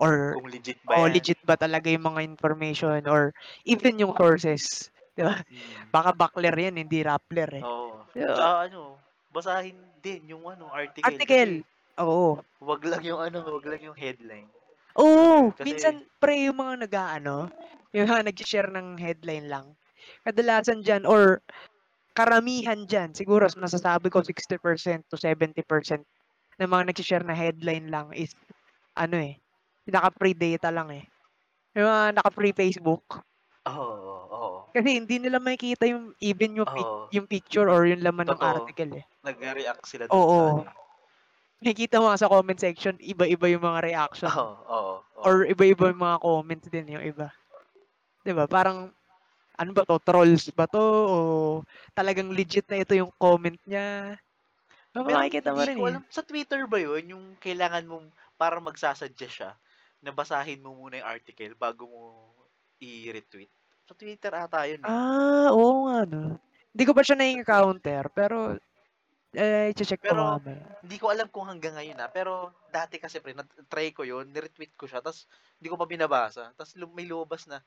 or 0.00 0.34
Kung 0.34 0.46
legit 0.50 0.82
ba 0.82 0.96
o 0.96 1.06
yan. 1.06 1.26
legit 1.26 1.40
ba 1.44 1.56
talaga 1.60 1.88
yung 1.92 2.06
mga 2.14 2.22
information 2.26 3.04
or 3.10 3.32
even 3.68 4.00
yung 4.00 4.14
sources. 4.16 4.88
'Di 5.16 5.22
ba? 5.26 5.42
Mm. 5.50 5.94
Baka 5.94 6.10
backler 6.16 6.54
yan, 6.56 6.80
hindi 6.80 7.02
rappler 7.04 7.50
eh. 7.64 7.66
Oo. 7.66 8.04
Yeah. 8.16 8.36
Tsaka 8.36 8.68
ano, 8.68 9.00
basahin 9.32 9.80
din 10.04 10.28
yung 10.36 10.44
ano, 10.44 10.68
article. 10.68 11.24
Article. 11.24 11.64
Oo. 11.98 12.46
Wag 12.60 12.80
lang 12.88 13.04
yung 13.04 13.20
ano, 13.20 13.44
wag 13.44 13.64
lang 13.68 13.82
yung 13.84 13.98
headline. 14.00 14.48
Oo. 14.96 15.52
Kasi- 15.52 15.66
Minsan, 15.66 15.94
pre, 16.18 16.48
yung 16.48 16.58
mga 16.58 16.88
nag-ano, 16.88 17.52
yung 17.92 18.08
mga 18.08 18.26
nag-share 18.32 18.70
ng 18.72 18.96
headline 18.96 19.46
lang. 19.48 19.66
Kadalasan 20.24 20.80
dyan, 20.82 21.04
or 21.04 21.40
karamihan 22.16 22.88
dyan, 22.88 23.12
siguro 23.12 23.44
masasabi 23.60 24.08
ko 24.08 24.24
60% 24.24 25.04
to 25.12 25.20
70% 25.20 26.00
ng 26.56 26.70
mga 26.70 26.84
nag-share 26.88 27.26
na 27.26 27.36
headline 27.36 27.92
lang 27.92 28.08
is, 28.16 28.32
ano 28.96 29.20
eh, 29.20 29.36
naka-free 29.84 30.32
data 30.32 30.72
lang 30.72 30.88
eh. 30.88 31.04
Yung 31.76 31.84
mga 31.84 32.16
naka-free 32.16 32.56
Facebook. 32.56 33.20
Oo, 33.66 33.92
oo. 34.32 34.50
Kasi 34.72 34.96
hindi 34.96 35.20
nila 35.20 35.36
makikita 35.36 35.84
yung, 35.84 36.16
even 36.22 36.56
yung, 36.56 36.68
pic- 36.70 36.86
Oo. 36.88 37.08
yung 37.12 37.26
picture 37.28 37.68
or 37.68 37.84
yung 37.84 38.00
laman 38.00 38.30
ng 38.30 38.38
Totoo. 38.38 38.64
article 38.64 39.02
eh. 39.02 39.04
Nag-react 39.20 39.84
sila 39.84 40.08
dun 40.08 40.16
Oo. 40.16 40.64
sa 40.64 40.72
ano. 40.72 40.85
Makikita 41.66 41.98
mo 41.98 42.14
sa 42.14 42.30
comment 42.30 42.54
section, 42.54 42.94
iba-iba 43.02 43.50
yung 43.50 43.66
mga 43.66 43.80
reaction. 43.90 44.30
Oo, 44.30 44.52
oo, 44.76 44.96
oo. 45.18 45.26
Or 45.26 45.42
iba-iba 45.50 45.90
yung 45.90 45.98
mga 46.06 46.22
comments 46.22 46.66
din 46.70 46.94
yung 46.94 47.02
iba. 47.02 47.34
'Di 48.22 48.32
ba? 48.36 48.46
Parang 48.46 48.94
ano 49.58 49.70
ba 49.74 49.82
'to, 49.86 49.98
trolls 50.04 50.50
ba 50.54 50.66
'to 50.70 50.78
o 50.82 51.16
talagang 51.96 52.30
legit 52.30 52.66
na 52.70 52.82
ito 52.86 52.94
yung 52.94 53.10
comment 53.18 53.58
niya? 53.66 54.16
So, 54.94 55.04
Pero 55.04 55.20
makikita 55.20 55.50
mo 55.56 55.62
rin, 55.66 55.80
ko 55.80 55.86
eh. 55.86 55.98
alam, 55.98 56.02
sa 56.08 56.24
Twitter 56.24 56.64
ba 56.70 56.78
yun, 56.80 57.04
yung 57.12 57.24
kailangan 57.38 57.84
mong 57.84 58.06
parang 58.40 58.64
magsa-suggest 58.64 59.34
siya 59.42 59.52
na 60.04 60.12
basahin 60.14 60.62
mo 60.64 60.72
muna 60.76 61.00
yung 61.02 61.08
article 61.10 61.52
bago 61.58 61.84
mo 61.88 62.02
i-retweet? 62.80 63.50
Sa 63.88 63.94
Twitter 63.94 64.32
ata 64.34 64.66
yun, 64.66 64.82
eh. 64.90 64.96
Ah, 64.96 65.48
oo 65.56 65.88
nga 65.88 66.04
'no. 66.04 66.36
Hindi 66.74 66.82
ko 66.84 66.92
pa 66.92 67.00
siya 67.06 67.16
na-e-encounter 67.16 68.12
pero, 68.12 68.60
eh, 69.36 69.72
che-check 69.76 70.02
ko 70.06 70.12
Pero 70.12 70.18
mamaya. 70.18 70.76
hindi 70.84 70.96
ko 71.00 71.08
alam 71.10 71.28
kung 71.32 71.48
hanggang 71.48 71.74
ngayon, 71.80 71.98
ah, 72.04 72.10
pero 72.12 72.52
dati 72.68 73.00
kasi 73.00 73.18
pre 73.24 73.32
na-try 73.32 73.90
ko 73.96 74.04
yun, 74.04 74.28
ni-retweet 74.30 74.76
ko 74.76 74.84
siya 74.86 75.00
ta's 75.00 75.24
hindi 75.58 75.68
ko 75.72 75.76
pa 75.80 75.88
binabasa. 75.88 76.52
Ta's 76.54 76.76
lu 76.76 76.86
may 76.92 77.08
lumabas 77.08 77.48
na, 77.48 77.64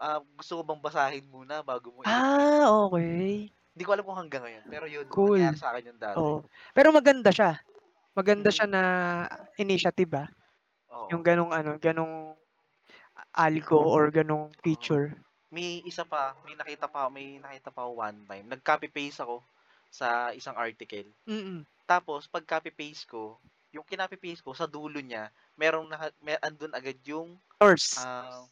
ah, 0.00 0.20
gusto 0.38 0.60
ko 0.60 0.62
bang 0.66 0.82
basahin 0.84 1.26
muna 1.30 1.62
bago 1.64 1.92
mo? 1.94 2.04
Ah, 2.04 2.66
okey. 2.90 3.52
Hindi 3.76 3.84
ko 3.88 3.90
alam 3.96 4.04
kung 4.04 4.20
hanggang 4.20 4.44
ngayon, 4.44 4.64
pero 4.68 4.84
yun, 4.84 5.08
Cool. 5.10 5.44
nangyari 5.48 5.56
sa'kin 5.56 5.88
yun 5.96 5.98
dati. 6.00 6.20
Oo. 6.20 6.44
Pero 6.76 6.88
maganda 6.94 7.30
siya. 7.32 7.60
Maganda 8.16 8.50
siya 8.52 8.66
Mm. 8.66 8.72
na 8.72 8.82
initiative, 9.60 10.10
ah. 10.18 10.28
Yung 11.12 11.20
Oo. 11.20 11.24
gano'ng 11.24 11.52
ano, 11.54 11.72
gano'ng 11.80 12.36
algo 13.34 13.78
or 13.80 14.10
gano'ng 14.12 14.52
feature. 14.64 15.14
May 15.50 15.82
isa 15.84 16.08
pa, 16.08 16.38
may 16.46 16.56
nakita 16.56 16.86
pa 16.88 17.12
may 17.12 17.36
nakita 17.36 17.68
pa 17.74 17.84
one 17.90 18.24
time, 18.24 18.46
nag-copy 18.48 18.88
paste 18.88 19.20
ako 19.24 19.44
sa 19.92 20.32
isang 20.34 20.56
article. 20.56 21.12
Mm. 21.26 21.64
Tapos 21.88 22.26
'pag 22.30 22.46
copy 22.48 22.72
paste 22.74 23.06
ko, 23.10 23.40
yung 23.74 23.86
kinopy 23.88 24.16
paste 24.20 24.42
ko 24.46 24.52
sa 24.56 24.66
dulo 24.70 25.00
niya 25.02 25.30
merong 25.60 25.88
naka 25.90 26.12
me 26.24 26.36
andun 26.42 26.74
agad 26.76 26.98
yung, 27.06 27.38
Source. 27.60 27.98
ah 27.98 28.44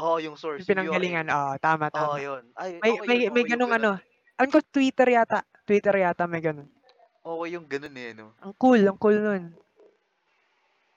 oo, 0.00 0.18
yung 0.22 0.36
source, 0.40 0.70
Yung 0.70 0.70
pinanggalingan, 0.70 1.26
oo, 1.34 1.52
tama, 1.58 1.90
Oo, 1.96 2.14
tama. 2.14 2.22
yun. 2.22 2.44
Ay, 2.58 2.82
May 2.82 2.94
okey 2.94 3.08
may 3.08 3.20
yun, 3.20 3.26
may 3.34 3.44
okey 3.44 3.50
yung 3.56 3.64
gano'ng 3.64 3.74
ano, 3.74 3.90
alam 4.38 4.50
ko 4.54 4.60
Twitter 4.74 5.08
yata, 5.14 5.42
Twitter 5.66 5.94
yata 5.98 6.24
may 6.30 6.42
gano'n. 6.44 6.68
Okey 7.24 7.56
yung 7.56 7.64
gano'n, 7.72 7.96
eh, 7.96 8.12
'no? 8.12 8.36
Ang 8.42 8.52
cool, 8.58 8.82
ang 8.88 8.98
cool 8.98 9.18
nun. 9.22 9.42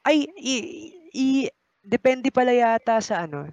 Ay, 0.05 0.27
i 0.37 0.55
i 1.17 1.27
depende 1.81 2.29
pala 2.29 2.53
yata 2.53 3.01
sa 3.01 3.25
ano, 3.25 3.47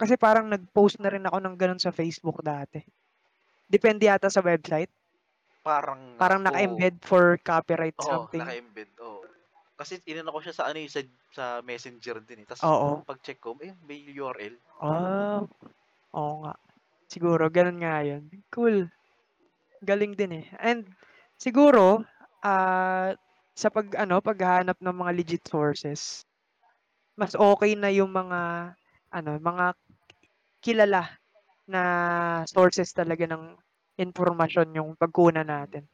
kasi 0.00 0.16
parang 0.16 0.48
nag-post 0.48 1.00
na 1.02 1.12
rin 1.12 1.24
ako 1.26 1.38
ng 1.42 1.56
gano'n 1.58 1.82
sa 1.82 1.92
Facebook 1.92 2.40
dati. 2.40 2.80
Depende 3.70 4.06
yata 4.10 4.28
sa 4.32 4.44
website? 4.44 4.90
Parang 5.66 6.02
Parang 6.20 6.44
oo. 6.50 6.82
naka-embed 6.84 7.00
for 7.04 7.38
copyright 7.40 7.96
Oo, 8.00 8.32
something? 8.36 8.36
naka-embed, 8.36 8.96
oo. 9.04 9.28
Kasi 9.76 10.00
inano 10.08 10.32
ko 10.32 10.40
siya 10.40 10.54
sa 10.56 10.64
ano, 10.70 10.78
eh, 10.80 10.88
sa 10.88 11.00
sa 11.32 11.44
Messenger 11.64 12.24
din, 12.24 12.44
eh, 12.44 12.48
ta's 12.48 12.62
Oo. 12.62 13.04
pag-check 13.04 13.40
ko, 13.42 13.56
ayun, 13.60 13.76
may 13.84 14.00
URL. 14.16 14.56
Ah, 14.80 15.44
oo 16.16 16.32
nga. 16.44 16.54
Siguro 17.12 17.44
gano'n 17.52 17.78
nga 17.82 17.96
yun. 18.06 18.24
Cool. 18.54 18.88
Galing 19.84 20.14
din, 20.18 20.32
eh. 20.44 20.46
And 20.60 20.94
siguro, 21.40 22.04
ah, 22.44 23.14
sa 23.56 23.68
pag-ano, 23.72 24.20
paghahanap 24.24 24.78
ng 24.80 24.96
mga 24.96 25.12
legit 25.16 25.44
sources, 25.48 26.24
mas 27.18 27.34
okey 27.36 27.76
na 27.78 27.90
yung 27.92 28.10
mga 28.12 28.72
ano, 29.12 29.30
mga 29.40 29.66
kilala 30.64 31.02
na 31.70 31.82
sources 32.50 32.92
talaga 32.94 33.26
ng 33.30 33.56
impormasyon 34.00 34.76
yung 34.78 34.90
pagkunan 35.00 35.46
natin. 35.48 35.84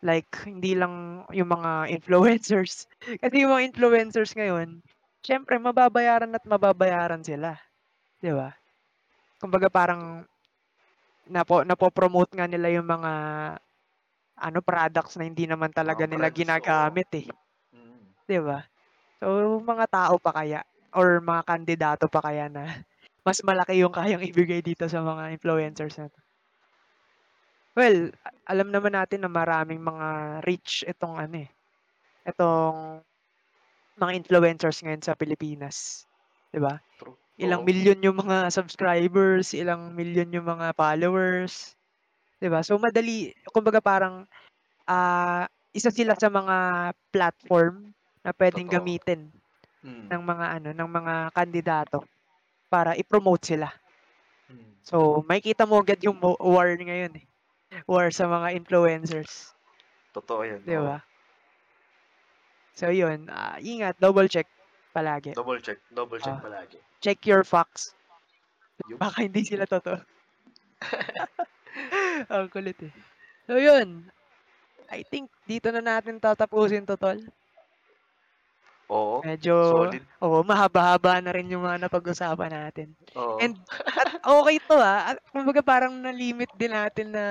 Like 0.00 0.32
hindi 0.48 0.72
lang 0.76 1.24
yung 1.32 1.50
mga 1.52 1.92
influencers. 1.92 2.88
Kasi 3.22 3.34
yung 3.44 3.52
mga 3.52 3.66
influencers 3.72 4.32
ngayon, 4.32 4.80
siyempre 5.20 5.60
mababayaran 5.60 6.32
at 6.32 6.44
mababayaran 6.48 7.20
sila, 7.20 7.60
'di 8.24 8.32
ba? 8.36 8.54
Kumbaga 9.40 9.68
parang 9.72 10.24
napo 11.34 11.56
napo-promote 11.68 12.30
nga 12.36 12.46
nila 12.50 12.68
yung 12.76 12.88
mga 12.94 13.12
ano, 14.46 14.58
products 14.64 15.14
na 15.16 15.24
hindi 15.28 15.44
naman 15.46 15.70
talaga 15.78 16.02
Mga 16.02 16.06
nila 16.08 16.28
brands, 16.32 16.38
ginagamit, 16.38 17.08
eh. 17.20 17.26
Mm. 17.74 18.14
'Di 18.28 18.38
ba? 18.46 18.58
So, 19.22 19.60
mga 19.62 19.86
tao 19.90 20.16
pa 20.24 20.32
kaya 20.38 20.60
or 20.96 21.20
mga 21.22 21.42
kandidato 21.50 22.06
pa 22.10 22.20
kaya 22.26 22.46
na 22.52 22.64
mas 23.26 23.40
malaki 23.46 23.80
yung 23.82 23.94
kayang 23.94 24.24
ibigay 24.24 24.60
dito 24.64 24.86
sa 24.90 25.00
mga 25.04 25.34
influencers 25.36 25.96
na 26.00 26.08
'to. 26.12 26.20
Well, 27.80 27.98
alam 28.50 28.68
naman 28.74 28.92
natin 28.98 29.20
na 29.24 29.30
maraming 29.30 29.80
mga 29.80 30.08
rich 30.48 30.82
itong 30.92 31.14
ano, 31.24 31.36
eh, 31.46 31.50
itong 32.30 32.78
mga 34.00 34.12
influencers 34.20 34.78
ngayon 34.84 35.02
sa 35.04 35.16
Pilipinas, 35.18 36.06
'di 36.52 36.60
ba? 36.62 36.80
True, 36.98 37.18
Ilang 37.40 37.62
milyon 37.68 38.04
yung 38.06 38.18
mga 38.22 38.50
subscribers, 38.52 39.52
ilang 39.56 39.94
milyon 39.98 40.34
yung 40.36 40.48
mga 40.48 40.74
followers, 40.78 41.74
'di 42.40 42.48
ba? 42.52 42.60
So, 42.66 42.78
madali 42.80 43.32
kumbaga 43.54 43.80
parang, 43.82 44.26
ah, 44.90 45.46
isa 45.76 45.90
sila 45.94 46.14
sa 46.18 46.28
mga 46.32 46.56
platform 47.14 47.92
na 48.26 48.32
puwedeng 48.36 48.68
Totoo. 48.68 48.72
gamitin 48.72 49.30
Mm. 49.84 50.12
ng 50.12 50.22
mga 50.24 50.46
ano, 50.60 50.70
ng 50.76 50.90
mga 50.90 51.14
kandidato 51.36 52.00
para 52.72 52.94
i-promote 52.98 53.44
sila. 53.56 53.68
Mm. 54.50 54.80
So, 54.88 55.20
makikita 55.28 55.64
mo 55.68 55.80
agad 55.80 56.00
yung 56.04 56.18
war 56.20 56.68
ngayon, 56.76 57.12
eh, 57.20 57.24
war 57.86 58.10
sa 58.10 58.26
mga 58.26 58.56
influencers. 58.58 59.54
Totoo 60.14 60.42
yan, 60.42 60.60
'Di 60.66 60.76
ba? 60.78 60.98
So, 62.74 62.88
yun, 62.90 63.28
ah, 63.28 63.58
ingat, 63.60 63.98
double 64.00 64.26
check 64.30 64.46
palagi. 64.94 65.34
Double 65.36 65.60
check, 65.60 65.78
double 65.92 66.18
check 66.18 66.34
Ah, 66.34 66.40
palagi. 66.42 66.78
check 67.04 67.18
your 67.26 67.44
facts. 67.44 67.92
Yup. 68.88 68.98
Baka 68.98 69.26
hindi 69.28 69.44
sila 69.44 69.68
totoo. 69.68 70.00
Ang 72.32 72.48
kulit, 72.48 72.78
eh. 72.80 72.92
So, 73.46 73.60
yun, 73.60 74.08
I 74.90 75.04
think 75.06 75.30
dito 75.46 75.70
na 75.70 75.82
natin 75.84 76.18
tatapusin 76.18 76.86
'to, 76.88 76.96
tol. 76.98 77.18
Oo, 78.96 79.18
Medyo 79.20 79.52
solid. 79.68 80.04
oo, 80.24 80.38
mahaba-haba 80.48 81.20
na 81.20 81.32
rin 81.36 81.52
yung 81.52 81.64
mga 81.68 81.76
napag-usapan 81.88 82.52
natin. 82.56 82.88
Oo. 83.14 83.40
And 83.40 83.60
at 84.00 84.08
okey 84.24 84.64
'to, 84.64 84.80
ah, 84.80 85.12
at 85.12 85.16
kumbaga 85.28 85.60
parang 85.60 85.92
na-limit 86.00 86.48
din 86.56 86.72
natin 86.72 87.12
na 87.12 87.24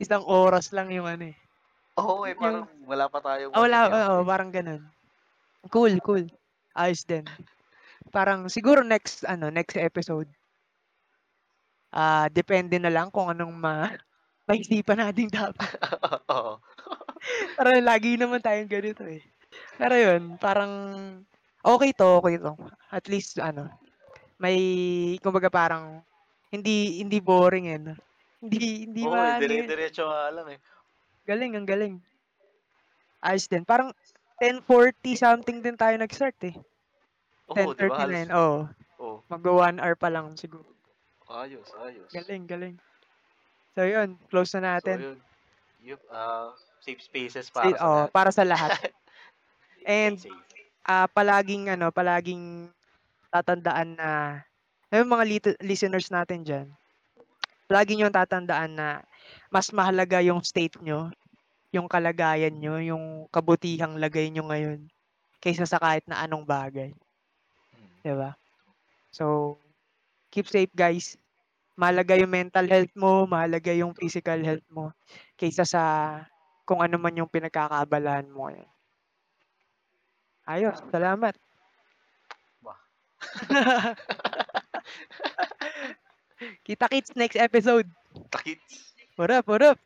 isang 0.00 0.24
oras 0.24 0.72
lang 0.72 0.88
yung 0.88 1.04
ano, 1.04 1.28
eh, 1.28 1.36
Oo, 2.00 2.22
eh, 2.30 2.34
yung 2.38 2.42
parang 2.42 2.66
wala 2.90 3.06
pa 3.12 3.18
tayong 3.24 3.54
ah, 3.54 3.60
1 3.62 3.66
wala 3.66 3.78
oo, 3.88 4.16
eh. 4.22 4.28
parang 4.28 4.50
gano'n. 4.54 4.82
Cool, 5.72 6.00
cool. 6.04 6.26
Ayos 6.76 7.04
din. 7.08 7.38
Parang 8.14 8.48
siguro 8.52 8.82
next 8.86 9.24
ano, 9.28 9.48
next 9.52 9.76
episode 9.80 10.30
ah, 11.94 12.26
depende 12.30 12.76
na 12.78 12.90
lang 12.92 13.08
kung 13.14 13.30
anong 13.30 13.54
ma 13.54 13.90
maisipan 14.48 14.98
nating 15.02 15.30
topic. 15.34 15.70
Oo. 16.30 16.60
Parang 17.56 17.78
lagi 17.86 18.18
naman 18.18 18.42
tayong 18.42 18.70
ganito, 18.70 19.02
eh. 19.06 19.22
Pero 19.78 19.94
yun, 19.96 20.22
parang 20.44 20.72
okey 21.64 21.90
'to, 21.96 22.06
okey 22.20 22.36
'to. 22.42 22.52
At 22.90 23.04
least 23.12 23.38
ano, 23.38 23.70
may 24.42 24.58
kumbaga 25.24 25.50
parang 25.52 26.04
hindi 26.54 27.00
hindi 27.02 27.18
boring, 27.22 27.66
eh, 27.74 27.78
'no? 27.80 27.94
Hindi 28.42 28.58
hindi 28.88 29.04
Oo, 29.04 29.16
eh, 29.24 29.32
maano 29.32 29.50
yun 29.52 29.72
dire-diretso 29.72 30.02
nga 30.08 30.28
lang, 30.34 30.48
eh. 30.54 30.60
Galing, 31.28 31.52
ang 31.56 31.66
galing. 31.68 31.94
Ayos 33.22 33.46
din. 33.52 33.64
Parang 33.68 33.92
10:40 34.40 35.12
something 35.12 35.60
din 35.60 35.76
tayo 35.76 35.94
nag-start, 36.00 36.38
eh. 36.48 36.56
Ba 37.88 37.96
halos 38.02 38.22
10:39, 38.22 38.32
oo. 38.32 38.68
oo. 38.98 39.24
Magwa-1 39.30 39.78
hour 39.82 39.96
pa 39.98 40.08
lang 40.12 40.36
siguro. 40.38 40.70
Ayos, 41.28 41.74
ayos. 41.74 42.12
Galing, 42.12 42.46
galing. 42.50 42.76
So, 43.76 43.86
yun, 43.86 44.18
close 44.30 44.54
na 44.58 44.76
So, 44.82 44.82
natin. 44.82 44.98
yun. 44.98 45.22
Yup, 45.78 46.00
ah, 46.10 46.54
safe 46.80 47.02
spaces 47.02 47.50
para 47.50 47.76
sa 47.78 47.88
oo, 47.88 47.94
lahat. 47.94 48.12
para 48.14 48.30
sa 48.32 48.44
lahat. 48.46 48.72
And, 49.84 50.16
ah, 50.86 51.08
palaging 51.10 51.70
ano, 51.72 51.90
palaging 51.92 52.70
tatandaan 53.32 53.96
na 53.98 54.10
yung 54.92 55.10
mga 55.10 55.24
lite 55.26 55.50
listeners 55.62 56.08
natin 56.10 56.42
diyan, 56.46 56.68
palagi 57.68 57.92
niyong 57.96 58.14
tatandaan 58.14 58.72
na 58.76 58.88
mas 59.54 59.70
mahalaga 59.72 60.18
yung 60.24 60.42
state 60.44 60.76
niyo, 60.82 61.10
yung 61.74 61.86
kalagayan 61.90 62.54
niyo, 62.58 62.76
yung 62.82 63.04
kabutihang 63.34 63.96
lagay 64.02 64.28
niyo 64.30 64.44
ngayon 64.50 64.80
kaysa 65.42 65.64
sa 65.68 65.78
kahit 65.80 66.04
na 66.08 66.20
anong 66.24 66.44
bagay. 66.46 66.90
Mm. 67.74 68.00
'Di 68.04 68.12
ba? 68.16 68.30
So, 69.12 69.56
keep 70.32 70.46
safe 70.50 70.72
guys. 70.74 71.16
Mahalaga 71.80 72.14
yung 72.20 72.32
mental 72.32 72.66
health 72.68 72.92
mo, 72.98 73.24
mahalaga 73.26 73.72
yung 73.74 73.94
physical 73.96 74.40
health 74.44 74.66
mo 74.70 74.92
kaysa 75.40 75.64
sa 75.64 75.82
kung 76.68 76.80
ano 76.84 76.96
man 77.00 77.16
yung 77.18 77.30
pinagkakaabalahan 77.30 78.28
mo 78.30 78.48
ngayon. 78.50 78.70
Ayos, 80.50 80.82
salamat. 80.90 81.38
Wah. 82.66 82.74
Kita-kits 86.66 87.14
next 87.14 87.38
episode. 87.38 87.86
Kita-kits. 88.10 88.98
What 89.14 89.30
up, 89.30 89.46
what 89.46 89.62
up? 89.62 89.78